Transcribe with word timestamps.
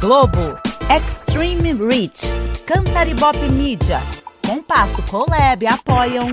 Globo, 0.00 0.58
Extreme 0.90 1.72
Reach, 1.74 2.26
Cantaribop 2.66 3.36
Media, 3.50 4.00
Compasso 4.46 5.02
Colab 5.02 5.66
apoiam. 5.66 6.30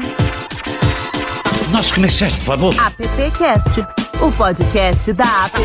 Nosso 1.71 1.95
comerciante, 1.95 2.35
por 2.37 2.45
favor. 2.45 2.75
AppCast, 2.79 3.79
o 4.21 4.31
podcast 4.31 5.13
da 5.13 5.45
App. 5.45 5.57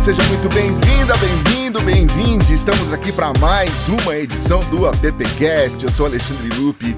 Seja 0.00 0.22
muito 0.28 0.48
bem-vinda, 0.48 1.14
bem-vindo, 1.18 1.78
bem-vinde. 1.82 2.54
Estamos 2.54 2.90
aqui 2.90 3.12
para 3.12 3.34
mais 3.38 3.70
uma 3.86 4.16
edição 4.16 4.60
do 4.70 4.86
AppCast. 4.86 5.84
Eu 5.84 5.90
sou 5.90 6.06
Alexandre 6.06 6.48
Lupe 6.58 6.96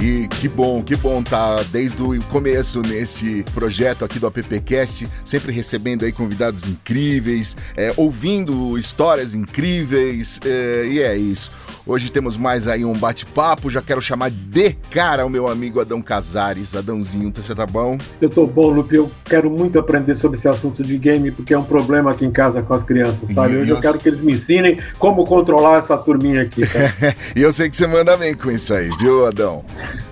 e 0.00 0.28
que 0.28 0.46
bom, 0.46 0.80
que 0.80 0.94
bom 0.94 1.20
tá 1.20 1.64
desde 1.72 2.00
o 2.00 2.22
começo 2.26 2.80
nesse 2.80 3.42
projeto 3.54 4.04
aqui 4.04 4.20
do 4.20 4.28
AppCast, 4.28 5.08
sempre 5.24 5.50
recebendo 5.50 6.04
aí 6.04 6.12
convidados 6.12 6.68
incríveis, 6.68 7.56
é, 7.76 7.92
ouvindo 7.96 8.78
histórias 8.78 9.34
incríveis, 9.34 10.38
é, 10.44 10.86
e 10.86 11.02
é 11.02 11.16
isso. 11.16 11.50
Hoje 11.86 12.10
temos 12.10 12.38
mais 12.38 12.66
aí 12.66 12.82
um 12.82 12.94
bate-papo. 12.94 13.70
Já 13.70 13.82
quero 13.82 14.00
chamar 14.00 14.30
de 14.30 14.72
cara 14.90 15.26
o 15.26 15.28
meu 15.28 15.46
amigo 15.46 15.82
Adão 15.82 16.00
Casares. 16.00 16.74
Adãozinho, 16.74 17.30
você 17.34 17.54
tá 17.54 17.66
bom? 17.66 17.98
Eu 18.22 18.30
tô 18.30 18.46
bom, 18.46 18.70
Lupe. 18.70 18.96
Eu 18.96 19.10
quero 19.22 19.50
muito 19.50 19.78
aprender 19.78 20.14
sobre 20.14 20.38
esse 20.38 20.48
assunto 20.48 20.82
de 20.82 20.96
game, 20.96 21.30
porque 21.30 21.52
é 21.52 21.58
um 21.58 21.64
problema 21.64 22.10
aqui 22.10 22.24
em 22.24 22.30
casa 22.30 22.62
com 22.62 22.72
as 22.72 22.82
crianças, 22.82 23.30
sabe? 23.32 23.58
Hoje 23.58 23.70
eu 23.70 23.80
quero 23.80 23.98
que 23.98 24.08
eles 24.08 24.22
me 24.22 24.32
ensinem 24.32 24.80
como 24.98 25.26
controlar 25.26 25.76
essa 25.76 25.98
turminha 25.98 26.40
aqui. 26.40 26.62
e 27.36 27.42
eu 27.42 27.52
sei 27.52 27.68
que 27.68 27.76
você 27.76 27.86
manda 27.86 28.16
bem 28.16 28.34
com 28.34 28.50
isso 28.50 28.72
aí, 28.72 28.88
viu, 28.98 29.26
Adão? 29.26 29.62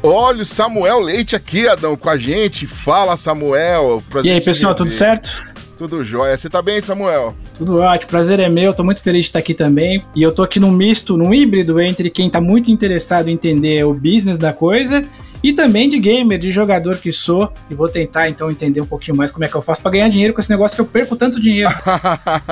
Olha 0.03 0.43
o 0.43 0.45
Samuel 0.45 1.01
Leite 1.01 1.35
aqui, 1.35 1.67
Adão, 1.67 1.97
com 1.97 2.11
a 2.11 2.19
gente. 2.19 2.67
Fala, 2.67 3.17
Samuel. 3.17 4.03
E 4.23 4.31
aí, 4.31 4.43
pessoal, 4.43 4.75
tudo 4.75 4.91
certo? 4.91 5.52
Tudo 5.83 6.05
jóia. 6.05 6.37
Você 6.37 6.49
tá 6.49 6.63
bem, 6.63 6.81
Samuel? 6.81 7.35
Tudo 7.59 7.79
ótimo. 7.79 8.09
Prazer 8.09 8.39
é 8.39 8.49
meu. 8.49 8.73
Tô 8.73 8.85
muito 8.85 9.03
feliz 9.03 9.23
de 9.23 9.31
estar 9.31 9.41
aqui 9.41 9.53
também. 9.53 10.01
E 10.15 10.23
eu 10.23 10.33
tô 10.33 10.45
aqui 10.45 10.61
num 10.61 10.71
misto, 10.71 11.17
num 11.17 11.35
híbrido 11.35 11.81
entre 11.81 12.09
quem 12.09 12.31
tá 12.31 12.41
muito 12.41 12.71
interessado 12.71 13.27
em 13.27 13.33
entender 13.33 13.85
o 13.85 13.93
business 13.93 14.39
da 14.39 14.53
coisa 14.53 15.05
e 15.43 15.53
também 15.53 15.89
de 15.89 15.99
gamer, 15.99 16.39
de 16.39 16.51
jogador 16.51 16.99
que 16.99 17.13
sou, 17.13 17.53
e 17.69 17.75
vou 17.75 17.89
tentar 17.89 18.29
então 18.29 18.51
entender 18.51 18.81
um 18.81 18.87
pouquinho 18.87 19.17
mais 19.17 19.31
como 19.31 19.45
é 19.45 19.49
que 19.49 19.55
eu 19.55 19.63
faço 19.63 19.83
para 19.83 19.91
ganhar 19.91 20.09
dinheiro 20.09 20.33
com 20.33 20.41
esse 20.41 20.51
negócio 20.51 20.75
que 20.75 20.81
eu 20.81 20.87
perco 20.87 21.17
tanto 21.17 21.41
dinheiro. 21.41 21.71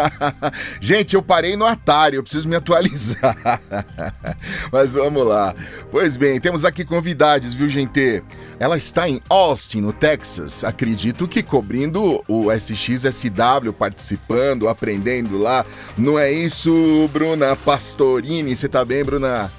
Gente, 0.81 1.15
eu 1.15 1.23
parei 1.23 1.57
no 1.57 1.65
Atari, 1.65 2.17
eu 2.17 2.23
preciso 2.23 2.49
me 2.49 2.57
atualizar. 2.57 3.37
Mas 4.73 4.95
vamos 4.95 5.25
lá. 5.25 5.55
Pois 5.91 6.17
bem, 6.17 6.41
temos 6.41 6.65
aqui 6.65 6.85
convidados, 6.85 7.53
viu, 7.53 7.69
gente? 7.69 8.23
Ela 8.59 8.77
está 8.77 9.09
em 9.09 9.21
Austin, 9.29 9.81
no 9.81 9.93
Texas, 9.93 10.65
acredito 10.65 11.27
que 11.27 11.43
cobrindo 11.43 12.23
o 12.29 12.53
SXSW, 12.53 13.73
participando, 13.77 14.69
aprendendo 14.69 15.39
lá. 15.39 15.65
Não 15.97 16.19
é 16.19 16.31
isso, 16.33 17.09
Bruna 17.13 17.57
Pastorini? 17.57 18.55
Você 18.55 18.69
tá 18.69 18.85
bem, 18.85 19.05
Bruna? 19.05 19.51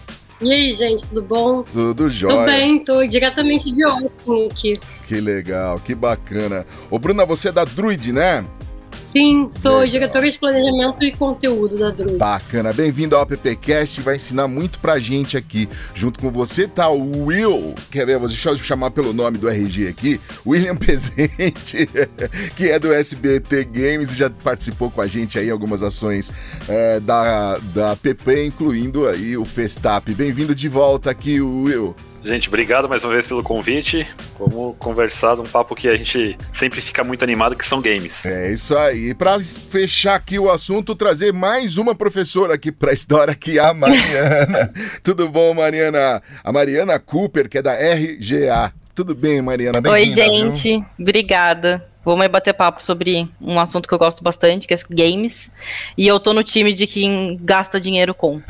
E 0.41 0.51
aí, 0.51 0.71
gente, 0.71 1.07
tudo 1.07 1.21
bom? 1.21 1.61
Tudo 1.61 2.09
jóia. 2.09 2.35
Tudo 2.35 2.45
bem, 2.45 2.83
tô 2.83 3.05
diretamente 3.05 3.71
de 3.71 3.83
Austin 3.83 4.47
aqui. 4.47 4.79
Que 5.07 5.21
legal, 5.21 5.79
que 5.79 5.93
bacana. 5.93 6.65
Ô, 6.89 6.97
Bruna, 6.97 7.25
você 7.25 7.49
é 7.49 7.51
da 7.51 7.63
Druid, 7.63 8.11
né? 8.11 8.43
Sim, 9.11 9.49
sou 9.61 9.79
Legal. 9.79 9.87
diretora 9.87 10.31
de 10.31 10.39
planejamento 10.39 11.03
e 11.03 11.11
conteúdo 11.11 11.77
da 11.77 11.89
Druid. 11.89 12.17
Bacana, 12.17 12.71
bem-vindo 12.71 13.15
ao 13.15 13.23
AppCast, 13.23 13.99
vai 14.01 14.15
ensinar 14.15 14.47
muito 14.47 14.79
pra 14.79 14.99
gente 14.99 15.35
aqui. 15.35 15.67
Junto 15.93 16.17
com 16.17 16.31
você 16.31 16.65
tá 16.65 16.89
o 16.89 17.25
Will, 17.25 17.75
quer 17.91 18.05
ver, 18.05 18.17
deixa 18.19 18.49
eu 18.49 18.57
chamar 18.57 18.91
pelo 18.91 19.11
nome 19.11 19.37
do 19.37 19.49
RG 19.49 19.89
aqui, 19.89 20.21
William 20.47 20.75
Pezente, 20.77 21.89
que 22.55 22.69
é 22.69 22.79
do 22.79 22.93
SBT 22.93 23.65
Games 23.65 24.11
e 24.11 24.15
já 24.15 24.29
participou 24.29 24.89
com 24.89 25.01
a 25.01 25.07
gente 25.07 25.37
aí 25.37 25.47
em 25.47 25.51
algumas 25.51 25.83
ações 25.83 26.31
é, 26.69 27.01
da, 27.01 27.57
da 27.57 27.95
PP, 27.97 28.45
incluindo 28.45 29.07
aí 29.07 29.35
o 29.35 29.43
Festap. 29.43 30.13
Bem-vindo 30.13 30.55
de 30.55 30.69
volta 30.69 31.11
aqui, 31.11 31.41
Will. 31.41 31.93
Gente, 32.23 32.49
obrigado 32.49 32.87
mais 32.87 33.03
uma 33.03 33.13
vez 33.13 33.25
pelo 33.25 33.41
convite. 33.41 34.07
Vamos 34.37 34.75
conversar 34.77 35.39
um 35.39 35.43
papo 35.43 35.73
que 35.73 35.87
a 35.87 35.95
gente 35.97 36.37
sempre 36.53 36.79
fica 36.79 37.03
muito 37.03 37.23
animado, 37.23 37.55
que 37.55 37.65
são 37.65 37.81
games. 37.81 38.23
É 38.25 38.51
isso 38.51 38.77
aí. 38.77 39.13
Para 39.15 39.39
fechar 39.43 40.15
aqui 40.15 40.37
o 40.37 40.51
assunto, 40.51 40.95
trazer 40.95 41.33
mais 41.33 41.77
uma 41.79 41.95
professora 41.95 42.53
aqui 42.53 42.71
para 42.71 42.91
a 42.91 42.93
história, 42.93 43.33
que 43.33 43.57
é 43.57 43.61
a 43.63 43.73
Mariana. 43.73 44.71
Tudo 45.01 45.27
bom, 45.29 45.53
Mariana? 45.55 46.21
A 46.43 46.51
Mariana 46.51 46.99
Cooper, 46.99 47.49
que 47.49 47.57
é 47.57 47.61
da 47.61 47.73
RGA. 47.73 48.71
Tudo 48.93 49.15
bem, 49.15 49.41
Mariana? 49.41 49.81
Oi, 49.89 50.05
gente. 50.11 50.77
Viu? 50.77 50.85
Obrigada. 50.99 51.87
Vamos 52.05 52.27
bater 52.27 52.53
papo 52.53 52.83
sobre 52.83 53.27
um 53.39 53.59
assunto 53.59 53.87
que 53.87 53.93
eu 53.93 53.99
gosto 53.99 54.23
bastante, 54.23 54.67
que 54.67 54.73
é 54.73 54.77
games. 54.89 55.49
E 55.97 56.07
eu 56.07 56.19
tô 56.19 56.33
no 56.33 56.43
time 56.43 56.73
de 56.73 56.85
quem 56.85 57.37
gasta 57.41 57.79
dinheiro 57.79 58.13
com. 58.13 58.41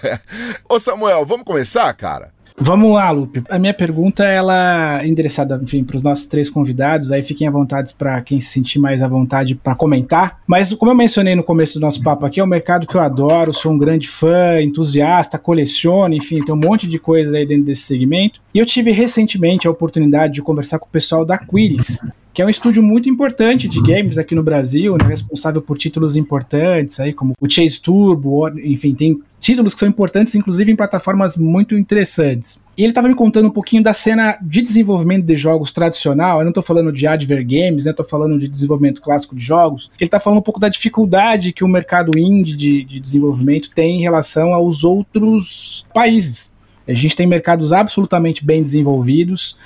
Ô 0.68 0.78
Samuel, 0.80 1.26
vamos 1.26 1.44
começar, 1.44 1.92
cara? 1.94 2.30
Vamos 2.58 2.92
lá, 2.92 3.10
Lupe. 3.10 3.42
A 3.48 3.58
minha 3.58 3.74
pergunta 3.74 4.24
ela 4.24 5.02
é 5.02 5.06
endereçada, 5.06 5.58
enfim, 5.62 5.82
para 5.84 5.96
os 5.96 6.02
nossos 6.02 6.26
três 6.26 6.48
convidados. 6.48 7.10
Aí 7.12 7.22
fiquem 7.22 7.46
à 7.46 7.50
vontade 7.50 7.94
para 7.94 8.20
quem 8.20 8.40
se 8.40 8.48
sentir 8.48 8.78
mais 8.78 9.02
à 9.02 9.08
vontade 9.08 9.54
para 9.54 9.74
comentar. 9.74 10.40
Mas 10.46 10.72
como 10.74 10.90
eu 10.90 10.94
mencionei 10.94 11.34
no 11.34 11.42
começo 11.42 11.74
do 11.74 11.80
nosso 11.80 12.02
papo 12.02 12.26
aqui, 12.26 12.40
é 12.40 12.44
um 12.44 12.46
mercado 12.46 12.86
que 12.86 12.94
eu 12.94 13.00
adoro, 13.00 13.52
sou 13.52 13.72
um 13.72 13.78
grande 13.78 14.08
fã, 14.08 14.60
entusiasta, 14.60 15.38
coleciono, 15.38 16.14
enfim, 16.14 16.44
tem 16.44 16.54
um 16.54 16.58
monte 16.58 16.86
de 16.86 16.98
coisa 16.98 17.36
aí 17.36 17.46
dentro 17.46 17.64
desse 17.64 17.82
segmento. 17.82 18.40
E 18.54 18.58
eu 18.58 18.66
tive 18.66 18.90
recentemente 18.90 19.66
a 19.66 19.70
oportunidade 19.70 20.34
de 20.34 20.42
conversar 20.42 20.78
com 20.78 20.86
o 20.86 20.90
pessoal 20.90 21.24
da 21.24 21.38
Quiris, 21.38 21.98
que 22.32 22.40
é 22.40 22.46
um 22.46 22.50
estúdio 22.50 22.82
muito 22.82 23.08
importante 23.08 23.68
de 23.68 23.80
games 23.82 24.16
aqui 24.18 24.34
no 24.34 24.42
Brasil, 24.42 24.96
né, 24.96 25.04
responsável 25.06 25.60
por 25.60 25.76
títulos 25.76 26.16
importantes 26.16 26.98
aí 26.98 27.12
como 27.12 27.34
o 27.40 27.50
Chase 27.50 27.80
Turbo, 27.80 28.48
enfim, 28.58 28.94
tem 28.94 29.20
títulos 29.42 29.74
que 29.74 29.80
são 29.80 29.88
importantes, 29.88 30.34
inclusive 30.36 30.70
em 30.70 30.76
plataformas 30.76 31.36
muito 31.36 31.76
interessantes. 31.76 32.62
E 32.78 32.82
ele 32.82 32.92
estava 32.92 33.08
me 33.08 33.14
contando 33.14 33.48
um 33.48 33.50
pouquinho 33.50 33.82
da 33.82 33.92
cena 33.92 34.38
de 34.40 34.62
desenvolvimento 34.62 35.26
de 35.26 35.36
jogos 35.36 35.72
tradicional. 35.72 36.38
Eu 36.38 36.44
não 36.44 36.52
estou 36.52 36.62
falando 36.62 36.92
de 36.92 37.06
adver 37.06 37.44
games, 37.44 37.84
né? 37.84 37.90
Estou 37.90 38.06
falando 38.06 38.38
de 38.38 38.48
desenvolvimento 38.48 39.02
clássico 39.02 39.34
de 39.34 39.44
jogos. 39.44 39.90
Ele 39.98 40.06
está 40.06 40.20
falando 40.20 40.38
um 40.38 40.42
pouco 40.42 40.60
da 40.60 40.68
dificuldade 40.68 41.52
que 41.52 41.64
o 41.64 41.68
mercado 41.68 42.16
indie 42.16 42.56
de, 42.56 42.84
de 42.84 43.00
desenvolvimento 43.00 43.70
tem 43.74 43.98
em 43.98 44.02
relação 44.02 44.54
aos 44.54 44.84
outros 44.84 45.84
países. 45.92 46.54
A 46.86 46.94
gente 46.94 47.16
tem 47.16 47.26
mercados 47.26 47.72
absolutamente 47.72 48.44
bem 48.44 48.62
desenvolvidos, 48.62 49.56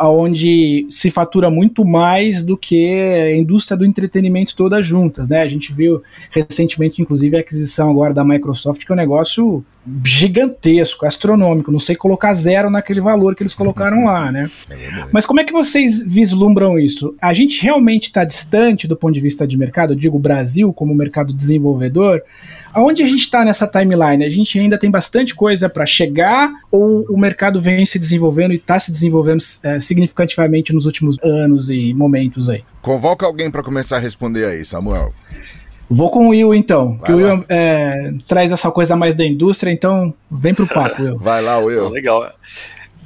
onde 0.00 0.86
se 0.90 1.10
fatura 1.10 1.50
muito 1.50 1.84
mais 1.84 2.42
do 2.42 2.56
que 2.56 2.90
a 2.90 3.36
indústria 3.36 3.76
do 3.76 3.84
entretenimento 3.84 4.56
toda 4.56 4.82
juntas, 4.82 5.28
né? 5.28 5.42
A 5.42 5.48
gente 5.48 5.72
viu 5.72 6.02
recentemente, 6.30 7.00
inclusive, 7.00 7.36
a 7.36 7.40
aquisição 7.40 7.90
agora 7.90 8.12
da 8.12 8.24
Microsoft, 8.24 8.84
que 8.84 8.92
é 8.92 8.94
um 8.94 8.96
negócio 8.96 9.64
gigantesco, 10.04 11.04
astronômico. 11.06 11.70
Não 11.70 11.78
sei 11.78 11.94
colocar 11.94 12.32
zero 12.34 12.70
naquele 12.70 13.00
valor 13.00 13.34
que 13.34 13.42
eles 13.42 13.54
colocaram 13.54 14.04
lá, 14.04 14.32
né? 14.32 14.50
É 14.70 15.04
Mas 15.12 15.26
como 15.26 15.40
é 15.40 15.44
que 15.44 15.52
vocês 15.52 16.04
vislumbram 16.04 16.78
isso? 16.78 17.14
A 17.20 17.34
gente 17.34 17.62
realmente 17.62 18.04
está 18.04 18.24
distante 18.24 18.88
do 18.88 18.96
ponto 18.96 19.12
de 19.14 19.20
vista 19.20 19.46
de 19.46 19.56
mercado, 19.56 19.92
eu 19.92 19.96
digo 19.96 20.18
Brasil 20.18 20.72
como 20.72 20.94
mercado 20.94 21.32
desenvolvedor. 21.32 22.22
Aonde 22.72 23.02
a 23.02 23.06
gente 23.06 23.20
está 23.20 23.44
nessa 23.44 23.66
timeline? 23.66 24.24
A 24.24 24.30
gente 24.30 24.58
ainda 24.58 24.78
tem 24.78 24.90
bastante 24.90 25.34
coisa 25.34 25.68
para 25.68 25.86
chegar 25.86 26.52
ou 26.70 27.04
o 27.08 27.18
mercado 27.18 27.60
vem 27.60 27.84
se 27.84 27.98
desenvolvendo 27.98 28.52
e 28.52 28.56
está 28.56 28.78
se 28.78 28.90
desenvolvendo 28.90 29.42
é, 29.62 29.78
significativamente 29.84 30.72
nos 30.72 30.86
últimos 30.86 31.18
anos 31.22 31.70
e 31.70 31.94
momentos 31.94 32.48
aí? 32.48 32.64
Convoca 32.82 33.24
alguém 33.26 33.50
para 33.50 33.62
começar 33.62 33.96
a 33.96 34.00
responder 34.00 34.46
aí, 34.46 34.64
Samuel. 34.64 35.12
Vou 35.88 36.10
com 36.10 36.26
o 36.26 36.28
Will 36.30 36.54
então, 36.54 36.96
Vai 36.96 37.06
que 37.06 37.12
o 37.12 37.16
Will 37.16 37.44
é, 37.48 38.12
traz 38.26 38.50
essa 38.50 38.70
coisa 38.70 38.96
mais 38.96 39.14
da 39.14 39.24
indústria, 39.24 39.70
então 39.70 40.14
vem 40.30 40.54
pro 40.54 40.66
papo, 40.66 41.02
Will. 41.02 41.18
Vai 41.18 41.42
lá, 41.42 41.58
Will. 41.58 41.88
Legal. 41.90 42.32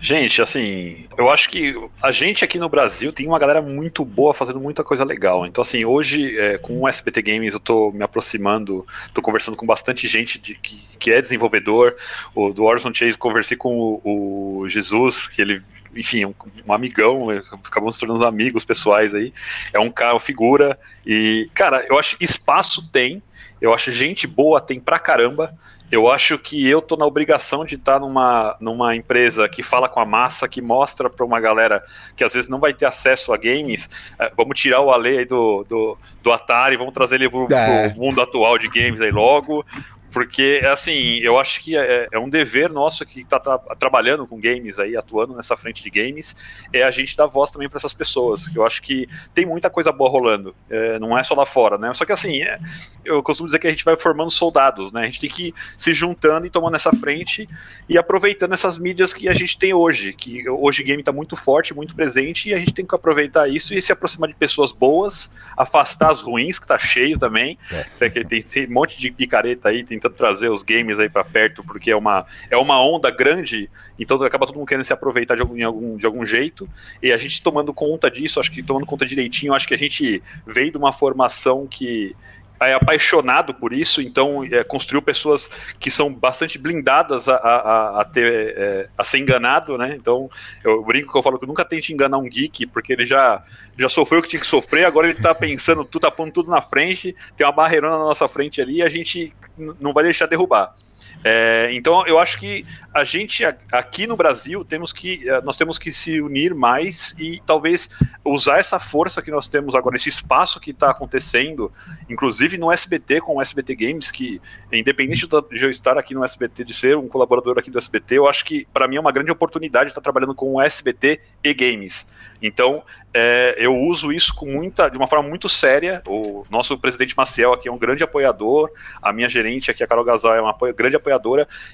Gente, 0.00 0.40
assim, 0.40 1.04
eu 1.16 1.28
acho 1.28 1.48
que 1.48 1.74
a 2.00 2.12
gente 2.12 2.44
aqui 2.44 2.56
no 2.56 2.68
Brasil 2.68 3.12
tem 3.12 3.26
uma 3.26 3.38
galera 3.38 3.60
muito 3.60 4.04
boa 4.04 4.32
fazendo 4.32 4.60
muita 4.60 4.84
coisa 4.84 5.04
legal. 5.04 5.44
Então, 5.44 5.60
assim, 5.60 5.84
hoje 5.84 6.38
é, 6.38 6.56
com 6.56 6.80
o 6.80 6.88
SBT 6.88 7.20
Games 7.20 7.52
eu 7.52 7.58
tô 7.58 7.90
me 7.90 8.04
aproximando, 8.04 8.86
tô 9.12 9.20
conversando 9.20 9.56
com 9.56 9.66
bastante 9.66 10.06
gente 10.06 10.38
de, 10.38 10.54
que, 10.54 10.80
que 11.00 11.10
é 11.10 11.20
desenvolvedor. 11.20 11.96
O, 12.32 12.52
do 12.52 12.62
Orson 12.62 12.94
Chase, 12.94 13.18
conversei 13.18 13.56
com 13.56 14.00
o, 14.04 14.60
o 14.62 14.68
Jesus, 14.68 15.26
que 15.26 15.42
ele 15.42 15.60
enfim, 15.94 16.24
um, 16.24 16.34
um 16.66 16.72
amigão, 16.72 17.30
acabamos 17.30 17.94
se 17.94 18.00
tornando 18.00 18.26
amigos 18.26 18.64
pessoais 18.64 19.14
aí. 19.14 19.32
É 19.72 19.78
um 19.78 19.90
cara, 19.90 20.18
figura. 20.20 20.78
E, 21.06 21.50
cara, 21.54 21.84
eu 21.88 21.98
acho 21.98 22.16
espaço 22.20 22.86
tem, 22.90 23.22
eu 23.60 23.74
acho 23.74 23.90
gente 23.90 24.26
boa 24.26 24.60
tem 24.60 24.80
pra 24.80 24.98
caramba. 24.98 25.54
Eu 25.90 26.10
acho 26.10 26.38
que 26.38 26.68
eu 26.68 26.82
tô 26.82 26.96
na 26.96 27.06
obrigação 27.06 27.64
de 27.64 27.76
estar 27.76 27.98
numa, 27.98 28.54
numa 28.60 28.94
empresa 28.94 29.48
que 29.48 29.62
fala 29.62 29.88
com 29.88 29.98
a 29.98 30.04
massa, 30.04 30.46
que 30.46 30.60
mostra 30.60 31.08
para 31.08 31.24
uma 31.24 31.40
galera 31.40 31.82
que 32.14 32.22
às 32.22 32.34
vezes 32.34 32.48
não 32.48 32.60
vai 32.60 32.74
ter 32.74 32.84
acesso 32.84 33.32
a 33.32 33.38
games. 33.38 33.88
É, 34.18 34.30
vamos 34.36 34.60
tirar 34.60 34.82
o 34.82 34.92
Ale 34.92 35.18
aí 35.18 35.24
do, 35.24 35.64
do, 35.66 35.96
do 36.22 36.30
Atari, 36.30 36.76
vamos 36.76 36.92
trazer 36.92 37.14
ele 37.14 37.30
pro, 37.30 37.48
é. 37.50 37.88
pro 37.88 37.98
mundo 37.98 38.20
atual 38.20 38.58
de 38.58 38.68
games 38.68 39.00
aí 39.00 39.10
logo 39.10 39.64
Porque, 40.10 40.62
assim, 40.70 41.18
eu 41.18 41.38
acho 41.38 41.60
que 41.60 41.76
é, 41.76 42.08
é 42.10 42.18
um 42.18 42.28
dever 42.28 42.70
nosso 42.70 43.04
que 43.04 43.20
está 43.20 43.38
tra 43.38 43.58
trabalhando 43.78 44.26
com 44.26 44.40
games 44.40 44.78
aí, 44.78 44.96
atuando 44.96 45.36
nessa 45.36 45.56
frente 45.56 45.82
de 45.82 45.90
games, 45.90 46.34
é 46.72 46.82
a 46.82 46.90
gente 46.90 47.16
dar 47.16 47.26
voz 47.26 47.50
também 47.50 47.68
para 47.68 47.78
essas 47.78 47.92
pessoas. 47.92 48.50
Eu 48.54 48.64
acho 48.64 48.82
que 48.82 49.08
tem 49.34 49.44
muita 49.44 49.68
coisa 49.68 49.92
boa 49.92 50.10
rolando, 50.10 50.54
é, 50.70 50.98
não 50.98 51.16
é 51.16 51.22
só 51.22 51.34
lá 51.34 51.44
fora, 51.44 51.76
né? 51.76 51.92
Só 51.94 52.04
que, 52.04 52.12
assim, 52.12 52.42
é, 52.42 52.58
eu 53.04 53.22
costumo 53.22 53.48
dizer 53.48 53.58
que 53.58 53.66
a 53.66 53.70
gente 53.70 53.84
vai 53.84 53.96
formando 53.96 54.30
soldados, 54.30 54.92
né? 54.92 55.02
A 55.02 55.06
gente 55.06 55.20
tem 55.20 55.30
que 55.30 55.48
ir 55.48 55.54
se 55.76 55.92
juntando 55.92 56.46
e 56.46 56.50
tomando 56.50 56.76
essa 56.76 56.92
frente 56.92 57.48
e 57.88 57.98
aproveitando 57.98 58.52
essas 58.52 58.78
mídias 58.78 59.12
que 59.12 59.28
a 59.28 59.34
gente 59.34 59.58
tem 59.58 59.74
hoje, 59.74 60.12
que 60.12 60.48
hoje 60.48 60.82
o 60.82 60.84
game 60.84 61.02
está 61.02 61.12
muito 61.12 61.36
forte, 61.36 61.74
muito 61.74 61.94
presente, 61.94 62.50
e 62.50 62.54
a 62.54 62.58
gente 62.58 62.72
tem 62.72 62.86
que 62.86 62.94
aproveitar 62.94 63.48
isso 63.48 63.74
e 63.74 63.82
se 63.82 63.92
aproximar 63.92 64.28
de 64.28 64.34
pessoas 64.34 64.72
boas, 64.72 65.32
afastar 65.56 66.12
as 66.12 66.20
ruins, 66.20 66.58
que 66.58 66.64
está 66.64 66.78
cheio 66.78 67.18
também, 67.18 67.58
é. 67.70 68.08
tem, 68.08 68.42
tem 68.42 68.66
um 68.66 68.72
monte 68.72 68.98
de 68.98 69.10
picareta 69.10 69.68
aí, 69.68 69.84
tem 69.84 69.97
tentando 69.98 70.14
trazer 70.14 70.50
os 70.50 70.62
games 70.62 70.98
aí 70.98 71.08
para 71.08 71.24
perto, 71.24 71.62
porque 71.62 71.90
é 71.90 71.96
uma, 71.96 72.26
é 72.50 72.56
uma 72.56 72.80
onda 72.80 73.10
grande, 73.10 73.70
então 73.98 74.22
acaba 74.22 74.46
todo 74.46 74.56
mundo 74.56 74.68
querendo 74.68 74.84
se 74.84 74.92
aproveitar 74.92 75.34
de 75.34 75.42
algum, 75.42 75.64
algum, 75.64 75.96
de 75.96 76.06
algum 76.06 76.24
jeito, 76.24 76.68
e 77.02 77.12
a 77.12 77.16
gente 77.16 77.42
tomando 77.42 77.72
conta 77.74 78.10
disso, 78.10 78.40
acho 78.40 78.50
que 78.50 78.62
tomando 78.62 78.86
conta 78.86 79.04
direitinho, 79.04 79.54
acho 79.54 79.66
que 79.66 79.74
a 79.74 79.78
gente 79.78 80.22
veio 80.46 80.70
de 80.70 80.78
uma 80.78 80.92
formação 80.92 81.66
que 81.66 82.14
é 82.60 82.74
apaixonado 82.74 83.54
por 83.54 83.72
isso, 83.72 84.02
então 84.02 84.44
é, 84.44 84.64
construiu 84.64 85.00
pessoas 85.00 85.50
que 85.78 85.90
são 85.90 86.12
bastante 86.12 86.58
blindadas 86.58 87.28
a, 87.28 87.36
a, 87.36 88.00
a, 88.00 88.04
ter, 88.04 88.54
é, 88.56 88.88
a 88.96 89.04
ser 89.04 89.18
enganado, 89.18 89.78
né? 89.78 89.94
Então 89.94 90.30
eu 90.64 90.82
brinco 90.84 91.12
que 91.12 91.18
eu 91.18 91.22
falo 91.22 91.38
que 91.38 91.46
nunca 91.46 91.64
tente 91.64 91.92
enganar 91.92 92.18
um 92.18 92.28
geek, 92.28 92.66
porque 92.66 92.92
ele 92.92 93.06
já, 93.06 93.42
já 93.78 93.88
sofreu 93.88 94.20
o 94.20 94.22
que 94.22 94.30
tinha 94.30 94.40
que 94.40 94.46
sofrer, 94.46 94.84
agora 94.84 95.08
ele 95.08 95.20
tá 95.20 95.34
pensando, 95.34 95.84
tudo 95.84 96.02
tá 96.02 96.10
pondo 96.10 96.32
tudo 96.32 96.50
na 96.50 96.60
frente, 96.60 97.14
tem 97.36 97.46
uma 97.46 97.52
barreirona 97.52 97.98
na 97.98 98.04
nossa 98.04 98.28
frente 98.28 98.60
ali 98.60 98.76
e 98.76 98.82
a 98.82 98.88
gente 98.88 99.32
não 99.80 99.92
vai 99.92 100.04
deixar 100.04 100.26
derrubar. 100.26 100.74
É, 101.24 101.70
então 101.72 102.06
eu 102.06 102.18
acho 102.18 102.38
que 102.38 102.64
a 102.94 103.02
gente 103.02 103.44
aqui 103.72 104.06
no 104.06 104.16
Brasil 104.16 104.64
temos 104.64 104.92
que 104.92 105.28
é, 105.28 105.40
nós 105.42 105.56
temos 105.56 105.78
que 105.78 105.92
se 105.92 106.20
unir 106.20 106.54
mais 106.54 107.14
e 107.18 107.42
talvez 107.44 107.90
usar 108.24 108.58
essa 108.58 108.78
força 108.78 109.20
que 109.20 109.30
nós 109.30 109.48
temos 109.48 109.74
agora, 109.74 109.96
esse 109.96 110.08
espaço 110.08 110.60
que 110.60 110.70
está 110.70 110.90
acontecendo, 110.90 111.72
inclusive 112.08 112.56
no 112.56 112.70
SBT 112.70 113.20
com 113.20 113.36
o 113.36 113.42
SBT 113.42 113.74
Games, 113.74 114.10
que 114.10 114.40
independente 114.72 115.26
de 115.26 115.64
eu 115.64 115.70
estar 115.70 115.98
aqui 115.98 116.14
no 116.14 116.24
SBT, 116.24 116.64
de 116.64 116.74
ser 116.74 116.96
um 116.96 117.08
colaborador 117.08 117.58
aqui 117.58 117.70
do 117.70 117.78
SBT, 117.78 118.18
eu 118.18 118.28
acho 118.28 118.44
que 118.44 118.66
para 118.72 118.86
mim 118.86 118.96
é 118.96 119.00
uma 119.00 119.12
grande 119.12 119.30
oportunidade 119.30 119.90
estar 119.90 120.00
trabalhando 120.00 120.34
com 120.34 120.54
o 120.54 120.60
SBT 120.60 121.20
e 121.42 121.52
Games. 121.52 122.06
Então, 122.40 122.84
é, 123.12 123.56
eu 123.58 123.76
uso 123.76 124.12
isso 124.12 124.34
com 124.34 124.46
muita, 124.46 124.88
de 124.88 124.96
uma 124.96 125.06
forma 125.06 125.28
muito 125.28 125.48
séria. 125.48 126.02
O 126.06 126.44
nosso 126.48 126.78
presidente 126.78 127.16
Maciel 127.16 127.52
aqui 127.52 127.68
é 127.68 127.72
um 127.72 127.78
grande 127.78 128.04
apoiador, 128.04 128.70
a 129.02 129.12
minha 129.12 129.28
gerente 129.28 129.70
aqui, 129.70 129.82
a 129.82 129.86
Carol 129.86 130.04
Gasal, 130.04 130.36
é 130.36 130.40
uma 130.40 130.56
grande 130.72 130.96
apoiadora. 130.96 131.07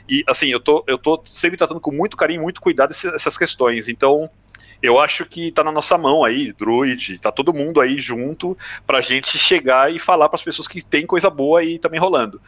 E, 0.09 0.25
assim, 0.27 0.49
eu 0.49 0.61
tô, 0.61 0.85
eu 0.87 0.99
tô 0.99 1.21
sempre 1.25 1.57
tratando 1.57 1.81
com 1.81 1.93
muito 1.93 2.17
carinho, 2.17 2.43
muito 2.43 2.61
cuidado 2.61 2.93
essas 2.93 3.37
questões. 3.39 3.89
Então, 3.89 4.31
eu 4.83 5.01
acho 5.01 5.25
que 5.25 5.51
tá 5.51 5.65
na 5.65 5.73
nossa 5.73 5.97
mão 5.97 6.25
aí, 6.25 6.53
Druid, 6.53 7.19
tá 7.19 7.33
todo 7.33 7.55
mundo 7.55 7.81
aí 7.81 8.01
junto 8.01 8.57
pra 8.87 9.01
gente 9.01 9.39
chegar 9.39 9.93
e 9.93 9.99
falar 9.99 10.29
para 10.29 10.37
as 10.37 10.45
pessoas 10.45 10.69
que 10.69 10.85
tem 10.85 11.07
coisa 11.07 11.31
boa 11.31 11.61
aí 11.61 11.79
também 11.79 11.99
rolando. 11.99 12.41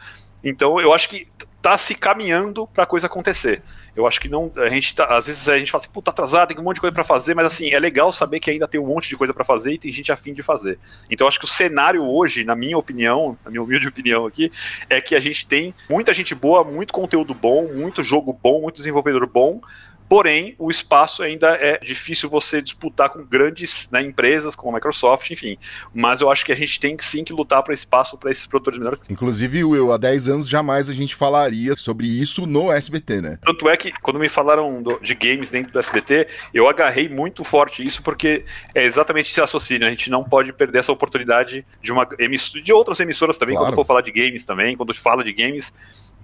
Então, 0.43 0.79
eu 0.79 0.93
acho 0.93 1.09
que 1.09 1.27
tá 1.67 1.77
se 1.77 1.93
caminhando 1.93 2.65
para 2.65 2.85
a 2.85 2.87
coisa 2.87 3.07
acontecer. 3.07 3.61
Eu 3.93 4.07
acho 4.07 4.21
que 4.21 4.29
não, 4.29 4.49
a 4.55 4.69
gente 4.69 4.95
tá, 4.95 5.05
às 5.05 5.27
vezes 5.27 5.49
a 5.49 5.59
gente 5.59 5.69
fala 5.69 5.81
assim, 5.81 5.91
puta, 5.91 6.11
atrasado, 6.11 6.47
tem 6.47 6.57
um 6.57 6.63
monte 6.63 6.75
de 6.75 6.81
coisa 6.81 6.93
para 6.93 7.03
fazer, 7.03 7.33
mas 7.33 7.45
assim, 7.45 7.73
é 7.73 7.79
legal 7.79 8.09
saber 8.13 8.39
que 8.39 8.49
ainda 8.49 8.67
tem 8.67 8.79
um 8.79 8.85
monte 8.85 9.09
de 9.09 9.17
coisa 9.17 9.33
para 9.33 9.43
fazer 9.43 9.73
e 9.73 9.77
tem 9.77 9.91
gente 9.91 10.09
afim 10.09 10.33
de 10.33 10.41
fazer. 10.41 10.79
Então 11.09 11.27
acho 11.27 11.37
que 11.37 11.43
o 11.43 11.47
cenário 11.47 12.01
hoje, 12.05 12.45
na 12.45 12.55
minha 12.55 12.77
opinião, 12.77 13.37
na 13.43 13.51
minha 13.51 13.61
humilde 13.61 13.85
opinião 13.89 14.25
aqui, 14.25 14.49
é 14.89 15.01
que 15.01 15.13
a 15.13 15.19
gente 15.19 15.45
tem 15.45 15.75
muita 15.89 16.13
gente 16.13 16.33
boa, 16.33 16.63
muito 16.63 16.93
conteúdo 16.93 17.33
bom, 17.33 17.67
muito 17.67 18.01
jogo 18.01 18.31
bom, 18.31 18.61
muito 18.61 18.75
desenvolvedor 18.75 19.27
bom, 19.27 19.59
Porém, 20.09 20.55
o 20.57 20.71
espaço 20.71 21.21
ainda 21.21 21.49
é 21.55 21.77
difícil 21.79 22.29
você 22.29 22.61
disputar 22.61 23.09
com 23.09 23.23
grandes 23.23 23.89
né, 23.91 24.01
empresas 24.01 24.55
como 24.55 24.71
a 24.71 24.75
Microsoft, 24.75 25.29
enfim. 25.31 25.57
Mas 25.93 26.21
eu 26.21 26.31
acho 26.31 26.45
que 26.45 26.51
a 26.51 26.55
gente 26.55 26.79
tem 26.79 26.95
que 26.95 27.03
sim 27.03 27.23
que 27.23 27.33
lutar 27.33 27.61
para 27.61 27.73
espaço 27.73 28.17
para 28.17 28.31
esses 28.31 28.47
produtores 28.47 28.79
menores. 28.79 28.99
Inclusive, 29.09 29.63
Will, 29.63 29.91
há 29.91 29.97
10 29.97 30.29
anos 30.29 30.49
jamais 30.49 30.89
a 30.89 30.93
gente 30.93 31.13
falaria 31.13 31.75
sobre 31.75 32.07
isso 32.07 32.45
no 32.45 32.71
SBT, 32.71 33.21
né? 33.21 33.39
Tanto 33.43 33.67
é 33.67 33.75
que 33.75 33.91
quando 34.01 34.19
me 34.19 34.29
falaram 34.29 34.81
do, 34.81 34.99
de 35.01 35.13
games 35.13 35.49
dentro 35.49 35.71
do 35.71 35.79
SBT, 35.79 36.27
eu 36.53 36.69
agarrei 36.69 37.09
muito 37.09 37.43
forte 37.43 37.85
isso 37.85 38.01
porque 38.01 38.45
é 38.73 38.85
exatamente 38.85 39.29
esse 39.29 39.41
raciocínio. 39.41 39.87
A 39.87 39.89
gente 39.89 40.09
não 40.09 40.23
pode 40.23 40.53
perder 40.53 40.79
essa 40.79 40.91
oportunidade 40.91 41.65
de 41.81 41.91
uma 41.91 42.05
de 42.05 42.73
outras 42.73 42.99
emissoras 42.99 43.37
também, 43.37 43.55
claro. 43.55 43.71
quando 43.71 43.75
for 43.75 43.85
falar 43.85 44.01
de 44.01 44.11
games 44.11 44.45
também, 44.45 44.75
quando 44.75 44.93
fala 44.95 45.23
de 45.23 45.33
games 45.33 45.73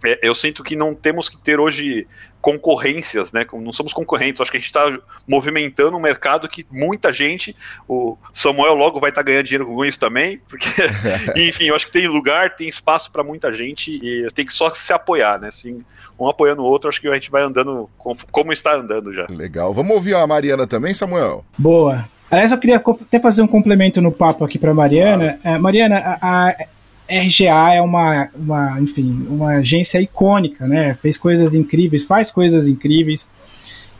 é, 0.03 0.19
eu 0.21 0.35
sinto 0.35 0.63
que 0.63 0.75
não 0.75 0.94
temos 0.94 1.29
que 1.29 1.38
ter 1.38 1.59
hoje 1.59 2.07
concorrências, 2.41 3.31
né? 3.31 3.45
Não 3.53 3.71
somos 3.71 3.94
concorrentes. 3.94 4.41
Acho 4.41 4.51
que 4.51 4.57
a 4.57 4.59
gente 4.59 4.67
está 4.67 5.00
movimentando 5.25 5.95
um 5.95 6.00
mercado 6.00 6.50
que 6.50 6.65
muita 6.69 7.09
gente, 7.09 7.55
o 7.88 8.17
Samuel 8.33 8.75
logo 8.75 9.00
vai 9.00 9.11
estar 9.11 9.23
tá 9.23 9.25
ganhando 9.25 9.45
dinheiro 9.45 9.65
com 9.65 9.85
isso 9.85 9.97
também, 9.97 10.41
porque, 10.50 10.67
enfim, 11.39 11.67
eu 11.67 11.75
acho 11.75 11.85
que 11.85 11.94
tem 11.94 12.05
lugar, 12.05 12.55
tem 12.55 12.67
espaço 12.67 13.09
para 13.11 13.23
muita 13.23 13.53
gente 13.53 13.91
e 13.91 14.27
tem 14.33 14.45
que 14.45 14.53
só 14.53 14.73
se 14.73 14.91
apoiar, 14.91 15.39
né? 15.39 15.47
Assim, 15.47 15.85
um 16.19 16.27
apoiando 16.27 16.61
o 16.61 16.65
outro, 16.65 16.89
acho 16.89 16.99
que 16.99 17.07
a 17.07 17.13
gente 17.13 17.31
vai 17.31 17.44
andando 17.44 17.89
como 18.29 18.51
está 18.51 18.75
andando 18.75 19.13
já. 19.13 19.25
Legal. 19.29 19.73
Vamos 19.73 19.95
ouvir 19.95 20.15
a 20.15 20.27
Mariana 20.27 20.67
também, 20.67 20.94
Samuel? 20.94 21.45
Boa. 21.57 22.06
Aliás, 22.29 22.51
eu 22.51 22.57
queria 22.57 22.77
até 22.77 23.19
fazer 23.19 23.41
um 23.44 23.47
complemento 23.47 24.01
no 24.01 24.11
papo 24.11 24.44
aqui 24.44 24.57
para 24.57 24.73
Mariana. 24.73 25.39
É, 25.44 25.57
Mariana, 25.57 26.17
a, 26.19 26.49
a 26.49 26.56
RGA 27.09 27.73
é 27.73 27.81
uma, 27.81 28.29
uma, 28.35 28.79
enfim, 28.79 29.25
uma 29.29 29.57
agência 29.57 30.00
icônica, 30.01 30.67
né? 30.67 30.97
Fez 31.01 31.17
coisas 31.17 31.53
incríveis, 31.53 32.05
faz 32.05 32.31
coisas 32.31 32.67
incríveis. 32.67 33.29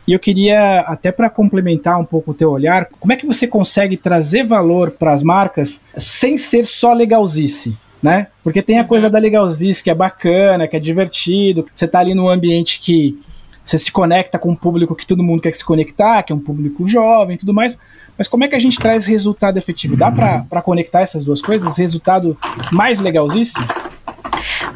E 0.06 0.12
eu 0.12 0.18
queria, 0.18 0.80
até 0.80 1.10
para 1.10 1.30
complementar 1.30 1.98
um 1.98 2.04
pouco 2.04 2.32
o 2.32 2.34
teu 2.34 2.50
olhar, 2.50 2.86
como 3.00 3.12
é 3.12 3.16
que 3.16 3.26
você 3.26 3.46
consegue 3.46 3.96
trazer 3.96 4.44
valor 4.44 4.90
para 4.90 5.14
as 5.14 5.22
marcas 5.22 5.80
sem 5.96 6.36
ser 6.36 6.66
só 6.66 6.92
legalzice? 6.92 7.76
Né? 8.02 8.26
Porque 8.42 8.60
tem 8.60 8.78
a 8.78 8.82
uhum. 8.82 8.88
coisa 8.88 9.08
da 9.08 9.18
legalzice 9.18 9.82
que 9.82 9.88
é 9.88 9.94
bacana, 9.94 10.68
que 10.68 10.76
é 10.76 10.80
divertido, 10.80 11.66
você 11.74 11.86
está 11.86 12.00
ali 12.00 12.14
num 12.14 12.28
ambiente 12.28 12.78
que 12.80 13.18
você 13.64 13.78
se 13.78 13.90
conecta 13.90 14.38
com 14.38 14.50
um 14.50 14.54
público 14.54 14.94
que 14.94 15.06
todo 15.06 15.22
mundo 15.22 15.40
quer 15.40 15.54
se 15.54 15.64
conectar, 15.64 16.22
que 16.22 16.30
é 16.30 16.36
um 16.36 16.40
público 16.40 16.86
jovem 16.86 17.36
e 17.36 17.38
tudo 17.38 17.54
mais. 17.54 17.78
Mas 18.16 18.28
como 18.28 18.44
é 18.44 18.48
que 18.48 18.54
a 18.54 18.60
gente 18.60 18.78
traz 18.78 19.06
resultado 19.06 19.56
efetivo? 19.56 19.96
Dá 19.96 20.10
para 20.10 20.62
conectar 20.62 21.00
essas 21.00 21.24
duas 21.24 21.42
coisas? 21.42 21.76
Resultado 21.76 22.38
mais 22.70 22.98
legalzíssimo? 23.00 23.66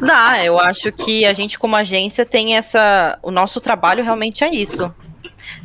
Dá, 0.01 0.43
eu 0.43 0.59
acho 0.59 0.91
que 0.91 1.25
a 1.25 1.33
gente 1.33 1.59
como 1.59 1.75
agência 1.75 2.25
tem 2.25 2.55
essa, 2.55 3.17
o 3.21 3.31
nosso 3.31 3.59
trabalho 3.59 4.03
realmente 4.03 4.43
é 4.43 4.53
isso, 4.53 4.93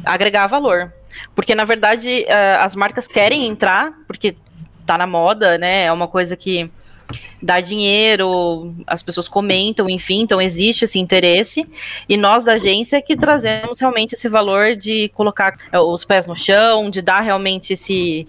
agregar 0.05 0.47
valor, 0.47 0.93
porque 1.35 1.55
na 1.55 1.65
verdade 1.65 2.25
eh, 2.27 2.57
as 2.57 2.75
marcas 2.75 3.07
querem 3.07 3.47
entrar 3.47 3.93
porque 4.07 4.37
tá 4.85 4.99
na 4.99 5.07
moda, 5.07 5.57
né? 5.57 5.85
É 5.85 5.93
uma 5.93 6.09
coisa 6.09 6.37
que 6.37 6.71
dá 7.45 7.61
dinheiro, 7.61 8.75
as 8.87 9.03
pessoas 9.03 9.29
comentam, 9.29 9.89
enfim, 9.89 10.23
então 10.23 10.41
existe 10.41 10.85
esse 10.85 10.99
interesse. 10.99 11.69
E 12.09 12.17
nós 12.17 12.45
da 12.45 12.55
agência 12.55 13.03
que 13.03 13.17
trazemos 13.17 13.79
realmente 13.79 14.15
esse 14.15 14.29
valor 14.29 14.75
de 14.75 15.09
colocar 15.11 15.53
é, 15.71 15.79
os 15.79 16.05
pés 16.05 16.27
no 16.27 16.35
chão, 16.35 16.91
de 16.91 17.03
dar 17.03 17.21
realmente 17.21 17.75
esse, 17.75 18.27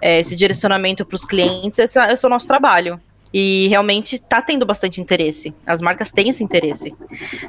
é, 0.00 0.20
esse 0.20 0.34
direcionamento 0.34 1.04
para 1.04 1.16
os 1.16 1.24
clientes, 1.24 1.78
esse, 1.78 1.98
esse 1.98 2.24
é 2.24 2.28
o 2.28 2.30
nosso 2.30 2.46
trabalho. 2.46 3.00
E 3.36 3.66
realmente 3.66 4.14
está 4.14 4.40
tendo 4.40 4.64
bastante 4.64 5.00
interesse. 5.00 5.52
As 5.66 5.80
marcas 5.80 6.12
têm 6.12 6.28
esse 6.28 6.44
interesse. 6.44 6.94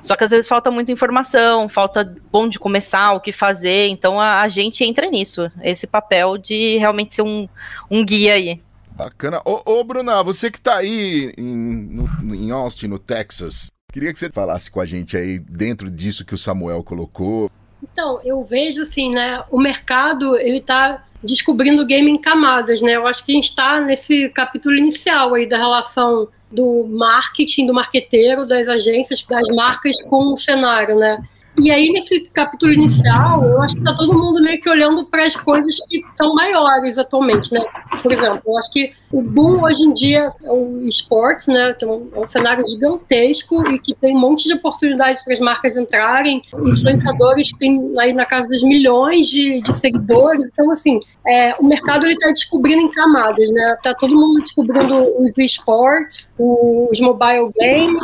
Só 0.02 0.16
que 0.16 0.24
às 0.24 0.32
vezes 0.32 0.48
falta 0.48 0.72
muita 0.72 0.92
informação, 0.92 1.70
falta 1.70 2.18
onde 2.34 2.58
começar, 2.58 3.14
o 3.14 3.20
que 3.20 3.32
fazer. 3.32 3.90
Então 3.90 4.20
a, 4.20 4.42
a 4.42 4.48
gente 4.50 4.84
entra 4.84 5.06
nisso. 5.06 5.52
Esse 5.62 5.86
papel 5.86 6.40
de 6.40 6.78
realmente 6.80 7.14
ser 7.14 7.22
um, 7.22 7.48
um 7.90 8.04
guia 8.04 8.34
aí. 8.34 8.60
Bacana. 8.96 9.42
Ô, 9.46 9.62
ô 9.66 9.84
Bruna, 9.84 10.24
você 10.24 10.50
que 10.50 10.60
tá 10.60 10.78
aí 10.78 11.34
em, 11.38 12.08
em 12.34 12.52
Austin, 12.52 12.88
no 12.88 12.98
Texas, 12.98 13.68
queria 13.92 14.12
que 14.12 14.18
você 14.18 14.30
falasse 14.30 14.72
com 14.72 14.80
a 14.80 14.86
gente 14.86 15.18
aí 15.18 15.38
dentro 15.38 15.92
disso 15.92 16.26
que 16.26 16.34
o 16.34 16.38
Samuel 16.38 16.84
colocou. 16.84 17.52
Então, 17.84 18.22
eu 18.24 18.44
vejo 18.44 18.82
assim, 18.82 19.12
né, 19.12 19.44
o 19.52 19.60
mercado, 19.60 20.38
ele 20.38 20.62
tá 20.62 21.04
descobrindo 21.22 21.82
o 21.82 21.86
game 21.86 22.10
em 22.10 22.18
camadas, 22.18 22.82
né? 22.82 22.96
Eu 22.96 23.06
acho 23.06 23.26
que 23.26 23.32
a 23.32 23.36
gente 23.36 23.50
está 23.50 23.82
nesse 23.82 24.30
capítulo 24.30 24.76
inicial 24.76 25.34
aí 25.34 25.48
da 25.48 25.58
relação 25.58 26.28
do 26.52 26.86
marketing, 26.88 27.68
do 27.68 27.74
marqueteiro, 27.74 28.46
das 28.46 28.68
agências, 28.68 29.24
das 29.24 29.48
marcas 29.50 30.02
com 30.04 30.34
o 30.34 30.38
cenário, 30.38 30.98
né? 30.98 31.22
E 31.58 31.72
aí, 31.72 31.90
nesse 31.92 32.22
capítulo 32.34 32.74
inicial, 32.74 33.44
eu 33.46 33.62
acho 33.62 33.76
que 33.76 33.84
tá 33.84 33.96
todo 33.96 34.14
mundo 34.14 34.42
meio 34.42 34.60
que 34.60 34.70
olhando 34.70 35.06
para 35.06 35.26
as 35.26 35.36
coisas 35.36 35.78
que 35.88 36.02
são 36.16 36.36
maiores 36.36 36.98
atualmente, 36.98 37.54
né? 37.54 37.62
Por 38.02 38.12
exemplo, 38.12 38.42
eu 38.46 38.58
acho 38.58 38.72
que 38.72 38.94
o 39.16 39.22
boom 39.22 39.64
hoje 39.64 39.82
em 39.84 39.94
dia 39.94 40.28
é 40.44 40.52
o 40.52 40.86
esporte, 40.86 41.50
né? 41.50 41.74
Que 41.74 41.86
é 41.86 41.88
um, 41.88 42.10
é 42.14 42.20
um 42.20 42.28
cenário 42.28 42.68
gigantesco 42.68 43.66
e 43.72 43.80
que 43.80 43.96
tem 43.96 44.14
um 44.14 44.20
monte 44.20 44.44
de 44.44 44.56
oportunidades 44.56 45.24
para 45.24 45.34
as 45.34 45.40
marcas 45.40 45.78
entrarem. 45.78 46.42
Influenciadores 46.54 47.50
têm 47.58 47.94
aí 47.98 48.12
na 48.12 48.26
casa 48.26 48.50
dos 48.50 48.62
milhões 48.62 49.28
de, 49.28 49.62
de 49.62 49.74
seguidores. 49.80 50.46
Então, 50.52 50.70
assim, 50.70 51.00
é, 51.26 51.54
o 51.58 51.64
mercado 51.64 52.06
está 52.06 52.28
descobrindo 52.28 52.82
em 52.82 52.92
camadas, 52.92 53.50
né? 53.52 53.78
Tá 53.82 53.94
todo 53.94 54.14
mundo 54.14 54.42
descobrindo 54.42 55.22
os 55.22 55.38
esportes, 55.38 56.30
os 56.38 57.00
mobile 57.00 57.50
games 57.56 58.04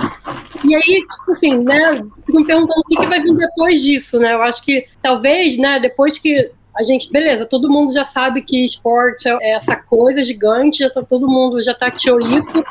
E 0.63 0.73
aí, 0.73 0.81
tipo 0.81 1.31
assim, 1.31 1.57
né, 1.57 2.01
fico 2.25 2.39
me 2.39 2.45
perguntando 2.45 2.79
o 2.79 2.83
que, 2.83 2.95
que 2.95 3.05
vai 3.07 3.21
vir 3.21 3.35
depois 3.35 3.81
disso, 3.81 4.17
né? 4.17 4.33
Eu 4.33 4.41
acho 4.43 4.63
que 4.63 4.87
talvez, 5.01 5.57
né, 5.57 5.77
depois 5.77 6.17
que 6.17 6.51
a 6.75 6.83
gente, 6.83 7.11
beleza, 7.11 7.45
todo 7.45 7.69
mundo 7.69 7.93
já 7.93 8.05
sabe 8.05 8.41
que 8.41 8.65
esporte 8.65 9.27
é 9.27 9.55
essa 9.55 9.75
coisa 9.75 10.23
gigante, 10.23 10.79
já 10.79 10.89
tá, 10.89 11.03
todo 11.03 11.27
mundo 11.27 11.61
já 11.61 11.73
tá 11.73 11.91
teorico. 11.91 12.63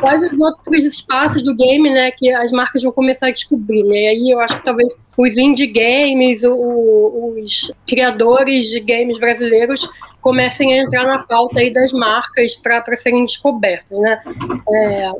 Quais 0.00 0.32
os 0.32 0.38
outros 0.38 0.84
espaços 0.84 1.42
do 1.42 1.54
game, 1.54 1.90
né, 1.90 2.10
que 2.10 2.30
as 2.30 2.50
marcas 2.50 2.82
vão 2.82 2.92
começar 2.92 3.28
a 3.28 3.32
descobrir, 3.32 3.82
né? 3.84 3.96
E 3.96 4.06
aí 4.06 4.30
eu 4.30 4.40
acho 4.40 4.56
que 4.58 4.64
talvez 4.64 4.88
os 5.16 5.36
indie 5.36 5.66
games, 5.66 6.42
o, 6.42 7.34
os 7.36 7.70
criadores 7.86 8.70
de 8.70 8.80
games 8.80 9.18
brasileiros 9.18 9.88
comecem 10.20 10.72
a 10.72 10.82
entrar 10.82 11.06
na 11.06 11.18
pauta 11.18 11.60
aí 11.60 11.70
das 11.70 11.92
marcas 11.92 12.56
para 12.56 12.96
serem 12.96 13.26
descobertas, 13.26 13.98
né? 13.98 14.22
É, 14.72 15.10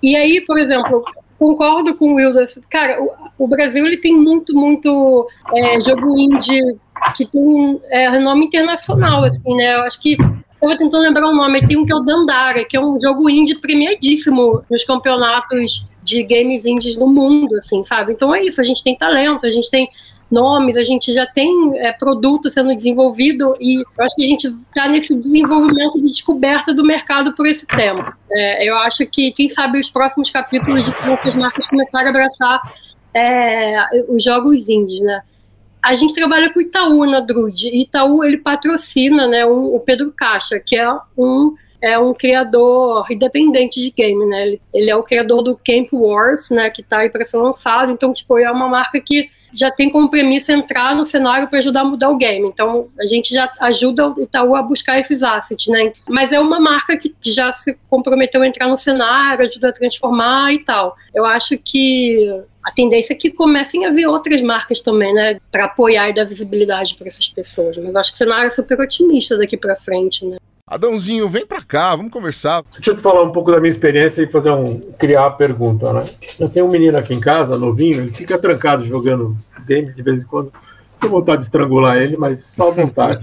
e 0.00 0.16
aí, 0.16 0.40
por 0.40 0.58
exemplo, 0.58 1.04
concordo 1.42 1.96
com 1.96 2.12
o 2.12 2.14
Wilder. 2.14 2.48
Cara, 2.70 3.02
o, 3.02 3.10
o, 3.44 3.48
Brasil 3.48 3.84
ele 3.84 3.96
tem 3.96 4.16
muito, 4.16 4.54
muito 4.54 5.26
é, 5.54 5.80
jogo 5.80 6.16
indie 6.16 6.76
que 7.16 7.26
tem 7.26 7.80
é, 7.90 8.08
renome 8.08 8.46
internacional, 8.46 9.24
assim, 9.24 9.56
né? 9.56 9.74
Eu 9.74 9.82
acho 9.82 10.00
que 10.00 10.12
estava 10.12 10.78
tentando 10.78 11.02
lembrar 11.02 11.26
o 11.26 11.34
nome, 11.34 11.66
tem 11.66 11.76
um 11.76 11.84
que 11.84 11.92
é 11.92 11.96
o 11.96 12.00
Dandara, 12.00 12.64
que 12.64 12.76
é 12.76 12.80
um 12.80 13.00
jogo 13.00 13.28
indie 13.28 13.56
premiadíssimo 13.56 14.62
nos 14.70 14.84
campeonatos 14.84 15.84
de 16.04 16.22
games 16.22 16.64
indies 16.64 16.96
no 16.96 17.08
mundo, 17.08 17.56
assim, 17.56 17.82
sabe? 17.82 18.12
Então 18.12 18.32
é 18.32 18.44
isso, 18.44 18.60
a 18.60 18.64
gente 18.64 18.82
tem 18.84 18.96
talento, 18.96 19.44
a 19.44 19.50
gente 19.50 19.68
tem 19.68 19.88
nomes, 20.32 20.76
a 20.76 20.82
gente 20.82 21.12
já 21.12 21.26
tem 21.26 21.78
é, 21.78 21.92
produto 21.92 22.50
sendo 22.50 22.74
desenvolvido 22.74 23.54
e 23.60 23.82
eu 23.82 24.04
acho 24.04 24.16
que 24.16 24.24
a 24.24 24.26
gente 24.26 24.48
está 24.48 24.88
nesse 24.88 25.14
desenvolvimento 25.14 26.02
de 26.02 26.08
descoberta 26.08 26.72
do 26.72 26.82
mercado 26.82 27.32
por 27.34 27.46
esse 27.46 27.66
tema. 27.66 28.16
É, 28.30 28.68
eu 28.68 28.74
acho 28.78 29.06
que, 29.06 29.30
quem 29.32 29.48
sabe, 29.48 29.78
os 29.78 29.90
próximos 29.90 30.30
capítulos 30.30 30.84
de 30.84 30.92
como 30.92 31.12
as 31.12 31.34
marcas 31.34 31.66
começarem 31.66 32.06
a 32.06 32.10
abraçar 32.10 32.60
é, 33.14 34.04
os 34.08 34.24
jogos 34.24 34.68
indies, 34.68 35.02
né? 35.02 35.22
A 35.82 35.94
gente 35.94 36.14
trabalha 36.14 36.52
com 36.52 36.60
Itaú 36.60 37.04
na 37.04 37.20
Drude. 37.20 37.68
Itaú, 37.68 38.24
ele 38.24 38.38
patrocina 38.38 39.26
né, 39.26 39.44
um, 39.44 39.74
o 39.74 39.80
Pedro 39.80 40.12
Caixa, 40.16 40.58
que 40.58 40.76
é 40.76 40.88
um 41.16 41.54
é 41.82 41.98
um 41.98 42.14
criador 42.14 43.10
independente 43.10 43.80
de 43.80 43.90
game, 43.90 44.24
né? 44.26 44.46
Ele, 44.46 44.62
ele 44.72 44.88
é 44.88 44.94
o 44.94 45.02
criador 45.02 45.42
do 45.42 45.56
Camp 45.56 45.88
Wars, 45.92 46.48
né? 46.48 46.70
Que 46.70 46.80
está 46.80 46.98
aí 46.98 47.10
para 47.10 47.24
ser 47.24 47.38
lançado. 47.38 47.90
Então, 47.90 48.12
tipo, 48.12 48.38
é 48.38 48.48
uma 48.50 48.68
marca 48.68 49.00
que 49.00 49.28
já 49.52 49.70
tem 49.70 49.90
como 49.90 50.08
premissa 50.08 50.52
entrar 50.52 50.94
no 50.96 51.04
cenário 51.04 51.48
para 51.48 51.58
ajudar 51.58 51.82
a 51.82 51.84
mudar 51.84 52.08
o 52.10 52.16
game. 52.16 52.46
Então, 52.48 52.88
a 52.98 53.06
gente 53.06 53.34
já 53.34 53.52
ajuda 53.60 54.08
o 54.08 54.20
Itaú 54.20 54.54
a 54.54 54.62
buscar 54.62 54.98
esses 54.98 55.22
assets, 55.22 55.66
né? 55.68 55.92
Mas 56.08 56.32
é 56.32 56.40
uma 56.40 56.58
marca 56.58 56.96
que 56.96 57.14
já 57.22 57.52
se 57.52 57.76
comprometeu 57.88 58.42
a 58.42 58.46
entrar 58.46 58.68
no 58.68 58.78
cenário, 58.78 59.44
ajuda 59.44 59.68
a 59.68 59.72
transformar 59.72 60.52
e 60.52 60.64
tal. 60.64 60.96
Eu 61.14 61.24
acho 61.24 61.58
que 61.58 62.28
a 62.64 62.70
tendência 62.70 63.12
é 63.12 63.16
que 63.16 63.30
comecem 63.30 63.84
a 63.84 63.90
vir 63.90 64.06
outras 64.06 64.40
marcas 64.40 64.80
também, 64.80 65.12
né? 65.12 65.38
Para 65.50 65.64
apoiar 65.64 66.08
e 66.08 66.14
dar 66.14 66.24
visibilidade 66.24 66.94
para 66.94 67.08
essas 67.08 67.28
pessoas. 67.28 67.76
Mas 67.76 67.94
acho 67.96 68.10
que 68.10 68.16
o 68.16 68.18
cenário 68.18 68.46
é 68.46 68.50
super 68.50 68.80
otimista 68.80 69.36
daqui 69.36 69.56
para 69.56 69.76
frente, 69.76 70.24
né? 70.24 70.38
Adãozinho, 70.72 71.28
vem 71.28 71.46
pra 71.46 71.60
cá, 71.60 71.94
vamos 71.94 72.10
conversar. 72.10 72.62
Deixa 72.72 72.92
eu 72.92 72.96
te 72.96 73.02
falar 73.02 73.22
um 73.22 73.30
pouco 73.30 73.52
da 73.52 73.60
minha 73.60 73.70
experiência 73.70 74.22
e 74.22 74.26
fazer 74.26 74.50
um. 74.52 74.80
criar 74.98 75.26
a 75.26 75.30
pergunta, 75.30 75.92
né? 75.92 76.06
Eu 76.40 76.48
tenho 76.48 76.64
um 76.64 76.70
menino 76.70 76.96
aqui 76.96 77.12
em 77.12 77.20
casa, 77.20 77.58
novinho, 77.58 78.00
ele 78.00 78.10
fica 78.10 78.38
trancado 78.38 78.82
jogando 78.82 79.36
game 79.66 79.92
de 79.92 80.02
vez 80.02 80.22
em 80.22 80.26
quando. 80.26 80.50
Tenho 80.98 81.12
vontade 81.12 81.40
de 81.40 81.44
estrangular 81.44 81.98
ele, 81.98 82.16
mas 82.16 82.40
só 82.40 82.70
vontade. 82.70 83.22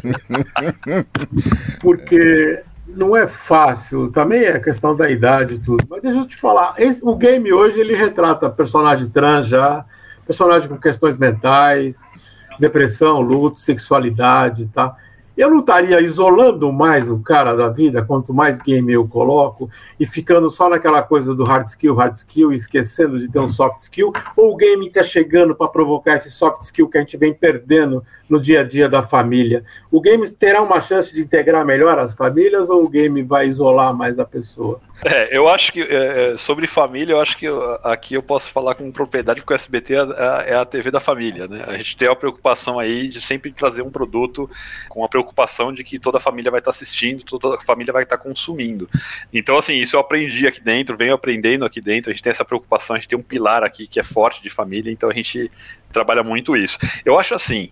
Porque 1.81 2.61
não 2.87 3.17
é 3.17 3.25
fácil, 3.25 4.11
também 4.11 4.43
é 4.43 4.59
questão 4.59 4.95
da 4.95 5.09
idade 5.09 5.55
e 5.55 5.59
tudo. 5.59 5.83
Mas 5.89 6.03
deixa 6.03 6.19
eu 6.19 6.27
te 6.27 6.37
falar, 6.37 6.75
esse, 6.77 7.03
o 7.03 7.15
game 7.15 7.51
hoje 7.51 7.79
ele 7.79 7.95
retrata 7.95 8.47
personagens 8.47 9.09
trans 9.09 9.47
já, 9.47 9.83
personagens 10.23 10.69
com 10.69 10.77
questões 10.77 11.17
mentais, 11.17 11.97
depressão, 12.59 13.19
luto, 13.21 13.59
sexualidade, 13.59 14.67
tá? 14.67 14.95
Eu 15.39 15.49
não 15.49 15.59
estaria 15.59 16.01
isolando 16.01 16.69
mais 16.69 17.09
o 17.09 17.19
cara 17.19 17.53
da 17.53 17.69
vida, 17.69 18.03
quanto 18.03 18.33
mais 18.33 18.59
game 18.59 18.91
eu 18.91 19.07
coloco, 19.07 19.69
e 19.97 20.05
ficando 20.05 20.49
só 20.49 20.67
naquela 20.67 21.01
coisa 21.01 21.33
do 21.33 21.45
hard 21.45 21.65
skill, 21.65 21.95
hard 21.95 22.13
skill, 22.13 22.51
esquecendo 22.51 23.17
de 23.17 23.31
ter 23.31 23.39
um 23.39 23.47
soft 23.47 23.79
skill, 23.79 24.11
ou 24.35 24.51
o 24.51 24.57
game 24.57 24.87
está 24.87 25.01
chegando 25.01 25.55
para 25.55 25.69
provocar 25.69 26.15
esse 26.15 26.29
soft 26.29 26.63
skill 26.63 26.89
que 26.89 26.97
a 26.97 27.01
gente 27.01 27.15
vem 27.15 27.33
perdendo 27.33 28.03
no 28.27 28.39
dia 28.39 28.59
a 28.59 28.63
dia 28.63 28.89
da 28.89 29.01
família. 29.01 29.63
O 29.89 30.01
game 30.01 30.29
terá 30.29 30.61
uma 30.61 30.81
chance 30.81 31.13
de 31.13 31.21
integrar 31.21 31.65
melhor 31.65 31.97
as 31.97 32.13
famílias 32.13 32.69
ou 32.69 32.83
o 32.83 32.89
game 32.89 33.23
vai 33.23 33.47
isolar 33.47 33.95
mais 33.95 34.19
a 34.19 34.25
pessoa? 34.25 34.81
É, 35.05 35.35
eu 35.35 35.47
acho 35.47 35.71
que 35.71 35.81
é, 35.81 36.33
é 36.33 36.37
sobre 36.37 36.67
família, 36.67 37.13
eu 37.13 37.21
acho 37.21 37.37
que 37.37 37.47
aqui 37.81 38.13
eu 38.13 38.21
posso 38.21 38.51
falar 38.51 38.75
com 38.75 38.91
propriedade, 38.91 39.39
porque 39.39 39.53
o 39.53 39.55
SBT 39.55 39.93
é 39.93 39.99
a, 39.99 40.43
é 40.45 40.55
a 40.55 40.65
TV 40.65 40.91
da 40.91 40.99
família, 40.99 41.47
né? 41.47 41.63
A 41.65 41.77
gente 41.77 41.95
tem 41.95 42.09
a 42.09 42.15
preocupação 42.15 42.77
aí 42.77 43.07
de 43.07 43.21
sempre 43.21 43.51
trazer 43.53 43.81
um 43.81 43.89
produto 43.89 44.49
com 44.89 45.03
a 45.05 45.07
preocupação 45.07 45.28
de 45.73 45.83
que 45.83 45.99
toda 45.99 46.17
a 46.17 46.21
família 46.21 46.51
vai 46.51 46.59
estar 46.59 46.71
assistindo, 46.71 47.23
toda 47.23 47.55
a 47.55 47.61
família 47.61 47.93
vai 47.93 48.03
estar 48.03 48.17
consumindo. 48.17 48.89
Então, 49.33 49.57
assim, 49.57 49.75
isso 49.75 49.95
eu 49.95 49.99
aprendi 49.99 50.47
aqui 50.47 50.61
dentro, 50.61 50.97
venho 50.97 51.13
aprendendo 51.13 51.65
aqui 51.65 51.81
dentro, 51.81 52.11
a 52.11 52.13
gente 52.13 52.23
tem 52.23 52.31
essa 52.31 52.45
preocupação, 52.45 52.95
a 52.95 52.99
gente 52.99 53.09
tem 53.09 53.17
um 53.17 53.23
pilar 53.23 53.63
aqui 53.63 53.87
que 53.87 53.99
é 53.99 54.03
forte 54.03 54.41
de 54.41 54.49
família, 54.49 54.91
então 54.91 55.09
a 55.09 55.13
gente 55.13 55.51
trabalha 55.91 56.23
muito 56.23 56.55
isso. 56.55 56.77
Eu 57.05 57.19
acho 57.19 57.33
assim, 57.33 57.71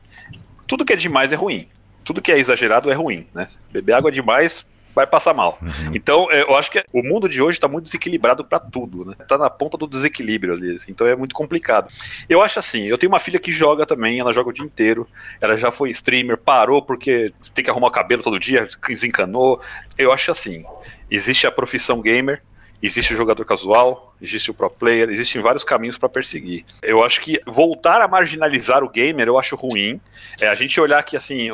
tudo 0.66 0.86
que 0.86 0.94
é 0.94 0.96
demais 0.96 1.32
é 1.32 1.36
ruim. 1.36 1.68
Tudo 2.04 2.22
que 2.22 2.32
é 2.32 2.40
exagerado 2.40 2.90
é 2.90 2.94
ruim, 2.94 3.28
né? 3.34 3.48
Beber 3.72 3.94
água 3.94 4.12
demais 4.12 4.66
vai 4.98 5.06
passar 5.06 5.32
mal. 5.32 5.60
Uhum. 5.62 5.92
Então, 5.94 6.28
é, 6.32 6.42
eu 6.42 6.56
acho 6.56 6.72
que 6.72 6.84
o 6.92 7.04
mundo 7.04 7.30
de 7.30 7.40
hoje 7.40 7.60
está 7.60 7.68
muito 7.68 7.84
desequilibrado 7.84 8.44
para 8.44 8.60
tudo, 8.60 9.06
né? 9.06 9.14
Tá 9.28 9.38
na 9.38 9.48
ponta 9.48 9.78
do 9.78 9.86
desequilíbrio 9.86 10.56
ali, 10.56 10.76
assim, 10.76 10.92
então 10.92 11.06
é 11.06 11.16
muito 11.16 11.36
complicado. 11.36 11.94
Eu 12.28 12.42
acho 12.42 12.58
assim, 12.58 12.86
eu 12.86 12.98
tenho 12.98 13.12
uma 13.12 13.20
filha 13.20 13.38
que 13.38 13.52
joga 13.52 13.86
também, 13.86 14.20
ela 14.20 14.34
joga 14.34 14.50
o 14.50 14.54
dia 14.54 14.66
inteiro, 14.66 15.08
ela 15.40 15.56
já 15.56 15.72
foi 15.72 15.92
streamer, 15.92 16.36
parou 16.36 16.82
porque 16.82 17.32
tem 17.54 17.64
que 17.64 17.70
arrumar 17.70 17.90
o 17.90 17.92
cabelo 17.92 18.24
todo 18.24 18.40
dia, 18.40 18.68
desencanou. 18.88 19.62
Eu 20.00 20.12
acho 20.12 20.32
assim, 20.32 20.66
existe 21.12 21.46
a 21.46 21.52
profissão 21.52 22.02
gamer, 22.02 22.42
existe 22.82 23.14
o 23.14 23.18
jogador 23.18 23.46
casual, 23.46 24.07
existe 24.22 24.52
o 24.52 24.54
pro 24.54 24.70
player, 24.70 25.10
existem 25.10 25.42
vários 25.42 25.64
caminhos 25.64 25.98
para 25.98 26.10
perseguir. 26.10 26.66
Eu 26.82 27.04
acho 27.04 27.22
que 27.22 27.40
voltar 27.46 28.02
a 28.02 28.08
marginalizar 28.08 28.84
o 28.84 28.90
gamer 28.90 29.28
eu 29.28 29.38
acho 29.38 29.56
ruim. 29.56 30.00
É, 30.42 30.48
a 30.48 30.56
gente 30.56 30.80
olhar 30.80 31.02
que 31.04 31.16
assim, 31.16 31.50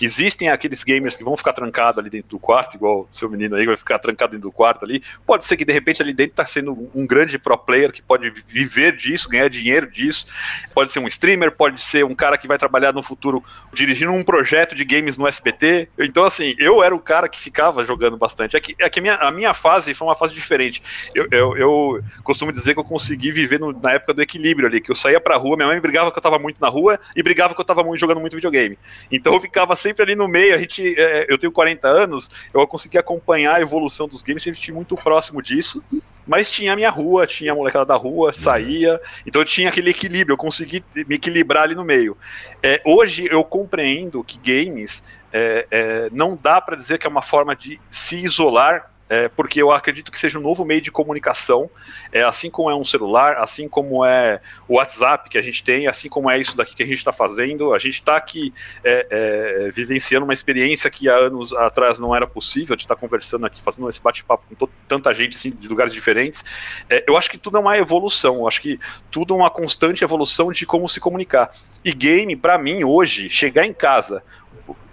existem 0.00 0.48
aqueles 0.48 0.82
gamers 0.82 1.16
que 1.16 1.24
vão 1.24 1.36
ficar 1.36 1.52
trancados 1.52 1.98
ali 1.98 2.10
dentro 2.10 2.30
do 2.30 2.38
quarto, 2.38 2.76
igual 2.76 3.00
o 3.00 3.06
seu 3.10 3.28
menino 3.28 3.56
aí 3.56 3.66
vai 3.66 3.76
ficar 3.76 3.98
trancado 3.98 4.32
dentro 4.32 4.48
do 4.48 4.52
quarto 4.52 4.84
ali. 4.84 5.02
Pode 5.26 5.44
ser 5.44 5.56
que 5.56 5.64
de 5.64 5.72
repente 5.72 6.02
ali 6.02 6.12
dentro 6.12 6.32
está 6.32 6.46
sendo 6.46 6.90
um 6.94 7.06
grande 7.06 7.38
pro 7.38 7.56
player 7.56 7.92
que 7.92 8.02
pode 8.02 8.30
viver 8.48 8.96
disso, 8.96 9.28
ganhar 9.28 9.48
dinheiro 9.48 9.90
disso. 9.90 10.26
Pode 10.74 10.90
ser 10.90 11.00
um 11.00 11.08
streamer, 11.08 11.52
pode 11.52 11.80
ser 11.80 12.04
um 12.04 12.14
cara 12.14 12.38
que 12.38 12.48
vai 12.48 12.58
trabalhar 12.58 12.92
no 12.92 13.02
futuro 13.02 13.44
dirigindo 13.72 14.12
um 14.12 14.22
projeto 14.22 14.74
de 14.74 14.84
games 14.84 15.16
no 15.16 15.26
SBT. 15.26 15.88
Então 15.98 16.24
assim, 16.24 16.54
eu 16.58 16.82
era 16.82 16.94
o 16.94 17.00
cara 17.00 17.28
que 17.28 17.40
ficava 17.40 17.84
jogando 17.84 18.16
bastante. 18.16 18.56
É 18.56 18.60
que, 18.60 18.74
é 18.78 18.88
que 18.88 18.98
a, 18.98 19.02
minha, 19.02 19.14
a 19.16 19.30
minha 19.30 19.54
fase 19.54 19.94
foi 19.94 20.08
uma 20.08 20.16
fase 20.16 20.34
diferente. 20.34 20.82
eu, 21.14 21.26
eu, 21.30 21.56
eu 21.56 22.04
costumo 22.22 22.52
dizer 22.52 22.74
que 22.74 22.80
eu 22.80 22.84
consegui 22.84 23.30
viver 23.30 23.58
no, 23.58 23.72
na 23.72 23.92
época 23.92 24.14
do 24.14 24.22
equilíbrio 24.22 24.68
ali, 24.68 24.80
que 24.80 24.90
eu 24.90 24.96
saía 24.96 25.20
pra 25.20 25.36
rua, 25.36 25.56
minha 25.56 25.68
mãe 25.68 25.80
brigava 25.80 26.10
que 26.10 26.18
eu 26.18 26.22
tava 26.22 26.38
muito 26.38 26.60
na 26.60 26.68
rua 26.68 26.98
e 27.14 27.22
brigava 27.22 27.54
que 27.54 27.60
eu 27.60 27.64
tava 27.64 27.82
muito, 27.82 28.00
jogando 28.00 28.20
muito 28.20 28.34
videogame. 28.34 28.78
Então 29.10 29.34
eu 29.34 29.40
ficava 29.40 29.76
sempre 29.76 30.02
ali 30.02 30.14
no 30.14 30.28
meio, 30.28 30.54
a 30.54 30.58
gente, 30.58 30.94
é, 30.98 31.26
eu 31.28 31.38
tenho 31.38 31.52
40 31.52 31.88
anos, 31.88 32.30
eu 32.52 32.66
consegui 32.66 32.98
acompanhar 32.98 33.56
a 33.56 33.60
evolução 33.60 34.08
dos 34.08 34.22
games, 34.22 34.46
a 34.46 34.52
gente 34.52 34.72
muito 34.72 34.96
próximo 34.96 35.42
disso, 35.42 35.82
mas 36.26 36.50
tinha 36.50 36.72
a 36.72 36.76
minha 36.76 36.90
rua, 36.90 37.26
tinha 37.26 37.52
a 37.52 37.54
molecada 37.54 37.84
da 37.84 37.94
rua, 37.94 38.32
saía, 38.32 39.00
então 39.24 39.40
eu 39.40 39.44
tinha 39.44 39.68
aquele 39.68 39.90
equilíbrio, 39.90 40.34
eu 40.34 40.36
consegui 40.36 40.84
me 41.06 41.14
equilibrar 41.14 41.64
ali 41.64 41.74
no 41.74 41.84
meio. 41.84 42.16
É, 42.62 42.80
hoje 42.84 43.28
eu 43.30 43.44
compreendo 43.44 44.24
que 44.24 44.38
games 44.38 45.02
é, 45.32 45.66
é, 45.70 46.08
não 46.12 46.38
dá 46.40 46.60
para 46.60 46.76
dizer 46.76 46.98
que 46.98 47.06
é 47.06 47.10
uma 47.10 47.22
forma 47.22 47.54
de 47.54 47.80
se 47.90 48.16
isolar 48.16 48.90
é, 49.08 49.28
porque 49.28 49.62
eu 49.62 49.70
acredito 49.70 50.10
que 50.10 50.18
seja 50.18 50.38
um 50.38 50.42
novo 50.42 50.64
meio 50.64 50.80
de 50.80 50.90
comunicação, 50.90 51.70
é, 52.12 52.22
assim 52.22 52.50
como 52.50 52.70
é 52.70 52.74
um 52.74 52.84
celular, 52.84 53.36
assim 53.38 53.68
como 53.68 54.04
é 54.04 54.40
o 54.68 54.74
WhatsApp 54.74 55.28
que 55.30 55.38
a 55.38 55.42
gente 55.42 55.62
tem, 55.62 55.86
assim 55.86 56.08
como 56.08 56.30
é 56.30 56.38
isso 56.38 56.56
daqui 56.56 56.74
que 56.74 56.82
a 56.82 56.86
gente 56.86 56.98
está 56.98 57.12
fazendo, 57.12 57.72
a 57.72 57.78
gente 57.78 57.94
está 57.94 58.16
aqui 58.16 58.52
é, 58.82 59.06
é, 59.10 59.70
vivenciando 59.70 60.24
uma 60.24 60.34
experiência 60.34 60.90
que 60.90 61.08
há 61.08 61.14
anos 61.14 61.52
atrás 61.52 62.00
não 62.00 62.14
era 62.14 62.26
possível, 62.26 62.74
de 62.74 62.82
estar 62.82 62.94
tá 62.94 63.00
conversando 63.00 63.46
aqui, 63.46 63.62
fazendo 63.62 63.88
esse 63.88 64.00
bate-papo 64.00 64.44
com 64.56 64.68
tanta 64.88 65.14
gente 65.14 65.36
assim, 65.36 65.50
de 65.50 65.68
lugares 65.68 65.92
diferentes. 65.92 66.44
É, 66.90 67.04
eu 67.06 67.16
acho 67.16 67.30
que 67.30 67.38
tudo 67.38 67.56
é 67.56 67.60
uma 67.60 67.78
evolução, 67.78 68.36
eu 68.36 68.48
acho 68.48 68.60
que 68.60 68.78
tudo 69.10 69.34
é 69.34 69.36
uma 69.36 69.50
constante 69.50 70.02
evolução 70.02 70.50
de 70.50 70.66
como 70.66 70.88
se 70.88 70.98
comunicar. 70.98 71.50
E 71.84 71.92
game, 71.92 72.34
para 72.34 72.58
mim, 72.58 72.82
hoje, 72.82 73.28
chegar 73.28 73.64
em 73.64 73.72
casa, 73.72 74.22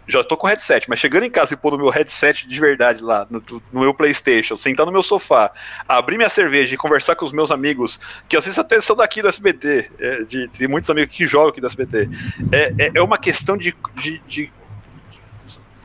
já 0.07 0.23
tô 0.23 0.35
com 0.35 0.47
headset, 0.47 0.89
mas 0.89 0.99
chegando 0.99 1.23
em 1.23 1.29
casa 1.29 1.53
e 1.53 1.57
pôr 1.57 1.71
no 1.71 1.77
meu 1.77 1.89
headset 1.89 2.47
de 2.47 2.59
verdade 2.59 3.03
lá, 3.03 3.25
no, 3.29 3.43
no, 3.71 3.81
meu 3.81 3.93
PlayStation, 3.93 4.55
sentar 4.55 4.85
no 4.85 4.91
meu 4.91 5.03
sofá, 5.03 5.51
abrir 5.87 6.17
minha 6.17 6.29
cerveja 6.29 6.73
e 6.73 6.77
conversar 6.77 7.15
com 7.15 7.25
os 7.25 7.31
meus 7.31 7.51
amigos, 7.51 7.99
que 8.27 8.35
às 8.35 8.45
vezes 8.45 8.59
até 8.59 8.79
são 8.81 8.95
daqui 8.95 9.21
do 9.21 9.27
SBT, 9.27 9.91
é, 9.99 10.23
de, 10.23 10.67
muitos 10.67 10.89
amigos 10.89 11.15
que 11.15 11.25
jogam 11.25 11.49
aqui 11.49 11.61
do 11.61 11.67
SBT, 11.67 12.09
é, 12.51 12.73
é, 12.77 12.91
é 12.95 13.01
uma 13.01 13.17
questão 13.17 13.55
de, 13.55 13.75
de, 13.95 14.21
de, 14.27 14.51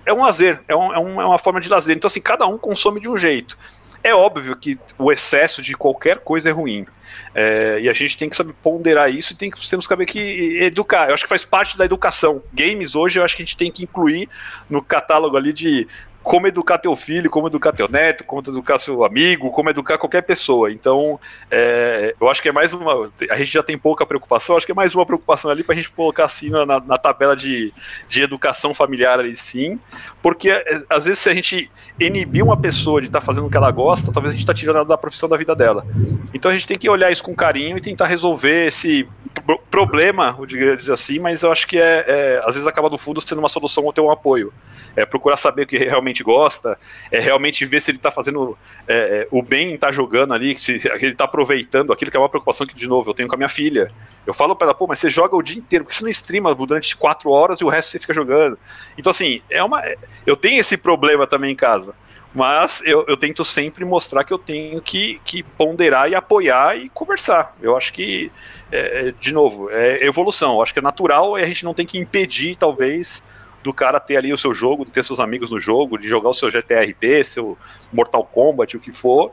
É 0.04 0.12
um 0.12 0.22
lazer, 0.22 0.60
é, 0.68 0.72
é, 0.72 0.76
um, 0.76 1.20
é 1.20 1.26
uma 1.26 1.38
forma 1.38 1.60
de 1.60 1.68
lazer. 1.68 1.96
Então, 1.96 2.08
assim, 2.08 2.20
cada 2.20 2.46
um 2.46 2.58
consome 2.58 3.00
de 3.00 3.08
um 3.08 3.16
jeito. 3.16 3.56
É 4.02 4.14
óbvio 4.14 4.54
que 4.56 4.78
o 4.96 5.10
excesso 5.10 5.60
de 5.60 5.74
qualquer 5.74 6.18
coisa 6.18 6.48
é 6.48 6.52
ruim. 6.52 6.86
É, 7.34 7.78
e 7.80 7.88
a 7.88 7.92
gente 7.92 8.16
tem 8.16 8.28
que 8.28 8.36
saber 8.36 8.54
ponderar 8.62 9.12
isso 9.12 9.32
e 9.32 9.36
tem 9.36 9.50
que, 9.50 9.68
temos 9.68 9.86
que 9.86 9.92
saber 9.92 10.06
que 10.06 10.58
educar. 10.62 11.08
Eu 11.08 11.14
acho 11.14 11.24
que 11.24 11.28
faz 11.28 11.44
parte 11.44 11.76
da 11.76 11.84
educação. 11.84 12.42
Games 12.52 12.94
hoje 12.94 13.18
eu 13.18 13.24
acho 13.24 13.36
que 13.36 13.42
a 13.42 13.44
gente 13.44 13.56
tem 13.56 13.70
que 13.70 13.82
incluir 13.82 14.28
no 14.68 14.82
catálogo 14.82 15.36
ali 15.36 15.52
de 15.52 15.86
como 16.28 16.46
educar 16.46 16.76
teu 16.76 16.94
filho, 16.94 17.30
como 17.30 17.46
educar 17.46 17.72
teu 17.72 17.88
neto, 17.88 18.22
como 18.22 18.42
educar 18.46 18.78
seu 18.78 19.02
amigo, 19.02 19.50
como 19.50 19.70
educar 19.70 19.96
qualquer 19.96 20.20
pessoa. 20.20 20.70
Então, 20.70 21.18
é, 21.50 22.14
eu 22.20 22.28
acho 22.28 22.42
que 22.42 22.50
é 22.50 22.52
mais 22.52 22.74
uma. 22.74 23.10
A 23.30 23.36
gente 23.36 23.50
já 23.50 23.62
tem 23.62 23.78
pouca 23.78 24.04
preocupação, 24.04 24.54
acho 24.54 24.66
que 24.66 24.72
é 24.72 24.74
mais 24.74 24.94
uma 24.94 25.06
preocupação 25.06 25.50
ali 25.50 25.62
para 25.62 25.72
a 25.72 25.76
gente 25.76 25.90
colocar 25.90 26.26
assim 26.26 26.50
na, 26.50 26.66
na, 26.66 26.98
tabela 26.98 27.34
de, 27.34 27.72
de 28.10 28.20
educação 28.20 28.74
familiar 28.74 29.18
ali 29.18 29.34
sim, 29.34 29.80
porque 30.22 30.50
é, 30.50 30.82
às 30.90 31.06
vezes 31.06 31.18
se 31.18 31.30
a 31.30 31.34
gente 31.34 31.70
inibir 31.98 32.44
uma 32.44 32.58
pessoa 32.58 33.00
de 33.00 33.06
estar 33.06 33.20
tá 33.20 33.24
fazendo 33.24 33.46
o 33.46 33.50
que 33.50 33.56
ela 33.56 33.70
gosta, 33.70 34.12
talvez 34.12 34.32
a 34.34 34.36
gente 34.36 34.42
está 34.42 34.52
tirando 34.52 34.76
ela 34.76 34.84
da 34.84 34.98
profissão 34.98 35.30
da 35.30 35.36
vida 35.38 35.56
dela. 35.56 35.86
Então 36.34 36.50
a 36.50 36.54
gente 36.54 36.66
tem 36.66 36.76
que 36.76 36.90
olhar 36.90 37.10
isso 37.10 37.24
com 37.24 37.34
carinho 37.34 37.78
e 37.78 37.80
tentar 37.80 38.06
resolver 38.06 38.66
esse 38.66 39.08
problema, 39.56 40.32
vou 40.32 40.44
dizer 40.44 40.92
assim, 40.92 41.18
mas 41.18 41.42
eu 41.42 41.50
acho 41.50 41.66
que 41.66 41.78
é, 41.78 42.04
é 42.06 42.42
às 42.44 42.54
vezes 42.54 42.66
acaba 42.66 42.90
no 42.90 42.98
fundo 42.98 43.20
sendo 43.20 43.38
uma 43.38 43.48
solução 43.48 43.84
ou 43.84 43.92
ter 43.92 44.00
um 44.00 44.10
apoio. 44.10 44.52
É 44.94 45.06
procurar 45.06 45.36
saber 45.36 45.62
o 45.62 45.66
que 45.66 45.78
realmente 45.78 46.24
gosta, 46.24 46.76
é 47.10 47.20
realmente 47.20 47.64
ver 47.64 47.80
se 47.80 47.90
ele 47.90 47.98
está 47.98 48.10
fazendo 48.10 48.58
é, 48.86 48.94
é, 48.94 49.28
o 49.30 49.42
bem, 49.42 49.74
está 49.74 49.92
jogando 49.92 50.34
ali, 50.34 50.58
se, 50.58 50.72
ele 50.72 51.12
está 51.12 51.24
aproveitando 51.24 51.92
aquilo 51.92 52.10
que 52.10 52.16
é 52.16 52.20
uma 52.20 52.28
preocupação 52.28 52.66
que, 52.66 52.74
de 52.74 52.86
novo, 52.88 53.08
eu 53.08 53.14
tenho 53.14 53.28
com 53.28 53.34
a 53.36 53.38
minha 53.38 53.48
filha. 53.48 53.92
Eu 54.26 54.34
falo 54.34 54.56
para 54.56 54.66
ela, 54.66 54.74
pô, 54.74 54.86
mas 54.86 54.98
você 54.98 55.08
joga 55.08 55.36
o 55.36 55.42
dia 55.42 55.58
inteiro, 55.58 55.84
porque 55.84 55.96
você 55.96 56.02
não 56.02 56.10
streama 56.10 56.54
durante 56.54 56.96
quatro 56.96 57.30
horas 57.30 57.60
e 57.60 57.64
o 57.64 57.68
resto 57.68 57.92
você 57.92 57.98
fica 57.98 58.12
jogando. 58.12 58.58
Então, 58.98 59.10
assim, 59.10 59.40
é 59.48 59.62
uma. 59.62 59.82
Eu 60.26 60.36
tenho 60.36 60.60
esse 60.60 60.76
problema 60.76 61.26
também 61.26 61.52
em 61.52 61.56
casa. 61.56 61.94
Mas 62.34 62.82
eu, 62.84 63.04
eu 63.08 63.16
tento 63.16 63.44
sempre 63.44 63.84
mostrar 63.84 64.22
que 64.22 64.32
eu 64.32 64.38
tenho 64.38 64.80
que, 64.82 65.20
que 65.24 65.42
ponderar 65.42 66.10
e 66.10 66.14
apoiar 66.14 66.76
e 66.76 66.88
conversar. 66.90 67.56
Eu 67.60 67.76
acho 67.76 67.92
que, 67.92 68.30
é, 68.70 69.08
é 69.08 69.14
de 69.18 69.32
novo, 69.32 69.70
é 69.70 70.04
evolução. 70.04 70.54
Eu 70.54 70.62
acho 70.62 70.72
que 70.72 70.78
é 70.78 70.82
natural 70.82 71.38
e 71.38 71.42
a 71.42 71.46
gente 71.46 71.64
não 71.64 71.72
tem 71.72 71.86
que 71.86 71.98
impedir, 71.98 72.56
talvez, 72.56 73.22
do 73.62 73.72
cara 73.72 73.98
ter 73.98 74.16
ali 74.16 74.32
o 74.32 74.38
seu 74.38 74.52
jogo, 74.52 74.84
de 74.84 74.92
ter 74.92 75.04
seus 75.04 75.20
amigos 75.20 75.50
no 75.50 75.58
jogo, 75.58 75.98
de 75.98 76.06
jogar 76.06 76.28
o 76.28 76.34
seu 76.34 76.50
GTRP, 76.50 77.24
seu 77.24 77.58
Mortal 77.92 78.24
Kombat, 78.24 78.76
o 78.76 78.80
que 78.80 78.92
for. 78.92 79.32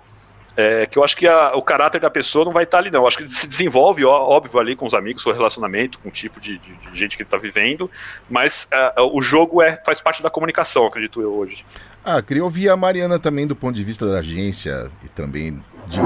É, 0.57 0.85
que 0.85 0.97
eu 0.97 1.03
acho 1.03 1.17
que 1.17 1.27
a, 1.27 1.53
o 1.55 1.61
caráter 1.61 1.99
da 1.99 2.09
pessoa 2.09 2.45
não 2.45 2.53
vai 2.53 2.63
estar 2.63 2.77
ali, 2.77 2.89
não. 2.89 3.01
Eu 3.01 3.07
acho 3.07 3.17
que 3.17 3.23
ele 3.23 3.29
se 3.29 3.47
desenvolve, 3.47 4.05
ó, 4.05 4.23
óbvio, 4.23 4.59
ali 4.59 4.75
com 4.75 4.85
os 4.85 4.93
amigos, 4.93 5.21
seu 5.21 5.33
relacionamento, 5.33 5.99
com 5.99 6.09
o 6.09 6.11
tipo 6.11 6.39
de, 6.39 6.57
de, 6.57 6.73
de 6.73 6.97
gente 6.97 7.17
que 7.17 7.23
ele 7.23 7.27
está 7.27 7.37
vivendo, 7.37 7.89
mas 8.29 8.67
uh, 8.97 9.03
o 9.13 9.21
jogo 9.21 9.61
é, 9.61 9.81
faz 9.85 9.99
parte 9.99 10.23
da 10.23 10.29
comunicação, 10.29 10.85
acredito 10.85 11.21
eu, 11.21 11.33
hoje. 11.33 11.65
Ah, 12.03 12.21
queria 12.21 12.43
ouvir 12.43 12.69
a 12.69 12.77
Mariana 12.77 13.19
também 13.19 13.45
do 13.45 13.55
ponto 13.55 13.75
de 13.75 13.83
vista 13.83 14.09
da 14.09 14.19
agência 14.19 14.89
e 15.03 15.09
também 15.09 15.61
de 15.87 15.99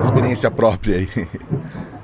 experiência 0.00 0.50
própria 0.50 0.96
aí. 0.96 1.08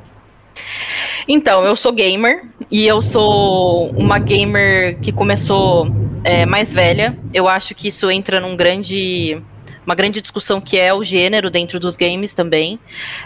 Então, 1.28 1.64
eu 1.64 1.76
sou 1.76 1.92
gamer 1.92 2.44
e 2.70 2.84
eu 2.84 3.00
sou 3.00 3.90
uma 3.90 4.18
gamer 4.18 4.98
que 4.98 5.12
começou 5.12 5.86
é, 6.24 6.44
mais 6.44 6.72
velha. 6.72 7.16
Eu 7.32 7.48
acho 7.48 7.74
que 7.74 7.88
isso 7.88 8.10
entra 8.10 8.40
num 8.40 8.56
grande 8.56 9.40
uma 9.84 9.94
grande 9.94 10.20
discussão 10.20 10.60
que 10.60 10.78
é 10.78 10.92
o 10.94 11.02
gênero 11.02 11.50
dentro 11.50 11.78
dos 11.80 11.96
games 11.96 12.32
também. 12.34 12.78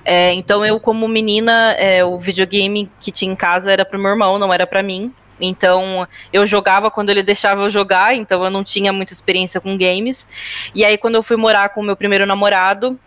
É, 0.04 0.32
então 0.32 0.64
eu 0.64 0.80
como 0.80 1.06
menina, 1.06 1.72
é, 1.72 2.04
o 2.04 2.18
videogame 2.18 2.90
que 3.00 3.10
tinha 3.10 3.32
em 3.32 3.36
casa 3.36 3.70
era 3.70 3.84
para 3.84 3.98
meu 3.98 4.10
irmão, 4.10 4.38
não 4.38 4.52
era 4.52 4.66
para 4.66 4.82
mim. 4.82 5.12
Então, 5.38 6.08
eu 6.32 6.46
jogava 6.46 6.90
quando 6.90 7.10
ele 7.10 7.22
deixava 7.22 7.62
eu 7.62 7.70
jogar, 7.70 8.14
então 8.14 8.42
eu 8.42 8.50
não 8.50 8.64
tinha 8.64 8.92
muita 8.92 9.12
experiência 9.12 9.60
com 9.60 9.76
games. 9.76 10.26
E 10.74 10.84
aí, 10.84 10.96
quando 10.96 11.16
eu 11.16 11.22
fui 11.22 11.36
morar 11.36 11.68
com 11.68 11.82
o 11.82 11.84
meu 11.84 11.94
primeiro 11.94 12.24
namorado, 12.24 12.98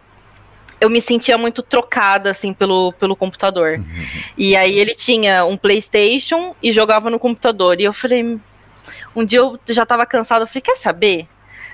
eu 0.80 0.90
me 0.90 1.02
sentia 1.02 1.38
muito 1.38 1.62
trocada, 1.62 2.32
assim, 2.32 2.54
pelo, 2.54 2.94
pelo 2.94 3.16
computador. 3.16 3.80
Uhum. 3.80 4.06
E 4.38 4.56
aí 4.56 4.80
ele 4.80 4.96
tinha 4.96 5.44
um 5.44 5.58
PlayStation 5.58 6.56
e 6.62 6.72
jogava 6.72 7.10
no 7.10 7.20
computador. 7.20 7.80
E 7.80 7.84
eu 7.84 7.94
falei. 7.94 8.40
Um 9.16 9.26
dia 9.26 9.40
eu 9.40 9.60
já 9.70 9.86
tava 9.86 10.06
cansada, 10.06 10.44
eu 10.44 10.48
falei, 10.48 10.62
quer 10.62 10.78
saber? 10.78 11.28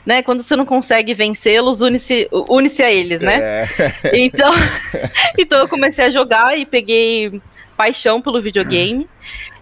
Né, 0.05 0.21
quando 0.21 0.43
você 0.43 0.55
não 0.55 0.65
consegue 0.65 1.15
vencê-los, 1.15 1.81
une-se 1.81 2.27
une 2.31 2.69
a 2.79 2.91
eles, 2.91 3.21
né? 3.21 3.39
É. 3.41 3.67
Então, 4.13 4.53
então 5.37 5.59
eu 5.59 5.67
comecei 5.67 6.05
a 6.05 6.09
jogar 6.11 6.57
e 6.57 6.65
peguei 6.65 7.41
paixão 7.75 8.21
pelo 8.21 8.41
videogame. 8.41 9.07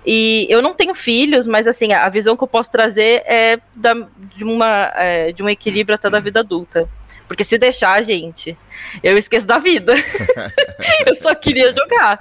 E 0.05 0.45
eu 0.49 0.61
não 0.61 0.73
tenho 0.73 0.93
filhos, 0.93 1.47
mas 1.47 1.65
assim, 1.65 1.93
a 1.93 2.09
visão 2.09 2.35
que 2.35 2.43
eu 2.43 2.47
posso 2.47 2.69
trazer 2.69 3.23
é 3.25 3.57
da, 3.73 3.93
de, 4.35 4.43
uma, 4.43 4.91
é, 4.95 5.31
de 5.31 5.41
um 5.41 5.47
equilíbrio 5.47 5.95
até 5.95 6.09
da 6.09 6.19
vida 6.19 6.41
adulta. 6.41 6.89
Porque 7.27 7.43
se 7.43 7.57
deixar, 7.57 8.01
gente, 8.03 8.57
eu 9.01 9.17
esqueço 9.17 9.47
da 9.47 9.57
vida. 9.57 9.93
eu 11.07 11.15
só 11.15 11.33
queria 11.33 11.73
jogar. 11.73 12.19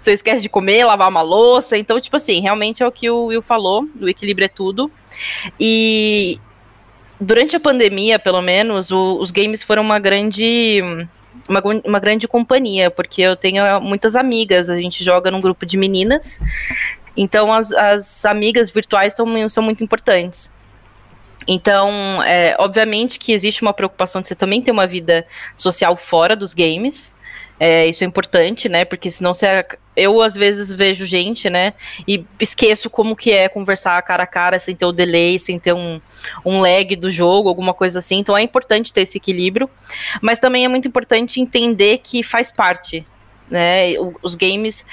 Você 0.00 0.12
esquece 0.12 0.40
de 0.40 0.48
comer, 0.48 0.84
lavar 0.84 1.08
uma 1.08 1.22
louça. 1.22 1.76
Então, 1.76 2.00
tipo 2.00 2.16
assim, 2.16 2.40
realmente 2.40 2.82
é 2.82 2.86
o 2.86 2.92
que 2.92 3.10
o 3.10 3.26
Will 3.26 3.42
falou: 3.42 3.86
o 4.00 4.08
equilíbrio 4.08 4.46
é 4.46 4.48
tudo. 4.48 4.90
E 5.60 6.40
durante 7.20 7.56
a 7.56 7.60
pandemia, 7.60 8.18
pelo 8.18 8.40
menos, 8.40 8.90
o, 8.90 9.18
os 9.20 9.30
games 9.30 9.62
foram 9.62 9.82
uma 9.82 9.98
grande. 9.98 10.80
Uma, 11.48 11.62
uma 11.84 11.98
grande 11.98 12.28
companhia, 12.28 12.90
porque 12.90 13.22
eu 13.22 13.34
tenho 13.34 13.80
muitas 13.80 14.14
amigas, 14.14 14.68
a 14.68 14.78
gente 14.78 15.02
joga 15.02 15.30
num 15.30 15.40
grupo 15.40 15.64
de 15.64 15.78
meninas, 15.78 16.40
então 17.16 17.50
as, 17.50 17.72
as 17.72 18.26
amigas 18.26 18.70
virtuais 18.70 19.14
tão, 19.14 19.48
são 19.48 19.62
muito 19.62 19.82
importantes. 19.82 20.52
Então, 21.46 22.22
é, 22.22 22.54
obviamente 22.58 23.18
que 23.18 23.32
existe 23.32 23.62
uma 23.62 23.72
preocupação 23.72 24.20
de 24.20 24.28
você 24.28 24.34
também 24.34 24.60
ter 24.60 24.70
uma 24.70 24.86
vida 24.86 25.26
social 25.56 25.96
fora 25.96 26.36
dos 26.36 26.52
games. 26.52 27.14
É, 27.60 27.86
isso 27.86 28.04
é 28.04 28.06
importante, 28.06 28.68
né? 28.68 28.84
Porque 28.84 29.10
senão 29.10 29.34
você. 29.34 29.64
Eu, 29.96 30.22
às 30.22 30.34
vezes, 30.34 30.72
vejo 30.72 31.04
gente, 31.04 31.50
né? 31.50 31.74
E 32.06 32.24
esqueço 32.38 32.88
como 32.88 33.16
que 33.16 33.32
é 33.32 33.48
conversar 33.48 34.00
cara 34.02 34.22
a 34.22 34.26
cara, 34.26 34.60
sem 34.60 34.76
ter 34.76 34.84
o 34.84 34.92
delay, 34.92 35.38
sem 35.40 35.58
ter 35.58 35.72
um, 35.72 36.00
um 36.44 36.60
lag 36.60 36.94
do 36.94 37.10
jogo, 37.10 37.48
alguma 37.48 37.74
coisa 37.74 37.98
assim. 37.98 38.18
Então 38.18 38.36
é 38.36 38.42
importante 38.42 38.92
ter 38.92 39.02
esse 39.02 39.18
equilíbrio. 39.18 39.68
Mas 40.22 40.38
também 40.38 40.64
é 40.64 40.68
muito 40.68 40.86
importante 40.86 41.40
entender 41.40 41.98
que 41.98 42.22
faz 42.22 42.52
parte. 42.52 43.04
Né? 43.50 43.94
Os 44.22 44.34
games 44.34 44.84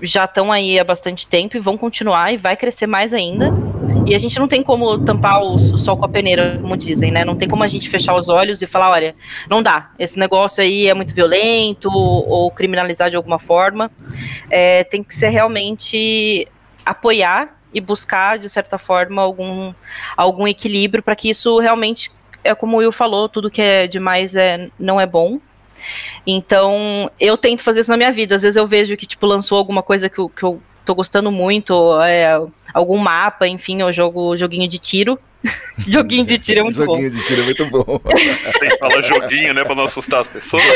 já 0.00 0.24
estão 0.24 0.50
aí 0.50 0.78
há 0.78 0.84
bastante 0.84 1.26
tempo 1.26 1.56
e 1.56 1.60
vão 1.60 1.78
continuar 1.78 2.32
e 2.32 2.36
vai 2.36 2.56
crescer 2.56 2.86
mais 2.86 3.14
ainda. 3.14 3.52
E 4.04 4.14
a 4.14 4.18
gente 4.18 4.38
não 4.38 4.48
tem 4.48 4.62
como 4.62 4.98
tampar 4.98 5.40
o, 5.42 5.58
sol 5.58 5.96
com 5.96 6.04
a 6.04 6.08
peneira, 6.08 6.58
como 6.60 6.76
dizem, 6.76 7.12
né? 7.12 7.24
Não 7.24 7.36
tem 7.36 7.48
como 7.48 7.62
a 7.62 7.68
gente 7.68 7.88
fechar 7.88 8.14
os 8.14 8.28
olhos 8.28 8.60
e 8.60 8.66
falar, 8.66 8.90
olha, 8.90 9.14
não 9.48 9.62
dá, 9.62 9.90
esse 9.98 10.18
negócio 10.18 10.62
aí 10.62 10.88
é 10.88 10.94
muito 10.94 11.14
violento 11.14 11.88
ou 11.88 12.50
criminalizar 12.50 13.10
de 13.10 13.16
alguma 13.16 13.38
forma. 13.38 13.90
É, 14.50 14.82
tem 14.84 15.02
que 15.02 15.14
ser 15.14 15.28
realmente 15.28 16.48
apoiar 16.84 17.56
e 17.72 17.80
buscar, 17.80 18.38
de 18.38 18.48
certa 18.50 18.76
forma, 18.78 19.22
algum, 19.22 19.72
algum 20.16 20.48
equilíbrio 20.48 21.02
para 21.02 21.14
que 21.14 21.30
isso 21.30 21.58
realmente, 21.60 22.10
é 22.42 22.54
como 22.54 22.76
o 22.76 22.80
Will 22.80 22.92
falou, 22.92 23.28
tudo 23.28 23.50
que 23.50 23.62
é 23.62 23.86
demais 23.86 24.34
é, 24.34 24.68
não 24.78 25.00
é 25.00 25.06
bom. 25.06 25.38
Então, 26.26 27.10
eu 27.18 27.36
tento 27.36 27.62
fazer 27.62 27.80
isso 27.80 27.90
na 27.90 27.96
minha 27.96 28.12
vida. 28.12 28.36
Às 28.36 28.42
vezes 28.42 28.56
eu 28.56 28.66
vejo 28.66 28.96
que, 28.96 29.06
tipo, 29.06 29.26
lançou 29.26 29.58
alguma 29.58 29.82
coisa 29.82 30.08
que 30.08 30.18
eu, 30.18 30.28
que 30.28 30.42
eu 30.42 30.60
tô 30.84 30.94
gostando 30.94 31.30
muito, 31.30 32.00
é, 32.02 32.40
algum 32.72 32.98
mapa, 32.98 33.46
enfim, 33.46 33.80
eu 33.80 33.92
jogo 33.92 34.36
joguinho 34.36 34.68
de 34.68 34.78
tiro. 34.78 35.18
joguinho 35.76 36.24
de 36.24 36.38
tiro 36.38 36.60
é 36.60 36.62
muito 36.62 36.76
joguinho 36.76 36.86
bom. 36.86 37.02
Joguinho 37.02 37.10
de 37.10 37.26
tiro 37.26 37.40
é 37.40 37.44
muito 37.44 37.66
bom. 37.66 37.98
Tem 38.60 38.70
que 38.70 38.78
falar 38.78 39.02
joguinho, 39.02 39.54
né, 39.54 39.64
pra 39.64 39.74
não 39.74 39.84
assustar 39.84 40.20
as 40.20 40.28
pessoas. 40.28 40.62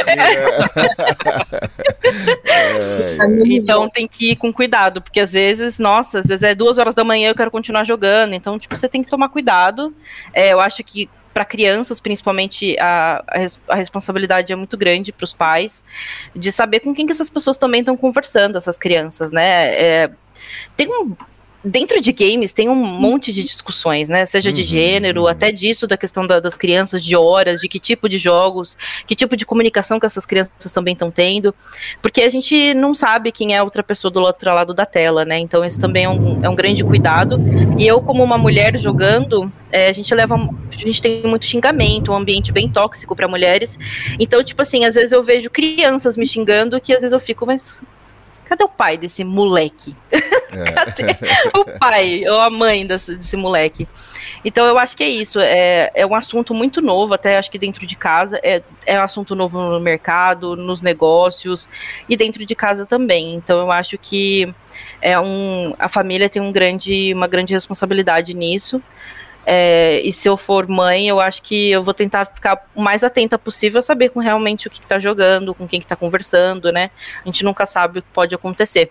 É. 2.45 3.17
Então 3.47 3.89
tem 3.91 4.07
que 4.07 4.31
ir 4.31 4.37
com 4.37 4.53
cuidado, 4.53 5.03
porque 5.03 5.19
às 5.19 5.33
vezes, 5.33 5.79
nossa, 5.79 6.21
às 6.21 6.27
vezes 6.27 6.43
é 6.45 6.55
duas 6.55 6.79
horas 6.79 6.95
da 6.95 7.03
manhã 7.03 7.31
eu 7.31 7.35
quero 7.35 7.51
continuar 7.51 7.85
jogando, 7.85 8.33
então, 8.33 8.59
tipo, 8.59 8.77
você 8.77 8.89
tem 8.89 9.03
que 9.03 9.11
tomar 9.11 9.29
cuidado. 9.29 9.93
É, 10.33 10.53
eu 10.53 10.61
acho 10.61 10.85
que 10.85 11.11
para 11.37 11.45
crianças, 11.45 12.01
principalmente, 12.01 12.79
a, 12.81 13.23
a, 13.69 13.75
responsabilidade 13.75 14.55
é 14.55 14.57
muito 14.57 14.75
grande 14.75 15.13
para 15.13 15.25
os 15.27 15.35
pais 15.35 15.85
de 16.35 16.51
saber 16.51 16.81
com 16.81 16.95
quem 16.95 17.05
que 17.05 17.13
essas 17.13 17.29
pessoas 17.29 17.59
também 17.59 17.81
estão 17.81 17.95
conversando, 17.95 18.57
essas 18.57 18.79
crianças, 18.79 19.31
né? 19.31 19.67
É, 19.75 20.11
tem 20.75 20.89
um 20.89 21.15
dentro 21.67 22.01
de 22.01 22.13
games 22.13 22.53
tem 22.53 22.69
um 22.69 22.77
monte 22.77 23.33
de 23.33 23.43
discussões, 23.43 24.09
né? 24.09 24.25
Seja 24.25 24.53
de 24.53 24.61
uhum, 24.61 24.67
gênero, 24.67 25.23
uhum. 25.23 25.27
até 25.27 25.51
disso, 25.51 25.85
da 25.85 25.97
questão 25.97 26.25
da, 26.25 26.39
das 26.39 26.57
crianças, 26.57 27.05
de 27.05 27.17
horas, 27.17 27.61
de 27.61 27.69
que 27.69 27.81
tipo 27.81 28.09
de 28.09 28.19
jogos, 28.19 28.79
que 29.05 29.17
tipo 29.17 29.37
de 29.37 29.45
comunicação 29.45 29.99
que 29.99 30.07
essas 30.07 30.25
crianças 30.25 30.73
também 30.73 30.93
estão 30.93 31.11
tendo. 31.11 31.53
Porque 32.01 32.23
a 32.23 32.31
gente 32.31 32.73
não 32.75 32.95
sabe 32.95 33.33
quem 33.33 33.55
é 33.55 33.59
a 33.59 33.65
outra 33.65 33.83
pessoa 33.83 34.13
do 34.13 34.21
outro 34.21 34.55
lado 34.55 34.73
da 34.73 34.87
tela, 34.87 35.25
né? 35.25 35.39
Então 35.41 35.65
isso 35.65 35.81
também 35.81 36.05
é 36.05 36.09
um, 36.09 36.45
é 36.45 36.49
um 36.49 36.55
grande 36.55 36.85
cuidado. 36.85 37.37
E 37.77 37.85
eu, 37.85 38.01
como 38.01 38.23
uma 38.23 38.39
mulher 38.39 38.79
jogando, 38.79 39.53
é, 39.73 39.89
a 39.89 39.93
gente 39.93 40.15
leva. 40.15 40.37
A 40.37 40.77
gente 40.77 41.03
tem 41.03 41.23
muito 41.25 41.47
xingamento, 41.47 42.13
um 42.13 42.17
ambiente 42.17 42.53
bem 42.53 42.69
tóxico 42.69 43.17
para 43.17 43.27
mulheres. 43.27 43.77
Então, 44.21 44.43
tipo 44.45 44.63
assim, 44.63 44.85
às 44.85 44.95
vezes 44.95 45.11
eu 45.11 45.23
vejo 45.23 45.51
crianças 45.51 46.17
me 46.17 46.27
xingando 46.27 46.81
que 46.81 46.93
às 46.93 47.01
vezes 47.01 47.13
eu 47.13 47.21
fico, 47.21 47.45
mas 47.45 47.83
Cadê 48.49 48.63
o 48.63 48.69
pai 48.69 48.97
desse 48.97 49.25
moleque? 49.25 49.95
É. 50.13 50.73
Cadê 50.73 51.17
o 51.55 51.65
pai 51.79 52.25
ou 52.29 52.41
a 52.41 52.49
mãe 52.49 52.87
desse, 52.87 53.17
desse, 53.17 53.37
moleque? 53.37 53.89
Então 54.45 54.65
eu 54.67 54.79
acho 54.79 54.97
que 54.97 55.03
é 55.03 55.09
isso. 55.09 55.41
É, 55.41 55.91
é 55.95 56.07
um 56.07 56.15
assunto 56.15 56.55
muito 56.55 56.81
novo, 56.81 57.13
até 57.13 57.37
acho 57.37 57.51
que 57.51 57.59
dentro 57.59 57.85
de 57.85 57.97
casa. 57.97 58.39
É, 58.45 58.63
é 58.87 58.99
um 58.99 59.03
assunto 59.03 59.35
novo 59.35 59.61
no 59.61 59.81
mercado, 59.81 60.55
nos 60.55 60.81
negócios 60.81 61.69
e 62.09 62.17
dentro 62.17 62.47
de 62.47 62.55
casa 62.55 62.87
também. 62.87 63.35
Então 63.35 63.59
eu 63.59 63.73
acho 63.73 63.99
que 63.99 64.55
é 65.03 65.19
um, 65.19 65.75
a 65.79 65.89
família 65.89 66.29
tem 66.29 66.41
um 66.41 66.53
grande, 66.53 67.13
uma 67.13 67.27
grande 67.27 67.53
responsabilidade 67.53 68.33
nisso. 68.33 68.81
É, 69.49 70.01
e 70.03 70.13
se 70.13 70.29
eu 70.29 70.37
for 70.37 70.67
mãe, 70.67 71.09
eu 71.09 71.21
acho 71.21 71.41
que 71.41 71.71
eu 71.71 71.81
vou 71.81 71.95
tentar 71.95 72.25
ficar 72.25 72.67
o 72.75 72.83
mais 72.83 73.05
atenta 73.05 73.39
possível 73.39 73.79
a 73.79 73.83
saber 73.83 74.09
com 74.09 74.19
realmente 74.19 74.67
o 74.67 74.71
que, 74.71 74.81
está 74.81 74.99
jogando, 74.99 75.55
com 75.55 75.69
quem 75.69 75.81
que 75.81 75.87
tá 75.87 75.95
conversando, 75.95 76.73
né? 76.73 76.91
A 77.23 77.27
gente 77.27 77.45
nunca 77.45 77.65
sabe 77.65 78.01
o 78.01 78.03
que 78.03 78.09
pode 78.13 78.35
acontecer. 78.35 78.91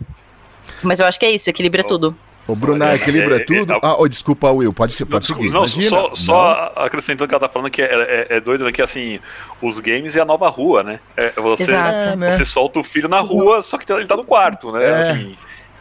Mas 0.81 1.01
eu 1.01 1.05
acho 1.05 1.19
que 1.19 1.25
é 1.25 1.31
isso, 1.31 1.49
equilibra 1.49 1.81
oh. 1.83 1.87
tudo. 1.87 2.17
O 2.47 2.55
Bruno 2.55 2.85
equilibra 2.93 3.37
é, 3.37 3.39
é, 3.39 3.43
tudo. 3.43 3.73
É, 3.73 3.79
ah, 3.81 3.95
oh, 3.97 4.07
desculpa, 4.07 4.51
Will, 4.51 4.71
pode, 4.71 4.93
ser, 4.93 5.05
pode 5.05 5.25
seguir. 5.25 5.49
Não, 5.49 5.67
só, 5.67 6.15
só 6.15 6.73
acrescentando 6.75 7.27
que 7.27 7.33
ela 7.33 7.47
tá 7.47 7.49
falando 7.49 7.71
que 7.71 7.81
é, 7.81 7.85
é, 7.85 8.37
é, 8.37 8.39
doido, 8.39 8.63
né? 8.63 8.71
Que 8.71 8.83
assim, 8.83 9.19
os 9.61 9.79
games 9.79 10.15
é 10.15 10.21
a 10.21 10.25
nova 10.25 10.47
rua, 10.47 10.83
né? 10.83 10.99
É, 11.17 11.31
você, 11.31 11.71
né? 11.71 12.31
você 12.31 12.45
solta 12.45 12.79
o 12.79 12.83
filho 12.83 13.09
na 13.09 13.19
rua, 13.19 13.63
só 13.63 13.77
que 13.77 13.91
ele 13.91 14.05
tá 14.05 14.15
no 14.15 14.23
quarto, 14.23 14.71
né? 14.71 14.87
Assim, 14.87 15.35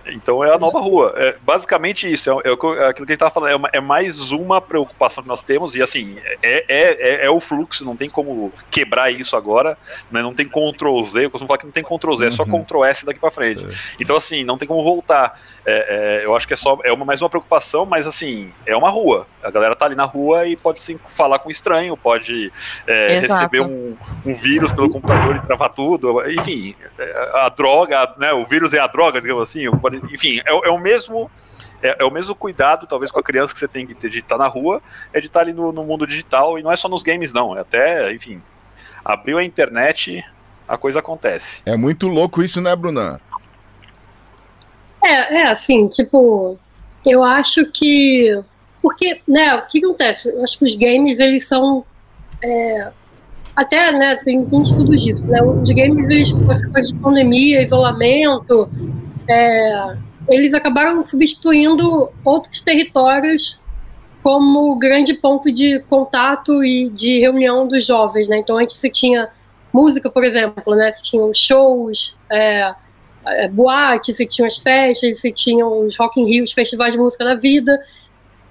então 0.07 0.45
é 0.45 0.53
a 0.53 0.59
nova 0.59 0.79
rua. 0.81 1.15
É 1.17 1.37
basicamente 1.43 2.11
isso. 2.11 2.31
É, 2.31 2.49
é, 2.49 2.53
aquilo 2.53 2.75
que 2.75 2.79
a 2.79 2.89
gente 2.89 3.13
estava 3.13 3.31
falando. 3.31 3.51
É, 3.51 3.57
uma, 3.57 3.71
é, 3.73 3.81
mais 3.81 4.31
uma 4.31 4.61
preocupação 4.61 5.23
que 5.23 5.29
nós 5.29 5.41
temos. 5.41 5.75
E 5.75 5.83
assim, 5.83 6.17
é, 6.25 6.37
é, 6.43 6.65
é, 6.69 7.27
é 7.27 7.31
o 7.31 7.41
fluxo. 7.41 7.85
Não 7.85 7.97
tem 7.97 8.11
como 8.11 8.53
quebrar 8.71 9.11
isso 9.11 9.37
agora. 9.37 9.79
Né? 10.11 10.23
Não 10.23 10.35
tem 10.35 10.47
Ctrl 10.47 11.03
Z. 11.05 11.25
Eu 11.25 11.31
costumo 11.31 11.49
falar 11.49 11.59
que 11.59 11.67
não 11.67 11.73
tem 11.73 11.83
Ctrl 11.83 12.17
Z. 12.17 12.27
É 12.27 12.31
só 12.31 12.45
uhum. 12.45 12.65
Ctrl 12.65 12.85
S 12.85 13.07
daqui 13.07 13.19
para 13.19 13.31
frente. 13.31 13.65
É. 13.65 13.69
Então 14.01 14.17
assim, 14.17 14.45
não 14.45 14.59
tem 14.59 14.69
como 14.69 14.83
voltar. 14.85 15.41
É, 15.67 16.23
eu 16.25 16.37
acho 16.37 16.47
que 16.47 16.53
é 16.53 16.57
só 16.57 16.79
é 16.85 16.93
uma, 16.93 17.05
mais 17.05 17.23
uma 17.23 17.31
preocupação. 17.31 17.87
Mas 17.87 18.07
assim, 18.07 18.53
é 18.67 18.77
uma 18.77 18.91
rua. 18.91 19.27
A 19.43 19.51
galera 19.51 19.75
tá 19.75 19.87
ali 19.87 19.95
na 19.95 20.05
rua 20.05 20.47
e 20.47 20.57
pode 20.57 20.81
sim, 20.81 20.99
falar 21.09 21.39
com 21.39 21.51
estranho. 21.51 21.97
Pode 21.97 22.53
receber 22.87 23.61
um, 23.61 23.97
um, 24.25 24.35
vírus 24.35 24.73
pelo 24.73 24.91
computador 24.91 25.37
e 25.37 25.47
travar 25.47 25.71
tudo. 25.71 26.27
Enfim, 26.31 26.75
a 27.35 27.49
droga, 27.49 28.15
né? 28.19 28.33
O 28.33 28.45
vírus 28.45 28.73
é 28.73 28.79
a 28.79 28.87
droga, 28.87 29.21
digamos 29.21 29.43
assim. 29.43 29.71
Pode 29.79 29.94
enfim, 30.13 30.41
é, 30.41 30.51
é 30.51 30.71
o 30.71 30.79
mesmo 30.79 31.31
é, 31.85 31.97
é, 32.01 32.05
o 32.05 32.11
mesmo 32.11 32.35
cuidado, 32.35 32.87
talvez, 32.87 33.11
com 33.11 33.21
a 33.21 33.23
criança 33.23 33.53
que 33.53 33.59
você 33.59 33.69
tem 33.69 33.87
que 33.87 33.95
ter 33.95 34.09
de 34.09 34.21
estar 34.21 34.39
na 34.39 34.47
rua, 34.47 34.81
é 35.13 35.21
de 35.21 35.27
estar 35.27 35.41
ali 35.41 35.53
no, 35.53 35.71
no, 35.71 35.85
mundo 35.85 36.07
digital, 36.07 36.59
e 36.59 36.63
não 36.63 36.73
é 36.73 36.77
só 36.77 36.89
nos 36.89 37.03
games, 37.03 37.33
não. 37.33 37.55
É 37.55 37.61
até, 37.61 38.11
enfim, 38.11 38.41
abriu 39.05 39.37
a 39.37 39.45
internet, 39.45 40.25
a 40.67 40.79
coisa 40.79 41.01
acontece. 41.01 41.63
É 41.67 41.77
muito 41.77 42.09
louco 42.09 42.43
isso, 42.43 42.61
né, 42.63 42.75
Bruna? 42.75 43.21
É, 45.05 45.43
é 45.43 45.47
assim, 45.49 45.87
tipo, 45.89 46.59
eu 47.05 47.23
acho 47.23 47.71
que. 47.71 48.43
Porque, 48.81 49.21
né, 49.29 49.55
o 49.55 49.67
que 49.67 49.85
acontece? 49.85 50.29
Eu 50.29 50.43
acho 50.43 50.59
que 50.59 50.65
os 50.65 50.75
games, 50.77 51.19
eles 51.19 51.47
são. 51.47 51.85
É, 52.43 52.89
até, 53.55 53.93
né, 53.93 54.17
tem, 54.17 54.45
tem 54.47 54.63
estudos 54.63 55.03
disso, 55.03 55.27
né? 55.27 55.43
Os 55.43 55.69
games, 55.71 56.09
eles, 56.09 56.33
com 56.33 56.51
essa 56.51 56.67
coisa 56.69 56.89
de 56.89 56.99
pandemia, 56.99 57.63
isolamento, 57.63 58.71
é, 59.29 59.97
eles 60.29 60.55
acabaram 60.55 61.05
substituindo 61.07 62.11
outros 62.25 62.61
territórios 62.61 63.59
como 64.23 64.75
grande 64.77 65.13
ponto 65.13 65.53
de 65.53 65.81
contato 65.89 66.65
e 66.65 66.89
de 66.89 67.21
reunião 67.21 67.69
dos 67.69 67.85
jovens, 67.85 68.27
né? 68.29 68.39
Então 68.39 68.57
antes 68.57 68.77
você 68.77 68.89
tinha 68.89 69.29
música, 69.73 70.09
por 70.09 70.25
exemplo, 70.25 70.75
né? 70.75 70.93
Você 70.93 71.03
tinha 71.03 71.23
os 71.23 71.39
shows, 71.39 72.17
é, 72.31 72.75
é, 73.27 73.49
boates, 73.49 74.17
você 74.17 74.25
tinha 74.25 74.49
as 74.49 74.57
festas, 74.57 75.21
você 75.21 75.31
tinha 75.31 75.67
os 75.67 75.97
Rock 75.99 76.21
in 76.21 76.27
Rio, 76.27 76.45
os 76.45 76.53
festivais 76.53 76.93
de 76.93 76.99
música 76.99 77.25
da 77.25 77.35
vida, 77.35 77.79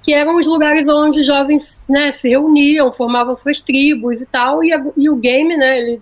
que 0.03 0.13
eram 0.13 0.35
os 0.37 0.45
lugares 0.45 0.87
onde 0.87 1.21
os 1.21 1.27
jovens 1.27 1.83
né, 1.89 2.11
se 2.11 2.29
reuniam, 2.29 2.91
formavam 2.91 3.35
suas 3.35 3.59
tribos 3.59 4.21
e 4.21 4.25
tal, 4.27 4.63
e, 4.63 4.71
a, 4.71 4.83
e 4.95 5.09
o 5.09 5.15
game, 5.15 5.57
né? 5.57 5.79
Ele 5.79 6.01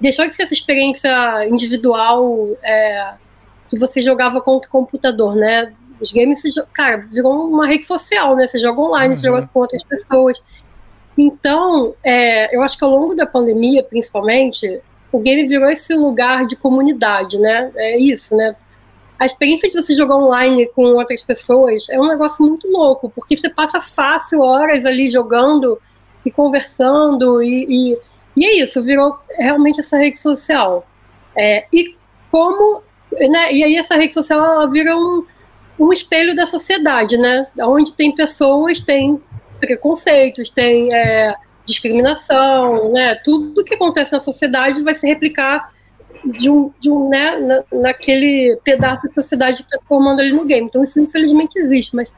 deixou 0.00 0.26
de 0.26 0.34
ser 0.34 0.44
essa 0.44 0.54
experiência 0.54 1.46
individual 1.46 2.56
é, 2.62 3.12
que 3.70 3.78
você 3.78 4.02
jogava 4.02 4.40
contra 4.40 4.68
o 4.68 4.72
computador, 4.72 5.36
né? 5.36 5.72
Os 6.00 6.12
games, 6.12 6.42
cara, 6.72 6.96
virou 6.96 7.48
uma 7.48 7.66
rede 7.66 7.86
social, 7.86 8.34
né? 8.34 8.48
Você 8.48 8.58
joga 8.58 8.80
online, 8.80 9.14
uhum. 9.14 9.20
você 9.20 9.26
joga 9.28 9.46
com 9.52 9.60
outras 9.60 9.82
pessoas. 9.84 10.42
Então, 11.16 11.94
é, 12.02 12.54
eu 12.54 12.62
acho 12.62 12.76
que 12.76 12.84
ao 12.84 12.90
longo 12.90 13.14
da 13.14 13.26
pandemia, 13.26 13.82
principalmente, 13.82 14.80
o 15.12 15.20
game 15.20 15.46
virou 15.46 15.70
esse 15.70 15.94
lugar 15.94 16.46
de 16.46 16.56
comunidade, 16.56 17.38
né? 17.38 17.70
É 17.76 17.98
isso, 17.98 18.34
né? 18.34 18.56
A 19.18 19.26
experiência 19.26 19.68
de 19.70 19.74
você 19.74 19.94
jogar 19.94 20.16
online 20.16 20.66
com 20.74 20.82
outras 20.94 21.22
pessoas 21.22 21.88
é 21.90 22.00
um 22.00 22.08
negócio 22.08 22.44
muito 22.44 22.66
louco, 22.68 23.12
porque 23.14 23.36
você 23.36 23.50
passa 23.50 23.80
fácil 23.80 24.40
horas 24.40 24.84
ali 24.86 25.10
jogando 25.10 25.78
e 26.24 26.30
conversando, 26.30 27.42
e, 27.42 27.66
e, 27.68 27.98
e 28.34 28.44
é 28.46 28.64
isso, 28.64 28.82
virou 28.82 29.18
realmente 29.38 29.80
essa 29.80 29.98
rede 29.98 30.18
social. 30.18 30.86
É, 31.36 31.66
e 31.72 31.94
como 32.30 32.82
né? 33.12 33.52
E 33.52 33.64
aí 33.64 33.76
essa 33.76 33.96
rede 33.96 34.14
social 34.14 34.44
ela 34.44 34.70
vira 34.70 34.96
um, 34.96 35.24
um 35.78 35.92
espelho 35.92 36.34
da 36.34 36.46
sociedade, 36.46 37.16
né? 37.16 37.46
Onde 37.60 37.94
tem 37.94 38.14
pessoas, 38.14 38.80
tem 38.80 39.20
preconceitos, 39.58 40.50
tem 40.50 40.92
é, 40.92 41.34
discriminação, 41.64 42.92
né? 42.92 43.14
Tudo 43.24 43.64
que 43.64 43.74
acontece 43.74 44.12
na 44.12 44.20
sociedade 44.20 44.82
vai 44.82 44.94
se 44.94 45.06
replicar 45.06 45.72
de 46.24 46.50
um, 46.50 46.72
de 46.78 46.90
um 46.90 47.08
né, 47.08 47.36
na, 47.38 47.80
naquele 47.80 48.58
pedaço 48.62 49.08
de 49.08 49.14
sociedade 49.14 49.58
que 49.58 49.74
está 49.74 49.78
formando 49.86 50.20
ali 50.20 50.32
no 50.32 50.44
game. 50.44 50.66
Então 50.66 50.84
isso 50.84 51.00
infelizmente 51.00 51.58
existe, 51.58 51.96
mas 51.96 52.12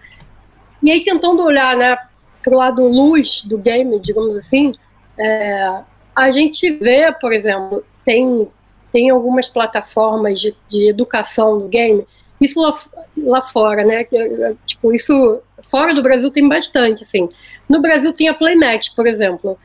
e 0.83 0.91
aí 0.91 1.05
tentando 1.05 1.43
olhar, 1.45 1.77
né, 1.77 1.97
pro 2.43 2.57
lado 2.57 2.87
luz 2.89 3.43
do 3.45 3.57
game, 3.57 4.01
digamos 4.01 4.37
assim, 4.37 4.75
é, 5.17 5.81
a 6.15 6.31
gente 6.31 6.71
vê, 6.79 7.13
por 7.13 7.33
exemplo, 7.33 7.85
tem 8.05 8.49
tem 8.93 9.11
algumas 9.11 9.49
plataformas 9.49 10.41
de, 10.41 10.55
de 10.69 10.89
educação 10.89 11.59
no 11.59 11.69
game, 11.69 12.07
isso 12.41 12.61
lá, 12.61 12.79
lá 13.17 13.43
fora, 13.43 13.85
né? 13.85 14.07
Tipo, 14.67 14.93
isso 14.93 15.41
fora 15.71 15.95
do 15.95 16.03
Brasil 16.03 16.31
tem 16.31 16.47
bastante, 16.49 17.05
assim. 17.05 17.29
No 17.69 17.81
Brasil 17.81 18.13
tem 18.13 18.29
a 18.29 18.35
Playmatch, 18.35 18.95
por 18.95 19.07
exemplo. 19.07 19.59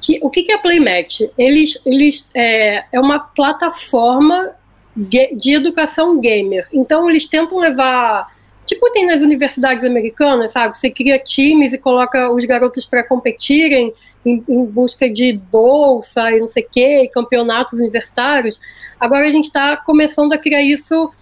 Que, 0.00 0.18
o 0.22 0.30
que, 0.30 0.44
que 0.44 0.52
é 0.52 0.54
a 0.54 0.58
Playmatch? 0.58 1.22
Eles, 1.36 1.80
eles 1.84 2.28
é, 2.34 2.84
é 2.92 3.00
uma 3.00 3.18
plataforma 3.18 4.54
de 4.96 5.54
educação 5.54 6.20
gamer. 6.20 6.66
Então 6.72 7.08
eles 7.08 7.26
tentam 7.26 7.58
levar, 7.58 8.28
tipo 8.66 8.90
tem 8.92 9.06
nas 9.06 9.22
universidades 9.22 9.84
americanas, 9.84 10.52
sabe? 10.52 10.78
Você 10.78 10.90
cria 10.90 11.18
times 11.18 11.72
e 11.72 11.78
coloca 11.78 12.30
os 12.30 12.44
garotos 12.44 12.84
para 12.84 13.02
competirem 13.04 13.94
em, 14.24 14.44
em, 14.48 14.64
busca 14.64 15.08
de 15.10 15.32
bolsa 15.50 16.30
e 16.32 16.40
não 16.40 16.48
sei 16.48 16.62
o 16.64 16.68
quê, 16.70 17.10
campeonatos 17.12 17.78
universitários. 17.78 18.60
Agora 18.98 19.26
a 19.26 19.30
gente 19.30 19.46
está 19.46 19.76
começando 19.76 20.32
a 20.32 20.38
criar 20.38 20.62
isso 20.62 21.12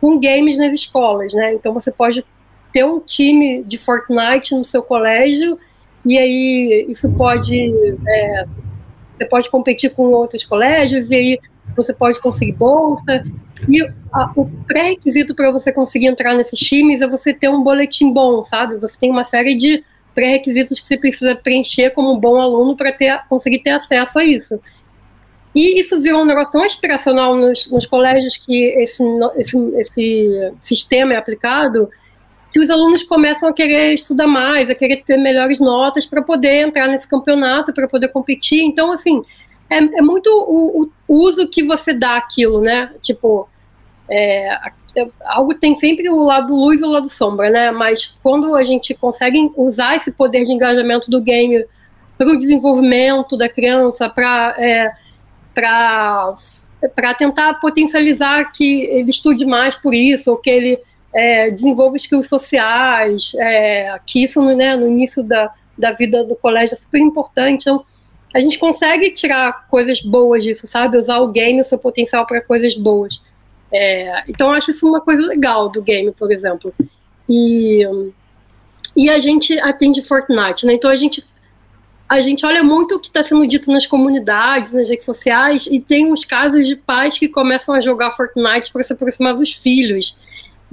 com 0.00 0.20
games 0.20 0.56
nas 0.56 0.72
escolas, 0.72 1.32
né? 1.32 1.54
Então 1.54 1.72
você 1.72 1.90
pode 1.90 2.24
ter 2.72 2.84
um 2.84 3.00
time 3.00 3.62
de 3.64 3.78
Fortnite 3.78 4.54
no 4.54 4.64
seu 4.64 4.82
colégio 4.82 5.58
e 6.04 6.16
aí 6.18 6.86
isso 6.88 7.10
pode 7.12 7.72
é, 8.06 8.44
você 9.16 9.24
pode 9.24 9.50
competir 9.50 9.90
com 9.94 10.04
outros 10.12 10.44
colégios 10.44 11.10
e 11.10 11.14
aí 11.14 11.40
você 11.76 11.92
pode 11.92 12.20
conseguir 12.20 12.52
bolsa 12.52 13.24
e 13.68 13.82
a, 14.12 14.32
o 14.36 14.46
pré-requisito 14.66 15.34
para 15.34 15.50
você 15.50 15.72
conseguir 15.72 16.06
entrar 16.06 16.34
nesses 16.34 16.58
times 16.58 17.00
é 17.00 17.08
você 17.08 17.32
ter 17.34 17.48
um 17.48 17.62
boletim 17.62 18.12
bom, 18.12 18.44
sabe? 18.44 18.76
Você 18.76 18.96
tem 18.98 19.10
uma 19.10 19.24
série 19.24 19.56
de 19.56 19.82
pré-requisitos 20.18 20.80
que 20.80 20.88
você 20.88 20.96
precisa 20.96 21.36
preencher 21.36 21.90
como 21.90 22.12
um 22.12 22.18
bom 22.18 22.40
aluno 22.40 22.76
para 22.76 22.90
ter, 22.90 23.20
conseguir 23.28 23.60
ter 23.60 23.70
acesso 23.70 24.18
a 24.18 24.24
isso. 24.24 24.60
E 25.54 25.80
isso 25.80 26.00
virou 26.00 26.22
um 26.22 26.26
negócio 26.26 26.50
tão 26.50 26.64
aspiracional 26.64 27.36
nos, 27.36 27.70
nos 27.70 27.86
colégios 27.86 28.36
que 28.36 28.64
esse, 28.64 29.00
esse, 29.36 29.56
esse 29.76 30.52
sistema 30.60 31.14
é 31.14 31.16
aplicado, 31.16 31.88
que 32.52 32.58
os 32.58 32.68
alunos 32.68 33.04
começam 33.04 33.48
a 33.48 33.52
querer 33.52 33.94
estudar 33.94 34.26
mais, 34.26 34.68
a 34.68 34.74
querer 34.74 35.04
ter 35.04 35.16
melhores 35.16 35.60
notas 35.60 36.04
para 36.04 36.20
poder 36.20 36.66
entrar 36.66 36.88
nesse 36.88 37.06
campeonato, 37.06 37.72
para 37.72 37.86
poder 37.86 38.08
competir. 38.08 38.64
Então, 38.64 38.90
assim, 38.90 39.22
é, 39.70 39.76
é 39.76 40.02
muito 40.02 40.28
o, 40.28 40.90
o, 41.06 41.14
uso 41.14 41.48
que 41.48 41.62
você 41.62 41.92
dá 41.92 42.16
aquilo, 42.16 42.60
né? 42.60 42.90
Tipo, 43.00 43.48
é, 44.10 44.52
algo 45.24 45.54
tem 45.54 45.76
sempre 45.76 46.08
o 46.08 46.22
lado 46.22 46.54
luz 46.54 46.80
e 46.80 46.84
o 46.84 46.88
lado 46.88 47.08
sombra, 47.08 47.50
né? 47.50 47.70
Mas 47.70 48.16
quando 48.22 48.54
a 48.54 48.64
gente 48.64 48.94
consegue 48.94 49.50
usar 49.56 49.96
esse 49.96 50.10
poder 50.10 50.44
de 50.44 50.52
engajamento 50.52 51.10
do 51.10 51.20
game 51.20 51.64
para 52.16 52.28
o 52.28 52.38
desenvolvimento 52.38 53.36
da 53.36 53.48
criança, 53.48 54.08
para 54.08 54.54
é, 54.58 54.90
para 56.94 57.14
tentar 57.14 57.54
potencializar 57.54 58.52
que 58.52 58.84
ele 58.84 59.10
estude 59.10 59.44
mais 59.44 59.74
por 59.74 59.92
isso, 59.92 60.30
ou 60.30 60.36
que 60.36 60.50
ele 60.50 60.78
é, 61.12 61.50
desenvolva 61.50 61.96
skills 61.96 62.28
sociais, 62.28 63.32
é, 63.36 63.98
que 64.06 64.24
isso 64.24 64.40
né, 64.54 64.76
no 64.76 64.86
início 64.86 65.22
da, 65.22 65.52
da 65.76 65.92
vida 65.92 66.24
do 66.24 66.36
colégio 66.36 66.74
é 66.74 66.78
super 66.78 67.00
importante. 67.00 67.62
Então, 67.62 67.84
a 68.34 68.40
gente 68.40 68.58
consegue 68.58 69.10
tirar 69.10 69.66
coisas 69.68 70.00
boas 70.00 70.44
disso, 70.44 70.66
sabe? 70.68 70.98
Usar 70.98 71.18
o 71.18 71.28
game, 71.28 71.60
o 71.60 71.64
seu 71.64 71.78
potencial 71.78 72.26
para 72.26 72.40
coisas 72.40 72.74
boas. 72.74 73.20
É, 73.72 74.24
então 74.28 74.48
eu 74.48 74.54
acho 74.54 74.70
isso 74.70 74.86
uma 74.86 75.00
coisa 75.00 75.22
legal 75.22 75.68
do 75.68 75.82
game, 75.82 76.12
por 76.12 76.32
exemplo. 76.32 76.72
E, 77.28 77.82
e 78.96 79.10
a 79.10 79.18
gente 79.18 79.58
atende 79.58 80.02
Fortnite, 80.02 80.64
né? 80.66 80.74
Então 80.74 80.90
a 80.90 80.96
gente 80.96 81.24
a 82.08 82.22
gente 82.22 82.46
olha 82.46 82.64
muito 82.64 82.94
o 82.94 82.98
que 82.98 83.08
está 83.08 83.22
sendo 83.22 83.46
dito 83.46 83.70
nas 83.70 83.84
comunidades, 83.84 84.72
nas 84.72 84.88
redes 84.88 85.04
sociais, 85.04 85.68
e 85.70 85.78
tem 85.78 86.10
uns 86.10 86.24
casos 86.24 86.66
de 86.66 86.74
pais 86.74 87.18
que 87.18 87.28
começam 87.28 87.74
a 87.74 87.80
jogar 87.80 88.12
Fortnite 88.12 88.72
para 88.72 88.82
se 88.82 88.94
aproximar 88.94 89.34
dos 89.34 89.52
filhos. 89.52 90.16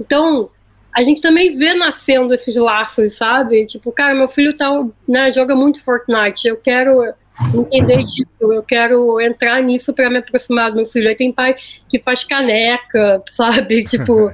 Então, 0.00 0.48
a 0.94 1.02
gente 1.02 1.20
também 1.20 1.54
vê 1.54 1.74
nascendo 1.74 2.32
esses 2.32 2.56
laços, 2.56 3.18
sabe? 3.18 3.66
Tipo, 3.66 3.92
cara, 3.92 4.14
meu 4.14 4.28
filho 4.28 4.56
tá, 4.56 4.82
né, 5.06 5.30
joga 5.30 5.54
muito 5.54 5.82
Fortnite, 5.84 6.48
eu 6.48 6.56
quero 6.56 7.12
entender 7.54 8.04
disso, 8.04 8.26
eu 8.40 8.62
quero 8.62 9.20
entrar 9.20 9.62
nisso 9.62 9.92
para 9.92 10.10
me 10.10 10.18
aproximar 10.18 10.70
do 10.70 10.76
meu 10.76 10.86
filho. 10.86 11.08
Aí 11.08 11.14
tem 11.14 11.32
pai 11.32 11.54
que 11.88 11.98
faz 11.98 12.24
caneca, 12.24 13.22
sabe? 13.32 13.84
Tipo, 13.84 14.30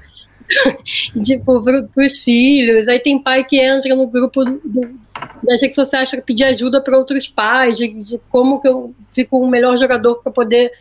tipo 1.23 1.63
para 1.63 2.05
os 2.05 2.19
filhos. 2.19 2.89
Aí 2.89 3.01
tem 3.01 3.23
pai 3.23 3.45
que 3.45 3.61
entra 3.61 3.95
no 3.95 4.07
grupo 4.07 4.45
do, 4.45 4.99
das 5.43 5.61
redes 5.61 5.75
sociais 5.75 6.11
para 6.11 6.23
pedir 6.23 6.45
ajuda 6.45 6.81
para 6.81 6.97
outros 6.97 7.29
pais, 7.29 7.77
de, 7.77 8.03
de, 8.03 8.21
como 8.31 8.61
que 8.61 8.69
eu 8.69 8.95
fico 9.13 9.43
um 9.43 9.49
melhor 9.49 9.77
jogador 9.77 10.17
para 10.17 10.33
poder 10.33 10.73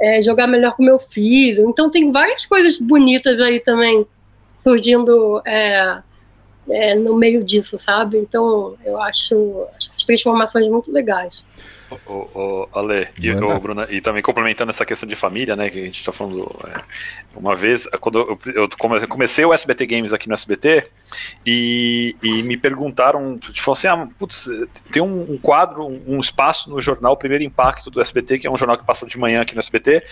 é, 0.00 0.22
jogar 0.22 0.46
melhor 0.46 0.76
com 0.76 0.82
meu 0.82 0.98
filho. 0.98 1.68
Então 1.68 1.90
tem 1.90 2.10
várias 2.12 2.46
coisas 2.46 2.78
bonitas 2.78 3.40
aí 3.40 3.60
também 3.60 4.06
surgindo 4.62 5.40
é, 5.46 6.02
é, 6.70 6.94
no 6.94 7.16
meio 7.16 7.42
disso, 7.44 7.78
sabe? 7.78 8.18
Então 8.18 8.76
eu 8.84 9.00
acho, 9.00 9.66
acho 9.76 9.90
as 9.96 10.04
transformações 10.04 10.68
muito 10.68 10.90
legais. 10.92 11.44
O, 12.06 12.12
o, 12.12 12.68
Ale, 12.72 13.08
e, 13.18 13.32
o, 13.32 13.58
Bruna, 13.58 13.88
e 13.90 14.00
também 14.00 14.22
complementando 14.22 14.70
essa 14.70 14.86
questão 14.86 15.08
de 15.08 15.16
família, 15.16 15.56
né, 15.56 15.68
que 15.68 15.78
a 15.80 15.84
gente 15.84 15.98
está 15.98 16.12
falando 16.12 16.48
é, 16.68 16.82
uma 17.34 17.56
vez, 17.56 17.84
quando 18.00 18.18
eu, 18.18 18.38
eu, 18.54 18.68
comecei 19.08 19.44
o 19.44 19.52
SBT 19.52 19.86
Games 19.86 20.12
aqui 20.12 20.28
no 20.28 20.34
SBT 20.34 20.86
e, 21.44 22.14
e 22.22 22.44
me 22.44 22.56
perguntaram, 22.56 23.36
tipo 23.38 23.72
assim, 23.72 23.88
ah, 23.88 24.08
putz, 24.20 24.48
tem 24.92 25.02
um, 25.02 25.32
um 25.32 25.36
quadro, 25.36 25.84
um, 25.84 26.00
um, 26.06 26.20
espaço 26.20 26.70
no 26.70 26.80
jornal 26.80 27.16
Primeiro 27.16 27.42
Impacto 27.42 27.90
do 27.90 28.00
SBT, 28.00 28.38
que 28.38 28.46
é 28.46 28.50
um 28.50 28.56
jornal 28.56 28.78
que 28.78 28.84
passa 28.84 29.04
de 29.04 29.18
manhã 29.18 29.40
aqui 29.40 29.54
no 29.54 29.60
SBT, 29.60 30.04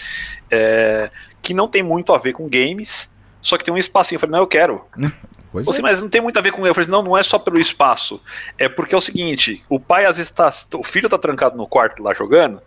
é, 0.51 1.11
que 1.41 1.55
não 1.55 1.69
tem 1.69 1.85
muito 1.85 2.13
a 2.13 2.19
ver 2.19 2.33
com 2.33 2.49
games, 2.49 3.09
só 3.41 3.57
que 3.57 3.65
tem 3.65 3.73
um 3.73 3.79
espacinho. 3.79 4.17
Eu 4.17 4.21
falei, 4.21 4.33
não, 4.33 4.41
eu 4.41 4.49
quero. 4.49 4.85
Pois 5.51 5.69
assim, 5.69 5.79
é. 5.79 5.83
Mas 5.83 6.03
não 6.03 6.09
tem 6.09 6.21
muito 6.21 6.39
a 6.39 6.43
ver 6.43 6.53
com 6.53 6.63
eu. 6.63 6.69
Eu 6.69 6.75
falei, 6.75 6.91
não, 6.91 7.03
não 7.03 7.17
é 7.17 7.23
só 7.23 7.39
pelo 7.39 7.59
espaço. 7.59 8.21
É 8.57 8.69
porque 8.69 8.95
é 8.95 8.99
o 8.99 9.01
seguinte: 9.01 9.65
o 9.69 9.81
pai 9.81 10.05
às 10.05 10.17
vezes 10.17 10.31
tá. 10.31 10.51
O 10.75 10.83
filho 10.83 11.09
tá 11.09 11.19
trancado 11.19 11.57
no 11.57 11.67
quarto 11.67 12.03
lá 12.03 12.15
jogando. 12.15 12.61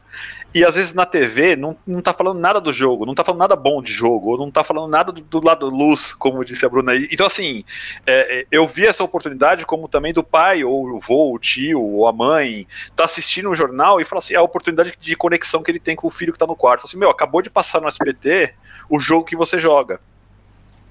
E 0.54 0.66
às 0.66 0.76
vezes 0.76 0.94
na 0.94 1.06
TV 1.06 1.56
não, 1.56 1.78
não 1.88 2.02
tá 2.02 2.14
falando 2.14 2.38
nada 2.38 2.60
do 2.60 2.74
jogo, 2.74 3.06
não 3.06 3.16
tá 3.16 3.24
falando 3.24 3.40
nada 3.40 3.56
bom 3.56 3.82
de 3.82 3.94
jogo, 3.94 4.32
ou 4.32 4.38
não 4.38 4.52
tá 4.52 4.66
falando 4.66 4.90
nada 4.90 5.10
do, 5.10 5.22
do 5.22 5.46
lado 5.46 5.70
luz, 5.70 6.14
como 6.14 6.44
disse 6.44 6.66
a 6.66 6.70
Bruna 6.70 6.92
aí. 6.92 7.08
Então, 7.10 7.26
assim, 7.26 7.64
é, 8.06 8.42
é, 8.42 8.46
eu 8.52 8.68
vi 8.68 8.86
essa 8.86 9.02
oportunidade 9.02 9.66
como 9.66 9.88
também 9.88 10.12
do 10.12 10.24
pai, 10.24 10.62
ou 10.66 10.90
o 10.90 11.00
vô, 11.00 11.34
o 11.34 11.40
tio, 11.40 11.82
ou 11.82 12.06
a 12.06 12.12
mãe, 12.12 12.68
tá 12.98 13.06
assistindo 13.06 13.50
um 13.50 13.56
jornal 13.56 14.02
e 14.02 14.06
fala 14.06 14.20
assim: 14.20 14.34
é 14.34 14.38
a 14.38 14.44
oportunidade 14.44 14.94
de 15.00 15.16
conexão 15.16 15.64
que 15.64 15.72
ele 15.72 15.80
tem 15.80 15.96
com 15.96 16.08
o 16.08 16.12
filho 16.12 16.34
que 16.34 16.40
tá 16.40 16.46
no 16.46 16.56
quarto. 16.56 16.82
Fala 16.82 16.90
assim, 16.90 17.00
meu, 17.00 17.10
acabou 17.10 17.42
de 17.42 17.50
passar 17.50 17.80
no 17.80 17.88
SBT 17.88 18.54
o 18.90 19.00
jogo 19.00 19.24
que 19.24 19.38
você 19.38 19.58
joga 19.58 20.02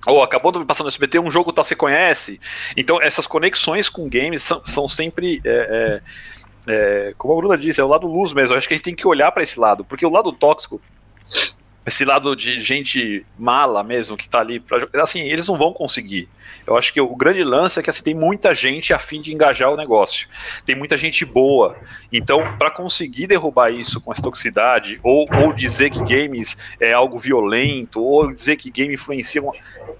ou 0.07 0.23
acabou 0.23 0.53
de 0.53 0.65
passar 0.65 0.83
no 0.83 0.89
SBT 0.89 1.19
um 1.19 1.31
jogo 1.31 1.53
tal 1.53 1.65
você 1.65 1.77
conhece. 1.77 2.41
Então 2.77 3.01
essas 3.01 3.27
conexões 3.27 3.89
com 3.89 4.09
games 4.09 4.43
são, 4.43 4.63
são 4.65 4.89
sempre 4.89 5.41
é, 5.45 6.01
é, 6.67 6.73
é, 6.73 7.15
como 7.17 7.35
a 7.35 7.37
Bruna 7.37 7.59
disse, 7.59 7.81
é 7.81 7.85
o 7.85 7.89
lado 7.89 8.07
luz 8.07 8.33
mesmo. 8.33 8.55
Eu 8.55 8.59
acho 8.59 8.69
que 8.69 8.75
a 8.75 8.77
gente 8.77 8.85
tem 8.85 8.95
que 8.95 9.07
olhar 9.07 9.31
para 9.33 9.43
esse 9.43 9.59
lado, 9.59 9.85
porque 9.85 10.07
o 10.07 10.11
lado 10.11 10.33
tóxico 10.33 10.81
esse 11.87 12.05
lado 12.05 12.37
de 12.37 12.61
gente 12.61 13.25
mala 13.39 13.83
mesmo 13.83 14.17
que 14.17 14.29
tá 14.29 14.41
ali 14.41 14.61
pra, 14.61 14.87
assim, 15.03 15.21
eles 15.21 15.49
não 15.49 15.57
vão 15.57 15.73
conseguir. 15.73 16.29
Eu 16.67 16.77
acho 16.77 16.93
que 16.93 17.01
o 17.01 17.17
grande 17.17 17.43
lance 17.43 17.79
é 17.79 17.83
que 17.83 17.89
assim, 17.89 18.03
tem 18.03 18.15
muita 18.15 18.55
gente 18.55 18.93
a 18.93 18.99
fim 18.99 19.21
de 19.21 19.33
engajar 19.33 19.71
o 19.71 19.77
negócio. 19.77 20.29
Tem 20.65 20.77
muita 20.77 20.97
gente 20.97 21.25
boa. 21.25 21.77
Então, 22.13 22.57
para 22.59 22.71
conseguir 22.71 23.27
derrubar 23.27 23.71
isso 23.71 24.01
com 24.01 24.13
essa 24.13 24.23
toxicidade 24.23 25.01
ou, 25.03 25.27
ou 25.43 25.53
dizer 25.53 25.91
que 25.91 26.01
games 26.01 26.57
é 26.79 26.93
algo 26.93 27.19
violento 27.19 28.03
ou 28.03 28.33
dizer 28.33 28.57
que 28.57 28.71
game 28.71 28.95
influencia, 28.95 29.43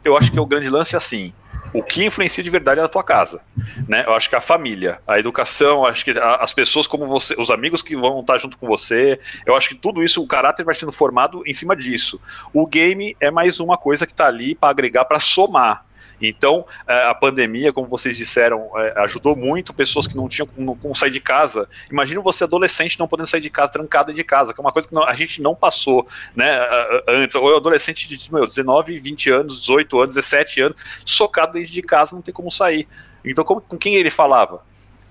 eu 0.05 0.17
acho 0.17 0.31
que 0.31 0.39
o 0.39 0.47
grande 0.47 0.69
lance 0.69 0.95
é 0.95 0.99
assim 0.99 1.33
o 1.73 1.83
que 1.83 2.05
influencia 2.05 2.43
de 2.43 2.51
verdade 2.51 2.81
é 2.81 2.85
a 2.85 2.89
tua 2.89 3.05
casa, 3.05 3.41
né? 3.89 4.05
Eu 4.07 4.15
acho 4.15 4.29
que 4.29 4.37
a 4.37 4.41
família, 4.41 5.01
a 5.07 5.19
educação, 5.19 5.85
acho 5.85 6.05
que 6.05 6.13
as 6.19 6.53
pessoas 6.53 6.87
como 6.87 7.07
você, 7.07 7.35
os 7.39 7.51
amigos 7.51 7.83
que 7.83 7.97
vão 7.97 8.21
estar 8.21 8.39
junto 8.39 8.57
com 8.59 8.67
você, 8.67 9.19
eu 9.47 9.55
acho 9.55 9.69
que 9.69 9.75
tudo 9.75 10.03
isso, 10.03 10.23
o 10.23 10.27
caráter 10.27 10.65
vai 10.65 10.75
sendo 10.75 10.93
formado 10.93 11.43
em 11.47 11.55
cima 11.55 11.77
disso. 11.77 12.21
O 12.53 12.67
game 12.67 13.17
é 13.21 13.31
mais 13.31 13.61
uma 13.61 13.77
coisa 13.77 14.07
que 14.07 14.13
está 14.13 14.27
ali 14.27 14.55
para 14.55 14.71
agregar, 14.71 15.05
para 15.05 15.21
somar. 15.21 15.85
Então, 16.21 16.67
é, 16.87 17.05
a 17.05 17.15
pandemia, 17.15 17.73
como 17.73 17.89
vocês 17.89 18.17
disseram, 18.17 18.71
é, 18.77 19.01
ajudou 19.03 19.35
muito 19.35 19.73
pessoas 19.73 20.07
que 20.07 20.17
não 20.17 20.29
tinham 20.29 20.47
como 20.47 20.95
sair 20.95 21.11
de 21.11 21.21
casa. 21.21 21.69
Imagina 21.91 22.21
você 22.21 22.45
adolescente 22.45 22.99
não 22.99 23.09
podendo 23.09 23.27
sair 23.27 23.41
de 23.41 23.51
casa, 23.51 23.73
trancado 23.73 24.13
de 24.13 24.25
casa, 24.25 24.53
que 24.53 24.61
é 24.61 24.63
uma 24.63 24.73
coisa 24.73 24.89
que 24.89 24.95
não, 24.95 25.05
a 25.05 25.15
gente 25.15 25.41
não 25.41 25.55
passou, 25.55 26.07
né, 26.35 26.61
antes. 27.09 27.35
Ou 27.35 27.57
adolescente 27.57 28.09
de 28.09 28.33
meu, 28.33 28.47
19, 28.47 28.99
20 28.99 29.31
anos, 29.31 29.61
18 29.61 30.01
anos, 30.01 30.15
17 30.15 30.61
anos, 30.61 30.77
socado 31.05 31.55
dentro 31.55 31.73
de 31.73 31.83
casa, 31.83 32.15
não 32.15 32.23
tem 32.23 32.35
como 32.35 32.51
sair. 32.51 32.87
Então, 33.25 33.45
como, 33.45 33.61
com 33.61 33.79
quem 33.79 33.95
ele 33.95 34.11
falava? 34.11 34.63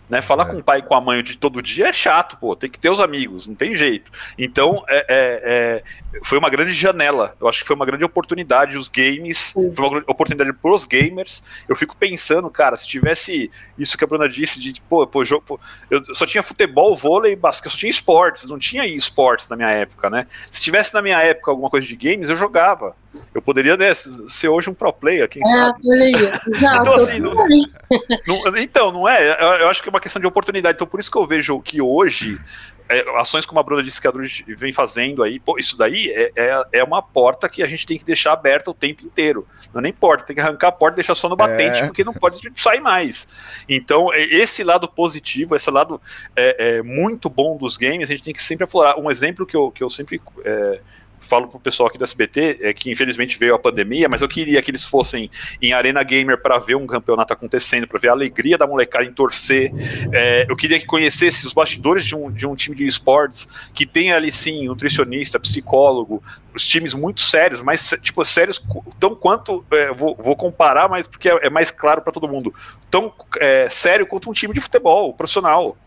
Né? 0.10 0.22
Falar 0.22 0.48
é. 0.48 0.52
com 0.52 0.58
o 0.58 0.64
pai 0.64 0.80
e 0.80 0.82
com 0.82 0.96
a 0.96 1.02
mãe 1.02 1.22
de 1.22 1.38
todo 1.38 1.62
dia 1.62 1.90
é 1.90 1.94
chato, 1.94 2.36
pô. 2.38 2.56
Tem 2.56 2.70
que 2.70 2.80
ter 2.80 2.90
os 2.90 3.00
amigos, 3.00 3.46
não 3.46 3.54
tem 3.54 3.76
jeito. 3.76 4.12
Então, 4.38 4.84
é, 4.88 5.06
é, 5.08 5.42
é, 5.44 5.84
foi 6.24 6.38
uma 6.38 6.50
grande 6.50 6.74
janela. 6.74 7.36
Eu 7.40 7.48
acho 7.48 7.62
que 7.62 7.68
foi 7.68 7.76
uma 7.76 7.86
grande 7.86 8.04
oportunidade. 8.04 8.78
Os 8.78 8.88
games, 8.88 9.54
foi 9.54 9.88
uma 9.88 10.00
oportunidade 10.08 10.52
pros 10.54 10.86
gamers. 10.86 11.44
Eu 11.68 11.76
fico 11.76 11.96
pensando, 11.96 12.50
cara, 12.50 12.76
se 12.76 12.88
tivesse 12.88 13.52
isso 13.78 13.98
que 13.98 14.04
a 14.04 14.08
Bruna 14.08 14.28
disse, 14.28 14.60
de, 14.60 14.82
pô, 14.82 15.06
pô, 15.06 15.24
jogo, 15.24 15.44
pô 15.46 15.60
eu 15.90 16.04
só 16.16 16.26
tinha 16.26 16.42
futebol, 16.42 16.96
vôlei, 16.96 17.36
basquete, 17.36 17.72
só 17.72 17.78
tinha 17.78 17.90
esportes, 17.90 18.50
não 18.50 18.58
tinha 18.58 18.86
esportes 18.86 19.48
na 19.50 19.56
minha 19.56 19.70
época, 19.70 20.10
né? 20.10 20.26
Se 20.50 20.62
tivesse 20.62 20.94
na 20.94 21.02
minha 21.02 21.22
época 21.22 21.52
alguma 21.52 21.70
coisa 21.70 21.86
de 21.86 21.96
games, 21.96 22.30
eu 22.30 22.36
jogava. 22.36 22.96
Eu 23.34 23.42
poderia 23.42 23.76
né, 23.76 23.94
ser 23.94 24.50
hoje 24.50 24.70
um 24.70 24.74
pro 24.74 24.94
player, 24.94 25.28
quem 25.28 25.42
é, 25.44 25.48
sabe? 25.48 25.82
então, 26.58 26.94
assim, 26.94 27.20
não, 27.20 27.34
não, 27.34 28.58
então, 28.58 28.92
não 28.92 29.10
é? 29.10 29.32
Eu, 29.32 29.48
eu 29.62 29.70
acho 29.70 29.82
que 29.82 29.90
é 29.90 29.92
uma 29.92 30.00
questão 30.00 30.20
de 30.20 30.28
oportunidade. 30.28 30.76
Então, 30.76 30.88
por 30.88 31.00
isso 31.00 31.12
que 31.12 31.18
eu 31.18 31.26
vejo 31.26 31.60
que 31.60 31.82
hoje 31.82 32.40
ações 33.18 33.46
como 33.46 33.60
a 33.60 33.64
Bruna 33.64 33.84
disse 33.84 34.02
que 34.02 34.08
a 34.08 34.12
Drud 34.12 34.46
vem 34.58 34.74
fazendo 34.74 35.22
aí, 35.22 35.40
pô, 35.40 35.60
isso 35.60 35.78
daí 35.78 36.10
é, 36.10 36.32
é, 36.36 36.64
é, 36.74 36.84
uma 36.84 37.02
porta 37.02 37.48
que 37.48 37.62
a 37.62 37.68
gente 37.68 37.86
tem 37.86 37.98
que 37.98 38.04
deixar 38.04 38.34
aberta 38.34 38.72
o 38.72 38.74
tempo 38.74 39.06
inteiro. 39.06 39.48
Não 39.72 39.80
é 39.80 39.84
nem 39.84 39.94
porta, 39.94 40.26
tem 40.26 40.36
que 40.36 40.42
arrancar 40.42 40.70
a 40.70 40.72
porta 40.72 40.96
e 40.96 40.98
deixar 40.98 41.14
só 41.14 41.30
no 41.30 41.36
batente, 41.36 41.80
é. 41.80 41.86
porque 41.86 42.04
não 42.04 42.14
pode 42.14 42.52
sair 42.56 42.80
mais. 42.80 43.28
Então, 43.68 44.12
é, 44.12 44.24
esse 44.24 44.64
lado 44.64 44.88
positivo, 44.88 45.56
esse 45.56 45.70
lado 45.70 46.02
é, 46.36 46.78
é, 46.78 46.82
muito 46.82 47.30
bom 47.30 47.56
dos 47.58 47.78
games, 47.78 48.10
a 48.10 48.12
gente 48.12 48.24
tem 48.24 48.34
que 48.34 48.42
sempre 48.42 48.64
aflorar. 48.64 49.00
Um 49.00 49.12
exemplo 49.12 49.46
que 49.46 49.56
eu, 49.56 49.70
que 49.70 49.84
eu 49.84 49.90
sempre 49.90 50.20
é, 50.44 50.82
falo 51.30 51.48
pro 51.48 51.60
pessoal 51.60 51.88
aqui 51.88 51.98
do 51.98 52.04
SBT 52.04 52.60
é 52.62 52.74
que 52.74 52.92
infelizmente 52.92 53.38
veio 53.38 53.54
a 53.54 53.60
pandemia, 53.60 54.10
mas 54.10 54.22
eu 54.22 54.28
queria 54.28 54.62
que 54.62 54.72
eles 54.72 54.84
fossem 54.84 55.30
em 55.62 55.72
Arena 55.72 56.02
Gamer 56.02 56.42
para 56.42 56.58
ver 56.58 56.76
um 56.76 56.88
campeonato 56.88 57.32
acontecendo, 57.32 57.88
para 57.88 58.00
ver 58.00 58.10
a 58.10 58.14
alegria 58.14 58.58
da 58.58 58.66
molecada 58.66 59.06
em 59.06 59.14
torcer. 59.14 59.72
É, 60.12 60.46
eu 60.50 60.56
queria 60.56 60.80
que 60.80 60.86
conhecesse 60.86 61.46
os 61.46 61.54
bastidores 61.54 62.04
de 62.04 62.16
um, 62.16 62.32
de 62.32 62.48
um 62.48 62.56
time 62.56 62.76
de 62.76 62.86
esportes 62.86 63.48
que 63.74 63.86
tem 63.86 64.12
ali 64.12 64.32
sim 64.32 64.68
nutricionista, 64.68 65.40
psicólogo, 65.40 66.24
os 66.54 66.68
times 66.68 66.94
muito 66.94 67.22
sérios, 67.22 67.62
mas 67.62 67.94
tipo 68.02 68.26
sérios 68.26 68.62
tão 69.00 69.16
quanto 69.16 69.64
é, 69.72 69.94
vou, 69.94 70.16
vou, 70.16 70.36
comparar, 70.36 70.90
mas 70.90 71.06
porque 71.06 71.30
é, 71.30 71.48
é 71.48 71.50
mais 71.50 71.70
claro 71.70 72.02
para 72.02 72.12
todo 72.12 72.28
mundo, 72.28 72.54
tão 72.90 73.14
é, 73.40 73.70
sério 73.70 74.08
quanto 74.08 74.30
um 74.30 74.34
time 74.34 74.54
de 74.54 74.60
futebol 74.60 75.14
profissional. 75.14 75.78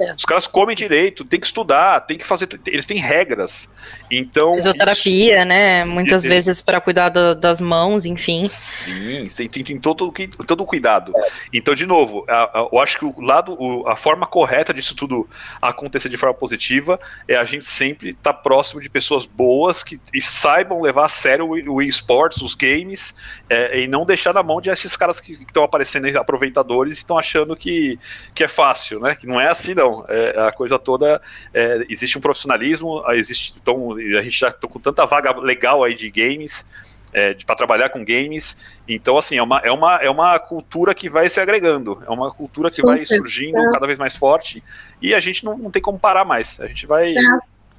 É. 0.00 0.14
Os 0.14 0.24
caras 0.24 0.46
comem 0.46 0.76
direito, 0.76 1.24
tem 1.24 1.40
que 1.40 1.46
estudar, 1.46 2.00
tem 2.00 2.16
que 2.16 2.24
fazer. 2.24 2.48
Eles 2.66 2.86
têm 2.86 2.98
regras. 2.98 3.68
Então. 4.10 4.54
Fisioterapia, 4.54 5.38
isso, 5.38 5.44
né? 5.46 5.84
Muitas 5.84 6.24
eles, 6.24 6.46
vezes 6.46 6.62
para 6.62 6.80
cuidar 6.80 7.08
do, 7.08 7.34
das 7.34 7.60
mãos, 7.60 8.06
enfim. 8.06 8.46
Sim, 8.46 9.26
tem, 9.48 9.64
tem 9.64 9.78
todo, 9.78 10.12
todo 10.46 10.60
o 10.62 10.66
cuidado. 10.66 11.12
Então, 11.52 11.74
de 11.74 11.84
novo, 11.84 12.24
a, 12.28 12.60
a, 12.60 12.68
eu 12.72 12.78
acho 12.78 12.98
que 12.98 13.04
o 13.04 13.20
lado, 13.20 13.56
o, 13.60 13.88
a 13.88 13.96
forma 13.96 14.26
correta 14.26 14.72
disso 14.72 14.94
tudo 14.94 15.28
acontecer 15.60 16.08
de 16.08 16.16
forma 16.16 16.34
positiva 16.34 17.00
é 17.26 17.36
a 17.36 17.44
gente 17.44 17.66
sempre 17.66 18.10
estar 18.10 18.32
tá 18.32 18.38
próximo 18.38 18.80
de 18.80 18.88
pessoas 18.88 19.26
boas 19.26 19.82
que 19.82 20.00
e 20.14 20.20
saibam 20.20 20.80
levar 20.80 21.06
a 21.06 21.08
sério 21.08 21.46
o, 21.46 21.74
o 21.74 21.82
esportes, 21.82 22.40
os 22.40 22.54
games, 22.54 23.14
é, 23.50 23.80
e 23.80 23.88
não 23.88 24.06
deixar 24.06 24.32
na 24.32 24.42
mão 24.42 24.60
de 24.60 24.70
esses 24.70 24.96
caras 24.96 25.18
que 25.18 25.32
estão 25.32 25.64
aparecendo 25.64 26.06
aproveitadores 26.18 26.98
e 26.98 27.00
estão 27.00 27.18
achando 27.18 27.56
que, 27.56 27.98
que 28.34 28.44
é 28.44 28.48
fácil, 28.48 29.00
né? 29.00 29.14
Que 29.14 29.26
não 29.26 29.40
é 29.40 29.48
assim, 29.48 29.74
não 29.74 29.87
não. 29.88 30.04
É, 30.08 30.48
a 30.48 30.52
coisa 30.52 30.78
toda. 30.78 31.20
É, 31.52 31.84
existe 31.88 32.18
um 32.18 32.20
profissionalismo, 32.20 33.02
existe, 33.12 33.54
então, 33.60 33.92
a 33.92 34.22
gente 34.22 34.38
já 34.38 34.48
está 34.48 34.68
com 34.68 34.78
tanta 34.78 35.06
vaga 35.06 35.38
legal 35.38 35.84
aí 35.84 35.94
de 35.94 36.10
games. 36.10 36.64
É, 37.10 37.32
para 37.32 37.56
trabalhar 37.56 37.88
com 37.88 38.04
games. 38.04 38.54
Então, 38.86 39.16
assim, 39.16 39.38
é 39.38 39.42
uma, 39.42 39.60
é, 39.60 39.72
uma, 39.72 39.96
é 39.96 40.10
uma 40.10 40.38
cultura 40.38 40.94
que 40.94 41.08
vai 41.08 41.26
se 41.30 41.40
agregando, 41.40 42.02
é 42.06 42.10
uma 42.10 42.30
cultura 42.30 42.70
que 42.70 42.82
vai 42.82 43.02
surgindo 43.02 43.58
cada 43.72 43.86
vez 43.86 43.98
mais 43.98 44.14
forte 44.14 44.62
e 45.00 45.14
a 45.14 45.20
gente 45.20 45.42
não, 45.42 45.56
não 45.56 45.70
tem 45.70 45.80
como 45.80 45.98
parar 45.98 46.26
mais. 46.26 46.60
A 46.60 46.66
gente 46.66 46.86
vai. 46.86 47.14
É. 47.14 47.20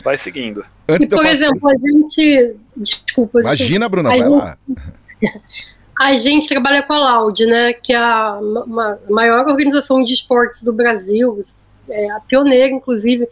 vai 0.04 0.18
seguindo. 0.18 0.66
Antes 0.88 1.06
e, 1.06 1.10
por 1.10 1.28
exemplo, 1.28 1.70
a 1.70 1.74
gente. 1.74 2.58
Desculpa. 2.76 3.40
Imagina, 3.42 3.88
Bruna, 3.88 4.10
vai 4.10 4.20
gente, 4.20 4.32
lá. 4.32 4.58
A 6.00 6.16
gente 6.16 6.48
trabalha 6.48 6.82
com 6.82 6.94
a 6.94 6.98
Loud, 6.98 7.46
né? 7.46 7.74
Que 7.74 7.92
é 7.92 7.98
a 7.98 8.40
uma, 8.40 8.98
maior 9.10 9.46
organização 9.46 10.02
de 10.02 10.14
esportes 10.14 10.64
do 10.64 10.72
Brasil, 10.72 11.44
é 11.90 12.10
a 12.12 12.20
pioneira, 12.20 12.74
inclusive. 12.74 13.28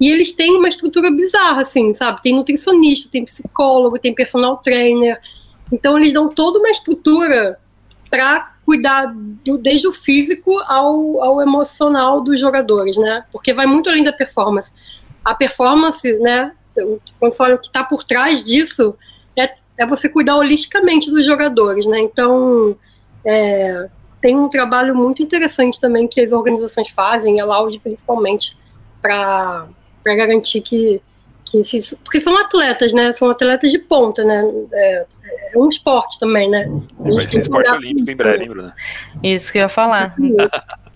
E 0.00 0.08
eles 0.08 0.32
têm 0.32 0.56
uma 0.56 0.68
estrutura 0.68 1.10
bizarra, 1.10 1.62
assim, 1.62 1.92
sabe? 1.92 2.22
Tem 2.22 2.34
nutricionista, 2.34 3.10
tem 3.10 3.24
psicólogo, 3.24 3.98
tem 3.98 4.14
personal 4.14 4.56
trainer. 4.58 5.20
Então, 5.70 5.98
eles 5.98 6.12
dão 6.12 6.28
toda 6.28 6.58
uma 6.58 6.70
estrutura 6.70 7.58
para 8.08 8.54
cuidar 8.64 9.12
do, 9.44 9.58
desde 9.58 9.86
o 9.86 9.92
físico 9.92 10.58
ao, 10.60 11.22
ao 11.22 11.42
emocional 11.42 12.22
dos 12.22 12.40
jogadores, 12.40 12.96
né? 12.96 13.24
Porque 13.30 13.52
vai 13.52 13.66
muito 13.66 13.88
além 13.90 14.02
da 14.02 14.12
performance. 14.12 14.72
A 15.24 15.34
performance, 15.34 16.12
né? 16.18 16.52
Quando 17.18 17.32
fala 17.32 17.56
o 17.56 17.58
que 17.58 17.66
está 17.66 17.84
por 17.84 18.04
trás 18.04 18.42
disso 18.42 18.96
é, 19.36 19.54
é 19.76 19.86
você 19.86 20.08
cuidar 20.08 20.36
holisticamente 20.36 21.10
dos 21.10 21.26
jogadores, 21.26 21.84
né? 21.84 22.00
Então, 22.00 22.76
é, 23.24 23.88
tem 24.20 24.36
um 24.36 24.48
trabalho 24.48 24.94
muito 24.94 25.22
interessante 25.22 25.80
também 25.80 26.06
que 26.06 26.20
as 26.20 26.30
organizações 26.30 26.88
fazem, 26.90 27.40
a 27.40 27.44
Loud 27.44 27.78
principalmente, 27.80 28.56
para 29.00 29.66
garantir 30.04 30.60
que, 30.60 31.00
que 31.44 31.58
esses, 31.58 31.94
porque 32.04 32.20
são 32.20 32.36
atletas, 32.36 32.92
né? 32.92 33.12
São 33.12 33.30
atletas 33.30 33.70
de 33.70 33.78
ponta, 33.78 34.22
né? 34.22 34.44
É, 34.72 35.06
é 35.54 35.58
um 35.58 35.68
esporte 35.68 36.18
também, 36.20 36.50
né? 36.50 36.70
Vai 36.98 37.28
ser 37.28 37.40
esporte 37.40 37.70
olímpico 37.70 38.10
em 38.10 38.16
breve, 38.16 38.44
hein, 38.44 38.48
Bruna? 38.50 38.74
Isso 39.22 39.50
que 39.50 39.58
eu 39.58 39.62
ia 39.62 39.68
falar. 39.68 40.14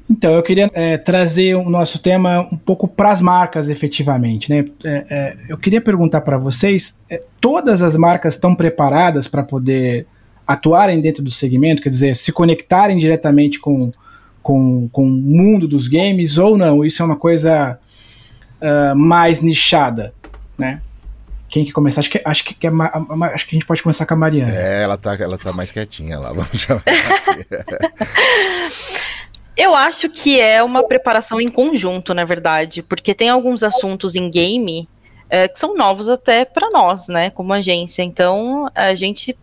Então, 0.08 0.34
eu 0.34 0.42
queria 0.42 0.70
é, 0.74 0.98
trazer 0.98 1.54
o 1.54 1.68
nosso 1.68 1.98
tema 1.98 2.46
um 2.52 2.58
pouco 2.58 2.87
para 2.87 3.10
as 3.10 3.22
marcas, 3.22 3.70
efetivamente. 3.70 4.50
Né? 4.50 4.64
É, 4.84 5.06
é, 5.08 5.37
eu 5.48 5.56
queria 5.56 5.80
perguntar 5.80 6.20
para 6.20 6.37
vocês: 6.37 6.98
é, 7.10 7.18
todas 7.40 7.80
as 7.80 7.96
marcas 7.96 8.34
estão 8.34 8.54
preparadas 8.54 9.26
para 9.26 9.42
poder 9.42 10.06
atuarem 10.46 11.00
dentro 11.00 11.22
do 11.22 11.30
segmento, 11.30 11.83
quer 11.83 11.88
dizer, 11.88 12.14
se 12.16 12.33
conectarem 12.33 12.98
diretamente 12.98 13.59
com, 13.59 13.90
com, 14.42 14.88
com 14.90 15.04
o 15.04 15.11
mundo 15.11 15.66
dos 15.66 15.88
games, 15.88 16.38
ou 16.38 16.57
não? 16.57 16.85
Isso 16.85 17.02
é 17.02 17.04
uma 17.04 17.16
coisa 17.16 17.78
uh, 18.61 18.96
mais 18.96 19.40
nichada, 19.40 20.12
né? 20.57 20.80
Quem 21.48 21.64
que 21.64 21.72
começar? 21.72 22.00
Acho 22.00 22.11
que, 22.11 22.20
acho, 22.24 22.44
que, 22.44 22.54
que 22.54 22.66
é, 22.66 22.70
acho 23.33 23.46
que 23.46 23.54
a 23.54 23.57
gente 23.57 23.66
pode 23.66 23.83
começar 23.83 24.04
com 24.07 24.14
a 24.14 24.16
Mariana. 24.16 24.52
É, 24.52 24.83
ela 24.83 24.96
tá, 24.96 25.14
ela 25.14 25.38
tá 25.38 25.52
mais 25.52 25.70
quietinha 25.70 26.18
lá. 26.18 26.30
Vamos 26.35 26.59
chamar. 26.59 26.83
Eu 29.57 29.72
acho 29.74 30.09
que 30.09 30.40
é 30.40 30.62
uma 30.62 30.83
preparação 30.83 31.40
em 31.40 31.48
conjunto, 31.48 32.12
na 32.12 32.24
verdade, 32.24 32.83
porque 32.83 33.14
tem 33.14 33.28
alguns 33.28 33.62
assuntos 33.62 34.16
em 34.16 34.28
game 34.28 34.88
é, 35.30 35.46
que 35.46 35.59
são 35.59 35.76
novos 35.76 36.09
até 36.09 36.44
para 36.44 36.70
nós, 36.70 37.07
né, 37.07 37.30
como 37.30 37.52
agência. 37.52 38.02
Então, 38.02 38.68
a 38.74 38.94
gente 38.94 39.37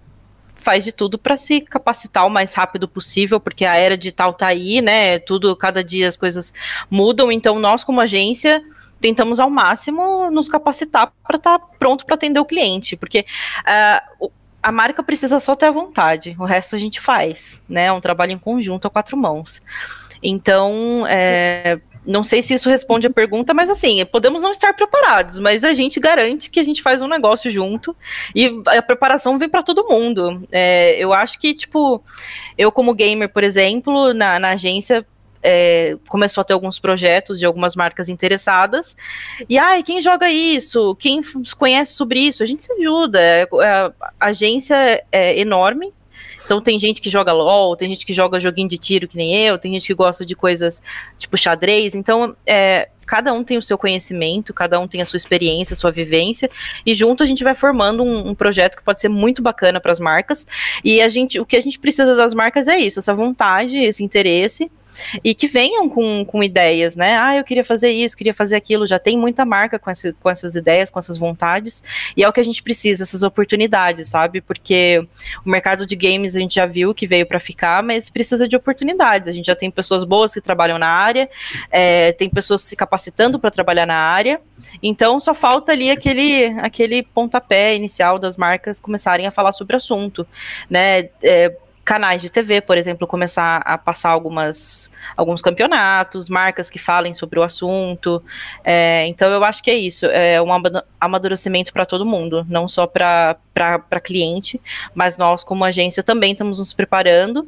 faz 0.62 0.84
de 0.84 0.92
tudo 0.92 1.18
para 1.18 1.36
se 1.36 1.62
capacitar 1.62 2.26
o 2.26 2.30
mais 2.30 2.54
rápido 2.54 2.88
possível, 2.88 3.40
porque 3.40 3.66
a 3.66 3.76
era 3.76 3.98
digital 3.98 4.34
tá 4.34 4.48
aí, 4.48 4.82
né? 4.82 5.20
Tudo, 5.20 5.56
cada 5.56 5.84
dia 5.84 6.08
as 6.08 6.16
coisas 6.16 6.54
mudam. 6.90 7.32
Então, 7.32 7.60
nós, 7.60 7.84
como 7.84 8.00
agência, 8.00 8.64
tentamos 9.02 9.40
ao 9.40 9.50
máximo 9.50 10.30
nos 10.30 10.48
capacitar 10.48 11.12
para 11.28 11.38
estar 11.38 11.60
tá 11.60 11.66
pronto 11.80 12.06
para 12.06 12.16
atender 12.16 12.40
o 12.40 12.46
cliente, 12.46 12.96
porque 12.96 13.26
uh, 14.22 14.32
a 14.62 14.72
marca 14.72 15.02
precisa 15.02 15.40
só 15.40 15.56
ter 15.56 15.66
a 15.66 15.72
vontade, 15.72 16.36
o 16.40 16.46
resto 16.46 16.76
a 16.76 16.80
gente 16.80 17.02
faz, 17.02 17.62
né? 17.68 17.86
É 17.86 17.92
um 17.92 18.00
trabalho 18.00 18.32
em 18.32 18.38
conjunto 18.38 18.88
a 18.88 18.92
quatro 18.92 19.18
mãos. 19.18 19.62
Então, 20.22 21.06
é, 21.08 21.80
não 22.06 22.24
sei 22.24 22.42
se 22.42 22.54
isso 22.54 22.70
responde 22.70 23.08
a 23.08 23.12
pergunta, 23.12 23.54
mas 23.54 23.70
assim, 23.70 24.04
podemos 24.06 24.42
não 24.42 24.52
estar 24.52 24.74
preparados, 24.74 25.40
mas 25.40 25.64
a 25.64 25.74
gente 25.74 26.00
garante 26.00 26.50
que 26.50 26.60
a 26.60 26.64
gente 26.64 26.82
faz 26.82 27.02
um 27.02 27.08
negócio 27.08 27.52
junto 27.52 27.96
e 28.36 28.62
a 28.66 28.82
preparação 28.82 29.38
vem 29.38 29.50
para 29.50 29.64
todo 29.64 29.88
mundo. 29.88 30.48
É, 30.52 30.96
eu 30.98 31.14
acho 31.14 31.40
que, 31.40 31.54
tipo, 31.54 32.04
eu 32.58 32.72
como 32.72 32.94
gamer, 32.94 33.30
por 33.30 33.44
exemplo, 33.44 34.14
na, 34.14 34.40
na 34.40 34.50
agência, 34.50 35.06
é, 35.44 35.98
começou 36.08 36.42
a 36.42 36.46
ter 36.46 36.54
alguns 36.54 36.80
projetos 36.80 37.40
de 37.40 37.46
algumas 37.46 37.76
marcas 37.76 38.10
interessadas. 38.10 38.96
E 39.50 39.58
ai, 39.58 39.84
quem 39.84 40.02
joga 40.02 40.30
isso? 40.30 40.96
Quem 40.96 41.22
conhece 41.58 41.94
sobre 41.94 42.20
isso? 42.20 42.44
A 42.44 42.46
gente 42.46 42.64
se 42.64 42.74
ajuda. 42.74 43.20
É, 43.20 43.48
a 43.64 43.92
agência 44.20 45.04
é 45.12 45.40
enorme. 45.40 45.94
Então 46.52 46.60
tem 46.60 46.78
gente 46.78 47.02
que 47.02 47.10
joga 47.10 47.32
LOL, 47.32 47.78
tem 47.78 47.88
gente 47.88 48.06
que 48.06 48.12
joga 48.12 48.38
joguinho 48.38 48.68
de 48.68 48.78
tiro 48.78 49.08
que 49.08 49.16
nem 49.16 49.34
eu, 49.34 49.58
tem 49.58 49.72
gente 49.72 49.88
que 49.88 49.94
gosta 49.94 50.26
de 50.26 50.36
coisas 50.36 50.84
tipo 51.18 51.38
xadrez. 51.38 51.96
Então, 51.96 52.36
é, 52.46 52.90
cada 53.06 53.32
um 53.32 53.42
tem 53.42 53.58
o 53.58 53.64
seu 53.64 53.78
conhecimento, 53.78 54.54
cada 54.54 54.78
um 54.78 54.86
tem 54.86 55.02
a 55.02 55.06
sua 55.06 55.16
experiência, 55.16 55.74
a 55.76 55.78
sua 55.78 55.92
vivência, 55.92 56.50
e 56.86 56.94
junto 56.94 57.24
a 57.24 57.26
gente 57.26 57.42
vai 57.42 57.56
formando 57.56 58.04
um, 58.04 58.28
um 58.28 58.36
projeto 58.36 58.76
que 58.76 58.84
pode 58.84 59.00
ser 59.00 59.08
muito 59.08 59.42
bacana 59.42 59.80
para 59.80 59.94
as 59.94 60.00
marcas. 60.02 60.46
E 60.84 61.02
a 61.02 61.08
gente, 61.08 61.40
o 61.40 61.46
que 61.46 61.56
a 61.56 61.62
gente 61.62 61.80
precisa 61.80 62.18
das 62.18 62.34
marcas 62.34 62.68
é 62.68 62.78
isso, 62.78 63.00
essa 63.00 63.14
vontade, 63.14 63.78
esse 63.78 64.04
interesse 64.04 64.70
e 65.24 65.34
que 65.34 65.48
venham 65.48 65.90
com, 65.90 66.26
com 66.26 66.44
ideias, 66.44 66.96
né? 66.96 67.18
Ah, 67.18 67.36
eu 67.36 67.44
queria 67.44 67.64
fazer 67.64 67.90
isso, 67.90 68.18
queria 68.18 68.34
fazer 68.34 68.56
aquilo. 68.56 68.88
Já 68.88 69.00
tem 69.00 69.18
muita 69.18 69.46
marca 69.46 69.80
com, 69.80 69.90
esse, 69.90 70.14
com 70.14 70.30
essas 70.30 70.56
ideias, 70.56 70.90
com 70.90 71.00
essas 71.00 71.18
vontades, 71.18 71.84
e 72.16 72.24
é 72.24 72.30
o 72.30 72.34
que 72.34 72.40
a 72.40 72.44
gente 72.44 72.62
precisa, 72.64 73.04
essas 73.04 73.24
oportunidades, 73.24 74.08
sabe? 74.08 74.42
Porque 74.42 75.06
o 75.46 75.50
mercado 75.50 75.86
de 75.86 75.96
games 75.96 76.36
a 76.36 76.40
gente 76.40 76.56
já 76.56 76.66
viu 76.66 76.94
que 76.94 77.08
veio 77.08 77.26
para 77.26 77.40
ficar, 77.40 77.84
mas 77.84 78.10
precisa 78.10 78.48
de 78.48 78.56
oportunidades. 78.56 79.28
A 79.28 79.32
gente 79.32 79.46
já 79.46 79.56
tem 79.56 79.70
pessoas 79.72 80.04
boas 80.04 80.34
que 80.34 80.42
trabalham 80.42 80.78
na 80.78 80.88
área, 80.88 81.30
é, 81.70 82.12
tem 82.14 82.30
pessoas 82.30 82.62
se 82.62 82.76
capacitando 82.76 83.40
para 83.40 83.52
trabalhar 83.52 83.86
na 83.86 83.98
área, 83.98 84.42
então 84.82 85.20
só 85.20 85.34
falta 85.34 85.72
ali 85.72 85.90
aquele, 85.90 86.46
aquele 86.60 87.04
pontapé 87.04 87.76
inicial 87.76 88.20
das 88.20 88.38
marcas 88.38 88.80
começarem 88.80 89.28
a 89.28 89.32
falar 89.32 89.52
sobre 89.52 89.76
o 89.76 89.78
assunto, 89.78 90.26
né? 90.70 91.10
É, 91.24 91.56
canais 91.84 92.22
de 92.22 92.30
TV, 92.30 92.62
por 92.62 92.78
exemplo, 92.78 93.08
começar 93.08 93.58
a 93.58 93.78
passar 93.78 94.10
algumas, 94.10 94.90
alguns 95.18 95.42
campeonatos, 95.42 96.30
marcas 96.30 96.70
que 96.70 96.80
falem 96.80 97.14
sobre 97.14 97.40
o 97.40 97.44
assunto. 97.44 98.24
É, 98.64 99.06
então, 99.08 99.32
eu 99.32 99.44
acho 99.44 99.64
que 99.64 99.72
é 99.72 99.76
isso. 99.76 100.06
É 100.06 100.42
um 100.42 100.50
amadurecimento 101.00 101.74
para 101.74 101.86
todo 101.86 102.06
mundo, 102.06 102.46
não 102.50 102.68
só 102.68 102.86
para 102.86 103.36
cliente, 104.04 104.62
mas 104.94 105.18
nós, 105.18 105.44
como 105.44 105.64
agência, 105.64 106.04
também 106.04 106.34
estamos 106.34 106.60
nos 106.60 106.74
preparando. 106.74 107.48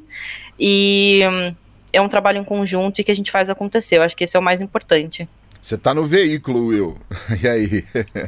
E 0.59 1.21
hum, 1.29 1.55
é 1.91 2.01
um 2.01 2.09
trabalho 2.09 2.39
em 2.39 2.43
conjunto 2.43 2.99
e 2.99 3.03
que 3.03 3.11
a 3.11 3.15
gente 3.15 3.31
faz 3.31 3.49
acontecer. 3.49 3.97
Eu 3.97 4.03
acho 4.03 4.17
que 4.17 4.23
esse 4.23 4.35
é 4.35 4.39
o 4.39 4.43
mais 4.43 4.61
importante. 4.61 5.29
Você 5.63 5.77
tá 5.77 5.93
no 5.93 6.05
veículo, 6.05 6.67
Will. 6.67 6.97
E 7.41 7.47
aí? 7.47 7.85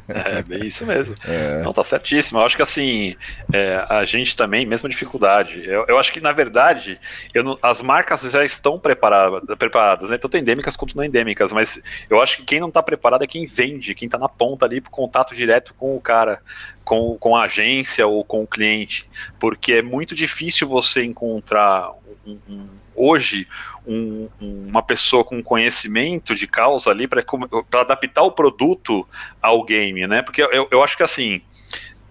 É, 0.08 0.42
bem 0.42 0.66
isso 0.66 0.86
mesmo. 0.86 1.14
É. 1.28 1.64
Não, 1.64 1.74
tá 1.74 1.84
certíssimo. 1.84 2.40
Eu 2.40 2.46
acho 2.46 2.56
que 2.56 2.62
assim, 2.62 3.16
é, 3.52 3.84
a 3.90 4.06
gente 4.06 4.38
também, 4.38 4.66
mesma 4.66 4.88
dificuldade. 4.88 5.66
Eu, 5.66 5.84
eu 5.88 5.98
acho 5.98 6.14
que, 6.14 6.22
na 6.22 6.32
verdade, 6.32 7.00
não, 7.34 7.58
as 7.62 7.82
marcas 7.82 8.22
já 8.22 8.46
estão 8.46 8.80
preparadas, 8.80 9.42
preparadas, 9.58 10.10
né? 10.10 10.18
Tanto 10.18 10.38
endêmicas 10.38 10.78
quanto 10.78 10.96
não 10.96 11.04
endêmicas, 11.04 11.52
mas 11.52 11.82
eu 12.10 12.22
acho 12.22 12.38
que 12.38 12.44
quem 12.44 12.60
não 12.60 12.72
tá 12.72 12.82
preparado 12.82 13.24
é 13.24 13.28
quem 13.28 13.48
vende, 13.48 13.96
quem 13.96 14.08
tá 14.08 14.18
na 14.18 14.30
ponta 14.30 14.66
ali 14.66 14.80
pro 14.80 14.92
contato 14.92 15.36
direto 15.36 15.74
com 15.74 15.96
o 15.96 16.00
cara, 16.00 16.40
com, 16.86 17.18
com 17.20 17.36
a 17.36 17.44
agência 17.44 18.06
ou 18.08 18.24
com 18.24 18.44
o 18.44 18.48
cliente. 18.48 19.10
Porque 19.40 19.74
é 19.74 19.82
muito 19.82 20.16
difícil 20.16 20.68
você 20.68 21.04
encontrar 21.04 21.92
um, 22.26 22.38
um 22.48 22.68
hoje 22.96 23.48
um, 23.88 24.30
uma 24.42 24.82
pessoa 24.82 25.24
com 25.24 25.42
conhecimento 25.42 26.36
de 26.36 26.48
causa 26.48 26.90
ali 26.90 27.08
para 27.08 27.24
adaptar 27.74 28.24
o 28.24 28.32
produto 28.32 29.08
ao 29.42 29.64
game, 29.64 30.06
né? 30.08 30.22
Porque 30.22 30.42
eu, 30.42 30.68
eu 30.70 30.84
acho 30.84 30.98
que 30.98 31.04
assim. 31.04 31.42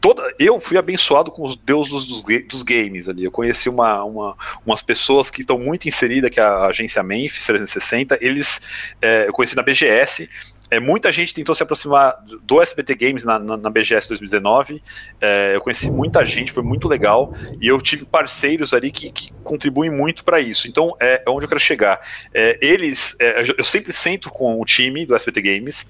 Toda, 0.00 0.34
eu 0.38 0.60
fui 0.60 0.76
abençoado 0.76 1.30
com 1.30 1.42
os 1.42 1.56
deuses 1.56 2.04
dos, 2.04 2.22
dos 2.22 2.62
games 2.62 3.08
ali. 3.08 3.24
Eu 3.24 3.30
conheci 3.30 3.70
uma, 3.70 4.04
uma, 4.04 4.36
umas 4.66 4.82
pessoas 4.82 5.30
que 5.30 5.40
estão 5.40 5.58
muito 5.58 5.88
inseridas, 5.88 6.28
que 6.28 6.38
é 6.38 6.42
a 6.42 6.66
agência 6.66 7.02
Memphis 7.02 7.46
360. 7.46 8.18
Eles, 8.20 8.60
é, 9.00 9.26
eu 9.26 9.32
conheci 9.32 9.56
na 9.56 9.62
BGS, 9.62 10.28
é, 10.70 10.80
muita 10.80 11.12
gente 11.12 11.34
tentou 11.34 11.54
se 11.54 11.62
aproximar 11.62 12.16
do 12.42 12.60
SBT 12.60 12.94
Games 12.94 13.24
na, 13.24 13.38
na, 13.38 13.56
na 13.56 13.70
BGS 13.70 14.08
2019. 14.08 14.82
É, 15.20 15.52
eu 15.54 15.60
conheci 15.60 15.90
muita 15.90 16.24
gente, 16.24 16.52
foi 16.52 16.62
muito 16.62 16.88
legal. 16.88 17.34
E 17.60 17.68
eu 17.68 17.80
tive 17.80 18.04
parceiros 18.06 18.72
ali 18.72 18.90
que, 18.90 19.10
que 19.12 19.32
contribuem 19.42 19.90
muito 19.90 20.24
para 20.24 20.40
isso. 20.40 20.66
Então, 20.66 20.96
é, 21.00 21.22
é, 21.26 21.30
onde 21.30 21.44
eu 21.44 21.48
quero 21.48 21.60
chegar. 21.60 22.00
É, 22.32 22.58
eles, 22.60 23.16
é, 23.20 23.44
eu 23.56 23.64
sempre 23.64 23.92
sento 23.92 24.30
com 24.30 24.60
o 24.60 24.64
time 24.64 25.04
do 25.04 25.14
SBT 25.14 25.42
Games. 25.42 25.86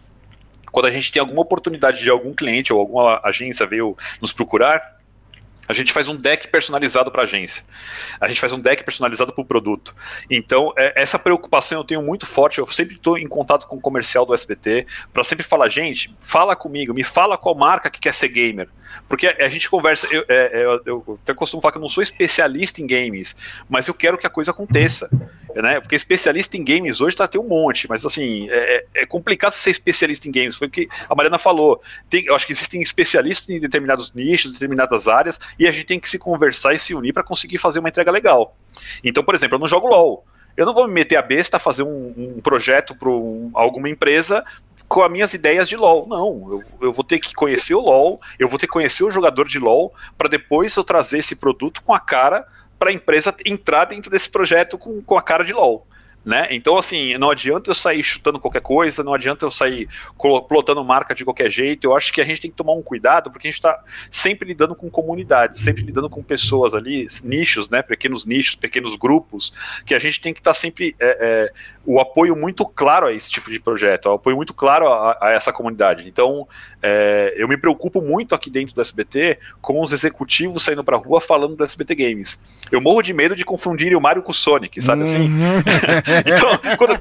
Quando 0.73 0.87
a 0.87 0.91
gente 0.91 1.13
tem 1.13 1.21
alguma 1.21 1.41
oportunidade 1.41 2.03
de 2.03 2.11
algum 2.11 2.35
cliente 2.35 2.73
ou 2.73 2.81
alguma 2.81 3.21
agência 3.23 3.65
veio 3.65 3.97
nos 4.21 4.33
procurar, 4.33 4.94
A 5.69 5.73
gente 5.73 5.93
faz 5.93 6.09
um 6.09 6.17
deck 6.17 6.49
personalizado 6.49 7.11
para 7.11 7.23
a 7.23 7.25
agência. 7.25 7.65
A 8.21 8.29
gente 8.29 8.41
faz 8.41 8.53
um 8.53 8.59
deck 8.59 8.85
personalizado 8.85 9.33
para 9.33 9.43
o 9.43 9.45
produto. 9.45 9.95
Então, 10.31 10.73
é, 10.77 10.93
essa 11.01 11.19
preocupação 11.19 11.79
eu 11.81 11.85
tenho 11.85 12.03
muito 12.03 12.27
forte. 12.27 12.59
Eu 12.59 12.67
sempre 12.67 12.97
estou 12.97 13.19
em 13.19 13.27
contato 13.27 13.67
com 13.67 13.77
o 13.77 13.81
comercial 13.81 14.27
do 14.27 14.35
SBT 14.35 14.87
para 15.13 15.25
sempre 15.25 15.45
falar, 15.45 15.69
gente, 15.69 16.15
fala 16.21 16.55
comigo, 16.55 16.93
me 16.93 17.05
fala 17.05 17.39
qual 17.39 17.55
marca 17.55 17.91
que 17.91 18.01
quer 18.01 18.15
ser 18.15 18.29
gamer. 18.29 18.69
Porque 19.09 19.27
a 19.27 19.49
gente 19.49 19.69
conversa. 19.69 20.07
Eu, 20.11 20.25
é, 20.29 20.61
é, 20.61 20.65
eu, 20.65 20.83
eu 20.87 21.19
até 21.23 21.35
costumo 21.35 21.61
falar 21.61 21.73
que 21.73 21.79
eu 21.79 21.83
não 21.83 21.89
sou 21.89 22.03
especialista 22.03 22.81
em 22.81 22.87
games, 22.87 23.37
mas 23.69 23.89
eu 23.89 23.95
quero 23.95 24.19
que 24.19 24.27
a 24.27 24.31
coisa 24.31 24.51
aconteça. 24.51 25.09
Né? 25.55 25.81
Porque 25.81 25.95
especialista 25.95 26.57
em 26.57 26.65
games 26.65 27.01
hoje 27.01 27.15
tá 27.15 27.29
tem 27.29 27.41
um 27.41 27.47
monte, 27.47 27.89
mas 27.89 28.05
assim, 28.05 28.49
é, 28.51 28.77
é, 28.77 29.03
é 29.03 29.07
complicado 29.07 29.53
ser 29.53 29.71
especialista 29.71 30.29
em 30.29 30.33
games. 30.33 30.57
Foi 30.57 30.67
o 30.67 30.71
que 30.71 30.89
a 31.09 31.15
Mariana 31.15 31.39
falou. 31.39 31.81
Tem, 32.11 32.25
eu 32.25 32.35
acho 32.35 32.47
que 32.47 32.53
existem 32.53 32.83
especialistas 32.83 33.49
em 33.51 33.61
determinados 33.61 34.13
nichos, 34.13 34.53
determinadas 34.53 35.07
áreas, 35.07 35.39
e 35.59 35.67
a 35.67 35.71
gente 35.71 35.87
tem 35.87 36.01
que 36.01 36.09
se 36.09 36.19
conversar 36.19 36.75
e 36.75 36.79
se 36.79 36.95
unir 36.95 37.13
para 37.13 37.23
conseguir 37.23 37.59
fazer 37.59 37.79
uma 37.79 37.89
entrega 37.89 38.11
legal. 38.11 38.57
Então, 39.03 39.23
por 39.23 39.35
exemplo, 39.35 39.57
eu 39.57 39.61
não 39.61 39.67
jogo 39.67 39.89
LOL. 39.89 40.25
Eu 40.57 40.65
não 40.65 40.75
vou 40.75 40.87
me 40.87 40.95
meter 40.95 41.17
a 41.17 41.23
besta 41.23 41.57
a 41.57 41.61
fazer 41.61 41.83
um, 41.83 42.15
um 42.17 42.41
projeto 42.41 42.95
para 42.95 43.09
um, 43.09 43.51
alguma 43.55 43.89
empresa 43.89 44.45
com 44.87 45.03
as 45.03 45.11
minhas 45.11 45.35
ideias 45.35 45.69
de 45.69 45.77
LoL. 45.77 46.07
Não, 46.07 46.53
eu, 46.53 46.63
eu, 46.81 46.93
vou 46.93 47.05
ter 47.05 47.19
que 47.19 47.35
conhecer 47.35 47.75
o 47.75 47.81
LoL, 47.81 48.21
eu 48.39 48.49
vou 48.49 48.59
ter 48.59 48.67
que 48.67 48.73
conhecer 48.73 49.03
o 49.03 49.11
jogador 49.11 49.49
de 49.49 49.59
LoL 49.59 49.93
para 50.17 50.29
depois 50.29 50.77
eu 50.77 50.85
trazer 50.85 51.19
esse 51.19 51.35
produto 51.35 51.83
com 51.83 51.93
a 51.93 51.99
cara 51.99 52.47
para 52.79 52.91
a 52.91 52.93
empresa 52.93 53.35
entrar 53.45 53.87
dentro 53.87 54.11
desse 54.11 54.29
projeto 54.29 54.79
com, 54.79 55.03
com 55.03 55.19
a 55.19 55.23
cara 55.23 55.45
de 55.45 55.53
LoL. 55.53 55.87
Né? 56.25 56.49
Então, 56.51 56.79
assim, 56.79 57.19
não 57.19 57.31
adianta 57.31 57.71
eu 57.71 57.75
sair 57.75 58.03
chutando 58.03 58.41
qualquer 58.41 58.63
coisa, 58.63 59.05
não 59.05 59.13
adianta 59.13 59.45
eu 59.45 59.51
sair 59.51 59.89
plotando 60.49 60.83
marca 60.83 61.15
de 61.15 61.23
qualquer 61.23 61.51
jeito. 61.51 61.85
Eu 61.85 61.95
acho 61.95 62.13
que 62.13 62.21
a 62.21 62.25
gente 62.25 62.41
tem 62.41 62.51
que 62.51 62.57
tomar 62.57 62.73
um 62.73 62.83
cuidado, 62.83 63.31
porque 63.31 63.47
a 63.47 63.51
gente 63.51 63.59
está 63.59 63.79
sempre 64.11 64.49
lidando 64.49 64.75
com 64.75 64.89
comunidades, 64.89 65.61
sempre 65.61 65.83
lidando 65.83 66.09
com 66.09 66.23
pessoas 66.23 66.75
ali, 66.75 67.07
nichos, 67.23 67.69
né? 67.69 67.83
Pequenos 67.83 68.25
nichos, 68.25 68.55
pequenos 68.55 68.97
grupos, 68.97 69.53
que 69.85 69.95
a 69.95 69.99
gente 69.99 70.21
tem 70.21 70.33
que 70.33 70.41
estar 70.41 70.51
tá 70.51 70.55
sempre 70.55 70.97
é, 70.99 71.19
é, 71.21 71.53
o 71.85 72.01
apoio 72.01 72.35
muito 72.35 72.67
claro 72.67 73.07
a 73.07 73.13
esse 73.13 73.31
tipo 73.31 73.51
de 73.51 73.61
projeto, 73.61 74.07
o 74.07 74.13
apoio 74.13 74.37
muito 74.37 74.55
claro 74.55 74.89
a, 74.89 75.19
a 75.21 75.31
essa 75.31 75.53
comunidade. 75.53 76.09
Então, 76.09 76.49
é, 76.87 77.33
eu 77.39 77.49
me 77.49 77.57
preocupo 77.57 78.03
muito 78.03 78.35
aqui 78.35 78.51
dentro 78.51 78.75
do 78.75 78.81
SBT 78.83 79.39
com 79.63 79.81
os 79.81 79.91
executivos 79.91 80.63
saindo 80.63 80.85
para 80.85 80.99
a 80.99 81.01
rua 81.01 81.19
falando 81.19 81.57
do 81.57 81.65
SBT 81.65 81.95
Games. 81.95 82.39
Eu 82.71 82.79
morro 82.79 83.01
de 83.01 83.15
medo 83.15 83.35
de 83.35 83.43
confundirem 83.43 83.97
o 83.97 84.01
Mario 84.03 84.23
com 84.23 84.33
o 84.33 84.35
Sonic, 84.35 84.83
sabe 84.83 85.05
assim? 85.05 85.23
Uhum. 85.23 85.63
então, 86.27 86.77
quando, 86.77 87.01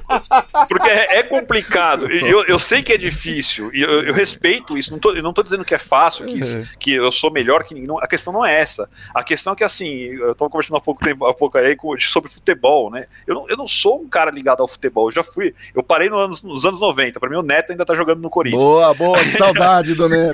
porque 0.70 0.88
é, 0.88 1.18
é 1.18 1.22
complicado. 1.22 2.10
Eu, 2.10 2.44
eu, 2.44 2.58
sei 2.58 2.82
que 2.82 2.94
é 2.94 2.96
difícil, 2.96 3.70
e 3.74 3.82
eu, 3.82 4.04
eu, 4.04 4.14
respeito 4.14 4.78
isso. 4.78 4.90
Não 4.90 4.98
tô, 4.98 5.12
eu 5.12 5.22
não 5.22 5.30
estou 5.30 5.44
dizendo 5.44 5.66
que 5.66 5.74
é 5.74 5.78
fácil, 5.78 6.24
que, 6.24 6.40
uhum. 6.40 6.64
que 6.78 6.92
eu 6.92 7.12
sou 7.12 7.30
melhor 7.30 7.64
que 7.64 7.74
ninguém. 7.74 7.94
A 8.00 8.08
questão 8.08 8.32
não 8.32 8.42
é 8.42 8.58
essa. 8.58 8.88
A 9.14 9.22
questão 9.22 9.52
é 9.52 9.56
que, 9.56 9.64
assim, 9.64 9.90
eu 9.90 10.32
estava 10.32 10.50
conversando 10.50 10.78
há 10.78 10.80
pouco 10.80 11.04
tempo, 11.04 11.26
há 11.26 11.34
pouco 11.34 11.58
aí 11.58 11.76
sobre 11.98 12.30
futebol, 12.30 12.90
né? 12.90 13.04
Eu 13.26 13.34
não, 13.34 13.48
eu 13.50 13.56
não 13.58 13.68
sou 13.68 14.00
um 14.00 14.08
cara 14.08 14.30
ligado 14.30 14.62
ao 14.62 14.68
futebol. 14.68 15.08
Eu 15.08 15.12
já 15.12 15.22
fui. 15.22 15.54
Eu 15.74 15.82
parei 15.82 16.08
no 16.08 16.16
anos, 16.16 16.42
nos 16.42 16.64
anos 16.64 16.80
90. 16.80 17.20
Para 17.20 17.28
mim, 17.28 17.36
o 17.36 17.42
Neto 17.42 17.72
ainda 17.72 17.84
tá 17.84 17.94
jogando 17.94 18.22
no 18.22 18.30
Corinthians. 18.30 18.62
Boa, 18.62 18.94
boa, 18.94 19.18
que 19.18 19.30
saudade 19.30 19.73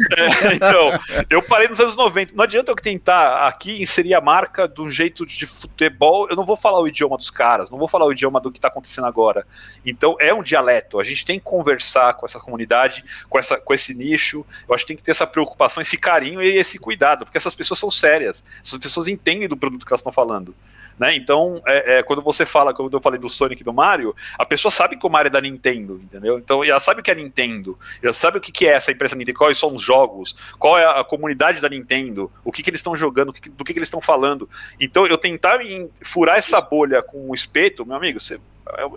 é, 0.16 0.54
então, 0.54 0.90
eu 1.28 1.42
parei 1.42 1.68
nos 1.68 1.80
anos 1.80 1.96
90. 1.96 2.32
Não 2.34 2.44
adianta 2.44 2.70
eu 2.70 2.76
tentar 2.76 3.46
aqui 3.46 3.80
inserir 3.80 4.14
a 4.14 4.20
marca 4.20 4.68
de 4.68 4.80
um 4.80 4.90
jeito 4.90 5.24
de 5.24 5.46
futebol. 5.46 6.28
Eu 6.28 6.36
não 6.36 6.44
vou 6.44 6.56
falar 6.56 6.80
o 6.80 6.88
idioma 6.88 7.16
dos 7.16 7.30
caras, 7.30 7.70
não 7.70 7.78
vou 7.78 7.88
falar 7.88 8.06
o 8.06 8.12
idioma 8.12 8.40
do 8.40 8.50
que 8.50 8.60
tá 8.60 8.68
acontecendo 8.68 9.06
agora. 9.06 9.46
Então, 9.84 10.16
é 10.18 10.32
um 10.32 10.42
dialeto. 10.42 10.98
A 11.00 11.04
gente 11.04 11.24
tem 11.24 11.38
que 11.38 11.44
conversar 11.44 12.14
com 12.14 12.26
essa 12.26 12.40
comunidade, 12.40 13.04
com, 13.28 13.38
essa, 13.38 13.58
com 13.58 13.74
esse 13.74 13.94
nicho. 13.94 14.44
Eu 14.68 14.74
acho 14.74 14.84
que 14.84 14.88
tem 14.88 14.96
que 14.96 15.02
ter 15.02 15.12
essa 15.12 15.26
preocupação, 15.26 15.80
esse 15.80 15.96
carinho 15.96 16.42
e 16.42 16.56
esse 16.56 16.78
cuidado, 16.78 17.24
porque 17.24 17.38
essas 17.38 17.54
pessoas 17.54 17.78
são 17.80 17.90
sérias. 17.90 18.44
Essas 18.62 18.78
pessoas 18.78 19.08
entendem 19.08 19.48
do 19.48 19.56
produto 19.56 19.86
que 19.86 19.92
elas 19.92 20.00
estão 20.00 20.12
falando. 20.12 20.54
Né? 21.00 21.16
Então, 21.16 21.62
é, 21.66 21.96
é, 21.96 22.02
quando 22.02 22.20
você 22.20 22.44
fala, 22.44 22.74
quando 22.74 22.92
eu 22.92 23.00
falei 23.00 23.18
do 23.18 23.30
Sonic 23.30 23.62
e 23.62 23.64
do 23.64 23.72
Mario, 23.72 24.14
a 24.38 24.44
pessoa 24.44 24.70
sabe 24.70 24.98
que 24.98 25.06
o 25.06 25.08
Mario 25.08 25.28
é 25.28 25.30
da 25.30 25.40
Nintendo, 25.40 25.98
entendeu? 26.04 26.38
Então, 26.38 26.62
ela 26.62 26.78
sabe 26.78 27.00
o 27.00 27.02
que 27.02 27.10
é 27.10 27.14
Nintendo, 27.14 27.78
ela 28.02 28.12
sabe 28.12 28.36
o 28.36 28.40
que 28.40 28.66
é 28.66 28.72
essa 28.72 28.92
empresa 28.92 29.16
Nintendo, 29.16 29.38
quais 29.38 29.56
são 29.56 29.74
os 29.74 29.80
jogos, 29.80 30.36
qual 30.58 30.78
é 30.78 30.84
a 30.84 31.02
comunidade 31.02 31.58
da 31.58 31.70
Nintendo, 31.70 32.30
o 32.44 32.52
que, 32.52 32.62
que 32.62 32.68
eles 32.68 32.80
estão 32.80 32.94
jogando, 32.94 33.32
do 33.32 33.40
que, 33.40 33.48
do 33.48 33.64
que, 33.64 33.72
que 33.72 33.78
eles 33.78 33.86
estão 33.86 33.98
falando. 33.98 34.46
Então, 34.78 35.06
eu 35.06 35.16
tentar 35.16 35.58
furar 36.02 36.36
essa 36.36 36.60
bolha 36.60 37.00
com 37.00 37.30
o 37.30 37.34
espeto, 37.34 37.86
meu 37.86 37.96
amigo, 37.96 38.20
você, 38.20 38.38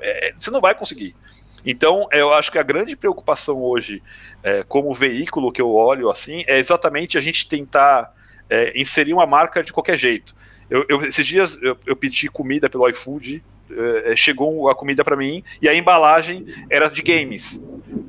é, 0.01 0.28
é, 0.28 0.34
você 0.38 0.51
não 0.51 0.60
vai 0.60 0.76
conseguir. 0.76 1.16
Então, 1.66 2.10
eu 2.12 2.34
acho 2.34 2.51
que 2.51 2.60
a 2.60 2.64
grande 2.64 2.97
preocupação 2.97 3.64
hoje, 3.64 4.04
é, 4.43 4.62
como 4.68 4.93
veículo 4.93 5.54
que 5.54 5.62
eu 5.62 5.74
olho 5.74 6.10
assim, 6.10 6.43
é 6.47 6.60
exatamente 6.60 7.18
a 7.18 7.22
gente 7.22 7.47
tentar 7.47 8.14
é, 8.49 8.78
inserir 8.78 9.14
uma 9.14 9.26
marca 9.26 9.64
de 9.64 9.72
qualquer 9.72 9.95
jeito. 9.95 10.36
Eu, 10.70 10.86
eu, 10.88 11.05
esses 11.05 11.26
dias 11.26 11.57
eu, 11.61 11.78
eu, 11.86 11.95
pedi 11.95 12.28
comida 12.30 12.70
pelo 12.70 12.88
iFood, 12.89 13.43
uh, 13.70 14.16
chegou 14.16 14.70
a 14.70 14.76
comida 14.76 15.03
para 15.03 15.16
mim 15.16 15.43
e 15.61 15.70
a 15.70 15.76
embalagem 15.76 16.45
era 16.70 16.89
de 16.89 17.01
games. 17.01 17.61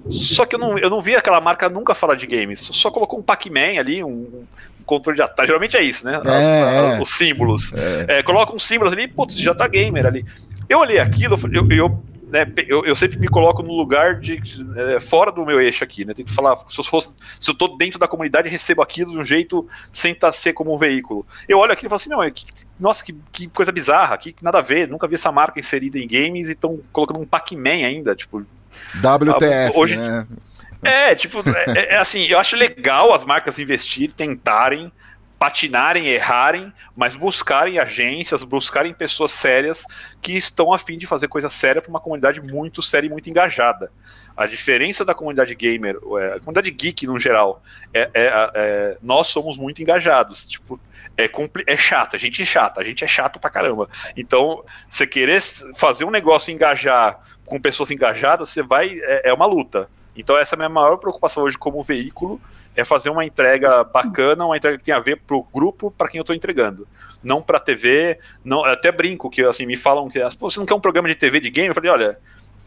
Só 0.09 0.45
que 0.45 0.55
eu 0.55 0.59
não, 0.59 0.79
eu 0.79 0.91
não 0.91 1.01
vi 1.01 1.15
aquela 1.17 1.41
marca 1.41 1.69
nunca 1.69 1.95
falar 1.95 2.15
de 2.15 2.27
games, 2.27 2.61
só 2.61 2.91
colocou 2.91 3.19
um 3.19 3.23
Pac-Man 3.23 3.79
ali, 3.79 4.03
um, 4.03 4.09
um 4.11 4.85
controle 4.85 5.17
de 5.17 5.23
ataque. 5.23 5.47
Geralmente 5.47 5.77
é 5.77 5.83
isso, 5.83 6.05
né? 6.05 6.21
É, 6.27 6.97
é. 6.97 7.03
Os 7.03 7.11
símbolos. 7.11 7.73
É. 8.09 8.23
coloca 8.23 8.55
uns 8.55 8.67
símbolos 8.67 8.93
ali, 8.93 9.09
putz, 9.09 9.37
já 9.37 9.55
tá 9.55 9.67
gamer 9.67 10.07
ali. 10.07 10.25
Eu 10.69 10.79
olhei 10.79 10.99
aquilo, 10.99 11.39
eu, 11.53 11.71
eu 11.71 12.03
né, 12.35 12.45
eu, 12.67 12.85
eu, 12.85 12.97
sempre 12.97 13.17
me 13.17 13.29
coloco 13.29 13.63
no 13.63 13.73
lugar 13.73 14.19
de 14.19 14.43
é, 14.77 14.99
fora 14.99 15.31
do 15.31 15.47
meu 15.47 15.61
eixo 15.61 15.85
aqui, 15.85 16.05
né? 16.05 16.13
Tem 16.13 16.25
que 16.25 16.33
falar, 16.33 16.57
se 16.69 16.81
eu, 16.81 16.83
fosse, 16.83 17.13
se 17.39 17.49
eu 17.49 17.55
tô 17.55 17.69
dentro 17.77 17.97
da 17.97 18.09
comunidade, 18.09 18.49
recebo 18.49 18.83
aquilo 18.83 19.13
de 19.13 19.19
um 19.19 19.25
jeito 19.25 19.69
sem 19.93 20.11
estar 20.11 20.27
tá 20.27 20.33
ser 20.33 20.53
como 20.53 20.75
um 20.75 20.77
veículo. 20.77 21.25
Eu 21.49 21.59
olho 21.59 21.73
aqui 21.73 21.87
e 21.87 21.89
falo 21.89 21.95
assim, 21.95 22.11
não, 22.11 22.29
que, 22.29 22.45
nossa, 22.79 23.05
que, 23.05 23.15
que, 23.31 23.47
coisa 23.47 23.71
bizarra, 23.71 24.19
que, 24.19 24.35
nada 24.43 24.59
a 24.59 24.63
ver, 24.63 24.89
nunca 24.89 25.07
vi 25.07 25.15
essa 25.15 25.31
marca 25.31 25.61
inserida 25.61 25.97
em 25.97 26.09
games 26.09 26.49
e 26.49 26.53
estão 26.53 26.81
colocando 26.93 27.21
um 27.21 27.25
Pac-Man 27.27 27.87
ainda, 27.87 28.17
tipo. 28.17 28.45
WTF, 28.97 29.79
hoje, 29.79 29.97
né? 29.97 30.27
É, 30.83 31.15
tipo, 31.15 31.39
é, 31.49 31.95
é, 31.95 31.97
assim, 31.99 32.25
eu 32.25 32.37
acho 32.37 32.57
legal 32.57 33.15
as 33.15 33.23
marcas 33.23 33.61
investirem, 33.61 34.11
tentarem, 34.11 34.91
patinarem, 35.45 36.07
errarem, 36.07 36.73
mas 36.97 37.15
buscarem 37.15 37.79
agências, 37.79 38.43
buscarem 38.43 38.95
pessoas 38.95 39.31
sérias 39.31 39.85
que 40.23 40.33
estão 40.33 40.73
a 40.73 40.79
fim 40.79 40.97
de 40.97 41.07
fazer 41.07 41.29
coisa 41.29 41.51
séria 41.51 41.83
para 41.83 41.91
uma 41.91 42.01
comunidade 42.01 42.41
muito 42.41 42.81
séria 42.81 43.09
e 43.09 43.11
muito 43.11 43.29
engajada. 43.29 43.93
A 44.35 44.47
diferença 44.47 45.05
da 45.05 45.15
comunidade 45.15 45.55
gamer, 45.55 45.97
a 46.35 46.39
comunidade 46.39 46.71
geek 46.71 47.07
no 47.07 47.21
geral, 47.21 47.63
é, 47.93 48.09
é, 48.15 48.51
é 48.55 48.99
nós 49.03 49.27
somos 49.27 49.59
muito 49.59 49.83
engajados. 49.83 50.47
Tipo, 50.47 50.81
é, 51.15 51.31
é 51.67 51.77
chato, 51.77 52.17
a 52.17 52.19
gente 52.19 52.41
é 52.41 52.47
chato, 52.47 52.81
a 52.81 52.85
gente 52.85 53.05
é 53.05 53.07
chato 53.07 53.39
pra 53.39 53.51
caramba. 53.51 53.87
Então, 54.17 54.65
você 54.89 55.07
querer 55.07 55.43
fazer 55.77 56.07
um 56.07 56.11
negócio 56.11 56.55
engajar 56.55 57.21
com 57.45 57.61
pessoas 57.61 57.91
engajadas, 57.91 58.49
você 58.49 58.63
vai. 58.63 58.99
É, 58.99 59.29
é 59.29 59.35
uma 59.35 59.45
luta. 59.45 59.91
Então, 60.17 60.39
essa 60.39 60.55
é 60.55 60.57
a 60.57 60.59
minha 60.61 60.71
maior 60.71 60.97
preocupação 60.97 61.43
hoje 61.43 61.59
como 61.59 61.83
veículo 61.83 62.41
é 62.77 62.85
fazer 62.85 63.11
uma 63.11 63.25
entrega 63.25 63.85
bacana, 63.85 64.45
uma 64.47 64.57
entrega 64.57 64.79
que 64.79 64.85
tem 64.85 64.95
a 64.95 65.01
ver 65.01 65.21
pro 65.27 65.47
grupo, 65.55 65.91
para 65.91 66.09
quem 66.09 66.19
eu 66.19 66.23
estou 66.23 66.35
entregando. 66.35 66.87
Não 67.23 67.41
para 67.41 67.61
TV, 67.61 68.19
não, 68.45 68.65
até 68.65 68.91
brinco 68.91 69.31
que 69.31 69.43
assim 69.43 69.67
me 69.67 69.77
falam 69.77 70.09
que 70.09 70.21
você 70.39 70.59
não 70.59 70.67
quer 70.67 70.75
um 70.75 70.81
programa 70.81 71.09
de 71.09 71.15
TV 71.15 71.41
de 71.41 71.51
game? 71.51 71.69
Eu 71.69 71.75
falei, 71.75 71.91
olha, 71.91 72.19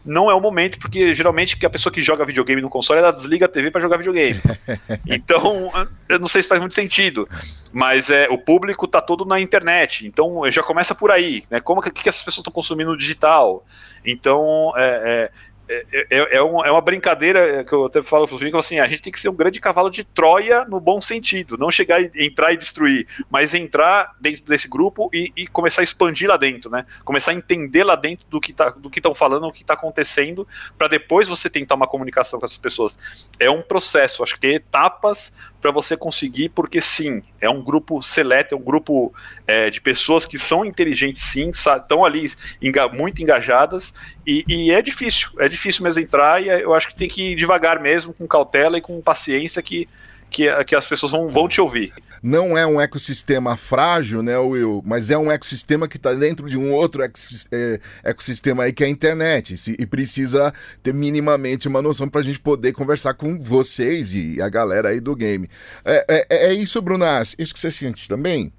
não 0.04 0.30
é 0.30 0.34
o 0.34 0.40
momento, 0.40 0.78
porque 0.78 1.12
geralmente 1.12 1.64
a 1.64 1.70
pessoa 1.70 1.92
que 1.92 2.00
joga 2.00 2.24
videogame 2.24 2.62
no 2.62 2.70
console, 2.70 3.00
ela 3.00 3.12
desliga 3.12 3.46
a 3.46 3.48
TV 3.48 3.70
para 3.70 3.80
jogar 3.80 3.98
videogame. 3.98 4.40
então, 5.06 5.70
eu 6.08 6.18
não 6.18 6.28
sei 6.28 6.42
se 6.42 6.48
faz 6.48 6.60
muito 6.60 6.74
sentido, 6.74 7.28
mas 7.72 8.08
é 8.08 8.26
o 8.30 8.38
público 8.38 8.88
tá 8.88 9.00
todo 9.00 9.24
na 9.24 9.38
internet, 9.40 10.06
então 10.06 10.50
já 10.50 10.62
começa 10.62 10.94
por 10.94 11.10
aí, 11.10 11.44
né? 11.50 11.60
Como 11.60 11.82
que, 11.82 11.90
que 11.90 12.08
essas 12.08 12.22
pessoas 12.22 12.38
estão 12.38 12.52
consumindo 12.52 12.96
digital? 12.96 13.64
Então, 14.04 14.72
é, 14.76 15.02
é, 15.04 15.30
é, 15.68 15.84
é, 15.92 16.06
é, 16.10 16.36
é, 16.36 16.42
uma 16.42 16.80
brincadeira 16.80 17.62
que 17.62 17.72
eu 17.72 17.84
até 17.84 18.02
falo 18.02 18.26
para 18.26 18.34
os 18.34 18.40
amigos 18.40 18.64
assim, 18.64 18.78
a 18.78 18.86
gente 18.86 19.02
tem 19.02 19.12
que 19.12 19.20
ser 19.20 19.28
um 19.28 19.36
grande 19.36 19.60
cavalo 19.60 19.90
de 19.90 20.02
Troia 20.02 20.64
no 20.64 20.80
bom 20.80 21.00
sentido, 21.00 21.58
não 21.58 21.70
chegar 21.70 22.00
e 22.00 22.10
entrar 22.16 22.52
e 22.52 22.56
destruir, 22.56 23.06
mas 23.30 23.52
entrar 23.52 24.14
dentro 24.18 24.44
desse 24.46 24.66
grupo 24.66 25.10
e, 25.12 25.30
e 25.36 25.46
começar 25.46 25.82
a 25.82 25.84
expandir 25.84 26.28
lá 26.28 26.38
dentro, 26.38 26.70
né? 26.70 26.86
Começar 27.04 27.32
a 27.32 27.34
entender 27.34 27.84
lá 27.84 27.96
dentro 27.96 28.26
do 28.28 28.40
que 28.40 28.52
tá, 28.52 28.70
do 28.70 28.88
que 28.88 28.98
estão 28.98 29.14
falando, 29.14 29.46
o 29.46 29.52
que 29.52 29.60
está 29.60 29.74
acontecendo, 29.74 30.48
para 30.76 30.88
depois 30.88 31.28
você 31.28 31.50
tentar 31.50 31.74
uma 31.74 31.86
comunicação 31.86 32.38
com 32.38 32.46
essas 32.46 32.58
pessoas. 32.58 32.98
É 33.38 33.50
um 33.50 33.60
processo, 33.60 34.22
acho 34.22 34.34
que 34.34 34.40
tem 34.40 34.54
etapas 34.54 35.32
para 35.60 35.70
você 35.70 35.96
conseguir, 35.96 36.48
porque 36.50 36.80
sim, 36.80 37.22
é 37.40 37.50
um 37.50 37.62
grupo 37.62 38.00
seleto, 38.00 38.54
é 38.54 38.58
um 38.58 38.62
grupo 38.62 39.12
é, 39.46 39.68
de 39.70 39.80
pessoas 39.80 40.24
que 40.24 40.38
são 40.38 40.64
inteligentes, 40.64 41.22
sim, 41.22 41.50
estão 41.50 42.04
ali 42.04 42.28
enga 42.62 42.88
muito 42.88 43.22
engajadas, 43.22 43.94
e, 44.26 44.44
e, 44.46 44.70
é 44.70 44.82
difícil, 44.82 45.30
é 45.38 45.48
difícil 45.48 45.57
mesmo 45.62 46.00
entrar, 46.00 46.42
e 46.42 46.48
é, 46.48 46.62
eu 46.62 46.74
acho 46.74 46.88
que 46.88 46.96
tem 46.96 47.08
que 47.08 47.32
ir 47.32 47.36
devagar 47.36 47.80
mesmo, 47.80 48.12
com 48.12 48.26
cautela 48.26 48.78
e 48.78 48.80
com 48.80 49.00
paciência, 49.00 49.62
que, 49.62 49.88
que, 50.30 50.64
que 50.64 50.74
as 50.74 50.86
pessoas 50.86 51.12
vão, 51.12 51.28
vão 51.28 51.48
te 51.48 51.60
ouvir. 51.60 51.92
Não 52.22 52.58
é 52.58 52.66
um 52.66 52.80
ecossistema 52.80 53.56
frágil, 53.56 54.22
né, 54.22 54.36
Will? 54.36 54.82
Mas 54.84 55.10
é 55.10 55.16
um 55.16 55.30
ecossistema 55.30 55.86
que 55.86 55.96
está 55.96 56.12
dentro 56.12 56.48
de 56.48 56.58
um 56.58 56.72
outro 56.72 57.02
é, 57.04 57.80
ecossistema 58.02 58.64
aí 58.64 58.72
que 58.72 58.82
é 58.82 58.86
a 58.86 58.90
internet. 58.90 59.54
E 59.78 59.86
precisa 59.86 60.52
ter 60.82 60.92
minimamente 60.92 61.68
uma 61.68 61.80
noção 61.80 62.08
para 62.08 62.20
a 62.20 62.24
gente 62.24 62.40
poder 62.40 62.72
conversar 62.72 63.14
com 63.14 63.38
vocês 63.38 64.14
e 64.14 64.42
a 64.42 64.48
galera 64.48 64.88
aí 64.88 65.00
do 65.00 65.14
game. 65.14 65.48
É, 65.84 66.04
é, 66.08 66.46
é 66.50 66.52
isso, 66.54 66.82
Brunas? 66.82 67.36
Isso 67.38 67.54
que 67.54 67.60
você 67.60 67.70
sente 67.70 68.08
também? 68.08 68.52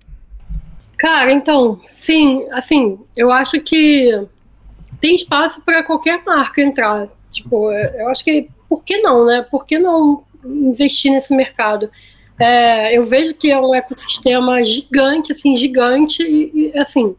Cara, 0.97 1.31
então, 1.31 1.79
sim, 2.01 2.45
assim, 2.51 2.99
eu 3.15 3.31
acho 3.31 3.61
que 3.61 4.27
tem 4.99 5.15
espaço 5.15 5.61
para 5.61 5.83
qualquer 5.83 6.23
marca 6.25 6.61
entrar. 6.61 7.07
Tipo, 7.31 7.71
eu 7.71 8.09
acho 8.09 8.23
que 8.23 8.49
por 8.67 8.83
que 8.83 8.99
não, 9.01 9.25
né? 9.25 9.45
Por 9.49 9.65
que 9.65 9.79
não 9.79 10.23
investir 10.43 11.11
nesse 11.11 11.33
mercado? 11.33 11.89
É, 12.39 12.97
eu 12.97 13.05
vejo 13.05 13.33
que 13.33 13.51
é 13.51 13.59
um 13.59 13.75
ecossistema 13.75 14.63
gigante, 14.63 15.33
assim, 15.33 15.57
gigante, 15.57 16.23
e, 16.23 16.71
e 16.71 16.77
assim, 16.77 17.15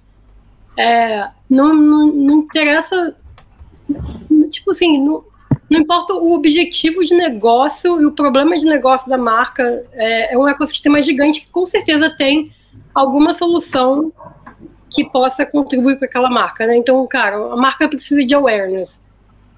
é, 0.79 1.29
não, 1.49 1.75
não, 1.75 2.07
não, 2.07 2.39
interessa, 2.39 3.15
tipo 4.51 4.71
assim, 4.71 4.99
não, 5.05 5.23
não 5.69 5.81
importa 5.81 6.15
o 6.15 6.33
objetivo 6.33 7.05
de 7.05 7.15
negócio 7.15 8.01
e 8.01 8.07
o 8.07 8.13
problema 8.13 8.57
de 8.57 8.65
negócio 8.65 9.11
da 9.11 9.19
marca, 9.19 9.85
é, 9.93 10.33
é 10.33 10.39
um 10.39 10.49
ecossistema 10.49 11.03
gigante 11.03 11.43
que 11.43 11.49
com 11.49 11.67
certeza 11.67 12.09
tem 12.17 12.51
alguma 12.95 13.35
solução 13.35 14.11
que 14.91 15.09
possa 15.09 15.47
contribuir 15.47 15.97
para 15.97 16.07
aquela 16.07 16.29
marca, 16.29 16.67
né? 16.67 16.77
Então, 16.77 17.07
cara, 17.07 17.37
a 17.37 17.57
marca 17.57 17.89
precisa 17.89 18.25
de 18.25 18.35
awareness. 18.35 18.99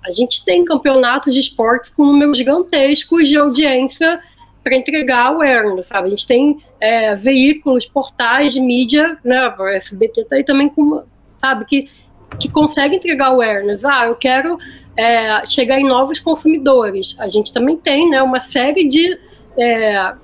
A 0.04 0.10
gente 0.10 0.44
tem 0.44 0.64
campeonatos 0.64 1.32
de 1.32 1.40
esportes 1.40 1.90
com 1.90 2.04
números 2.04 2.36
gigantescos 2.36 3.28
de 3.28 3.38
audiência 3.38 4.20
para 4.62 4.76
entregar 4.76 5.26
awareness, 5.26 5.86
sabe? 5.86 6.08
A 6.08 6.10
gente 6.10 6.26
tem 6.26 6.58
é, 6.80 7.14
veículos, 7.14 7.86
portais 7.86 8.52
de 8.52 8.60
mídia, 8.60 9.18
né? 9.24 9.48
O 9.58 9.66
SBT 9.66 10.24
tá 10.24 10.36
aí 10.36 10.44
também 10.44 10.68
com, 10.68 11.02
sabe, 11.38 11.64
que, 11.64 11.88
que 12.38 12.48
consegue 12.48 12.96
entregar 12.96 13.28
awareness. 13.28 13.84
Ah, 13.84 14.06
eu 14.06 14.16
quero 14.16 14.58
é, 14.96 15.46
chegar 15.46 15.80
em 15.80 15.86
novos 15.86 16.18
consumidores. 16.18 17.16
A 17.18 17.28
gente 17.28 17.52
também 17.52 17.76
tem, 17.76 18.10
né, 18.10 18.22
uma 18.22 18.40
série 18.40 18.88
de 18.88 19.18
é, 19.58 20.14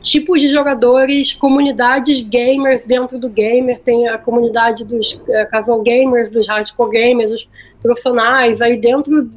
tipos 0.00 0.40
de 0.40 0.48
jogadores, 0.48 1.32
comunidades 1.32 2.20
gamers 2.20 2.84
dentro 2.84 3.18
do 3.18 3.28
gamer, 3.28 3.80
tem 3.80 4.08
a 4.08 4.16
comunidade 4.16 4.84
dos 4.84 5.20
é, 5.28 5.44
casual 5.46 5.82
gamers, 5.82 6.30
dos 6.30 6.46
hardcore 6.46 6.90
gamers, 6.90 7.30
dos 7.30 7.48
profissionais, 7.82 8.60
aí 8.60 8.76
dentro 8.76 9.30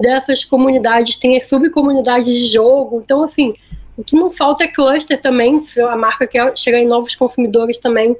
dessas 0.00 0.44
comunidades 0.44 1.16
tem 1.16 1.36
as 1.36 1.48
subcomunidades 1.48 2.26
de 2.26 2.46
jogo, 2.46 3.02
então 3.04 3.22
assim, 3.22 3.54
o 3.96 4.02
que 4.02 4.16
não 4.16 4.32
falta 4.32 4.64
é 4.64 4.68
cluster 4.68 5.20
também, 5.20 5.64
se 5.64 5.80
a 5.80 5.96
marca 5.96 6.26
quer 6.26 6.56
chegar 6.56 6.78
em 6.78 6.86
novos 6.86 7.14
consumidores 7.14 7.78
também, 7.78 8.16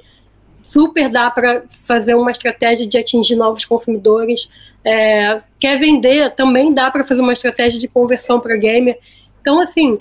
super 0.63 1.09
dá 1.09 1.29
para 1.29 1.63
fazer 1.85 2.15
uma 2.15 2.31
estratégia 2.31 2.87
de 2.87 2.97
atingir 2.97 3.35
novos 3.35 3.65
consumidores, 3.65 4.49
é, 4.85 5.41
quer 5.59 5.77
vender, 5.77 6.33
também 6.35 6.73
dá 6.73 6.89
para 6.89 7.03
fazer 7.03 7.21
uma 7.21 7.33
estratégia 7.33 7.79
de 7.79 7.87
conversão 7.87 8.39
para 8.39 8.55
gamer, 8.55 8.97
então 9.41 9.59
assim, 9.59 9.97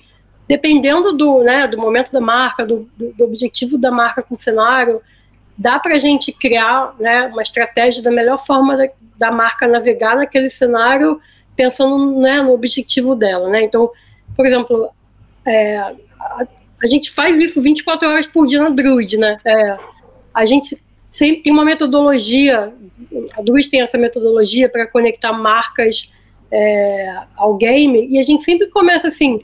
dependendo 0.53 1.15
do, 1.15 1.43
né, 1.43 1.67
do 1.67 1.79
momento 1.79 2.13
da 2.13 2.21
marca, 2.21 2.67
do, 2.67 2.87
do, 2.95 3.11
do 3.15 3.25
objetivo 3.25 3.79
da 3.79 3.91
marca 3.91 4.23
com 4.23 4.35
o 4.35 4.39
cenário, 4.39 5.01
dá 5.57 5.79
para 5.79 5.95
a 5.95 5.99
gente 5.99 6.31
criar 6.31 6.95
né, 7.01 7.27
uma 7.29 7.41
estratégia 7.41 8.03
da 8.03 8.11
melhor 8.11 8.45
forma 8.45 8.77
da, 8.77 8.87
da, 9.17 9.33
marca 9.33 9.67
navegar 9.67 10.15
naquele 10.15 10.51
cenário, 10.51 11.19
pensando 11.57 12.21
né, 12.21 12.43
no 12.43 12.53
objetivo 12.53 13.17
dela. 13.17 13.49
Né? 13.49 13.65
Então, 13.65 13.91
por 14.37 14.45
exemplo, 14.45 14.91
é, 15.47 15.79
a, 15.79 16.47
a, 16.83 16.87
gente 16.87 17.11
faz 17.13 17.41
isso 17.41 17.63
24 17.63 18.07
horas 18.07 18.27
por 18.27 18.47
dia 18.47 18.63
na 18.63 18.69
Druid. 18.69 19.17
Né? 19.17 19.39
É, 19.47 19.79
a 20.35 20.45
gente 20.45 20.77
sempre 21.11 21.45
tem 21.45 21.53
uma 21.53 21.65
metodologia, 21.65 22.75
a 23.39 23.41
Druid 23.41 23.71
tem 23.71 23.81
essa 23.81 23.97
metodologia 23.97 24.69
para 24.69 24.87
conectar 24.87 25.33
marcas 25.33 26.13
é, 26.51 27.23
ao 27.37 27.57
game, 27.57 28.07
e 28.07 28.19
a 28.19 28.23
gente 28.23 28.45
sempre 28.45 28.67
começa 28.67 29.09
assim 29.09 29.41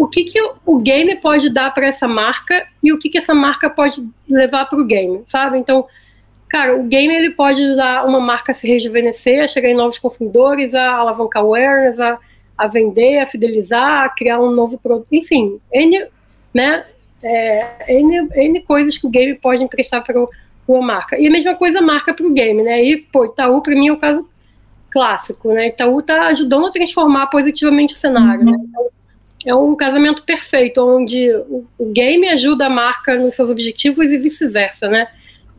o 0.00 0.08
que, 0.08 0.24
que 0.24 0.40
o 0.64 0.78
game 0.78 1.14
pode 1.16 1.50
dar 1.50 1.74
para 1.74 1.86
essa 1.86 2.08
marca 2.08 2.66
e 2.82 2.90
o 2.90 2.98
que, 2.98 3.10
que 3.10 3.18
essa 3.18 3.34
marca 3.34 3.68
pode 3.68 4.02
levar 4.26 4.64
para 4.64 4.80
o 4.80 4.84
game, 4.84 5.22
sabe? 5.28 5.58
Então, 5.58 5.86
cara, 6.48 6.74
o 6.74 6.84
game 6.84 7.14
ele 7.14 7.30
pode 7.32 7.62
ajudar 7.62 8.06
uma 8.06 8.18
marca 8.18 8.52
a 8.52 8.54
se 8.54 8.66
rejuvenescer, 8.66 9.44
a 9.44 9.48
chegar 9.48 9.68
em 9.68 9.74
novos 9.74 9.98
consumidores, 9.98 10.74
a 10.74 10.94
alavancar 10.94 11.42
awareness, 11.42 12.00
a, 12.00 12.18
a 12.56 12.66
vender, 12.66 13.18
a 13.18 13.26
fidelizar, 13.26 14.04
a 14.04 14.08
criar 14.08 14.40
um 14.40 14.50
novo 14.50 14.78
produto, 14.78 15.12
enfim, 15.12 15.60
N, 15.70 16.06
né, 16.54 16.86
é, 17.22 17.94
N, 18.00 18.26
N 18.32 18.60
coisas 18.62 18.96
que 18.96 19.06
o 19.06 19.10
game 19.10 19.34
pode 19.34 19.62
emprestar 19.62 20.02
para 20.02 20.18
uma 20.66 20.80
marca. 20.80 21.18
E 21.18 21.26
a 21.26 21.30
mesma 21.30 21.54
coisa 21.56 21.80
a 21.80 21.82
marca 21.82 22.14
para 22.14 22.26
o 22.26 22.32
game, 22.32 22.62
né? 22.62 22.82
E, 22.82 22.96
pô, 23.12 23.26
Itaú, 23.26 23.60
para 23.60 23.74
mim, 23.74 23.88
é 23.88 23.92
o 23.92 23.96
um 23.96 23.98
caso 23.98 24.26
clássico, 24.90 25.52
né? 25.52 25.68
Itaú 25.68 26.00
está 26.00 26.28
ajudando 26.28 26.68
a 26.68 26.70
transformar 26.70 27.26
positivamente 27.26 27.92
o 27.92 27.98
cenário, 27.98 28.46
né? 28.46 28.52
uhum. 28.52 28.58
né? 28.58 28.64
Então, 28.70 28.99
é 29.44 29.54
um 29.54 29.74
casamento 29.74 30.22
perfeito, 30.22 30.80
onde 30.80 31.32
o, 31.32 31.66
game 31.92 32.28
ajuda 32.28 32.66
a 32.66 32.70
marca 32.70 33.14
nos 33.14 33.34
seus 33.34 33.48
objetivos 33.48 34.06
e 34.06 34.18
vice-versa, 34.18 34.88
né? 34.88 35.08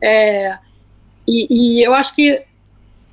É, 0.00 0.56
e, 1.26 1.46
e, 1.78 1.82
eu 1.82 1.94
acho 1.94 2.14
que 2.14 2.42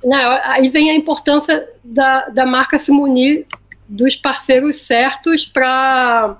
né, 0.04 0.40
aí 0.44 0.68
vem 0.68 0.90
a 0.90 0.94
importância 0.94 1.68
da, 1.84 2.28
da 2.28 2.46
marca 2.46 2.78
se 2.78 2.90
munir 2.90 3.46
dos 3.88 4.16
parceiros 4.16 4.82
certos 4.86 5.44
para 5.44 6.38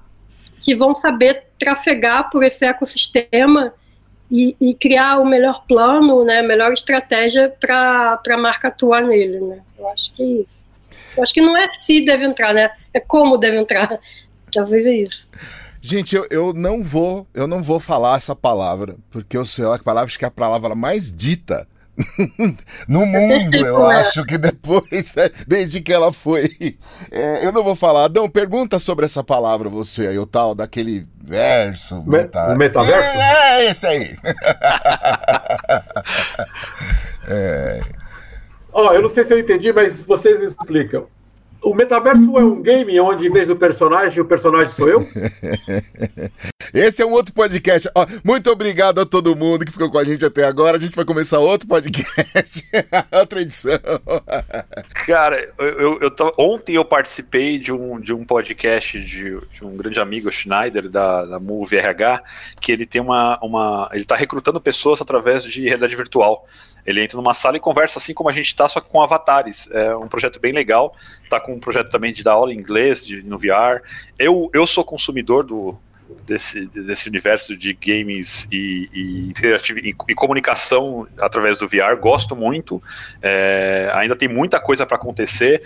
que 0.60 0.74
vão 0.74 0.94
saber 0.94 1.44
trafegar 1.58 2.30
por 2.30 2.42
esse 2.42 2.64
ecossistema 2.64 3.72
e, 4.30 4.56
e, 4.60 4.74
criar 4.74 5.18
o 5.18 5.26
melhor 5.26 5.64
plano, 5.66 6.24
né, 6.24 6.38
a 6.38 6.42
melhor 6.42 6.72
estratégia 6.72 7.52
para 7.60 8.20
a 8.28 8.36
marca 8.36 8.68
atuar 8.68 9.02
nele, 9.02 9.40
né? 9.40 9.60
Eu 9.76 9.88
acho 9.88 10.12
que 10.14 10.22
é 10.22 10.26
isso. 10.26 10.59
Eu 11.20 11.24
acho 11.24 11.34
que 11.34 11.40
não 11.42 11.54
é 11.54 11.68
se 11.74 12.02
deve 12.02 12.24
entrar, 12.24 12.54
né? 12.54 12.70
É 12.94 12.98
como 12.98 13.36
deve 13.36 13.58
entrar. 13.58 14.00
Talvez 14.52 14.86
é 14.86 14.94
isso. 14.94 15.28
Gente, 15.82 16.16
eu, 16.16 16.26
eu 16.30 16.54
não 16.54 16.82
vou, 16.82 17.26
eu 17.34 17.46
não 17.46 17.62
vou 17.62 17.78
falar 17.78 18.16
essa 18.16 18.34
palavra, 18.34 18.96
porque 19.10 19.36
eu 19.36 19.44
sei 19.44 19.66
a 19.66 19.78
palavra 19.78 20.06
acho 20.06 20.18
que 20.18 20.24
é 20.24 20.28
a 20.28 20.30
palavra 20.30 20.74
mais 20.74 21.14
dita 21.14 21.66
no 22.88 23.04
mundo, 23.04 23.54
eu 23.54 23.88
é. 23.92 23.96
acho 23.96 24.24
que 24.24 24.38
depois, 24.38 25.14
desde 25.46 25.82
que 25.82 25.92
ela 25.92 26.10
foi. 26.10 26.78
É, 27.10 27.44
eu 27.46 27.52
não 27.52 27.62
vou 27.62 27.76
falar. 27.76 28.08
Não, 28.08 28.28
pergunta 28.28 28.78
sobre 28.78 29.04
essa 29.04 29.22
palavra, 29.22 29.68
você 29.68 30.08
aí, 30.08 30.18
o 30.18 30.26
tal, 30.26 30.54
daquele 30.54 31.06
verso. 31.22 32.02
Me, 32.02 32.18
meta... 32.18 32.52
O 32.52 32.56
metaverso? 32.56 33.18
É, 33.18 33.66
é 33.66 33.70
esse 33.70 33.86
aí. 33.86 34.16
é. 37.28 37.80
Ó, 38.72 38.88
oh, 38.88 38.94
eu 38.94 39.02
não 39.02 39.10
sei 39.10 39.24
se 39.24 39.34
eu 39.34 39.38
entendi, 39.38 39.72
mas 39.72 40.02
vocês 40.02 40.40
explicam. 40.40 41.06
O 41.62 41.74
metaverso 41.74 42.38
é 42.38 42.42
um 42.42 42.62
game 42.62 42.98
onde, 43.00 43.26
em 43.26 43.30
vez 43.30 43.48
do 43.48 43.56
personagem, 43.56 44.20
o 44.20 44.24
personagem 44.24 44.72
sou 44.72 44.88
eu? 44.88 45.00
Esse 46.72 47.02
é 47.02 47.06
um 47.06 47.10
outro 47.10 47.34
podcast. 47.34 47.90
Ó, 47.94 48.06
muito 48.24 48.50
obrigado 48.50 49.00
a 49.00 49.06
todo 49.06 49.36
mundo 49.36 49.64
que 49.64 49.72
ficou 49.72 49.90
com 49.90 49.98
a 49.98 50.04
gente 50.04 50.24
até 50.24 50.44
agora. 50.44 50.76
A 50.76 50.80
gente 50.80 50.94
vai 50.94 51.04
começar 51.04 51.38
outro 51.38 51.68
podcast, 51.68 52.66
outra 53.12 53.42
edição. 53.42 53.78
Cara, 55.04 55.52
eu, 55.58 55.66
eu, 55.66 55.98
eu 56.00 56.10
tô, 56.10 56.32
ontem 56.38 56.76
eu 56.76 56.84
participei 56.84 57.58
de 57.58 57.72
um, 57.72 58.00
de 58.00 58.14
um 58.14 58.24
podcast 58.24 58.98
de, 58.98 59.38
de 59.52 59.64
um 59.64 59.76
grande 59.76 60.00
amigo, 60.00 60.30
Schneider, 60.30 60.88
da, 60.88 61.24
da 61.24 61.40
Move 61.40 61.76
RH, 61.76 62.22
que 62.60 62.72
ele 62.72 62.86
tem 62.86 63.00
uma, 63.00 63.38
uma. 63.42 63.90
Ele 63.92 64.02
está 64.02 64.14
recrutando 64.14 64.60
pessoas 64.60 65.00
através 65.00 65.44
de 65.44 65.62
realidade 65.62 65.96
virtual. 65.96 66.46
Ele 66.86 67.02
entra 67.02 67.16
numa 67.16 67.34
sala 67.34 67.56
e 67.56 67.60
conversa 67.60 67.98
assim 67.98 68.14
como 68.14 68.28
a 68.28 68.32
gente 68.32 68.46
está, 68.46 68.68
só 68.68 68.80
que 68.80 68.88
com 68.88 69.00
avatares. 69.00 69.68
É 69.72 69.94
um 69.96 70.08
projeto 70.08 70.40
bem 70.40 70.52
legal. 70.52 70.94
Tá 71.28 71.40
com 71.40 71.54
um 71.54 71.60
projeto 71.60 71.90
também 71.90 72.12
de 72.12 72.22
dar 72.22 72.32
aula 72.32 72.52
em 72.52 72.58
inglês, 72.58 73.06
de, 73.06 73.22
no 73.22 73.38
VR. 73.38 73.82
Eu, 74.18 74.50
eu 74.52 74.66
sou 74.66 74.84
consumidor 74.84 75.44
do, 75.44 75.78
desse, 76.26 76.66
desse 76.66 77.08
universo 77.08 77.56
de 77.56 77.72
games 77.74 78.46
e, 78.50 78.88
e, 78.92 79.32
e, 79.82 79.94
e 80.08 80.14
comunicação 80.14 81.06
através 81.18 81.58
do 81.58 81.68
VR. 81.68 81.96
Gosto 82.00 82.34
muito. 82.34 82.82
É, 83.22 83.90
ainda 83.94 84.16
tem 84.16 84.28
muita 84.28 84.60
coisa 84.60 84.86
para 84.86 84.96
acontecer. 84.96 85.62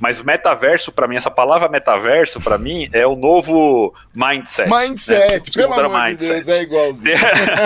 Mas 0.00 0.20
metaverso, 0.22 0.92
para 0.92 1.08
mim, 1.08 1.16
essa 1.16 1.30
palavra 1.30 1.68
metaverso, 1.68 2.40
para 2.40 2.56
mim, 2.56 2.88
é 2.92 3.06
o 3.06 3.16
novo 3.16 3.92
mindset. 4.14 4.70
Mindset, 4.70 5.56
né? 5.56 5.62
pelo 5.62 5.74
amor 5.74 6.04
mindset. 6.04 6.18
de 6.18 6.26
Deus, 6.26 6.48
é 6.48 6.62
igualzinho. 6.62 7.16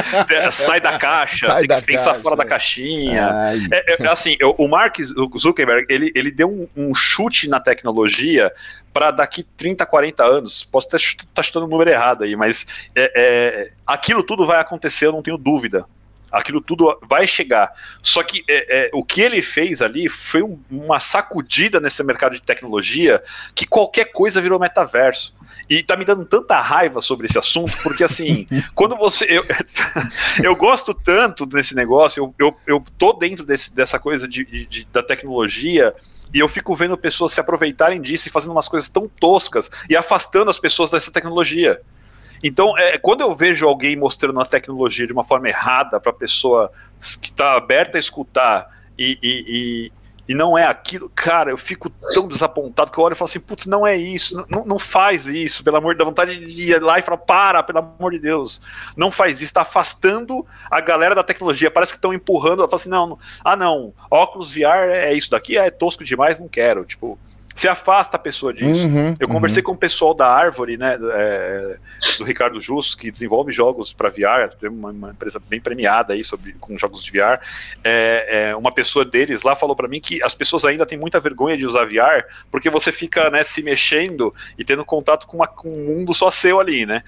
Sai 0.50 0.80
da 0.80 0.98
caixa, 0.98 1.46
Sai 1.46 1.60
tem 1.60 1.68
da 1.68 1.76
que 1.76 1.86
pensar 1.86 2.10
caixa. 2.10 2.22
fora 2.22 2.36
da 2.36 2.44
caixinha. 2.44 3.30
É, 3.70 4.02
é, 4.02 4.08
assim, 4.08 4.36
o 4.40 4.66
Mark 4.66 4.96
Zuckerberg, 5.38 5.86
ele, 5.88 6.10
ele 6.14 6.30
deu 6.30 6.50
um, 6.50 6.68
um 6.76 6.94
chute 6.94 7.48
na 7.48 7.60
tecnologia 7.60 8.50
para 8.92 9.10
daqui 9.10 9.42
30, 9.42 9.84
40 9.84 10.24
anos. 10.24 10.64
Posso 10.64 10.96
estar 10.96 11.24
tá 11.34 11.42
chutando 11.42 11.66
o 11.66 11.68
número 11.68 11.90
errado 11.90 12.24
aí, 12.24 12.34
mas 12.34 12.66
é, 12.94 13.12
é, 13.14 13.70
aquilo 13.86 14.22
tudo 14.22 14.46
vai 14.46 14.60
acontecer, 14.60 15.06
eu 15.06 15.12
não 15.12 15.22
tenho 15.22 15.36
dúvida. 15.36 15.84
Aquilo 16.32 16.62
tudo 16.62 16.98
vai 17.02 17.26
chegar. 17.26 17.70
Só 18.02 18.22
que 18.22 18.42
é, 18.48 18.86
é, 18.86 18.90
o 18.94 19.04
que 19.04 19.20
ele 19.20 19.42
fez 19.42 19.82
ali 19.82 20.08
foi 20.08 20.42
um, 20.42 20.58
uma 20.70 20.98
sacudida 20.98 21.78
nesse 21.78 22.02
mercado 22.02 22.32
de 22.32 22.42
tecnologia 22.42 23.22
que 23.54 23.66
qualquer 23.66 24.06
coisa 24.06 24.40
virou 24.40 24.58
metaverso. 24.58 25.34
E 25.68 25.82
tá 25.82 25.96
me 25.96 26.04
dando 26.04 26.24
tanta 26.24 26.58
raiva 26.60 27.00
sobre 27.00 27.26
esse 27.26 27.38
assunto, 27.38 27.72
porque 27.82 28.02
assim, 28.02 28.46
quando 28.74 28.96
você. 28.96 29.26
Eu, 29.28 29.44
eu 30.42 30.56
gosto 30.56 30.94
tanto 30.94 31.44
desse 31.44 31.74
negócio, 31.74 32.22
eu, 32.22 32.34
eu, 32.38 32.56
eu 32.66 32.84
tô 32.96 33.12
dentro 33.12 33.44
desse, 33.44 33.74
dessa 33.74 33.98
coisa 33.98 34.26
de, 34.26 34.44
de, 34.66 34.84
da 34.92 35.02
tecnologia. 35.02 35.94
E 36.34 36.38
eu 36.38 36.48
fico 36.48 36.74
vendo 36.74 36.96
pessoas 36.96 37.32
se 37.32 37.40
aproveitarem 37.40 38.00
disso 38.00 38.26
e 38.26 38.30
fazendo 38.30 38.52
umas 38.52 38.66
coisas 38.66 38.88
tão 38.88 39.06
toscas 39.06 39.70
e 39.88 39.94
afastando 39.94 40.50
as 40.50 40.58
pessoas 40.58 40.90
dessa 40.90 41.12
tecnologia. 41.12 41.78
Então, 42.42 42.76
é, 42.76 42.98
quando 42.98 43.20
eu 43.20 43.34
vejo 43.34 43.66
alguém 43.66 43.96
mostrando 43.96 44.40
a 44.40 44.46
tecnologia 44.46 45.06
de 45.06 45.12
uma 45.12 45.24
forma 45.24 45.48
errada 45.48 46.00
para 46.00 46.10
a 46.10 46.14
pessoa 46.14 46.72
que 47.20 47.28
está 47.28 47.56
aberta 47.56 47.98
a 47.98 48.00
escutar 48.00 48.68
e, 48.98 49.18
e, 49.22 49.92
e 50.28 50.34
não 50.34 50.56
é 50.56 50.64
aquilo, 50.64 51.10
cara, 51.10 51.50
eu 51.50 51.58
fico 51.58 51.90
tão 52.14 52.28
desapontado 52.28 52.92
que 52.92 52.98
eu 52.98 53.04
olho 53.04 53.12
e 53.12 53.16
falo 53.16 53.28
assim, 53.28 53.40
putz, 53.40 53.66
não 53.66 53.86
é 53.86 53.96
isso, 53.96 54.46
não, 54.48 54.64
não 54.64 54.78
faz 54.78 55.26
isso, 55.26 55.64
pelo 55.64 55.76
amor 55.76 55.96
da 55.96 56.04
vontade 56.04 56.38
de 56.38 56.70
ir 56.70 56.80
lá 56.80 56.98
e 56.98 57.02
falar, 57.02 57.18
para, 57.18 57.62
pelo 57.62 57.80
amor 57.80 58.12
de 58.12 58.18
Deus, 58.18 58.62
não 58.96 59.10
faz 59.10 59.36
isso, 59.36 59.44
está 59.44 59.62
afastando 59.62 60.46
a 60.70 60.80
galera 60.80 61.14
da 61.14 61.24
tecnologia, 61.24 61.70
parece 61.70 61.92
que 61.92 61.98
estão 61.98 62.14
empurrando, 62.14 62.60
ela 62.60 62.68
fala 62.68 62.80
assim, 62.80 62.88
não, 62.88 63.06
não, 63.08 63.18
ah 63.44 63.56
não, 63.56 63.92
óculos 64.10 64.52
VR 64.52 64.90
é 64.90 65.12
isso 65.12 65.30
daqui, 65.30 65.58
é 65.58 65.70
tosco 65.70 66.04
demais, 66.04 66.38
não 66.38 66.48
quero, 66.48 66.84
tipo, 66.84 67.18
se 67.54 67.68
afasta 67.68 68.16
a 68.16 68.20
pessoa 68.20 68.52
disso. 68.52 68.86
Uhum, 68.86 69.14
eu 69.18 69.28
conversei 69.28 69.60
uhum. 69.60 69.66
com 69.66 69.72
o 69.72 69.76
pessoal 69.76 70.14
da 70.14 70.28
Árvore, 70.28 70.76
né, 70.76 70.98
é, 71.12 71.76
do 72.18 72.24
Ricardo 72.24 72.60
Justo, 72.60 72.96
que 72.96 73.10
desenvolve 73.10 73.52
jogos 73.52 73.92
para 73.92 74.08
VR, 74.08 74.48
tem 74.58 74.70
uma, 74.70 74.90
uma, 74.90 75.10
empresa 75.10 75.40
bem 75.48 75.60
premiada 75.60 76.14
aí 76.14 76.24
sobre, 76.24 76.54
com 76.54 76.76
jogos 76.78 77.02
de 77.02 77.12
VR. 77.12 77.40
É, 77.84 78.48
é, 78.50 78.56
uma 78.56 78.72
pessoa 78.72 79.04
deles 79.04 79.42
lá 79.42 79.54
falou 79.54 79.76
para 79.76 79.88
mim 79.88 80.00
que 80.00 80.22
as 80.22 80.34
pessoas 80.34 80.64
ainda 80.64 80.86
têm 80.86 80.98
muita 80.98 81.20
vergonha 81.20 81.56
de 81.56 81.66
usar 81.66 81.84
VR, 81.84 82.24
porque 82.50 82.70
você 82.70 82.90
fica 82.90 83.30
né, 83.30 83.44
se 83.44 83.62
mexendo 83.62 84.34
e 84.58 84.64
tendo 84.64 84.84
contato 84.84 85.26
com, 85.26 85.38
uma, 85.38 85.46
com 85.46 85.68
um 85.68 85.86
mundo 85.86 86.14
só 86.14 86.30
seu 86.30 86.60
ali, 86.60 86.86
né? 86.86 87.02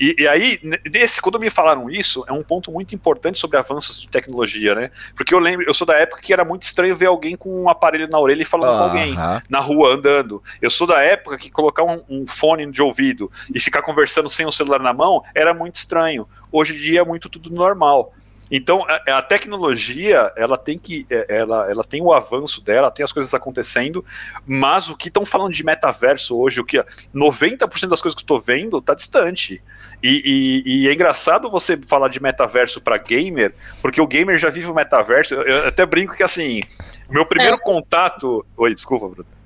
E, 0.00 0.14
e, 0.18 0.28
aí, 0.28 0.58
nesse, 0.90 1.20
quando 1.20 1.40
me 1.40 1.50
falaram 1.50 1.90
isso, 1.90 2.24
é 2.28 2.32
um 2.32 2.42
ponto 2.42 2.70
muito 2.70 2.94
importante 2.94 3.38
sobre 3.38 3.58
avanços 3.58 4.00
de 4.00 4.08
tecnologia, 4.08 4.74
né? 4.74 4.90
Porque 5.16 5.34
eu 5.34 5.38
lembro, 5.38 5.66
eu 5.66 5.74
sou 5.74 5.86
da 5.86 5.94
época 5.94 6.22
que 6.22 6.32
era 6.32 6.44
muito 6.44 6.62
estranho 6.62 6.94
ver 6.94 7.06
alguém 7.06 7.36
com 7.36 7.62
um 7.62 7.68
aparelho 7.68 8.08
na 8.08 8.18
orelha 8.18 8.42
e 8.42 8.44
falando 8.44 8.76
com 8.76 8.84
alguém 8.84 9.14
na 9.48 9.58
rua 9.58 9.94
andando. 9.94 10.42
Eu 10.62 10.70
sou 10.70 10.86
da 10.86 11.02
época 11.02 11.36
que 11.36 11.50
colocar 11.50 11.82
um, 11.82 12.02
um, 12.08 12.26
fone 12.26 12.70
de 12.70 12.80
ouvido 12.80 13.30
e 13.52 13.58
ficar 13.58 13.82
conversando 13.82 14.28
sem 14.28 14.46
o 14.46 14.52
celular 14.52 14.80
na 14.80 14.92
mão 14.92 15.22
era 15.34 15.52
muito 15.52 15.76
estranho. 15.76 16.28
Hoje 16.52 16.74
em 16.74 16.78
dia 16.78 17.00
é 17.00 17.04
muito 17.04 17.28
tudo 17.28 17.50
normal. 17.50 18.14
Então, 18.50 18.84
a, 18.88 19.18
a, 19.18 19.22
tecnologia, 19.22 20.32
ela 20.36 20.56
tem 20.56 20.78
que, 20.78 21.06
é, 21.10 21.26
ela, 21.28 21.70
ela 21.70 21.84
tem 21.84 22.02
o 22.02 22.12
avanço 22.12 22.62
dela, 22.62 22.90
tem 22.90 23.04
as 23.04 23.12
coisas 23.12 23.32
acontecendo, 23.34 24.04
mas 24.46 24.88
o 24.88 24.96
que 24.96 25.08
estão 25.08 25.24
falando 25.24 25.52
de 25.52 25.64
metaverso 25.64 26.36
hoje, 26.36 26.60
o 26.60 26.64
que 26.64 26.82
90% 27.14 27.88
das 27.88 28.00
coisas 28.00 28.14
que 28.14 28.22
estou 28.22 28.40
vendo 28.40 28.78
está 28.78 28.94
distante. 28.94 29.62
E, 30.02 30.62
e, 30.64 30.84
e, 30.84 30.88
é 30.88 30.92
engraçado 30.92 31.50
você 31.50 31.76
falar 31.76 32.08
de 32.08 32.20
metaverso 32.22 32.80
para 32.80 32.96
gamer, 32.98 33.54
porque 33.82 34.00
o 34.00 34.06
gamer 34.06 34.38
já 34.38 34.50
vive 34.50 34.68
o 34.68 34.74
metaverso. 34.74 35.34
Eu, 35.34 35.42
eu 35.42 35.68
até 35.68 35.84
brinco 35.84 36.14
que 36.14 36.22
assim, 36.22 36.62
meu 37.10 37.26
primeiro 37.26 37.56
é. 37.56 37.60
contato. 37.60 38.44
Oi, 38.56 38.74
desculpa, 38.74 39.08
Bruno. 39.08 39.37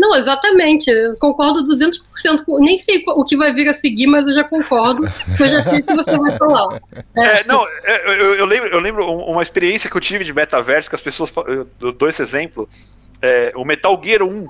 Não, 0.00 0.16
exatamente. 0.16 0.90
Eu 0.90 1.14
concordo 1.18 1.62
200%. 1.64 2.44
Com, 2.46 2.58
nem 2.58 2.78
sei 2.78 3.04
o 3.06 3.22
que 3.22 3.36
vai 3.36 3.52
vir 3.52 3.68
a 3.68 3.74
seguir, 3.74 4.06
mas 4.06 4.26
eu 4.26 4.32
já 4.32 4.42
concordo. 4.42 5.04
eu 5.04 5.46
já 5.46 5.62
sei 5.62 5.80
o 5.80 5.82
que 5.82 5.94
você 5.94 6.16
vai 6.16 6.38
falar. 6.38 6.80
É. 7.14 7.40
É, 7.40 7.44
não, 7.44 7.66
é, 7.84 8.06
eu, 8.18 8.34
eu, 8.36 8.46
lembro, 8.46 8.68
eu 8.70 8.80
lembro 8.80 9.06
uma 9.06 9.42
experiência 9.42 9.90
que 9.90 9.96
eu 9.96 10.00
tive 10.00 10.24
de 10.24 10.32
metaverso, 10.32 10.88
que 10.88 10.94
as 10.94 11.02
pessoas. 11.02 11.30
Eu 11.78 11.92
dou 11.92 12.08
esse 12.08 12.22
exemplo. 12.22 12.66
É, 13.20 13.52
o 13.54 13.62
Metal 13.62 14.00
Gear 14.02 14.22
1, 14.22 14.48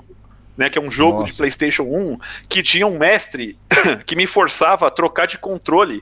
né, 0.55 0.69
que 0.69 0.79
é 0.79 0.81
um 0.81 0.89
jogo 0.89 1.19
Nossa. 1.19 1.33
de 1.33 1.37
PlayStation 1.37 1.83
1, 1.83 2.17
que 2.47 2.63
tinha 2.63 2.87
um 2.87 2.97
mestre 2.97 3.57
que 4.07 4.15
me 4.15 4.25
forçava 4.25 4.87
a 4.87 4.89
trocar 4.89 5.27
de 5.27 5.37
controle 5.37 6.01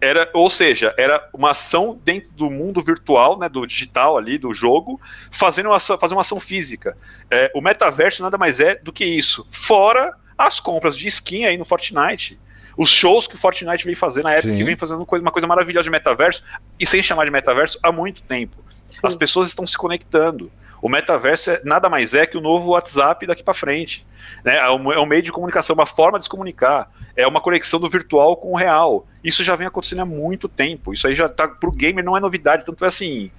era, 0.00 0.28
ou 0.32 0.48
seja, 0.48 0.94
era 0.96 1.28
uma 1.32 1.50
ação 1.50 2.00
dentro 2.04 2.30
do 2.32 2.50
mundo 2.50 2.82
virtual, 2.82 3.38
né, 3.38 3.48
do 3.48 3.66
digital 3.66 4.16
ali, 4.16 4.38
do 4.38 4.54
jogo, 4.54 5.00
fazendo 5.30 5.66
uma 5.66 5.76
ação, 5.76 5.98
fazer 5.98 6.14
uma 6.14 6.22
ação 6.22 6.40
física. 6.40 6.96
É, 7.30 7.50
o 7.54 7.60
metaverso 7.60 8.22
nada 8.22 8.38
mais 8.38 8.60
é 8.60 8.76
do 8.76 8.92
que 8.92 9.04
isso. 9.04 9.46
Fora 9.50 10.14
as 10.38 10.58
compras 10.58 10.96
de 10.96 11.06
skin 11.06 11.44
aí 11.44 11.58
no 11.58 11.64
Fortnite. 11.64 12.38
Os 12.76 12.88
shows 12.88 13.26
que 13.26 13.34
o 13.34 13.38
Fortnite 13.38 13.84
vem 13.84 13.94
fazer 13.94 14.22
na 14.22 14.32
época, 14.32 14.48
Sim. 14.48 14.56
que 14.56 14.64
vem 14.64 14.76
fazendo 14.76 15.06
uma 15.10 15.30
coisa 15.30 15.46
maravilhosa 15.46 15.84
de 15.84 15.90
metaverso, 15.90 16.42
e 16.78 16.86
sem 16.86 17.02
chamar 17.02 17.26
de 17.26 17.30
metaverso, 17.30 17.78
há 17.82 17.92
muito 17.92 18.22
tempo. 18.22 18.56
Sim. 18.88 19.00
As 19.02 19.14
pessoas 19.14 19.48
estão 19.48 19.66
se 19.66 19.76
conectando. 19.76 20.50
O 20.82 20.88
metaverso 20.88 21.50
é, 21.50 21.60
nada 21.64 21.88
mais 21.88 22.14
é 22.14 22.26
que 22.26 22.36
o 22.36 22.40
novo 22.40 22.70
WhatsApp 22.70 23.26
daqui 23.26 23.42
para 23.42 23.54
frente. 23.54 24.06
Né? 24.44 24.56
É, 24.56 24.70
um, 24.70 24.92
é 24.92 25.00
um 25.00 25.06
meio 25.06 25.22
de 25.22 25.32
comunicação, 25.32 25.74
uma 25.74 25.86
forma 25.86 26.18
de 26.18 26.24
se 26.24 26.30
comunicar. 26.30 26.90
É 27.16 27.26
uma 27.26 27.40
conexão 27.40 27.78
do 27.78 27.88
virtual 27.88 28.36
com 28.36 28.52
o 28.52 28.56
real. 28.56 29.06
Isso 29.22 29.44
já 29.44 29.54
vem 29.54 29.66
acontecendo 29.66 30.02
há 30.02 30.06
muito 30.06 30.48
tempo. 30.48 30.92
Isso 30.92 31.06
aí 31.06 31.14
já 31.14 31.28
tá 31.28 31.46
pro 31.48 31.72
gamer 31.72 32.04
não 32.04 32.16
é 32.16 32.20
novidade, 32.20 32.64
tanto 32.64 32.84
é 32.84 32.88
assim. 32.88 33.30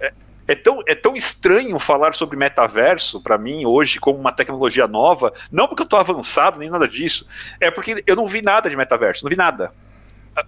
É, 0.00 0.12
é 0.48 0.54
tão, 0.54 0.82
é 0.86 0.94
tão 0.94 1.14
estranho 1.14 1.78
falar 1.78 2.14
sobre 2.14 2.36
metaverso 2.36 3.22
para 3.22 3.38
mim 3.38 3.64
hoje 3.64 4.00
como 4.00 4.18
uma 4.18 4.32
tecnologia 4.32 4.88
nova, 4.88 5.32
não 5.52 5.68
porque 5.68 5.82
eu 5.82 5.88
tô 5.88 5.96
avançado 5.96 6.58
nem 6.58 6.70
nada 6.70 6.88
disso, 6.88 7.28
é 7.60 7.70
porque 7.70 8.02
eu 8.06 8.16
não 8.16 8.26
vi 8.26 8.42
nada 8.42 8.68
de 8.68 8.76
metaverso, 8.76 9.24
não 9.24 9.30
vi 9.30 9.36
nada 9.36 9.72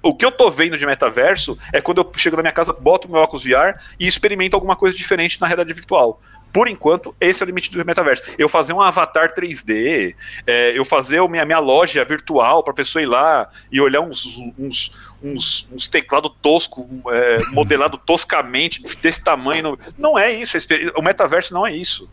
o 0.02 0.14
que 0.14 0.24
eu 0.24 0.30
tô 0.30 0.50
vendo 0.50 0.76
de 0.78 0.86
metaverso 0.86 1.58
é 1.72 1.80
quando 1.80 1.98
eu 1.98 2.12
chego 2.16 2.36
na 2.36 2.42
minha 2.42 2.52
casa, 2.52 2.72
boto 2.72 3.10
meu 3.10 3.20
óculos 3.20 3.44
VR 3.44 3.80
e 3.98 4.06
experimento 4.06 4.56
alguma 4.56 4.76
coisa 4.76 4.96
diferente 4.96 5.40
na 5.40 5.46
realidade 5.46 5.72
virtual. 5.72 6.20
Por 6.52 6.68
enquanto, 6.68 7.14
esse 7.20 7.42
é 7.42 7.44
o 7.44 7.46
limite 7.46 7.70
do 7.70 7.84
metaverso. 7.84 8.22
Eu 8.36 8.48
fazer 8.48 8.72
um 8.72 8.80
avatar 8.80 9.34
3D, 9.34 10.14
é, 10.46 10.76
eu 10.76 10.84
fazer 10.84 11.18
a 11.18 11.28
minha, 11.28 11.44
minha 11.44 11.58
loja 11.58 12.04
virtual 12.04 12.62
para 12.62 12.72
a 12.72 12.76
pessoa 12.76 13.02
ir 13.02 13.06
lá 13.06 13.48
e 13.70 13.80
olhar 13.80 14.00
uns, 14.00 14.26
uns, 14.58 14.92
uns, 15.22 15.68
uns 15.70 15.88
teclados 15.88 16.32
tosco, 16.42 16.88
é, 17.12 17.38
modelado 17.54 17.98
toscamente, 17.98 18.82
desse 18.96 19.22
tamanho. 19.22 19.78
Não 19.96 20.18
é 20.18 20.32
isso. 20.32 20.58
O 20.96 21.02
metaverso 21.02 21.54
não 21.54 21.66
é 21.66 21.74
isso. 21.74 22.08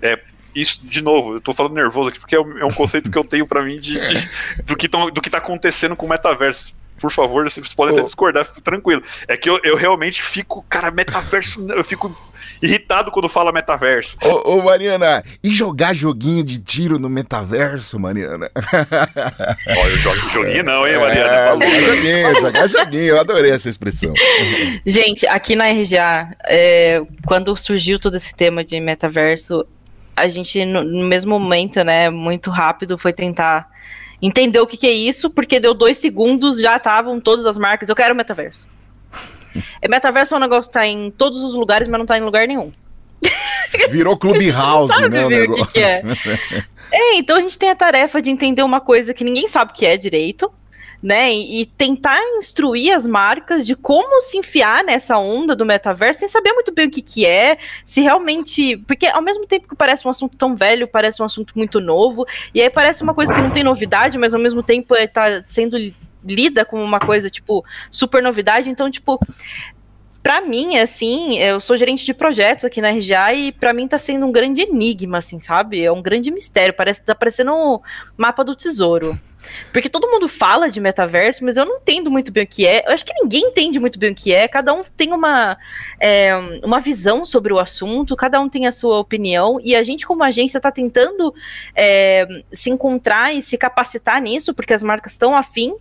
É, 0.00 0.18
isso, 0.54 0.80
de 0.84 1.02
novo, 1.02 1.34
eu 1.34 1.40
tô 1.40 1.52
falando 1.52 1.74
nervoso 1.74 2.10
aqui 2.10 2.20
porque 2.20 2.36
é 2.36 2.40
um, 2.40 2.66
é 2.66 2.72
conceito 2.72 3.10
que 3.10 3.18
eu 3.18 3.24
tenho 3.24 3.46
para 3.46 3.62
mim 3.62 3.78
de, 3.78 3.98
de, 3.98 4.28
do, 4.64 4.76
que 4.76 4.88
tão, 4.88 5.10
do 5.10 5.20
que 5.20 5.28
tá 5.28 5.38
acontecendo 5.38 5.96
com 5.96 6.06
o 6.06 6.08
metaverso 6.08 6.74
por 7.00 7.10
favor, 7.10 7.44
vocês 7.44 7.74
podem 7.74 7.94
oh. 7.94 7.98
até 7.98 8.04
discordar, 8.06 8.46
fico 8.46 8.60
tranquilo. 8.62 9.02
É 9.28 9.36
que 9.36 9.50
eu, 9.50 9.60
eu 9.62 9.76
realmente 9.76 10.22
fico, 10.22 10.64
cara, 10.70 10.90
metaverso, 10.90 11.66
eu 11.72 11.84
fico 11.84 12.16
irritado 12.62 13.10
quando 13.10 13.28
fala 13.28 13.52
metaverso. 13.52 14.16
Ô, 14.22 14.56
ô, 14.56 14.62
Mariana, 14.62 15.22
e 15.42 15.50
jogar 15.50 15.94
joguinho 15.94 16.42
de 16.42 16.58
tiro 16.58 16.98
no 16.98 17.08
metaverso, 17.08 17.98
Mariana? 17.98 18.50
Olha, 19.66 19.96
jogo, 19.96 20.28
joguinho 20.30 20.64
não, 20.64 20.86
hein, 20.86 20.98
Mariana? 20.98 21.32
É, 21.32 21.52
jogar 21.52 21.80
joguinho, 21.80 22.40
jogar 22.40 22.66
joguinho, 22.66 23.06
eu 23.06 23.20
adorei 23.20 23.50
essa 23.50 23.68
expressão. 23.68 24.12
Gente, 24.86 25.26
aqui 25.26 25.56
na 25.56 25.68
RGA, 25.68 26.36
é, 26.44 27.02
quando 27.26 27.56
surgiu 27.56 27.98
todo 27.98 28.16
esse 28.16 28.34
tema 28.34 28.64
de 28.64 28.80
metaverso, 28.80 29.66
a 30.16 30.28
gente, 30.28 30.64
no, 30.64 30.82
no 30.82 31.06
mesmo 31.06 31.38
momento, 31.38 31.82
né, 31.82 32.10
muito 32.10 32.50
rápido, 32.50 32.96
foi 32.96 33.12
tentar 33.12 33.68
entender 34.22 34.60
o 34.60 34.66
que, 34.66 34.76
que 34.76 34.86
é 34.86 34.92
isso, 34.92 35.28
porque 35.28 35.60
deu 35.60 35.74
dois 35.74 35.98
segundos, 35.98 36.60
já 36.60 36.76
estavam 36.76 37.20
todas 37.20 37.46
as 37.46 37.58
marcas. 37.58 37.88
Eu 37.88 37.96
quero 37.96 38.14
metaverso. 38.14 38.66
É, 39.80 39.88
metaverso 39.88 40.34
é 40.34 40.36
um 40.36 40.40
negócio 40.40 40.70
que 40.70 40.74
tá 40.74 40.86
em 40.86 41.10
todos 41.10 41.42
os 41.42 41.54
lugares, 41.54 41.88
mas 41.88 41.98
não 41.98 42.06
tá 42.06 42.18
em 42.18 42.22
lugar 42.22 42.46
nenhum. 42.46 42.72
Virou 43.90 44.16
Clubhouse, 44.16 45.08
né? 45.08 45.26
O 45.26 45.28
negócio. 45.28 45.66
Que 45.66 45.72
que 45.72 45.78
é. 45.80 46.02
é, 46.92 47.16
então 47.16 47.36
a 47.36 47.40
gente 47.40 47.58
tem 47.58 47.70
a 47.70 47.74
tarefa 47.74 48.20
de 48.20 48.30
entender 48.30 48.62
uma 48.62 48.80
coisa 48.80 49.14
que 49.14 49.24
ninguém 49.24 49.48
sabe 49.48 49.72
o 49.72 49.74
que 49.74 49.86
é 49.86 49.96
direito, 49.96 50.52
né? 51.02 51.32
E, 51.32 51.62
e, 51.62 51.66
tentar 51.66 52.18
instruir 52.38 52.96
as 52.96 53.06
marcas 53.06 53.66
de 53.66 53.74
como 53.74 54.22
se 54.22 54.38
enfiar 54.38 54.82
nessa 54.82 55.18
onda 55.18 55.54
do 55.54 55.66
metaverso 55.66 56.20
sem 56.20 56.28
saber 56.28 56.52
muito 56.52 56.72
bem 56.72 56.86
o 56.86 56.90
que, 56.90 57.02
que 57.02 57.26
é, 57.26 57.58
se 57.84 58.00
realmente. 58.00 58.76
Porque 58.86 59.06
ao 59.06 59.20
mesmo 59.20 59.46
tempo 59.46 59.68
que 59.68 59.76
parece 59.76 60.06
um 60.06 60.10
assunto 60.10 60.36
tão 60.36 60.56
velho, 60.56 60.88
parece 60.88 61.20
um 61.20 61.26
assunto 61.26 61.52
muito 61.56 61.80
novo, 61.80 62.26
e 62.54 62.62
aí 62.62 62.70
parece 62.70 63.02
uma 63.02 63.14
coisa 63.14 63.34
que 63.34 63.40
não 63.40 63.50
tem 63.50 63.62
novidade, 63.62 64.16
mas 64.16 64.34
ao 64.34 64.40
mesmo 64.40 64.62
tempo 64.62 64.94
está 64.94 65.28
é, 65.28 65.44
sendo 65.46 65.76
lida 66.24 66.64
como 66.64 66.82
uma 66.82 67.00
coisa, 67.00 67.28
tipo, 67.30 67.64
super 67.90 68.22
novidade. 68.22 68.70
Então, 68.70 68.90
tipo, 68.90 69.18
para 70.24 70.40
mim, 70.40 70.78
assim, 70.78 71.38
eu 71.38 71.60
sou 71.60 71.76
gerente 71.76 72.04
de 72.06 72.14
projetos 72.14 72.64
aqui 72.64 72.80
na 72.80 72.90
RGA 72.90 73.34
e 73.34 73.52
para 73.52 73.74
mim 73.74 73.86
tá 73.86 73.98
sendo 73.98 74.24
um 74.24 74.32
grande 74.32 74.62
enigma, 74.62 75.18
assim, 75.18 75.38
sabe? 75.38 75.84
É 75.84 75.92
um 75.92 76.00
grande 76.00 76.30
mistério, 76.30 76.72
parece 76.72 77.02
tá 77.02 77.14
parecendo 77.14 77.52
um 77.52 77.78
mapa 78.16 78.42
do 78.42 78.54
tesouro. 78.54 79.20
Porque 79.72 79.88
todo 79.88 80.10
mundo 80.10 80.28
fala 80.28 80.70
de 80.70 80.80
metaverso, 80.80 81.44
mas 81.44 81.56
eu 81.56 81.64
não 81.64 81.76
entendo 81.76 82.10
muito 82.10 82.32
bem 82.32 82.44
o 82.44 82.46
que 82.46 82.66
é. 82.66 82.84
Eu 82.86 82.92
acho 82.92 83.04
que 83.04 83.12
ninguém 83.14 83.48
entende 83.48 83.78
muito 83.78 83.98
bem 83.98 84.12
o 84.12 84.14
que 84.14 84.32
é. 84.32 84.48
Cada 84.48 84.72
um 84.72 84.82
tem 84.96 85.12
uma, 85.12 85.56
é, 86.00 86.34
uma 86.62 86.80
visão 86.80 87.24
sobre 87.26 87.52
o 87.52 87.58
assunto, 87.58 88.16
cada 88.16 88.40
um 88.40 88.48
tem 88.48 88.66
a 88.66 88.72
sua 88.72 88.98
opinião, 88.98 89.58
e 89.62 89.74
a 89.74 89.82
gente, 89.82 90.06
como 90.06 90.22
agência, 90.22 90.58
está 90.58 90.70
tentando 90.70 91.34
é, 91.74 92.26
se 92.52 92.70
encontrar 92.70 93.34
e 93.34 93.42
se 93.42 93.58
capacitar 93.58 94.20
nisso, 94.20 94.54
porque 94.54 94.72
as 94.72 94.82
marcas 94.82 95.12
estão 95.12 95.34
afim, 95.36 95.74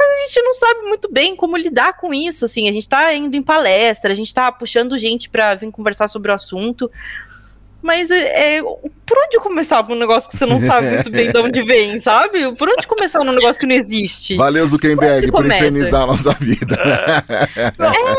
mas 0.00 0.08
a 0.08 0.26
gente 0.26 0.42
não 0.42 0.54
sabe 0.54 0.80
muito 0.82 1.12
bem 1.12 1.36
como 1.36 1.58
lidar 1.58 1.92
com 1.92 2.14
isso, 2.14 2.46
assim, 2.46 2.68
a 2.68 2.72
gente 2.72 2.88
tá 2.88 3.12
indo 3.12 3.36
em 3.36 3.42
palestra, 3.42 4.12
a 4.12 4.16
gente 4.16 4.32
tá 4.32 4.50
puxando 4.50 4.96
gente 4.96 5.28
para 5.28 5.54
vir 5.54 5.70
conversar 5.70 6.08
sobre 6.08 6.30
o 6.30 6.34
assunto, 6.34 6.90
mas 7.82 8.10
é, 8.10 8.58
é, 8.58 8.62
por 8.62 9.18
onde 9.18 9.38
começar 9.40 9.82
com 9.84 9.92
um 9.92 9.98
negócio 9.98 10.30
que 10.30 10.38
você 10.38 10.46
não 10.46 10.60
sabe 10.60 10.88
muito 10.88 11.10
bem 11.10 11.30
de 11.30 11.36
onde 11.36 11.62
vem, 11.62 12.00
sabe? 12.00 12.54
Por 12.56 12.68
onde 12.68 12.86
começar 12.86 13.22
num 13.24 13.32
negócio 13.32 13.60
que 13.60 13.66
não 13.66 13.74
existe? 13.74 14.36
Valeu, 14.36 14.66
Zuckerberg, 14.66 15.30
por 15.30 15.44
infernizar 15.44 16.02
a 16.02 16.06
nossa 16.06 16.32
vida. 16.34 16.76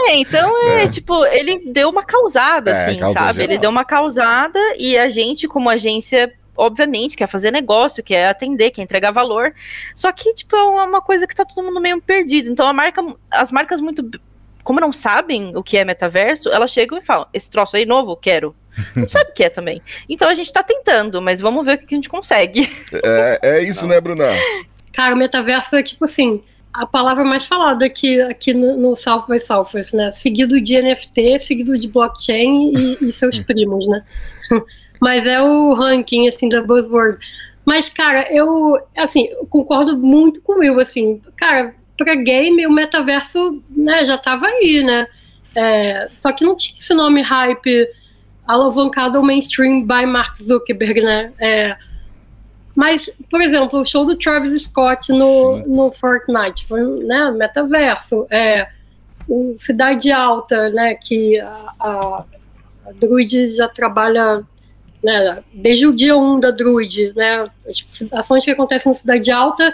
é, 0.08 0.16
então 0.18 0.52
é, 0.70 0.88
tipo, 0.88 1.26
ele 1.26 1.72
deu 1.72 1.90
uma 1.90 2.04
causada, 2.04 2.72
é, 2.72 2.86
assim, 2.86 3.00
causa 3.00 3.20
sabe? 3.20 3.34
Geral. 3.34 3.50
Ele 3.50 3.58
deu 3.60 3.70
uma 3.70 3.86
causada 3.86 4.60
e 4.78 4.98
a 4.98 5.10
gente, 5.10 5.48
como 5.48 5.70
agência, 5.70 6.32
obviamente, 6.62 7.18
quer 7.18 7.28
fazer 7.28 7.52
negócio, 7.52 8.04
quer 8.04 8.28
atender, 8.28 8.72
quer 8.72 8.84
entregar 8.84 9.12
valor. 9.12 9.54
Só 9.96 10.12
que, 10.12 10.34
tipo, 10.34 10.56
é 10.56 10.64
uma 10.64 11.02
coisa 11.02 11.26
que 11.26 11.36
tá 11.36 11.44
todo 11.44 11.66
mundo 11.66 11.82
meio 11.82 12.02
perdido. 12.02 12.52
Então, 12.52 12.68
a 12.68 12.74
marca, 12.74 13.02
as 13.32 13.52
marcas 13.52 13.82
muito. 13.82 14.10
Como 14.64 14.80
não 14.80 14.94
sabem 14.94 15.56
o 15.56 15.64
que 15.64 15.76
é 15.76 15.84
metaverso, 15.84 16.50
elas 16.50 16.72
chegam 16.72 16.98
e 16.98 17.02
falam: 17.02 17.28
esse 17.34 17.50
troço 17.50 17.76
aí 17.76 17.86
novo, 17.86 18.16
quero. 18.16 18.56
Não 18.96 19.10
sabe 19.10 19.32
o 19.32 19.34
que 19.34 19.44
é 19.44 19.50
também. 19.50 19.82
Então 20.08 20.30
a 20.30 20.36
gente 20.36 20.54
tá 20.54 20.62
tentando, 20.62 21.22
mas 21.22 21.42
vamos 21.42 21.66
ver 21.66 21.76
o 21.76 21.78
que 21.80 21.96
a 21.96 21.98
gente 21.98 22.08
consegue. 22.08 22.70
É, 23.04 23.40
é 23.42 23.64
isso, 23.64 23.88
né, 23.88 24.00
Bruna? 24.00 24.26
Cara, 24.94 25.16
o 25.16 25.18
metaverso 25.18 25.76
é 25.76 25.84
tipo 25.84 26.06
assim, 26.06 26.44
a 26.74 26.86
palavra 26.86 27.24
mais 27.24 27.46
falada 27.46 27.86
aqui, 27.86 28.22
aqui 28.22 28.54
no, 28.54 28.78
no 28.78 28.96
South 28.96 29.26
by 29.28 29.40
Southwest, 29.40 29.94
né? 29.94 30.12
Seguido 30.12 30.62
de 30.62 30.82
NFT, 30.82 31.40
seguido 31.40 31.78
de 31.78 31.88
blockchain 31.88 32.74
e, 32.76 33.10
e 33.10 33.14
seus 33.14 33.40
primos, 33.44 33.88
né? 33.88 34.04
Mas 35.02 35.26
é 35.26 35.42
o 35.42 35.74
ranking, 35.74 36.28
assim, 36.28 36.48
da 36.48 36.62
buzzword. 36.62 37.18
Mas, 37.66 37.90
cara, 37.90 38.32
eu, 38.32 38.80
assim, 38.96 39.26
eu 39.28 39.46
concordo 39.48 39.98
muito 39.98 40.42
com 40.42 40.54
o 40.54 40.60
Will, 40.60 40.80
assim. 40.80 41.20
Cara, 41.36 41.74
pra 41.98 42.16
game, 42.16 42.66
o 42.68 42.72
metaverso, 42.72 43.62
né, 43.70 44.06
já 44.06 44.18
tava 44.18 44.46
aí, 44.46 44.84
né? 44.84 45.08
É, 45.56 46.08
só 46.22 46.32
que 46.32 46.46
não 46.46 46.56
tinha 46.56 46.80
esse 46.80 46.94
nome 46.94 47.22
hype 47.22 47.88
alavancado 48.48 49.18
ao 49.18 49.24
mainstream 49.24 49.82
by 49.82 50.06
Mark 50.06 50.38
Zuckerberg, 50.42 51.02
né? 51.02 51.34
É, 51.40 51.78
mas, 52.76 53.10
por 53.30 53.42
exemplo, 53.42 53.80
o 53.80 53.86
show 53.86 54.06
do 54.06 54.16
Travis 54.18 54.64
Scott 54.64 55.12
no, 55.12 55.58
no 55.68 55.92
Fortnite 55.92 56.66
foi 56.68 56.82
né, 57.04 57.32
metaverso. 57.32 58.26
É, 58.30 58.68
o 59.28 59.56
Cidade 59.60 60.12
Alta, 60.12 60.70
né, 60.70 60.96
que 60.96 61.40
a, 61.40 61.74
a, 61.80 62.24
a 62.88 62.92
Druid 62.94 63.52
já 63.52 63.68
trabalha 63.68 64.44
né, 65.04 65.44
desde 65.54 65.88
o 65.88 65.94
dia 65.94 66.16
1 66.16 66.40
da 66.40 66.52
Druid, 66.52 67.14
né, 67.16 67.50
as 67.68 68.14
ações 68.14 68.46
que 68.46 68.52
acontecem 68.52 68.92
na 68.92 68.98
Cidade 68.98 69.32
Alta, 69.32 69.74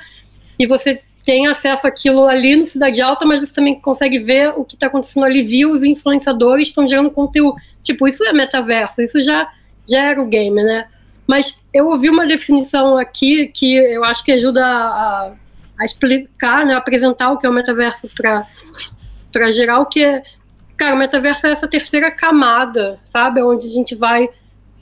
e 0.58 0.66
você 0.66 1.02
tem 1.26 1.46
acesso 1.48 1.86
àquilo 1.86 2.26
ali 2.26 2.56
no 2.56 2.66
Cidade 2.66 3.02
Alta, 3.02 3.26
mas 3.26 3.42
você 3.42 3.54
também 3.54 3.80
consegue 3.80 4.20
ver 4.20 4.54
o 4.56 4.64
que 4.64 4.76
está 4.76 4.88
acontecendo 4.88 5.26
ali, 5.26 5.44
via 5.44 5.68
os 5.68 5.84
influenciadores 5.84 6.70
estão 6.70 6.88
gerando 6.88 7.12
conteúdo. 7.12 7.58
Tipo, 7.84 8.08
isso 8.08 8.24
é 8.24 8.32
metaverso, 8.32 9.02
isso 9.02 9.22
já, 9.22 9.52
já 9.86 10.06
era 10.06 10.22
o 10.22 10.26
game, 10.26 10.64
né? 10.64 10.88
Mas 11.28 11.60
eu 11.74 11.88
ouvi 11.88 12.10
uma 12.10 12.26
definição 12.26 12.98
aqui 12.98 13.48
que 13.54 13.76
eu 13.76 14.06
acho 14.06 14.24
que 14.24 14.32
ajuda 14.32 14.66
a, 14.66 15.34
a 15.78 15.86
explicar, 15.86 16.66
né, 16.66 16.74
a 16.74 16.78
apresentar 16.78 17.32
o 17.32 17.38
que 17.38 17.46
é 17.46 17.50
o 17.50 17.54
metaverso 17.54 18.10
para 18.16 19.52
geral, 19.52 19.86
que 19.86 20.02
é, 20.02 20.24
cara, 20.78 20.96
o 20.96 20.98
metaverso 20.98 21.46
é 21.46 21.52
essa 21.52 21.68
terceira 21.68 22.10
camada, 22.10 22.98
sabe? 23.12 23.42
Onde 23.42 23.68
a 23.68 23.72
gente 23.72 23.94
vai 23.96 24.30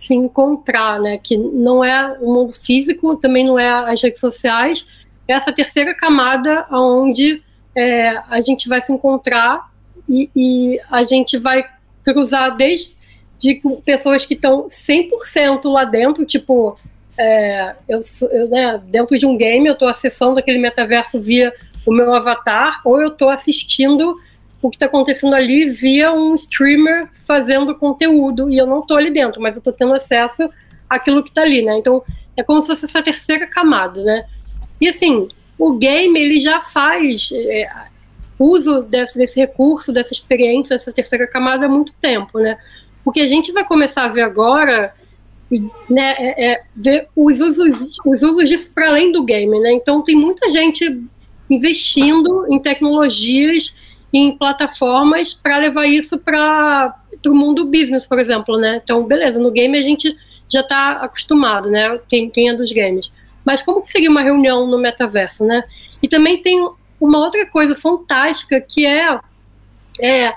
se 0.05 0.13
encontrar, 0.13 0.99
né? 0.99 1.17
Que 1.17 1.37
não 1.37 1.83
é 1.83 2.17
o 2.19 2.33
mundo 2.33 2.53
físico, 2.53 3.15
também 3.17 3.45
não 3.45 3.59
é 3.59 3.69
as 3.91 4.01
redes 4.01 4.19
sociais, 4.19 4.85
é 5.27 5.33
essa 5.33 5.51
terceira 5.51 5.93
camada 5.93 6.65
onde 6.71 7.41
é, 7.75 8.21
a 8.29 8.41
gente 8.41 8.69
vai 8.69 8.81
se 8.81 8.91
encontrar 8.91 9.69
e, 10.07 10.29
e, 10.35 10.79
a 10.89 11.03
gente 11.03 11.37
vai 11.37 11.65
cruzar 12.03 12.55
desde 12.55 12.95
de 13.37 13.61
pessoas 13.83 14.25
que 14.25 14.33
estão 14.33 14.69
100% 14.69 15.65
lá 15.65 15.83
dentro, 15.83 16.25
tipo, 16.25 16.77
é, 17.17 17.75
eu, 17.87 18.03
eu 18.31 18.47
né, 18.47 18.81
dentro 18.85 19.17
de 19.17 19.25
um 19.25 19.35
game, 19.35 19.67
eu 19.67 19.73
estou 19.73 19.89
acessando 19.89 20.39
aquele 20.39 20.57
metaverso 20.57 21.19
via 21.19 21.53
o 21.85 21.91
meu 21.91 22.13
avatar, 22.13 22.81
ou 22.85 23.01
eu 23.01 23.09
estou 23.09 23.29
assistindo 23.29 24.15
o 24.65 24.69
que 24.69 24.77
está 24.77 24.87
acontecendo 24.87 25.35
ali 25.35 25.69
via 25.69 26.11
um 26.11 26.33
streamer 26.33 27.07
fazendo 27.25 27.75
conteúdo 27.75 28.49
e 28.49 28.57
eu 28.57 28.65
não 28.65 28.79
estou 28.79 28.97
ali 28.97 29.11
dentro, 29.11 29.39
mas 29.41 29.53
eu 29.53 29.59
estou 29.59 29.71
tendo 29.71 29.93
acesso 29.93 30.49
àquilo 30.89 31.21
que 31.21 31.29
está 31.29 31.43
ali, 31.43 31.61
né? 31.61 31.77
Então 31.77 32.03
é 32.35 32.41
como 32.41 32.61
se 32.61 32.67
fosse 32.67 32.85
essa 32.85 33.03
terceira 33.03 33.45
camada, 33.45 34.03
né? 34.03 34.25
E 34.81 34.87
assim, 34.87 35.27
o 35.57 35.73
game 35.73 36.19
ele 36.19 36.39
já 36.39 36.61
faz 36.61 37.29
é, 37.31 37.67
uso 38.39 38.81
desse, 38.83 39.17
desse, 39.17 39.39
recurso, 39.39 39.93
dessa 39.93 40.13
experiência, 40.13 40.77
dessa 40.77 40.91
terceira 40.91 41.27
camada 41.27 41.67
há 41.67 41.69
muito 41.69 41.93
tempo, 42.01 42.39
né? 42.39 42.57
O 43.05 43.11
que 43.11 43.21
a 43.21 43.27
gente 43.27 43.51
vai 43.51 43.63
começar 43.63 44.05
a 44.05 44.09
ver 44.09 44.23
agora 44.23 44.95
né, 45.87 46.15
é, 46.17 46.53
é 46.53 46.63
ver 46.75 47.07
os 47.15 47.39
usos, 47.39 47.99
os 48.03 48.23
usos 48.23 48.49
disso 48.49 48.69
para 48.73 48.89
além 48.89 49.11
do 49.11 49.23
game, 49.23 49.59
né? 49.59 49.73
Então 49.73 50.01
tem 50.01 50.15
muita 50.15 50.49
gente 50.49 51.03
investindo 51.47 52.47
em 52.49 52.59
tecnologias 52.59 53.73
em 54.17 54.31
plataformas 54.37 55.33
para 55.33 55.57
levar 55.57 55.85
isso 55.87 56.17
para 56.17 56.95
o 57.25 57.35
mundo 57.35 57.65
business, 57.65 58.07
por 58.07 58.17
exemplo, 58.17 58.57
né? 58.57 58.79
Então, 58.81 59.03
beleza, 59.03 59.37
no 59.37 59.51
game 59.51 59.77
a 59.77 59.81
gente 59.81 60.15
já 60.47 60.61
está 60.61 60.91
acostumado, 60.93 61.69
né? 61.69 61.99
Quem, 62.07 62.29
quem 62.29 62.47
é 62.47 62.53
dos 62.53 62.71
games. 62.71 63.11
Mas 63.43 63.61
como 63.61 63.81
que 63.81 63.91
seria 63.91 64.09
uma 64.09 64.21
reunião 64.21 64.65
no 64.65 64.77
metaverso, 64.77 65.43
né? 65.43 65.61
E 66.01 66.07
também 66.07 66.41
tem 66.41 66.65
uma 66.97 67.19
outra 67.19 67.45
coisa 67.45 67.75
fantástica 67.75 68.61
que 68.61 68.85
é, 68.85 69.19
é 69.99 70.33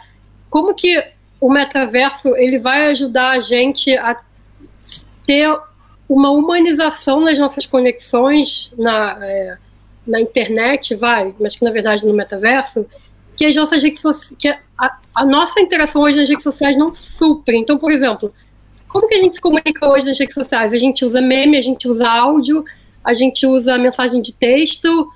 como 0.51 0.75
que 0.75 1.01
o 1.41 1.49
metaverso 1.49 2.35
ele 2.35 2.59
vai 2.59 2.89
ajudar 2.89 3.31
a 3.31 3.41
gente 3.41 3.97
a 3.97 4.21
ter 5.25 5.57
uma 6.09 6.33
humanização 6.33 7.21
nas 7.21 7.39
nossas 7.39 7.65
conexões 7.65 8.73
na, 8.77 9.25
é, 9.25 9.57
na 10.05 10.21
internet, 10.21 10.97
vai, 10.97 11.33
mas 11.39 11.55
que 11.55 11.65
na 11.65 11.71
verdade 11.71 12.05
no 12.05 12.13
metaverso, 12.13 12.85
que 13.39 13.47
as 13.47 13.55
nossas 13.55 13.81
redes 13.81 14.03
sociais, 14.03 14.35
que 14.37 14.49
a, 14.49 14.99
a, 15.15 15.25
nossa 15.25 15.61
interação 15.61 16.03
hoje 16.03 16.17
nas 16.17 16.29
redes 16.29 16.43
sociais 16.43 16.77
não 16.77 16.93
supre. 16.93 17.57
Então, 17.57 17.79
por 17.79 17.93
exemplo, 17.93 18.35
como 18.89 19.07
que 19.07 19.15
a 19.15 19.23
gente 19.23 19.37
se 19.37 19.41
comunica 19.41 19.89
hoje 19.89 20.05
nas 20.05 20.19
redes 20.19 20.35
sociais? 20.35 20.73
A 20.73 20.77
gente 20.77 21.05
usa 21.05 21.21
meme, 21.21 21.57
a 21.57 21.61
gente 21.61 21.87
usa 21.87 22.05
áudio, 22.05 22.65
a 23.05 23.15
gente 23.15 23.47
usa 23.47 23.79
mensagem 23.79 24.21
de 24.21 24.33
texto, 24.33 25.09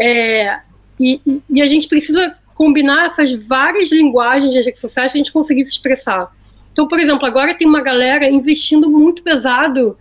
é, 0.00 0.60
e, 1.00 1.20
e, 1.50 1.60
a 1.60 1.66
gente 1.66 1.88
precisa 1.88 2.36
combinar 2.54 3.06
essas 3.06 3.32
várias 3.32 3.90
linguagens 3.90 4.54
das 4.54 4.64
redes 4.64 4.80
sociais 4.80 5.10
para 5.10 5.20
a 5.20 5.24
gente 5.24 5.32
conseguir 5.32 5.64
se 5.64 5.72
expressar. 5.72 6.32
Então, 6.72 6.86
por 6.86 7.00
exemplo, 7.00 7.26
agora 7.26 7.52
tem 7.52 7.66
uma 7.66 7.82
galera 7.82 8.30
investindo 8.30 8.88
muito 8.88 9.24
pesado 9.24 9.98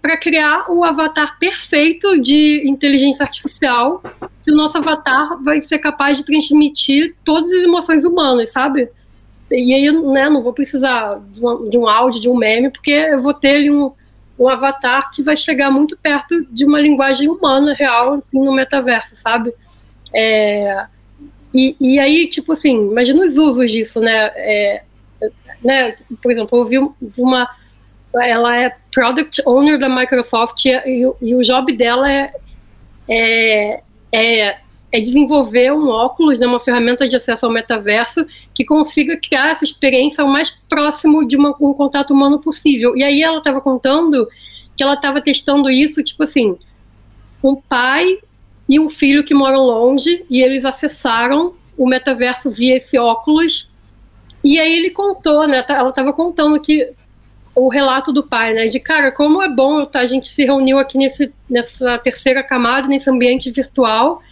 para 0.00 0.16
criar 0.16 0.70
o 0.70 0.82
avatar 0.82 1.38
perfeito 1.38 2.20
de 2.22 2.62
inteligência 2.66 3.22
artificial, 3.22 4.02
que 4.44 4.52
o 4.52 4.56
nosso 4.56 4.78
avatar 4.78 5.42
vai 5.42 5.60
ser 5.62 5.78
capaz 5.78 6.18
de 6.18 6.24
transmitir 6.24 7.14
todas 7.24 7.50
as 7.50 7.62
emoções 7.62 8.04
humanas, 8.04 8.50
sabe? 8.50 8.88
E 9.50 9.74
aí, 9.74 9.90
né, 9.90 10.28
não 10.28 10.42
vou 10.42 10.52
precisar 10.52 11.20
de 11.32 11.44
um, 11.44 11.68
de 11.68 11.76
um 11.76 11.88
áudio, 11.88 12.20
de 12.20 12.28
um 12.28 12.36
meme, 12.36 12.70
porque 12.70 12.90
eu 12.90 13.20
vou 13.20 13.34
ter 13.34 13.56
ali 13.56 13.70
um, 13.70 13.92
um 14.38 14.48
avatar 14.48 15.10
que 15.10 15.22
vai 15.22 15.36
chegar 15.36 15.70
muito 15.70 15.96
perto 15.96 16.46
de 16.50 16.64
uma 16.64 16.80
linguagem 16.80 17.28
humana 17.28 17.74
real, 17.74 18.14
assim, 18.14 18.42
no 18.42 18.52
metaverso, 18.52 19.16
sabe? 19.16 19.52
É, 20.14 20.86
e, 21.52 21.76
e 21.80 21.98
aí, 21.98 22.28
tipo 22.28 22.52
assim, 22.52 22.90
imagina 22.90 23.26
os 23.26 23.36
usos 23.36 23.70
disso, 23.70 24.00
né? 24.00 24.30
É, 24.36 24.82
né? 25.62 25.96
Por 26.22 26.30
exemplo, 26.30 26.56
eu 26.56 26.62
ouvi 26.62 26.94
de 27.00 27.20
uma 27.20 27.48
ela 28.14 28.56
é 28.56 28.74
product 28.92 29.40
owner 29.46 29.78
da 29.78 29.88
Microsoft 29.88 30.64
e, 30.64 30.80
e 31.22 31.34
o 31.34 31.42
job 31.42 31.72
dela 31.76 32.10
é, 32.10 32.32
é, 33.08 33.82
é, 34.12 34.58
é, 34.92 35.00
desenvolver 35.00 35.72
um 35.72 35.88
óculos, 35.88 36.38
né, 36.38 36.46
uma 36.46 36.60
ferramenta 36.60 37.08
de 37.08 37.16
acesso 37.16 37.46
ao 37.46 37.52
metaverso 37.52 38.26
que 38.54 38.64
consiga 38.64 39.16
criar 39.16 39.52
essa 39.52 39.64
experiência 39.64 40.24
o 40.24 40.28
mais 40.28 40.50
próximo 40.68 41.26
de 41.26 41.36
uma, 41.36 41.50
um 41.60 41.72
contato 41.72 42.12
humano 42.12 42.38
possível. 42.40 42.96
E 42.96 43.02
aí 43.02 43.22
ela 43.22 43.38
estava 43.38 43.60
contando 43.60 44.28
que 44.76 44.82
ela 44.82 44.94
estava 44.94 45.20
testando 45.20 45.70
isso, 45.70 46.02
tipo 46.02 46.22
assim, 46.22 46.58
um 47.42 47.54
pai 47.54 48.18
e 48.68 48.80
um 48.80 48.88
filho 48.88 49.24
que 49.24 49.34
moram 49.34 49.60
longe 49.60 50.24
e 50.28 50.42
eles 50.42 50.64
acessaram 50.64 51.54
o 51.76 51.86
metaverso 51.86 52.50
via 52.50 52.76
esse 52.76 52.98
óculos. 52.98 53.68
E 54.42 54.58
aí 54.58 54.72
ele 54.72 54.90
contou, 54.90 55.46
né? 55.46 55.64
Ela 55.68 55.90
estava 55.90 56.12
contando 56.12 56.60
que 56.60 56.92
o 57.54 57.68
relato 57.68 58.12
do 58.12 58.22
pai, 58.22 58.54
né? 58.54 58.66
De 58.66 58.80
cara, 58.80 59.10
como 59.10 59.42
é 59.42 59.48
bom 59.48 59.84
tá, 59.84 60.00
a 60.00 60.06
gente 60.06 60.28
se 60.28 60.44
reuniu 60.44 60.78
aqui 60.78 60.96
nesse, 60.96 61.32
nessa 61.48 61.98
terceira 61.98 62.42
camada, 62.42 62.88
nesse 62.88 63.08
ambiente 63.10 63.50
virtual, 63.50 64.22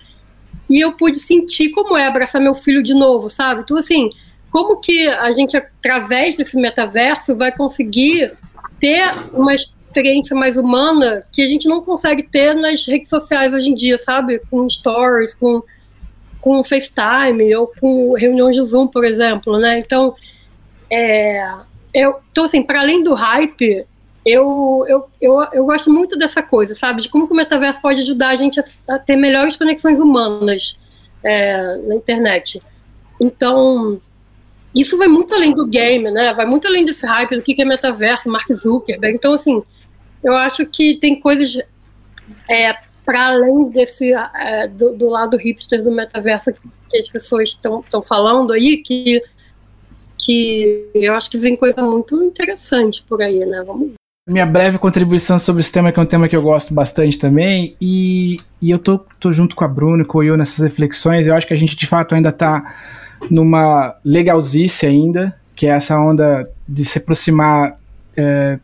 e 0.68 0.82
eu 0.82 0.92
pude 0.92 1.18
sentir 1.18 1.70
como 1.70 1.96
é 1.96 2.06
abraçar 2.06 2.40
meu 2.40 2.54
filho 2.54 2.82
de 2.82 2.94
novo, 2.94 3.30
sabe? 3.30 3.62
Então, 3.62 3.76
assim, 3.76 4.10
como 4.50 4.80
que 4.80 5.08
a 5.08 5.32
gente, 5.32 5.56
através 5.56 6.36
desse 6.36 6.56
metaverso, 6.56 7.36
vai 7.36 7.52
conseguir 7.52 8.32
ter 8.80 9.12
uma 9.32 9.54
experiência 9.54 10.36
mais 10.36 10.56
humana 10.56 11.24
que 11.32 11.42
a 11.42 11.48
gente 11.48 11.68
não 11.68 11.82
consegue 11.82 12.22
ter 12.22 12.54
nas 12.54 12.86
redes 12.86 13.08
sociais 13.08 13.52
hoje 13.52 13.70
em 13.70 13.74
dia, 13.74 13.98
sabe? 13.98 14.40
Com 14.50 14.68
stories, 14.68 15.34
com 15.34 15.62
com 16.40 16.62
FaceTime 16.62 17.54
ou 17.56 17.66
com 17.80 18.12
reuniões 18.12 18.56
de 18.56 18.64
Zoom, 18.64 18.86
por 18.86 19.04
exemplo, 19.04 19.58
né? 19.58 19.80
Então, 19.80 20.14
é, 20.90 21.44
eu, 21.92 22.20
então 22.30 22.44
assim, 22.44 22.62
para 22.62 22.80
além 22.80 23.02
do 23.02 23.14
hype, 23.14 23.86
eu, 24.24 24.84
eu, 24.88 25.08
eu, 25.20 25.42
eu 25.52 25.64
gosto 25.64 25.90
muito 25.90 26.16
dessa 26.16 26.42
coisa, 26.42 26.74
sabe? 26.74 27.02
De 27.02 27.08
como 27.08 27.26
o 27.26 27.34
metaverso 27.34 27.80
pode 27.80 28.00
ajudar 28.00 28.28
a 28.28 28.36
gente 28.36 28.60
a, 28.60 28.64
a 28.88 28.98
ter 28.98 29.16
melhores 29.16 29.56
conexões 29.56 29.98
humanas 29.98 30.78
é, 31.22 31.76
na 31.76 31.94
internet. 31.94 32.60
Então, 33.20 34.00
isso 34.74 34.98
vai 34.98 35.08
muito 35.08 35.34
além 35.34 35.54
do 35.54 35.66
game, 35.66 36.10
né? 36.10 36.32
Vai 36.34 36.46
muito 36.46 36.66
além 36.66 36.84
desse 36.84 37.06
hype 37.06 37.36
do 37.36 37.42
que 37.42 37.60
é 37.60 37.64
metaverso, 37.64 38.28
Mark 38.28 38.48
Zuckerberg. 38.52 39.16
Então, 39.16 39.32
assim, 39.34 39.62
eu 40.22 40.34
acho 40.34 40.66
que 40.66 40.98
tem 41.00 41.18
coisas 41.18 41.56
é, 42.48 42.76
para 43.04 43.28
além 43.28 43.70
desse 43.70 44.12
é, 44.12 44.68
do, 44.68 44.94
do, 44.94 45.08
lado 45.08 45.36
hipster 45.36 45.82
do 45.82 45.90
metaverso 45.90 46.52
que 46.90 46.98
as 46.98 47.08
pessoas 47.08 47.48
estão 47.48 48.02
falando 48.06 48.52
aí, 48.52 48.78
que, 48.78 49.22
que 50.18 50.90
eu 50.94 51.14
acho 51.14 51.30
que 51.30 51.38
vem 51.38 51.56
coisa 51.56 51.82
muito 51.82 52.22
interessante 52.22 53.04
por 53.08 53.22
aí, 53.22 53.44
né? 53.46 53.62
Vamos 53.66 53.88
ver. 53.88 53.94
Minha 54.28 54.44
breve 54.44 54.78
contribuição 54.78 55.38
sobre 55.38 55.60
esse 55.60 55.72
tema, 55.72 55.90
que 55.90 55.98
é 55.98 56.02
um 56.02 56.06
tema 56.06 56.28
que 56.28 56.36
eu 56.36 56.42
gosto 56.42 56.74
bastante 56.74 57.18
também, 57.18 57.74
e, 57.80 58.36
e 58.60 58.70
eu 58.70 58.78
tô, 58.78 58.98
tô 59.18 59.32
junto 59.32 59.56
com 59.56 59.64
a 59.64 59.68
Bruno 59.68 60.02
e 60.02 60.04
com 60.04 60.18
o 60.18 60.22
Io 60.22 60.36
nessas 60.36 60.58
reflexões. 60.58 61.26
Eu 61.26 61.34
acho 61.34 61.46
que 61.46 61.54
a 61.54 61.56
gente 61.56 61.74
de 61.74 61.86
fato 61.86 62.14
ainda 62.14 62.30
tá 62.30 62.74
numa 63.30 63.96
legalzice 64.04 64.84
ainda, 64.84 65.34
que 65.56 65.66
é 65.66 65.70
essa 65.70 65.98
onda 65.98 66.48
de 66.68 66.84
se 66.84 66.98
aproximar 66.98 67.78
é, 68.14 68.60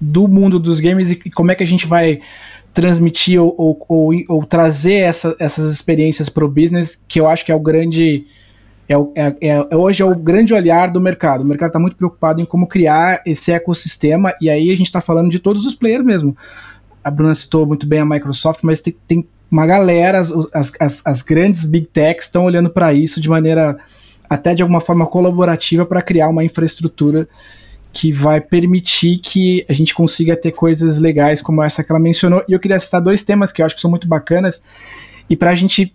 do 0.00 0.26
mundo 0.26 0.58
dos 0.58 0.80
games 0.80 1.12
e 1.12 1.30
como 1.30 1.52
é 1.52 1.54
que 1.54 1.62
a 1.62 1.66
gente 1.66 1.86
vai 1.86 2.20
transmitir 2.72 3.40
ou, 3.40 3.54
ou, 3.56 3.86
ou, 3.88 4.12
ou 4.28 4.44
trazer 4.44 5.02
essa, 5.02 5.36
essas 5.38 5.72
experiências 5.72 6.28
para 6.28 6.44
o 6.44 6.48
business, 6.48 7.00
que 7.06 7.20
eu 7.20 7.28
acho 7.28 7.44
que 7.44 7.52
é 7.52 7.54
o 7.54 7.60
grande. 7.60 8.26
É, 8.92 9.36
é, 9.48 9.56
é, 9.70 9.76
hoje 9.76 10.02
é 10.02 10.04
o 10.04 10.14
grande 10.14 10.52
olhar 10.52 10.90
do 10.90 11.00
mercado. 11.00 11.42
O 11.42 11.46
mercado 11.46 11.70
está 11.70 11.78
muito 11.78 11.96
preocupado 11.96 12.40
em 12.40 12.44
como 12.44 12.66
criar 12.66 13.22
esse 13.24 13.50
ecossistema, 13.50 14.34
e 14.40 14.50
aí 14.50 14.70
a 14.70 14.76
gente 14.76 14.86
está 14.86 15.00
falando 15.00 15.30
de 15.30 15.38
todos 15.38 15.64
os 15.64 15.74
players 15.74 16.04
mesmo. 16.04 16.36
A 17.02 17.10
Bruna 17.10 17.34
citou 17.34 17.66
muito 17.66 17.86
bem 17.86 18.00
a 18.00 18.04
Microsoft, 18.04 18.60
mas 18.62 18.80
tem, 18.80 18.94
tem 19.06 19.28
uma 19.50 19.66
galera, 19.66 20.18
as, 20.18 20.32
as, 20.80 21.02
as 21.04 21.22
grandes 21.22 21.64
big 21.64 21.86
techs 21.86 22.26
estão 22.26 22.44
olhando 22.44 22.70
para 22.70 22.92
isso 22.92 23.20
de 23.20 23.28
maneira 23.28 23.76
até 24.28 24.54
de 24.54 24.62
alguma 24.62 24.80
forma 24.80 25.06
colaborativa 25.06 25.84
para 25.84 26.00
criar 26.00 26.28
uma 26.28 26.44
infraestrutura 26.44 27.28
que 27.92 28.10
vai 28.10 28.40
permitir 28.40 29.18
que 29.18 29.64
a 29.68 29.74
gente 29.74 29.94
consiga 29.94 30.34
ter 30.34 30.52
coisas 30.52 30.98
legais 30.98 31.42
como 31.42 31.62
essa 31.62 31.84
que 31.84 31.92
ela 31.92 32.00
mencionou. 32.00 32.42
E 32.48 32.52
eu 32.52 32.58
queria 32.58 32.80
citar 32.80 33.02
dois 33.02 33.22
temas 33.22 33.52
que 33.52 33.60
eu 33.60 33.66
acho 33.66 33.74
que 33.74 33.80
são 33.80 33.90
muito 33.90 34.08
bacanas 34.08 34.62
e 35.28 35.36
para 35.36 35.50
a 35.50 35.54
gente 35.54 35.94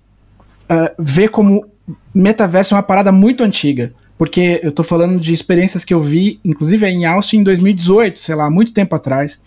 uh, 0.70 0.94
ver 1.00 1.30
como 1.30 1.66
metaverso 2.14 2.74
é 2.74 2.78
uma 2.78 2.84
parada 2.84 3.12
muito 3.12 3.44
antiga. 3.44 3.94
Porque 4.18 4.60
eu 4.64 4.70
estou 4.70 4.84
falando 4.84 5.20
de 5.20 5.32
experiências 5.32 5.86
que 5.86 5.94
eu 5.94 6.02
vi, 6.02 6.40
inclusive 6.44 6.88
em 6.88 7.06
Austin 7.06 7.38
em 7.38 7.44
2018, 7.44 8.20
sei 8.20 8.34
lá, 8.34 8.50
muito 8.50 8.74
tempo 8.74 8.96
atrás, 8.96 9.40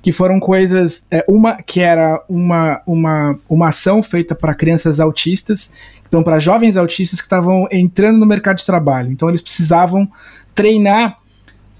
que 0.00 0.10
foram 0.10 0.40
coisas. 0.40 1.06
É, 1.10 1.22
uma 1.28 1.62
que 1.62 1.80
era 1.80 2.22
uma, 2.26 2.80
uma, 2.86 3.38
uma 3.46 3.68
ação 3.68 4.02
feita 4.02 4.34
para 4.34 4.54
crianças 4.54 5.00
autistas, 5.00 5.70
então 6.08 6.22
para 6.22 6.38
jovens 6.38 6.78
autistas 6.78 7.20
que 7.20 7.26
estavam 7.26 7.68
entrando 7.70 8.18
no 8.18 8.24
mercado 8.24 8.56
de 8.56 8.64
trabalho. 8.64 9.12
Então 9.12 9.28
eles 9.28 9.42
precisavam 9.42 10.10
treinar 10.54 11.18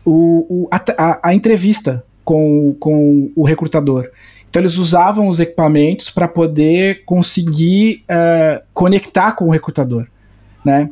o, 0.05 0.47
o 0.49 0.69
a, 0.71 0.77
a, 0.99 1.29
a, 1.31 1.35
entrevista 1.35 2.05
com, 2.23 2.77
com 2.79 3.33
o 3.35 3.45
recrutador. 3.45 4.11
Então 4.57 4.63
eles 4.63 4.79
usavam 4.79 5.29
os 5.29 5.39
equipamentos 5.39 6.09
para 6.09 6.27
poder 6.27 7.05
conseguir 7.05 8.03
uh, 8.05 8.65
conectar 8.73 9.33
com 9.33 9.49
o 9.49 9.51
recrutador. 9.51 10.07
Né? 10.65 10.89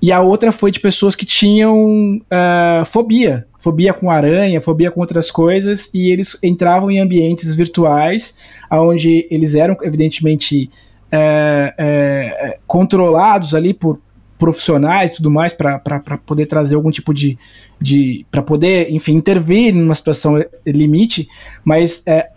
E 0.00 0.12
a 0.12 0.20
outra 0.20 0.52
foi 0.52 0.70
de 0.70 0.78
pessoas 0.78 1.16
que 1.16 1.26
tinham 1.26 1.74
uh, 2.18 2.84
fobia, 2.86 3.44
fobia 3.58 3.92
com 3.92 4.08
aranha, 4.08 4.60
fobia 4.60 4.88
com 4.92 5.00
outras 5.00 5.32
coisas, 5.32 5.90
e 5.92 6.12
eles 6.12 6.38
entravam 6.44 6.92
em 6.92 7.00
ambientes 7.00 7.52
virtuais, 7.56 8.36
onde 8.70 9.26
eles 9.32 9.56
eram 9.56 9.76
evidentemente 9.82 10.70
é, 11.10 12.58
controlados 12.68 13.52
ali 13.52 13.74
por, 13.74 13.98
profissionais 14.38 15.10
e 15.10 15.14
tudo 15.14 15.30
mais 15.30 15.52
para 15.52 15.80
poder 16.24 16.46
trazer 16.46 16.76
algum 16.76 16.90
tipo 16.90 17.12
de. 17.12 17.36
de 17.80 18.24
para 18.30 18.40
poder, 18.40 18.90
enfim, 18.90 19.14
intervir 19.14 19.74
numa 19.74 19.94
situação 19.94 20.42
limite, 20.64 21.28
mas 21.64 22.02
é, 22.06 22.30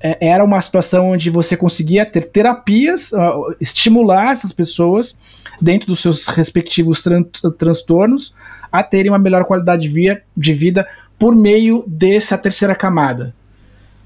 era 0.00 0.44
uma 0.44 0.60
situação 0.60 1.10
onde 1.10 1.30
você 1.30 1.56
conseguia 1.56 2.06
ter 2.06 2.26
terapias, 2.26 3.12
uh, 3.12 3.54
estimular 3.60 4.32
essas 4.32 4.52
pessoas 4.52 5.18
dentro 5.60 5.88
dos 5.88 6.00
seus 6.00 6.26
respectivos 6.26 7.02
tran 7.02 7.24
transtornos 7.58 8.32
a 8.70 8.82
terem 8.82 9.10
uma 9.10 9.18
melhor 9.18 9.44
qualidade 9.44 9.82
de, 9.82 9.88
via, 9.88 10.22
de 10.36 10.52
vida 10.52 10.86
por 11.18 11.34
meio 11.34 11.84
dessa 11.86 12.38
terceira 12.38 12.74
camada. 12.74 13.34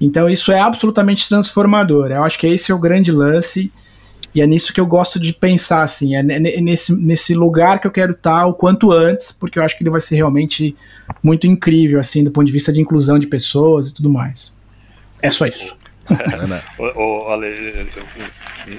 Então 0.01 0.29
isso 0.29 0.51
é 0.51 0.59
absolutamente 0.59 1.29
transformador. 1.29 2.11
Eu 2.11 2.23
acho 2.23 2.39
que 2.39 2.47
esse 2.47 2.71
é 2.71 2.75
o 2.75 2.79
grande 2.79 3.11
lance 3.11 3.71
e 4.33 4.41
é 4.41 4.47
nisso 4.47 4.73
que 4.73 4.81
eu 4.81 4.85
gosto 4.85 5.19
de 5.19 5.31
pensar, 5.31 5.83
assim, 5.83 6.15
é 6.15 6.23
nesse, 6.23 6.99
nesse 6.99 7.35
lugar 7.35 7.79
que 7.79 7.85
eu 7.85 7.91
quero 7.91 8.13
estar 8.13 8.47
o 8.47 8.53
quanto 8.53 8.91
antes, 8.91 9.31
porque 9.31 9.59
eu 9.59 9.63
acho 9.63 9.77
que 9.77 9.83
ele 9.83 9.91
vai 9.91 10.01
ser 10.01 10.15
realmente 10.15 10.75
muito 11.21 11.45
incrível, 11.45 11.99
assim, 11.99 12.23
do 12.23 12.31
ponto 12.31 12.47
de 12.47 12.51
vista 12.51 12.73
de 12.73 12.81
inclusão 12.81 13.19
de 13.19 13.27
pessoas 13.27 13.89
e 13.89 13.93
tudo 13.93 14.09
mais. 14.09 14.51
É 15.23 15.31
só 15.31 15.47
isso. 15.47 15.75
o, 16.77 16.83
o, 16.83 17.29
Ale, 17.33 17.89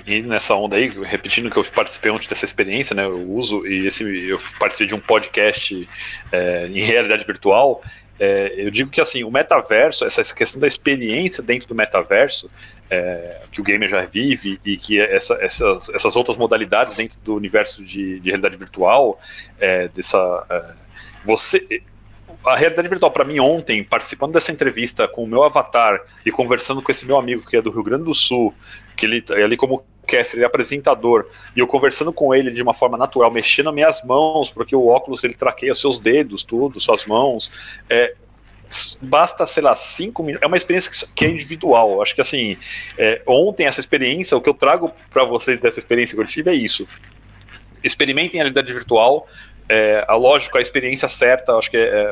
e 0.07 0.22
nessa 0.22 0.55
onda 0.55 0.76
aí, 0.76 0.88
repetindo 1.03 1.51
que 1.51 1.57
eu 1.57 1.64
participei 1.64 2.11
ontem 2.11 2.28
dessa 2.28 2.45
experiência, 2.45 2.95
né? 2.95 3.05
Eu 3.05 3.28
uso 3.30 3.66
e 3.66 3.86
esse 3.86 4.05
eu 4.28 4.38
participei 4.59 4.86
de 4.86 4.95
um 4.95 5.01
podcast 5.01 5.88
é, 6.30 6.66
em 6.66 6.80
realidade 6.80 7.24
virtual 7.26 7.82
é, 8.18 8.55
eu 8.57 8.70
digo 8.70 8.90
que 8.90 9.01
assim, 9.01 9.24
o 9.24 9.30
metaverso, 9.30 10.05
essa 10.05 10.22
questão 10.34 10.61
da 10.61 10.66
experiência 10.66 11.42
dentro 11.42 11.68
do 11.68 11.74
metaverso, 11.74 12.49
é, 12.88 13.42
que 13.51 13.61
o 13.61 13.64
gamer 13.64 13.88
já 13.88 14.05
vive 14.05 14.61
e 14.64 14.76
que 14.76 15.01
essa, 15.01 15.34
essas, 15.40 15.88
essas 15.88 16.14
outras 16.14 16.36
modalidades 16.36 16.95
dentro 16.95 17.18
do 17.20 17.34
universo 17.34 17.84
de, 17.84 18.20
de 18.20 18.28
realidade 18.28 18.57
virtual, 18.57 19.18
é, 19.59 19.88
dessa. 19.88 20.47
É, 20.49 20.74
você. 21.24 21.82
A 22.45 22.57
realidade 22.57 22.88
virtual, 22.88 23.11
para 23.11 23.24
mim, 23.24 23.40
ontem, 23.40 23.82
participando 23.82 24.32
dessa 24.32 24.53
entrevista 24.53 25.09
com 25.09 25.24
o 25.24 25.26
meu 25.26 25.42
avatar 25.42 26.01
e 26.26 26.30
conversando 26.30 26.82
com 26.82 26.92
esse 26.92 27.07
meu 27.07 27.18
amigo 27.18 27.42
que 27.49 27.57
é 27.57 27.62
do 27.62 27.70
Rio 27.70 27.82
Grande 27.82 28.05
do 28.05 28.12
Sul, 28.12 28.53
que 28.97 29.07
ele 29.07 29.24
é 29.30 29.42
ali 29.42 29.57
como 29.57 29.84
caster, 30.07 30.36
ele 30.36 30.45
é 30.45 30.47
apresentador, 30.47 31.26
e 31.57 31.61
eu 31.61 31.66
conversando 31.66 32.12
com 32.12 32.34
ele 32.34 32.51
de 32.51 32.62
uma 32.62 32.74
forma 32.74 32.99
natural, 32.99 33.30
mexendo 33.30 33.72
minhas 33.72 34.05
mãos, 34.05 34.51
porque 34.51 34.76
o 34.76 34.86
óculos 34.86 35.24
ele 35.24 35.34
traqueia 35.34 35.74
seus 35.74 35.99
dedos, 35.99 36.45
tudo, 36.45 36.78
suas 36.78 37.07
mãos. 37.07 37.51
É, 37.88 38.14
basta, 39.03 39.47
sei 39.47 39.62
lá, 39.62 39.74
cinco 39.74 40.22
minutos. 40.22 40.45
É 40.45 40.47
uma 40.47 40.57
experiência 40.57 40.90
que 41.14 41.24
é 41.24 41.28
individual. 41.28 42.03
Acho 42.03 42.14
que 42.14 42.20
assim, 42.20 42.57
é, 42.99 43.22
ontem 43.26 43.66
essa 43.66 43.80
experiência, 43.80 44.36
o 44.36 44.40
que 44.40 44.49
eu 44.49 44.55
trago 44.55 44.92
para 45.11 45.24
vocês 45.24 45.59
dessa 45.59 45.78
experiência 45.78 46.14
que 46.14 46.20
eu 46.20 46.26
tive 46.26 46.51
é 46.51 46.55
isso. 46.55 46.86
Experimentem 47.82 48.40
a 48.40 48.45
realidade 48.45 48.72
virtual. 48.72 49.26
É, 49.69 50.05
a 50.07 50.15
lógico, 50.15 50.59
a 50.59 50.61
experiência 50.61 51.09
certa, 51.09 51.55
acho 51.55 51.71
que 51.71 51.77
é, 51.77 52.05
é, 52.05 52.11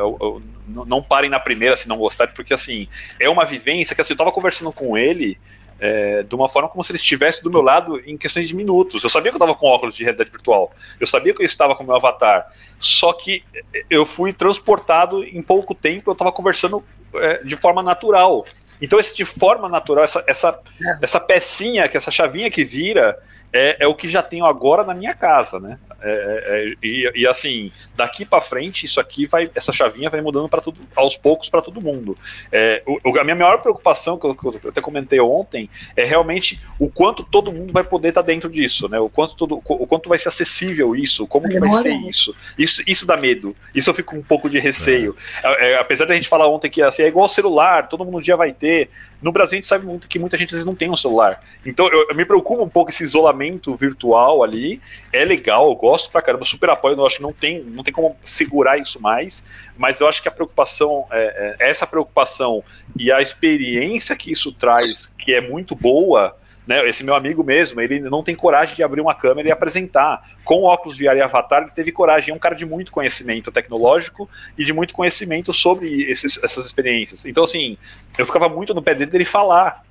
não 0.69 1.03
parem 1.03 1.31
na 1.31 1.39
primeira 1.39 1.77
se 1.77 1.87
não 1.87 1.99
gostarem, 1.99 2.35
porque 2.35 2.55
assim, 2.55 2.89
é 3.21 3.29
uma 3.29 3.45
vivência 3.45 3.95
que 3.95 4.01
assim, 4.01 4.15
eu 4.15 4.17
tava 4.17 4.33
conversando 4.33 4.73
com 4.73 4.97
ele 4.97 5.39
é, 5.79 6.23
de 6.23 6.35
uma 6.35 6.49
forma 6.49 6.69
como 6.69 6.83
se 6.83 6.93
ele 6.93 6.97
estivesse 6.97 7.43
do 7.43 7.51
meu 7.51 7.61
lado 7.61 8.01
em 8.07 8.17
questões 8.17 8.49
de 8.49 8.55
minutos. 8.55 9.03
Eu 9.03 9.11
sabia 9.11 9.31
que 9.31 9.37
eu 9.37 9.45
estava 9.45 9.55
com 9.55 9.67
óculos 9.67 9.95
de 9.95 10.05
realidade 10.05 10.31
virtual, 10.31 10.73
eu 10.99 11.07
sabia 11.07 11.35
que 11.35 11.43
eu 11.43 11.47
estava 11.47 11.75
com 11.75 11.83
o 11.83 11.87
meu 11.87 11.97
avatar, 11.97 12.51
só 12.79 13.13
que 13.13 13.45
eu 13.91 14.07
fui 14.07 14.33
transportado 14.33 15.25
em 15.25 15.43
pouco 15.43 15.75
tempo, 15.75 16.11
eu 16.11 16.13
estava 16.13 16.33
conversando 16.33 16.83
é, 17.17 17.43
de 17.45 17.57
forma 17.57 17.83
natural. 17.83 18.47
Então, 18.81 18.99
esse 18.99 19.15
de 19.15 19.25
forma 19.25 19.69
natural, 19.69 20.05
essa, 20.05 20.25
essa, 20.27 20.61
é. 20.81 20.99
essa 21.03 21.21
pecinha, 21.21 21.89
que 21.89 21.97
essa 21.97 22.11
chavinha 22.11 22.51
que 22.51 22.65
vira, 22.65 23.19
é, 23.53 23.77
é 23.81 23.87
o 23.87 23.95
que 23.95 24.09
já 24.09 24.23
tenho 24.23 24.47
agora 24.47 24.83
na 24.83 24.95
minha 24.95 25.15
casa, 25.15 25.61
né? 25.61 25.79
É, 26.01 26.11
é, 26.11 26.71
é 26.71 26.75
e, 26.83 27.13
e, 27.15 27.27
assim, 27.27 27.71
daqui 27.95 28.25
para 28.25 28.41
frente, 28.41 28.87
isso 28.87 28.99
aqui 28.99 29.27
vai, 29.27 29.51
essa 29.55 29.73
chavinha 29.73 30.09
vai 30.09 30.21
mudando 30.21 30.49
para 30.49 30.61
tudo, 30.61 30.81
aos 30.97 31.17
poucos 31.17 31.49
para 31.49 31.61
todo 31.61 31.81
mundo. 31.81 32.17
É, 32.51 32.83
o, 32.87 33.19
a 33.19 33.25
minha 33.25 33.37
maior 33.37 33.59
preocupação, 33.59 34.19
que 34.19 34.27
eu, 34.27 34.35
que 34.35 34.47
eu, 34.47 34.71
até 34.71 34.81
comentei 34.81 35.21
ontem, 35.21 35.69
é 35.95 36.05
realmente 36.05 36.61
o 36.79 36.89
quanto 36.89 37.23
todo 37.23 37.53
mundo 37.53 37.73
vai 37.73 37.85
poder 37.85 38.09
estar 38.09 38.23
tá 38.23 38.27
dentro 38.27 38.49
disso, 38.49 38.89
né? 38.89 38.99
O 38.99 39.09
quanto, 39.09 39.37
todo, 39.37 39.63
o 39.65 39.87
quanto 39.87 40.09
vai 40.09 40.19
ser 40.19 40.29
acessível 40.29 40.97
isso, 40.97 41.27
como 41.27 41.49
que 41.49 41.61
vai 41.61 41.71
ser 41.71 41.93
isso. 41.93 42.35
isso. 42.59 42.83
Isso 42.87 43.07
dá 43.07 43.17
medo. 43.17 43.55
Isso 43.75 43.91
eu 43.91 43.95
fico 43.95 44.13
com 44.13 44.19
um 44.19 44.23
pouco 44.23 44.49
de 44.49 44.59
receio. 44.59 45.17
É. 45.43 45.77
apesar 45.77 46.07
da 46.07 46.15
gente 46.15 46.29
falar 46.29 46.49
ontem 46.49 46.71
que 46.71 46.83
assim, 46.83 47.03
é 47.03 47.09
igual 47.09 47.29
celular, 47.29 47.89
todo 47.89 48.05
mundo 48.05 48.19
um 48.19 48.21
dia 48.21 48.37
vai 48.37 48.53
ter. 48.53 48.91
No 49.21 49.31
Brasil 49.31 49.57
a 49.57 49.59
gente 49.59 49.67
sabe 49.67 49.87
muito 49.87 50.09
que 50.09 50.19
muita 50.19 50.37
gente 50.37 50.49
às 50.49 50.53
vezes 50.53 50.67
não 50.67 50.75
tem 50.75 50.91
um 50.91 50.97
celular. 50.97 51.43
Então 51.65 51.89
eu, 51.89 52.09
eu 52.09 52.15
me 52.15 52.25
preocupa 52.25 52.63
um 52.63 52.69
pouco 52.69 52.91
esse 52.91 53.03
isolamento 53.03 53.42
virtual 53.77 54.43
ali. 54.43 54.81
É 55.13 55.25
legal, 55.25 55.69
eu 55.69 55.75
gosto 55.75 56.11
pra 56.11 56.23
caramba, 56.23 56.45
super 56.45 56.71
apoio. 56.71 56.97
Eu 56.97 57.07
acho 57.07 57.17
que 57.17 57.23
não 57.23 57.33
tem, 57.33 57.63
não 57.63 57.83
tem 57.83 57.93
como 57.93 58.17
segurar 58.25 58.79
isso 58.79 59.01
mais. 59.01 59.45
Mas 59.77 60.01
eu 60.01 60.09
acho 60.09 60.23
que 60.23 60.29
a 60.29 60.33
preocupação, 60.33 61.07
é, 61.11 61.57
é, 61.59 61.71
essa 61.71 61.87
preocupação 61.87 62.63
e 62.99 63.11
a 63.11 63.21
experiência 63.21 64.15
que 64.17 64.31
isso 64.31 64.53
traz, 64.53 65.07
que 65.19 65.33
é 65.33 65.41
muito 65.41 65.75
boa, 65.75 66.37
Né, 66.65 66.89
esse 66.89 67.03
meu 67.03 67.17
amigo 67.17 67.43
mesmo, 67.43 67.81
ele 67.81 67.99
não 67.99 68.23
tem 68.23 68.37
coragem 68.37 68.77
de 68.77 68.85
abrir 68.85 69.01
uma 69.01 69.17
câmera 69.17 69.49
e 69.49 69.51
apresentar. 69.51 70.23
Com 70.45 70.63
óculos 70.63 70.97
VR 70.97 71.17
e 71.17 71.21
avatar, 71.21 71.63
ele 71.63 71.73
teve 71.73 71.91
coragem. 71.91 72.33
É 72.33 72.37
um 72.37 72.39
cara 72.39 72.55
de 72.55 72.65
muito 72.65 72.93
conhecimento 72.93 73.51
tecnológico 73.51 74.31
e 74.57 74.65
de 74.65 74.73
muito 74.73 74.95
conhecimento 74.95 75.53
sobre 75.53 76.03
esses, 76.03 76.39
essas 76.41 76.65
experiências. 76.65 77.25
Então, 77.25 77.43
assim, 77.43 77.77
eu 78.17 78.25
ficava 78.25 78.49
muito 78.49 78.73
no 78.73 78.81
pé 78.81 78.95
dele 78.95 79.11
dele 79.11 79.25
falar. 79.25 79.85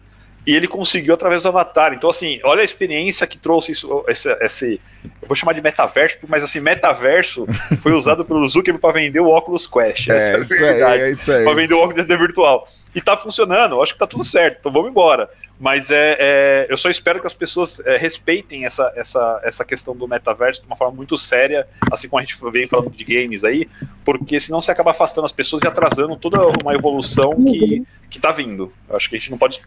E 0.45 0.55
ele 0.55 0.67
conseguiu 0.67 1.13
através 1.13 1.43
do 1.43 1.49
Avatar. 1.49 1.93
Então, 1.93 2.09
assim, 2.09 2.39
olha 2.43 2.61
a 2.61 2.65
experiência 2.65 3.27
que 3.27 3.37
trouxe 3.37 3.73
isso, 3.73 4.03
esse, 4.07 4.31
esse 4.41 4.81
eu 5.21 5.27
vou 5.27 5.35
chamar 5.35 5.53
de 5.53 5.61
metaverso, 5.61 6.17
mas 6.27 6.43
assim, 6.43 6.59
metaverso 6.59 7.45
foi 7.81 7.93
usado 7.93 8.25
pelo 8.25 8.47
Zuckerberg 8.49 8.81
para 8.81 8.93
vender 8.93 9.19
o 9.19 9.27
óculos 9.27 9.67
Quest. 9.67 10.09
É, 10.09 10.35
é 10.35 10.39
isso 10.39 10.65
aí, 10.65 11.01
é 11.01 11.11
isso 11.11 11.31
aí. 11.31 11.43
Para 11.43 11.53
vender 11.53 11.73
o 11.75 11.79
óculos 11.79 12.07
de 12.07 12.17
virtual. 12.17 12.67
E 12.93 13.01
tá 13.01 13.15
funcionando, 13.15 13.81
acho 13.81 13.93
que 13.93 13.99
tá 13.99 14.07
tudo 14.07 14.23
certo, 14.23 14.57
então 14.59 14.71
vamos 14.71 14.89
embora. 14.89 15.29
Mas 15.59 15.91
é, 15.91 16.17
é 16.19 16.67
eu 16.69 16.77
só 16.77 16.89
espero 16.89 17.21
que 17.21 17.27
as 17.27 17.33
pessoas 17.33 17.79
é, 17.81 17.95
respeitem 17.95 18.65
essa, 18.65 18.91
essa, 18.95 19.41
essa 19.43 19.63
questão 19.63 19.95
do 19.95 20.07
metaverso 20.07 20.61
de 20.61 20.67
uma 20.67 20.75
forma 20.75 20.95
muito 20.95 21.17
séria, 21.17 21.67
assim 21.91 22.09
como 22.09 22.19
a 22.19 22.23
gente 22.23 22.35
vem 22.51 22.67
falando 22.67 22.89
de 22.89 23.03
games 23.03 23.43
aí, 23.43 23.69
porque 24.03 24.39
senão 24.39 24.61
você 24.61 24.71
acaba 24.71 24.91
afastando 24.91 25.25
as 25.25 25.31
pessoas 25.31 25.61
e 25.63 25.67
atrasando 25.67 26.17
toda 26.17 26.39
uma 26.61 26.73
evolução 26.73 27.35
que, 27.35 27.85
que 28.09 28.19
tá 28.19 28.31
vindo. 28.31 28.73
Eu 28.89 28.95
acho 28.95 29.09
que 29.09 29.15
a 29.15 29.19
gente 29.19 29.31
não 29.31 29.37
pode 29.37 29.61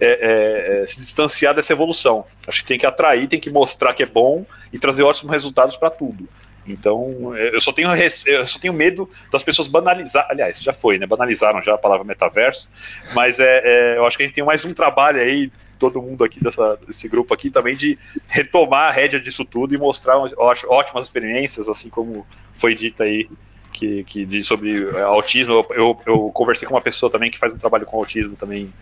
é, 0.00 0.06
é, 0.06 0.82
é, 0.82 0.86
se 0.86 1.00
distanciar 1.00 1.54
dessa 1.54 1.72
evolução. 1.72 2.24
Acho 2.46 2.62
que 2.62 2.68
tem 2.68 2.78
que 2.78 2.86
atrair, 2.86 3.28
tem 3.28 3.38
que 3.38 3.50
mostrar 3.50 3.94
que 3.94 4.02
é 4.02 4.06
bom 4.06 4.44
e 4.72 4.78
trazer 4.78 5.02
ótimos 5.04 5.30
resultados 5.30 5.76
para 5.76 5.90
tudo. 5.90 6.28
Então, 6.68 7.34
é, 7.34 7.54
eu 7.54 7.60
só 7.60 7.72
tenho 7.72 7.88
eu 8.26 8.46
só 8.46 8.58
tenho 8.58 8.72
medo 8.72 9.08
das 9.32 9.42
pessoas 9.42 9.68
banalizar. 9.68 10.26
Aliás, 10.28 10.60
já 10.60 10.72
foi, 10.72 10.98
né? 10.98 11.06
Banalizaram 11.06 11.62
já 11.62 11.74
a 11.74 11.78
palavra 11.78 12.04
metaverso, 12.04 12.68
mas 13.14 13.40
é, 13.40 13.60
é, 13.64 13.98
eu 13.98 14.06
acho 14.06 14.16
que 14.16 14.22
a 14.22 14.26
gente 14.26 14.34
tem 14.34 14.44
mais 14.44 14.64
um 14.64 14.74
trabalho 14.74 15.20
aí, 15.20 15.50
todo 15.78 16.02
mundo 16.02 16.24
aqui 16.24 16.42
dessa, 16.42 16.76
desse 16.86 17.08
grupo 17.08 17.32
aqui 17.32 17.50
também, 17.50 17.76
de 17.76 17.98
retomar 18.26 18.88
a 18.88 18.92
rédea 18.92 19.20
disso 19.20 19.44
tudo 19.44 19.74
e 19.74 19.78
mostrar 19.78 20.16
ótimas 20.16 21.06
experiências, 21.06 21.68
assim 21.68 21.88
como 21.88 22.26
foi 22.54 22.74
dito 22.74 23.02
aí 23.02 23.28
que, 23.72 24.04
que 24.04 24.24
de, 24.24 24.42
sobre 24.42 24.90
autismo. 25.00 25.52
Eu, 25.52 25.66
eu, 25.70 26.00
eu, 26.06 26.30
conversei 26.34 26.66
com 26.66 26.74
uma 26.74 26.80
pessoa 26.80 27.10
também 27.10 27.30
que 27.30 27.38
faz 27.38 27.54
um 27.54 27.58
trabalho 27.58 27.86
com 27.86 27.96
autismo 27.96 28.36
também 28.36 28.72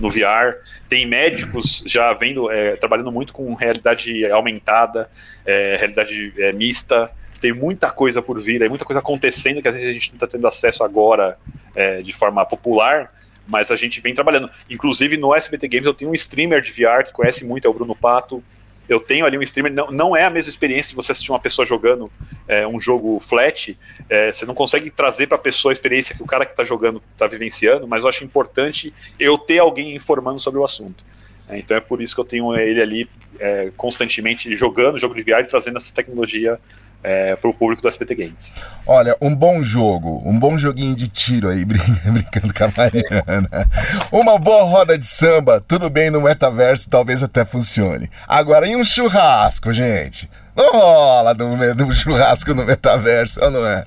no 0.00 0.08
VR. 0.08 0.56
Tem 0.88 1.06
médicos 1.06 1.82
já 1.86 2.12
vendo, 2.12 2.50
é, 2.50 2.76
trabalhando 2.76 3.12
muito 3.12 3.32
com 3.32 3.52
realidade 3.54 4.24
aumentada, 4.30 5.10
é, 5.44 5.76
realidade 5.76 6.32
é, 6.38 6.52
mista. 6.52 7.10
Tem 7.40 7.52
muita 7.52 7.90
coisa 7.90 8.20
por 8.20 8.40
vir, 8.40 8.58
tem 8.58 8.68
muita 8.68 8.84
coisa 8.84 9.00
acontecendo 9.00 9.62
que 9.62 9.68
às 9.68 9.74
vezes 9.74 9.88
a 9.88 9.92
gente 9.92 10.10
não 10.10 10.16
está 10.16 10.26
tendo 10.26 10.46
acesso 10.46 10.82
agora 10.82 11.38
é, 11.74 12.02
de 12.02 12.12
forma 12.12 12.44
popular, 12.44 13.12
mas 13.46 13.70
a 13.70 13.76
gente 13.76 14.00
vem 14.00 14.14
trabalhando. 14.14 14.50
Inclusive 14.68 15.16
no 15.16 15.34
SBT 15.34 15.68
Games 15.68 15.86
eu 15.86 15.94
tenho 15.94 16.10
um 16.10 16.14
streamer 16.14 16.60
de 16.60 16.70
VR 16.70 17.04
que 17.04 17.12
conhece 17.12 17.44
muito, 17.44 17.66
é 17.66 17.70
o 17.70 17.74
Bruno 17.74 17.94
Pato 17.94 18.42
eu 18.88 18.98
tenho 18.98 19.26
ali 19.26 19.36
um 19.36 19.42
streamer, 19.42 19.72
não, 19.72 19.90
não 19.90 20.16
é 20.16 20.24
a 20.24 20.30
mesma 20.30 20.48
experiência 20.48 20.90
de 20.90 20.96
você 20.96 21.12
assistir 21.12 21.30
uma 21.30 21.38
pessoa 21.38 21.66
jogando 21.66 22.10
é, 22.46 22.66
um 22.66 22.80
jogo 22.80 23.20
flat, 23.20 23.78
é, 24.08 24.32
você 24.32 24.46
não 24.46 24.54
consegue 24.54 24.88
trazer 24.88 25.26
para 25.26 25.36
a 25.36 25.40
pessoa 25.40 25.70
a 25.70 25.74
experiência 25.74 26.16
que 26.16 26.22
o 26.22 26.26
cara 26.26 26.46
que 26.46 26.52
está 26.52 26.64
jogando 26.64 27.02
está 27.12 27.26
vivenciando, 27.26 27.86
mas 27.86 28.02
eu 28.02 28.08
acho 28.08 28.24
importante 28.24 28.94
eu 29.20 29.36
ter 29.36 29.58
alguém 29.58 29.94
informando 29.94 30.38
sobre 30.38 30.58
o 30.58 30.64
assunto. 30.64 31.04
É, 31.48 31.58
então 31.58 31.76
é 31.76 31.80
por 31.80 32.00
isso 32.00 32.14
que 32.14 32.20
eu 32.20 32.24
tenho 32.24 32.56
ele 32.56 32.80
ali 32.80 33.10
é, 33.38 33.70
constantemente 33.76 34.54
jogando 34.56 34.98
jogo 34.98 35.14
de 35.14 35.22
VR 35.22 35.40
e 35.40 35.44
trazendo 35.44 35.76
essa 35.76 35.92
tecnologia 35.92 36.58
é, 37.02 37.36
para 37.36 37.48
o 37.50 37.54
público 37.54 37.82
do 37.82 37.88
SPT 37.88 38.14
Games. 38.14 38.54
Olha, 38.86 39.16
um 39.20 39.34
bom 39.34 39.62
jogo, 39.62 40.22
um 40.24 40.38
bom 40.38 40.58
joguinho 40.58 40.94
de 40.96 41.08
tiro 41.08 41.48
aí, 41.48 41.64
brincando 41.64 42.52
com 42.52 42.64
a 42.64 42.72
Mariana. 42.76 43.68
Uma 44.10 44.38
boa 44.38 44.64
roda 44.64 44.98
de 44.98 45.06
samba, 45.06 45.60
tudo 45.60 45.88
bem 45.88 46.10
no 46.10 46.20
metaverso, 46.20 46.90
talvez 46.90 47.22
até 47.22 47.44
funcione. 47.44 48.10
Agora, 48.26 48.66
em 48.66 48.76
um 48.76 48.84
churrasco, 48.84 49.72
gente. 49.72 50.28
Não 50.56 50.72
rola 50.72 51.34
no, 51.34 51.94
churrasco 51.94 52.52
no 52.52 52.64
metaverso, 52.64 53.40
ou 53.44 53.50
não 53.50 53.64
é? 53.64 53.84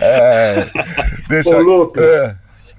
é 0.00 0.66
deixa 1.28 1.56
Ô, 1.56 1.60
Lupe, 1.60 2.00
é 2.00 2.34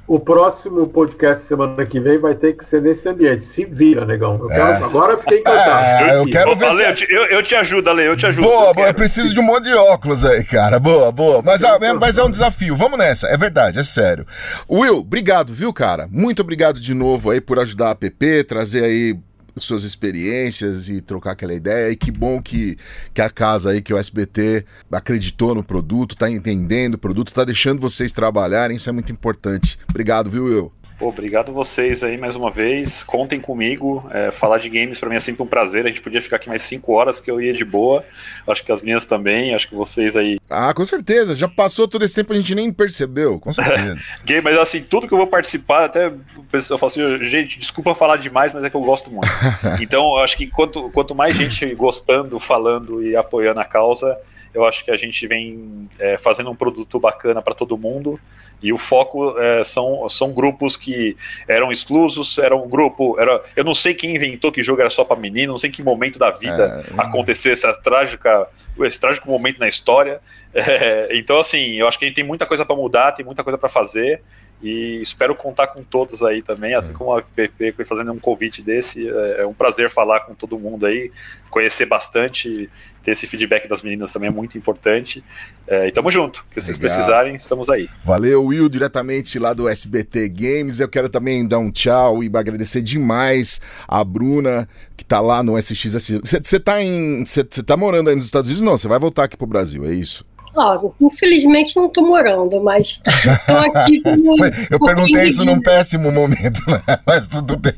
o 0.10 0.20
próximo 0.20 0.88
podcast 0.88 1.44
semana 1.44 1.86
que 1.86 2.00
vem 2.00 2.18
vai 2.18 2.34
ter 2.34 2.54
que 2.54 2.66
ser 2.66 2.82
nesse 2.82 3.08
ambiente. 3.08 3.44
Se 3.44 3.64
vira, 3.64 4.08
negão. 4.08 4.40
Eu 4.42 4.48
quero, 4.48 4.62
é. 4.62 4.76
Agora 4.78 5.14
eu 5.14 5.20
fiquei 5.20 5.42
encantado. 5.42 5.86
É, 5.86 6.18
eu 6.18 6.26
quero 6.26 6.56
ver 6.56 6.74
se... 6.74 6.84
eu, 6.84 6.96
te, 6.96 7.08
eu, 7.08 7.26
eu, 7.26 7.44
te 7.44 7.54
ajudo, 7.54 7.88
Ale, 7.92 8.06
eu 8.06 8.18
te 8.18 8.26
ajudo. 8.26 8.42
Boa, 8.42 8.70
eu, 8.70 8.74
boa, 8.74 8.88
eu 8.88 8.94
preciso 8.96 9.32
de 9.36 9.40
um 9.40 9.44
monte 9.44 9.66
de 9.66 9.74
óculos 9.76 10.26
aí, 10.26 10.44
cara. 10.44 10.80
Boa, 10.80 11.12
boa. 11.12 11.44
Mas, 11.46 11.64
ah, 11.64 11.78
mas 12.02 12.18
é 12.18 12.24
um 12.24 12.32
desafio. 12.32 12.76
Vamos 12.76 12.98
nessa. 12.98 13.28
É 13.28 13.38
verdade, 13.38 13.78
é 13.78 13.84
sério. 13.84 14.26
Will, 14.68 14.98
obrigado, 14.98 15.54
viu, 15.54 15.72
cara? 15.72 16.08
Muito 16.12 16.42
obrigado 16.42 16.80
de 16.80 16.96
novo 16.96 17.30
aí 17.30 17.40
por 17.40 17.60
ajudar 17.60 17.92
a 17.92 17.96
PP, 17.96 18.46
trazer 18.46 18.84
aí 18.84 19.16
suas 19.58 19.84
experiências 19.84 20.90
e 20.90 21.02
trocar 21.02 21.32
aquela 21.32 21.54
ideia. 21.54 21.92
E 21.92 21.96
que 21.96 22.12
bom 22.12 22.42
que, 22.42 22.78
que 23.14 23.22
a 23.22 23.30
casa 23.30 23.72
aí, 23.72 23.82
que 23.82 23.94
o 23.94 23.98
SBT 23.98 24.66
acreditou 24.92 25.56
no 25.56 25.64
produto, 25.64 26.16
tá 26.16 26.30
entendendo 26.30 26.96
o 26.96 26.98
produto, 26.98 27.34
tá 27.34 27.44
deixando 27.44 27.80
vocês 27.80 28.12
trabalharem. 28.12 28.78
Isso 28.78 28.90
é 28.90 28.92
muito 28.92 29.12
importante. 29.12 29.78
Obrigado, 29.90 30.30
viu, 30.30 30.46
Will? 30.46 30.79
Obrigado 31.00 31.54
vocês 31.54 32.04
aí 32.04 32.18
mais 32.18 32.36
uma 32.36 32.52
vez. 32.52 33.04
Contem 33.04 33.40
comigo. 33.40 34.06
É, 34.12 34.32
falar 34.32 34.58
de 34.58 34.68
games 34.68 35.00
para 35.00 35.08
mim 35.08 35.16
é 35.16 35.20
sempre 35.20 35.42
um 35.42 35.48
prazer. 35.48 35.86
A 35.86 35.88
gente 35.88 36.02
podia 36.02 36.22
ficar 36.22 36.36
aqui 36.36 36.50
mais 36.50 36.62
cinco 36.64 36.92
horas 36.92 37.22
que 37.22 37.32
eu 37.32 37.40
ia 37.40 37.54
de 37.54 37.64
boa. 37.64 38.04
Acho 38.46 38.64
que 38.66 38.72
as 38.72 38.82
minhas 38.82 39.06
também. 39.06 39.56
Acho 39.56 39.70
que 39.70 39.76
vocês 39.76 40.18
aí. 40.18 40.38
Ah, 40.50 40.74
com 40.74 40.84
certeza. 40.84 41.38
Já 41.38 41.48
passou 41.48 41.88
todo 41.88 42.04
esse 42.04 42.16
tempo 42.16 42.34
a 42.34 42.36
gente 42.36 42.54
nem 42.54 42.72
percebeu. 42.72 43.40
Com 43.40 43.52
certeza. 43.52 43.98
Game, 44.26 44.42
mas 44.42 44.58
assim, 44.58 44.82
tudo 44.82 45.08
que 45.08 45.14
eu 45.14 45.18
vou 45.18 45.28
participar, 45.28 45.86
até 45.86 46.08
o 46.10 46.44
pessoal 46.52 46.78
fala 46.78 46.92
assim, 46.92 47.24
gente, 47.24 47.58
desculpa 47.58 47.96
falar 47.96 48.18
demais, 48.18 48.52
mas 48.52 48.64
é 48.64 48.70
que 48.70 48.76
eu 48.76 48.82
gosto 48.82 49.10
muito. 49.10 49.30
então, 49.80 50.18
acho 50.18 50.36
que 50.36 50.48
quanto, 50.48 50.90
quanto 50.90 51.16
mais 51.16 51.34
gente 51.34 51.74
gostando, 51.76 52.40
falando 52.40 53.02
e 53.02 53.16
apoiando 53.16 53.62
a 53.62 53.66
causa, 53.66 54.18
eu 54.54 54.66
acho 54.66 54.84
que 54.84 54.92
a 54.92 54.98
gente 54.98 55.26
vem 55.28 55.90
é, 56.00 56.18
fazendo 56.18 56.50
um 56.50 56.56
produto 56.56 57.00
bacana 57.00 57.42
para 57.42 57.54
todo 57.54 57.78
mundo. 57.78 58.20
E 58.62 58.74
o 58.74 58.78
foco 58.78 59.40
é, 59.40 59.64
são, 59.64 60.08
são 60.10 60.34
grupos 60.34 60.76
que 60.76 61.16
eram 61.48 61.72
exclusos, 61.72 62.38
era 62.38 62.56
um 62.56 62.68
grupo. 62.68 63.18
Era, 63.20 63.42
eu 63.56 63.64
não 63.64 63.74
sei 63.74 63.94
quem 63.94 64.16
inventou 64.16 64.52
que 64.52 64.62
jogo 64.62 64.82
era 64.82 64.90
só 64.90 65.06
para 65.06 65.20
menino, 65.20 65.54
não 65.54 65.58
sei 65.58 65.70
em 65.70 65.74
que 65.74 65.82
momento 65.82 66.20
da 66.20 66.30
vida 66.30 66.84
é, 66.86 67.02
aconteceu 67.02 67.54
essa 67.54 67.72
trágica, 67.74 68.48
esse 68.82 69.00
trágico 69.00 69.30
momento 69.30 69.60
na 69.60 69.68
história. 69.68 70.20
É, 70.52 71.16
então, 71.16 71.38
assim, 71.38 71.76
eu 71.76 71.88
acho 71.88 72.00
que 72.00 72.06
a 72.06 72.08
gente 72.08 72.16
tem 72.16 72.24
muita 72.24 72.44
coisa 72.44 72.66
para 72.66 72.76
mudar, 72.76 73.12
tem 73.12 73.24
muita 73.24 73.44
coisa 73.44 73.56
para 73.56 73.70
fazer. 73.70 74.20
E 74.62 75.00
espero 75.02 75.34
contar 75.36 75.68
com 75.68 75.82
todos 75.84 76.22
aí 76.22 76.42
também, 76.42 76.74
assim 76.74 76.92
como 76.92 77.16
a 77.16 77.22
PP 77.22 77.74
fazendo 77.86 78.12
um 78.12 78.20
convite 78.20 78.62
desse. 78.62 79.08
É, 79.08 79.42
é 79.42 79.48
um 79.48 79.54
prazer 79.54 79.90
falar 79.90 80.22
com 80.22 80.36
todo 80.36 80.60
mundo 80.60 80.86
aí, 80.86 81.12
conhecer 81.50 81.86
bastante, 81.86 82.70
ter 83.02 83.12
esse 83.12 83.26
feedback 83.26 83.70
das 83.70 83.82
meninas 83.82 84.12
também 84.12 84.28
é 84.28 84.32
muito 84.32 84.58
importante. 84.58 85.24
É, 85.66 85.88
e 85.88 85.92
tamo 85.92 86.12
junto. 86.12 86.46
Se 86.52 86.62
vocês 86.62 86.78
Legal. 86.78 86.92
precisarem, 86.92 87.36
estamos 87.36 87.70
aí. 87.70 87.90
Valeu, 88.04 88.44
Will, 88.44 88.68
diretamente 88.68 89.40
lá 89.40 89.54
do 89.54 89.70
SBT 89.70 90.28
Games. 90.28 90.82
Eu 90.82 90.90
quero 90.90 91.08
também 91.08 91.48
dar 91.48 91.60
um 91.60 91.72
tchau 91.72 92.22
e 92.22 92.30
agradecer 92.34 92.82
demais 92.82 93.62
a 93.88 94.04
Bruna, 94.04 94.68
que 94.98 95.06
tá 95.06 95.22
lá 95.22 95.42
no 95.42 95.58
SXS. 95.58 96.20
Você 96.22 96.60
tá 96.60 96.82
em. 96.84 97.24
Você 97.24 97.44
tá 97.44 97.78
morando 97.78 98.10
aí 98.10 98.16
nos 98.16 98.26
Estados 98.26 98.50
Unidos? 98.50 98.66
Não, 98.66 98.78
você 98.78 98.90
vai 98.90 99.00
voltar 99.00 99.24
aqui 99.24 99.38
pro 99.38 99.48
Brasil, 99.48 99.86
é 99.86 99.94
isso? 99.94 100.26
Claro, 100.54 100.96
infelizmente 101.00 101.76
não 101.76 101.86
estou 101.86 102.06
morando, 102.06 102.62
mas 102.62 103.00
estou 103.06 103.58
aqui 103.58 104.02
como, 104.04 104.36
Eu 104.70 104.80
perguntei 104.80 105.28
isso 105.28 105.46
num 105.46 105.62
péssimo 105.62 106.12
momento, 106.12 106.60
né? 106.68 106.82
mas 107.06 107.28
tudo 107.28 107.58
bem. 107.58 107.74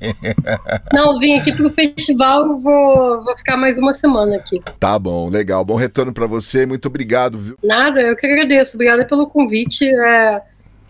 Não, 0.93 1.19
vim 1.19 1.37
aqui 1.37 1.51
para 1.51 1.67
o 1.67 1.71
festival, 1.71 2.59
vou, 2.59 3.23
vou 3.23 3.37
ficar 3.37 3.57
mais 3.57 3.77
uma 3.77 3.93
semana 3.93 4.37
aqui. 4.37 4.61
Tá 4.79 4.97
bom, 4.97 5.29
legal. 5.29 5.65
Bom 5.65 5.75
retorno 5.75 6.13
para 6.13 6.27
você, 6.27 6.65
muito 6.65 6.87
obrigado. 6.87 7.37
Viu? 7.37 7.57
Nada, 7.63 8.01
eu 8.01 8.15
que 8.15 8.25
agradeço. 8.25 8.75
Obrigada 8.75 9.05
pelo 9.05 9.27
convite. 9.27 9.85
É, 9.85 10.41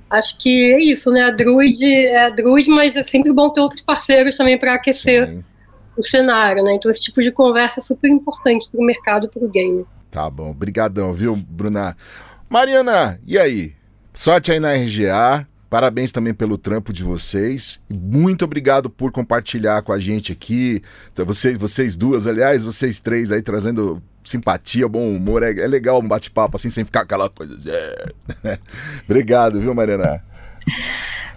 acho 0.09 0.38
que 0.38 0.73
é 0.73 0.79
isso, 0.79 1.09
né? 1.09 1.23
A 1.23 1.32
Druid 1.32 1.84
é 1.84 2.25
a 2.25 2.29
Druid, 2.29 2.69
mas 2.69 2.95
é 2.95 3.03
sempre 3.03 3.32
bom 3.34 3.49
ter 3.49 3.61
outros 3.61 3.82
parceiros 3.82 4.38
também 4.38 4.57
para 4.57 4.75
aquecer 4.75 5.27
Sim. 5.27 5.43
o 5.97 6.03
cenário, 6.03 6.63
né? 6.63 6.75
Então 6.75 6.91
esse 6.91 7.01
tipo 7.01 7.21
de 7.23 7.32
conversa 7.32 7.79
é 7.79 7.84
super 7.84 8.09
importante 8.09 8.69
para 8.69 8.79
o 8.79 8.86
mercado, 8.86 9.29
para 9.29 9.43
o 9.43 9.49
game. 9.49 9.86
Tá 10.12 10.30
bom, 10.30 10.53
brigadão, 10.53 11.14
viu, 11.14 11.38
Bruna? 11.38 11.95
Mariana, 12.49 13.18
e 13.26 13.38
aí? 13.38 13.74
Sorte 14.14 14.51
aí 14.51 14.59
na 14.59 14.74
RGA. 14.74 15.47
Parabéns 15.70 16.12
também 16.12 16.34
pelo 16.34 16.57
trampo 16.57 16.91
de 16.91 17.01
vocês. 17.01 17.82
Muito 17.89 18.43
obrigado 18.43 18.89
por 18.89 19.09
compartilhar 19.09 19.82
com 19.84 19.93
a 19.93 19.99
gente 19.99 20.34
aqui. 20.34 20.84
Então, 21.14 21.26
vocês, 21.26 21.57
vocês 21.57 21.95
duas, 21.95 22.28
aliás, 22.28 22.62
vocês 22.62 22.99
três 22.99 23.32
aí 23.32 23.41
trazendo 23.41 24.03
simpatia, 24.22 24.86
bom 24.89 25.16
humor. 25.16 25.43
É, 25.43 25.51
é 25.51 25.66
legal 25.66 26.01
um 26.01 26.07
bate-papo 26.07 26.57
assim, 26.57 26.70
sem 26.70 26.84
ficar 26.84 27.01
aquela 27.01 27.30
coisa. 27.30 27.55
É. 28.43 28.59
obrigado, 29.05 29.62
viu, 29.62 29.74
Mariana? 29.74 30.22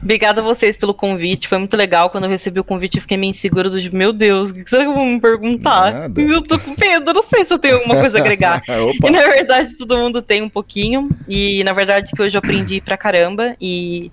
Obrigada 0.02 0.40
a 0.40 0.44
vocês 0.44 0.76
pelo 0.76 0.94
convite. 0.94 1.48
Foi 1.48 1.58
muito 1.58 1.76
legal. 1.76 2.10
Quando 2.10 2.24
eu 2.24 2.30
recebi 2.30 2.60
o 2.60 2.64
convite, 2.64 2.96
eu 2.96 3.02
fiquei 3.02 3.16
meio 3.16 3.30
insegura 3.30 3.70
do 3.70 3.96
meu 3.96 4.12
Deus, 4.12 4.50
o 4.50 4.54
que 4.54 4.68
será 4.68 4.84
que 4.84 4.92
vão 4.92 5.06
me 5.06 5.20
perguntar? 5.20 5.92
Nada. 5.92 6.20
Eu 6.20 6.42
tô 6.42 6.58
com 6.58 6.74
medo, 6.78 7.12
não 7.12 7.22
sei 7.22 7.44
se 7.44 7.52
eu 7.52 7.58
tenho 7.58 7.76
alguma 7.76 8.00
coisa 8.00 8.18
a 8.18 8.20
agregar. 8.20 8.62
e 8.68 9.10
na 9.10 9.22
verdade, 9.22 9.76
todo 9.76 9.96
mundo 9.96 10.22
tem 10.22 10.42
um 10.42 10.48
pouquinho. 10.48 11.08
E 11.28 11.62
na 11.64 11.72
verdade, 11.72 12.12
que 12.12 12.22
hoje 12.22 12.36
eu 12.36 12.40
aprendi 12.40 12.80
pra 12.80 12.96
caramba. 12.96 13.56
E 13.60 14.10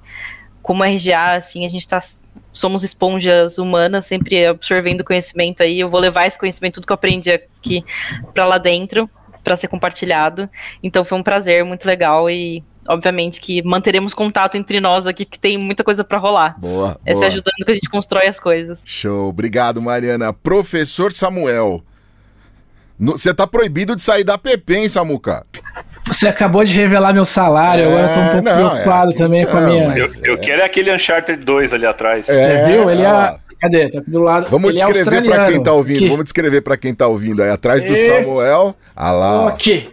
como 0.62 0.84
RGA, 0.84 1.36
assim, 1.36 1.66
a 1.66 1.70
gente 1.70 1.88
tá 1.88 2.02
somos 2.54 2.84
esponjas 2.84 3.58
humanas, 3.58 4.06
sempre 4.06 4.46
absorvendo 4.46 5.04
conhecimento 5.04 5.64
aí. 5.64 5.80
Eu 5.80 5.90
vou 5.90 6.00
levar 6.00 6.28
esse 6.28 6.38
conhecimento, 6.38 6.76
tudo 6.76 6.88
que 6.88 6.92
eu 6.92 6.96
aprendi 6.96 7.32
aqui 7.32 7.84
para 8.34 8.46
lá 8.46 8.58
dentro, 8.58 9.10
para 9.44 9.56
ser 9.56 9.68
compartilhado. 9.68 10.50
Então 10.84 11.06
foi 11.06 11.18
um 11.18 11.24
prazer, 11.24 11.64
muito 11.64 11.86
legal 11.86 12.30
e 12.30 12.64
obviamente 12.88 13.40
que 13.40 13.62
manteremos 13.64 14.14
contato 14.14 14.56
entre 14.56 14.80
nós 14.80 15.08
aqui, 15.08 15.26
porque 15.26 15.40
tem 15.40 15.58
muita 15.58 15.84
coisa 15.84 16.04
para 16.04 16.18
rolar. 16.18 16.60
Boa. 16.60 17.00
É 17.06 17.12
se 17.12 17.20
boa. 17.20 17.28
ajudando 17.28 17.66
que 17.66 17.72
a 17.72 17.76
gente 17.76 17.90
constrói 17.90 18.28
as 18.28 18.40
coisas. 18.40 18.82
Show. 18.86 19.30
Obrigado, 19.30 19.82
Mariana. 19.82 20.34
Professor 20.34 21.12
Samuel. 21.12 21.84
Você 23.00 23.34
tá 23.34 23.48
proibido 23.48 23.96
de 23.96 24.02
sair 24.02 24.24
da 24.24 24.38
PP, 24.38 24.76
hein, 24.76 24.88
Samuca? 24.88 25.44
Você 26.06 26.28
acabou 26.28 26.64
de 26.64 26.76
revelar 26.76 27.14
meu 27.14 27.26
salário, 27.26 27.86
agora 27.88 28.04
eu 28.04 28.14
tô 28.14 28.20
um 28.20 28.26
pouco 28.26 28.42
não, 28.44 28.70
preocupado 28.70 29.12
é- 29.12 29.16
também 29.16 29.46
com 29.46 29.58
a 29.58 29.62
não, 29.62 29.70
minha. 29.70 29.98
Eu, 29.98 30.06
eu 30.24 30.38
quero 30.38 30.62
é 30.62 30.66
aquele 30.66 30.94
Uncharted 30.94 31.44
2 31.44 31.74
ali 31.74 31.86
atrás. 31.86 32.30
É. 32.30 32.34
Você 32.34 32.72
viu? 32.72 32.90
Ele 32.90 33.02
é. 33.02 33.38
Cadê? 33.60 33.90
Tá 33.90 34.00
aqui 34.00 34.10
do 34.10 34.20
lado. 34.20 34.48
Vamos 34.50 34.72
ele 34.72 34.80
é 34.80 34.86
descrever 34.86 35.06
pra 35.06 35.18
australiano. 35.18 35.52
quem 35.52 35.64
tá 35.64 35.74
ouvindo. 35.74 35.98
Aqui. 35.98 36.10
Vamos 36.10 36.24
descrever 36.24 36.62
pra 36.62 36.78
quem 36.78 36.94
tá 36.96 37.08
ouvindo 37.08 37.42
aí. 37.44 37.50
Atrás 37.50 37.84
do. 37.84 37.96
Samuel. 37.96 38.76
Ah 38.96 39.12
lá. 39.12 39.50
Aqui. 39.50 39.90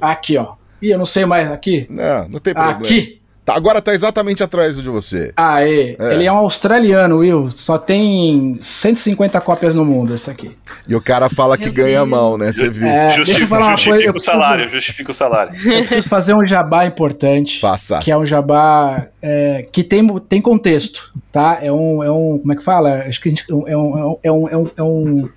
Aqui, 0.00 0.36
ó. 0.38 0.54
Ih, 0.82 0.90
eu 0.90 0.98
não 0.98 1.06
sei 1.06 1.24
mais. 1.24 1.50
Aqui. 1.50 1.86
Não, 1.88 2.28
não 2.28 2.38
tem 2.40 2.52
problema. 2.52 2.80
Aqui. 2.84 3.22
Tá, 3.44 3.56
agora 3.56 3.82
tá 3.82 3.92
exatamente 3.92 4.40
atrás 4.42 4.80
de 4.80 4.88
você. 4.88 5.32
Aê. 5.36 5.96
É. 5.98 6.14
Ele 6.14 6.24
é 6.24 6.32
um 6.32 6.36
australiano, 6.36 7.18
Will. 7.18 7.50
Só 7.50 7.76
tem 7.76 8.56
150 8.62 9.40
cópias 9.40 9.74
no 9.74 9.84
mundo, 9.84 10.14
esse 10.14 10.30
aqui. 10.30 10.56
E 10.86 10.94
o 10.94 11.00
cara 11.00 11.28
fala 11.28 11.58
que 11.58 11.68
ganha 11.68 12.06
mal, 12.06 12.38
né? 12.38 12.52
Você 12.52 12.68
viu? 12.68 12.86
É, 12.86 13.06
deixa 13.06 13.20
eu 13.20 13.26
Justifica, 13.26 13.48
falar 13.48 13.66
uma 13.66 13.70
justifica 13.76 13.96
coisa. 13.96 14.08
Eu 14.08 14.14
o 14.14 14.20
salário, 14.20 14.68
justifica 14.68 15.10
o 15.10 15.14
salário. 15.14 15.54
eu 15.72 15.78
preciso 15.80 16.08
fazer 16.08 16.34
um 16.34 16.46
jabá 16.46 16.86
importante. 16.86 17.58
Faça. 17.58 17.98
Que 17.98 18.12
é 18.12 18.16
um 18.16 18.24
jabá 18.24 19.08
é, 19.20 19.66
que 19.72 19.82
tem, 19.82 20.06
tem 20.20 20.40
contexto, 20.40 21.12
tá? 21.32 21.58
É 21.60 21.72
um, 21.72 22.02
é 22.04 22.12
um. 22.12 22.38
Como 22.38 22.52
é 22.52 22.56
que 22.56 22.62
fala? 22.62 23.04
Acho 23.08 23.20
que 23.20 23.28
a 23.28 23.32
gente, 23.32 23.44
é, 23.50 23.76
um, 23.76 24.18
é, 24.22 24.30
um, 24.30 24.48
é, 24.48 24.56
um, 24.56 24.70
é 24.76 24.82
um- 24.84 25.28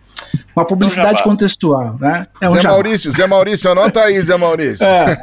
uma 0.55 0.65
publicidade 0.65 1.17
jabá. 1.17 1.23
contextual, 1.23 1.97
né? 1.99 2.27
É 2.39 2.49
um 2.49 2.55
Zé 2.55 2.61
jabá. 2.61 2.75
Maurício, 2.75 3.11
Zé 3.11 3.27
Maurício, 3.27 3.71
anota 3.71 3.99
aí, 4.01 4.21
Zé 4.21 4.37
Maurício. 4.37 4.85
É. 4.85 5.17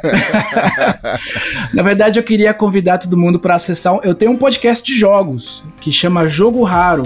Na 1.73 1.81
verdade, 1.83 2.19
eu 2.19 2.23
queria 2.23 2.53
convidar 2.53 2.97
todo 2.97 3.17
mundo 3.17 3.39
para 3.39 3.55
acessar. 3.55 3.93
um- 3.93 3.99
Eu 4.03 4.13
tenho 4.13 4.31
um 4.31 4.37
podcast 4.37 4.83
de 4.85 4.97
jogos 4.97 5.63
que 5.81 5.91
chama 5.91 6.27
Jogo 6.27 6.63
Raro. 6.63 7.03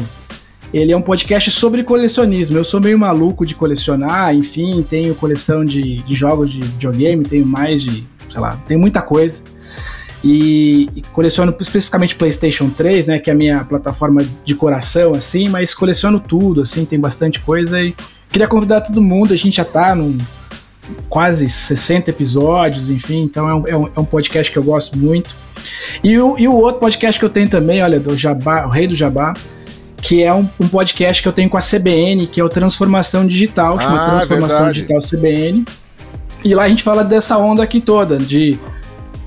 Ele 0.74 0.92
é 0.92 0.98
um 0.98 1.02
podcast 1.02 1.50
sobre 1.52 1.84
colecionismo. 1.84 2.58
Eu 2.58 2.64
sou 2.66 2.82
meio 2.82 3.00
maluco 3.00 3.46
de 3.46 3.56
colecionar, 3.56 4.36
enfim, 4.36 4.84
tenho 4.84 5.16
coleção 5.16 5.64
de, 5.64 5.96
de 5.98 6.14
jogos 6.14 6.52
de 6.52 6.60
videogame, 6.60 7.24
tenho 7.24 7.46
mais 7.46 7.82
de, 7.82 8.06
sei 8.30 8.42
lá, 8.42 8.58
tenho 8.68 8.80
muita 8.80 9.02
coisa. 9.02 9.40
E, 10.24 10.90
e 10.96 11.02
coleciono 11.14 11.56
especificamente 11.60 12.16
PlayStation 12.16 12.70
3, 12.70 13.06
né, 13.06 13.20
que 13.20 13.30
é 13.30 13.34
a 13.34 13.36
minha 13.36 13.64
plataforma 13.64 14.26
de 14.44 14.56
coração, 14.56 15.14
assim, 15.14 15.48
mas 15.48 15.76
coleciono 15.76 16.20
tudo, 16.20 16.62
assim, 16.62 16.86
tem 16.86 17.00
bastante 17.00 17.40
coisa. 17.40 17.80
E 17.80 17.96
queria 18.30 18.48
convidar 18.48 18.82
todo 18.82 19.02
mundo, 19.02 19.34
a 19.34 19.38
gente 19.38 19.58
já 19.58 19.66
tá 19.66 19.94
num, 19.94 20.18
quase 21.10 21.48
60 21.48 22.10
episódios, 22.10 22.90
enfim, 22.90 23.24
então 23.24 23.48
é 23.48 23.56
um, 23.56 23.64
é 23.68 23.78
um, 23.78 23.88
é 23.96 24.00
um 24.00 24.06
podcast 24.06 24.52
que 24.52 24.58
eu 24.58 24.64
gosto 24.64 24.98
muito. 24.98 25.36
E 26.04 26.18
o, 26.18 26.38
e 26.38 26.48
o 26.48 26.56
outro 26.56 26.80
podcast 26.80 27.20
que 27.20 27.26
eu 27.26 27.30
tenho 27.30 27.50
também, 27.50 27.82
olha, 27.84 28.00
do 28.00 28.18
Jabá, 28.18 28.66
o 28.66 28.70
Rei 28.70 28.88
do 28.88 28.96
Jabá, 28.96 29.34
que 30.02 30.24
é 30.24 30.34
um, 30.34 30.48
um 30.60 30.68
podcast 30.68 31.22
que 31.22 31.28
eu 31.28 31.34
tenho 31.34 31.50
com 31.50 31.58
a 31.58 31.62
CBN, 31.62 32.28
que 32.28 32.40
é 32.40 32.44
o 32.44 32.50
Transformação 32.50 33.26
Digital, 33.26 33.80
chama 33.80 34.06
Ah, 34.06 34.10
Transformação 34.12 34.66
verdade. 34.66 34.86
Digital 34.86 35.00
CBN. 35.00 35.66
E 36.44 36.54
lá 36.54 36.64
a 36.64 36.70
gente 36.70 36.84
fala 36.84 37.04
dessa 37.04 37.38
onda 37.38 37.64
aqui 37.64 37.82
toda, 37.82 38.18
de 38.18 38.58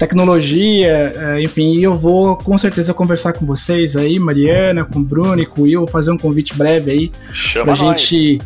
tecnologia, 0.00 1.12
eh, 1.14 1.42
enfim, 1.42 1.74
e 1.76 1.82
eu 1.82 1.96
vou 1.96 2.36
com 2.36 2.56
certeza 2.56 2.94
conversar 2.94 3.32
com 3.34 3.44
vocês 3.46 3.96
aí, 3.96 4.18
Mariana, 4.18 4.84
com 4.84 4.98
o 4.98 5.02
Bruno 5.04 5.40
e 5.40 5.46
com 5.46 5.60
o 5.60 5.64
Will, 5.64 5.86
fazer 5.86 6.10
um 6.10 6.18
convite 6.18 6.54
breve 6.56 6.90
aí 6.90 7.12
Chama 7.32 7.74
pra 7.76 7.84
nós. 7.84 8.00
gente 8.00 8.38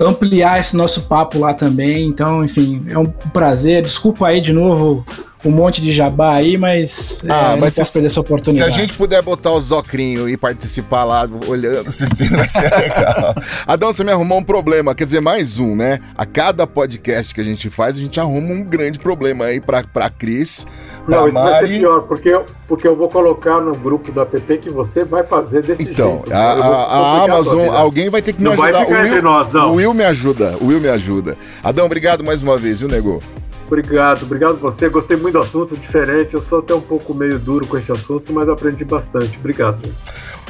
ampliar 0.00 0.58
esse 0.60 0.76
nosso 0.76 1.02
papo 1.02 1.38
lá 1.38 1.52
também. 1.54 2.06
Então, 2.08 2.44
enfim, 2.44 2.84
é 2.88 2.98
um 2.98 3.06
prazer. 3.06 3.82
Desculpa 3.82 4.28
aí 4.28 4.40
de 4.40 4.52
novo 4.52 5.04
um 5.44 5.50
monte 5.50 5.82
de 5.82 5.92
jabá 5.92 6.34
aí, 6.36 6.56
mas, 6.56 7.20
Ah, 7.28 7.54
é, 7.54 7.60
mas 7.60 7.76
não 7.76 7.84
se- 7.84 7.92
perder 7.94 8.06
essa 8.06 8.14
Se 8.14 8.20
oportunidade. 8.20 8.68
a 8.76 8.78
gente 8.78 8.92
puder 8.92 9.20
botar 9.22 9.50
o 9.50 9.60
Zocrinho 9.60 10.28
e 10.28 10.36
participar 10.36 11.02
lá, 11.02 11.28
olhando, 11.48 11.88
assistindo, 11.88 12.36
vai 12.36 12.48
ser 12.48 12.62
legal. 12.72 13.34
Adão, 13.66 13.92
você 13.92 14.04
me 14.04 14.12
arrumou 14.12 14.38
um 14.38 14.42
problema, 14.44 14.94
quer 14.94 15.02
dizer, 15.02 15.20
mais 15.20 15.58
um, 15.58 15.74
né? 15.74 15.98
A 16.16 16.24
cada 16.24 16.64
podcast 16.64 17.34
que 17.34 17.40
a 17.40 17.44
gente 17.44 17.68
faz, 17.68 17.96
a 17.96 17.98
gente 17.98 18.20
arruma 18.20 18.54
um 18.54 18.62
grande 18.62 19.00
problema 19.00 19.46
aí 19.46 19.60
pra, 19.60 19.82
pra 19.82 20.08
Cris, 20.08 20.64
Não, 21.08 21.26
isso 21.28 21.34
vai 21.38 21.54
ser 21.54 21.60
Mari. 21.62 21.78
pior, 21.78 22.00
porque 22.02 22.28
eu, 22.28 22.44
porque 22.68 22.86
eu 22.88 22.94
vou 22.96 23.08
colocar 23.08 23.60
no 23.60 23.74
grupo 23.74 24.12
da 24.12 24.22
app 24.22 24.58
que 24.58 24.70
você 24.70 25.04
vai 25.04 25.24
fazer 25.24 25.62
desse 25.62 25.82
Então, 25.82 26.22
jeito. 26.24 26.32
a, 26.32 26.54
vou 26.54 26.64
a- 26.72 26.84
a 26.86 27.24
Amazon, 27.24 27.62
vida. 27.64 27.76
alguém 27.78 28.08
vai 28.10 28.22
ter 28.22 28.32
que 28.32 28.42
me 28.42 28.48
Não 28.48 28.56
vai 28.56 28.70
ajudar. 28.70 28.86
ficar 28.86 28.98
o, 28.98 29.00
entre 29.02 29.14
Will, 29.14 29.22
nós, 29.22 29.52
não. 29.52 29.72
o 29.72 29.74
Will 29.76 29.94
me 29.94 30.04
ajuda, 30.04 30.56
o 30.60 30.66
Will 30.66 30.80
me 30.80 30.88
ajuda. 30.88 31.36
Adão, 31.62 31.86
obrigado 31.86 32.22
mais 32.22 32.40
uma 32.42 32.56
vez, 32.56 32.80
viu, 32.80 32.88
nego? 32.88 33.20
Obrigado, 33.66 34.24
obrigado 34.24 34.56
você. 34.58 34.88
Gostei 34.88 35.16
muito 35.16 35.32
do 35.34 35.40
assunto, 35.40 35.74
diferente. 35.76 36.34
Eu 36.34 36.42
sou 36.42 36.58
até 36.58 36.74
um 36.74 36.80
pouco 36.80 37.14
meio 37.14 37.38
duro 37.38 37.66
com 37.66 37.78
esse 37.78 37.90
assunto, 37.90 38.30
mas 38.32 38.46
aprendi 38.48 38.84
bastante. 38.84 39.36
Obrigado. 39.38 39.80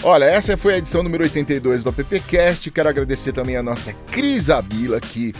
Olha, 0.03 0.25
essa 0.25 0.57
foi 0.57 0.75
a 0.75 0.79
edição 0.79 1.05
número 1.05 1.23
82 1.23 1.85
do 1.85 1.91
AppCast. 1.91 2.69
Quero 2.73 2.89
agradecer 2.89 3.31
também 3.33 3.57
a 3.57 3.63
nossa 3.63 3.93
Cris 4.11 4.51
Abila, 4.51 4.99
que 4.99 5.33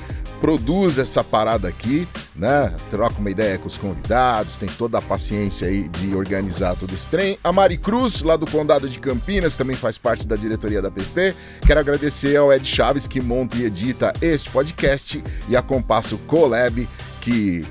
produz 0.43 0.99
essa 0.99 1.23
parada 1.23 1.69
aqui, 1.69 2.07
né? 2.35 2.75
Troca 2.91 3.21
uma 3.21 3.31
ideia 3.31 3.57
com 3.57 3.69
os 3.69 3.79
convidados, 3.79 4.59
tem 4.59 4.69
toda 4.69 4.99
a 4.99 5.01
paciência 5.01 5.69
aí 5.69 5.89
de 5.89 6.17
organizar 6.17 6.75
todo 6.75 6.93
esse 6.93 7.09
trem. 7.09 7.39
A 7.45 7.53
Mari 7.53 7.79
Cruz, 7.79 8.23
lá 8.23 8.35
do 8.35 8.45
Condado 8.45 8.89
de 8.89 8.99
Campinas, 8.99 9.57
também 9.57 9.77
faz 9.77 9.97
parte 9.97 10.27
da 10.27 10.35
diretoria 10.35 10.83
da 10.83 10.91
PP. 10.91 11.37
Quero 11.65 11.79
agradecer 11.79 12.37
ao 12.37 12.53
Ed 12.53 12.67
Chaves, 12.67 13.07
que 13.07 13.21
monta 13.21 13.57
e 13.57 13.67
edita 13.67 14.13
este 14.21 14.51
podcast, 14.51 15.23
e 15.49 15.57
a 15.57 15.63
Compasso 15.63 16.19
Colab, 16.27 16.89
que 17.21 17.65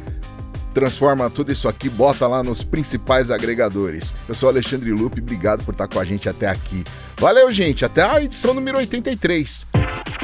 transforma 0.73 1.29
tudo 1.29 1.51
isso 1.51 1.67
aqui, 1.67 1.89
bota 1.89 2.27
lá 2.27 2.43
nos 2.43 2.63
principais 2.63 3.31
agregadores. 3.31 4.13
Eu 4.27 4.35
sou 4.35 4.49
Alexandre 4.49 4.91
Lupe, 4.91 5.21
obrigado 5.21 5.63
por 5.63 5.73
estar 5.73 5.87
com 5.87 5.99
a 5.99 6.05
gente 6.05 6.29
até 6.29 6.47
aqui. 6.47 6.83
Valeu, 7.17 7.51
gente, 7.51 7.85
até 7.85 8.03
a 8.03 8.21
edição 8.21 8.53
número 8.53 8.77
83. 8.77 9.67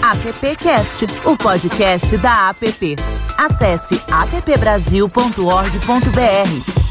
AppCast, 0.02 1.06
o 1.26 1.38
podcast 1.38 2.18
da 2.18 2.50
app. 2.50 2.96
Acesse 3.38 4.02
appbrasil.org.br. 4.10 6.87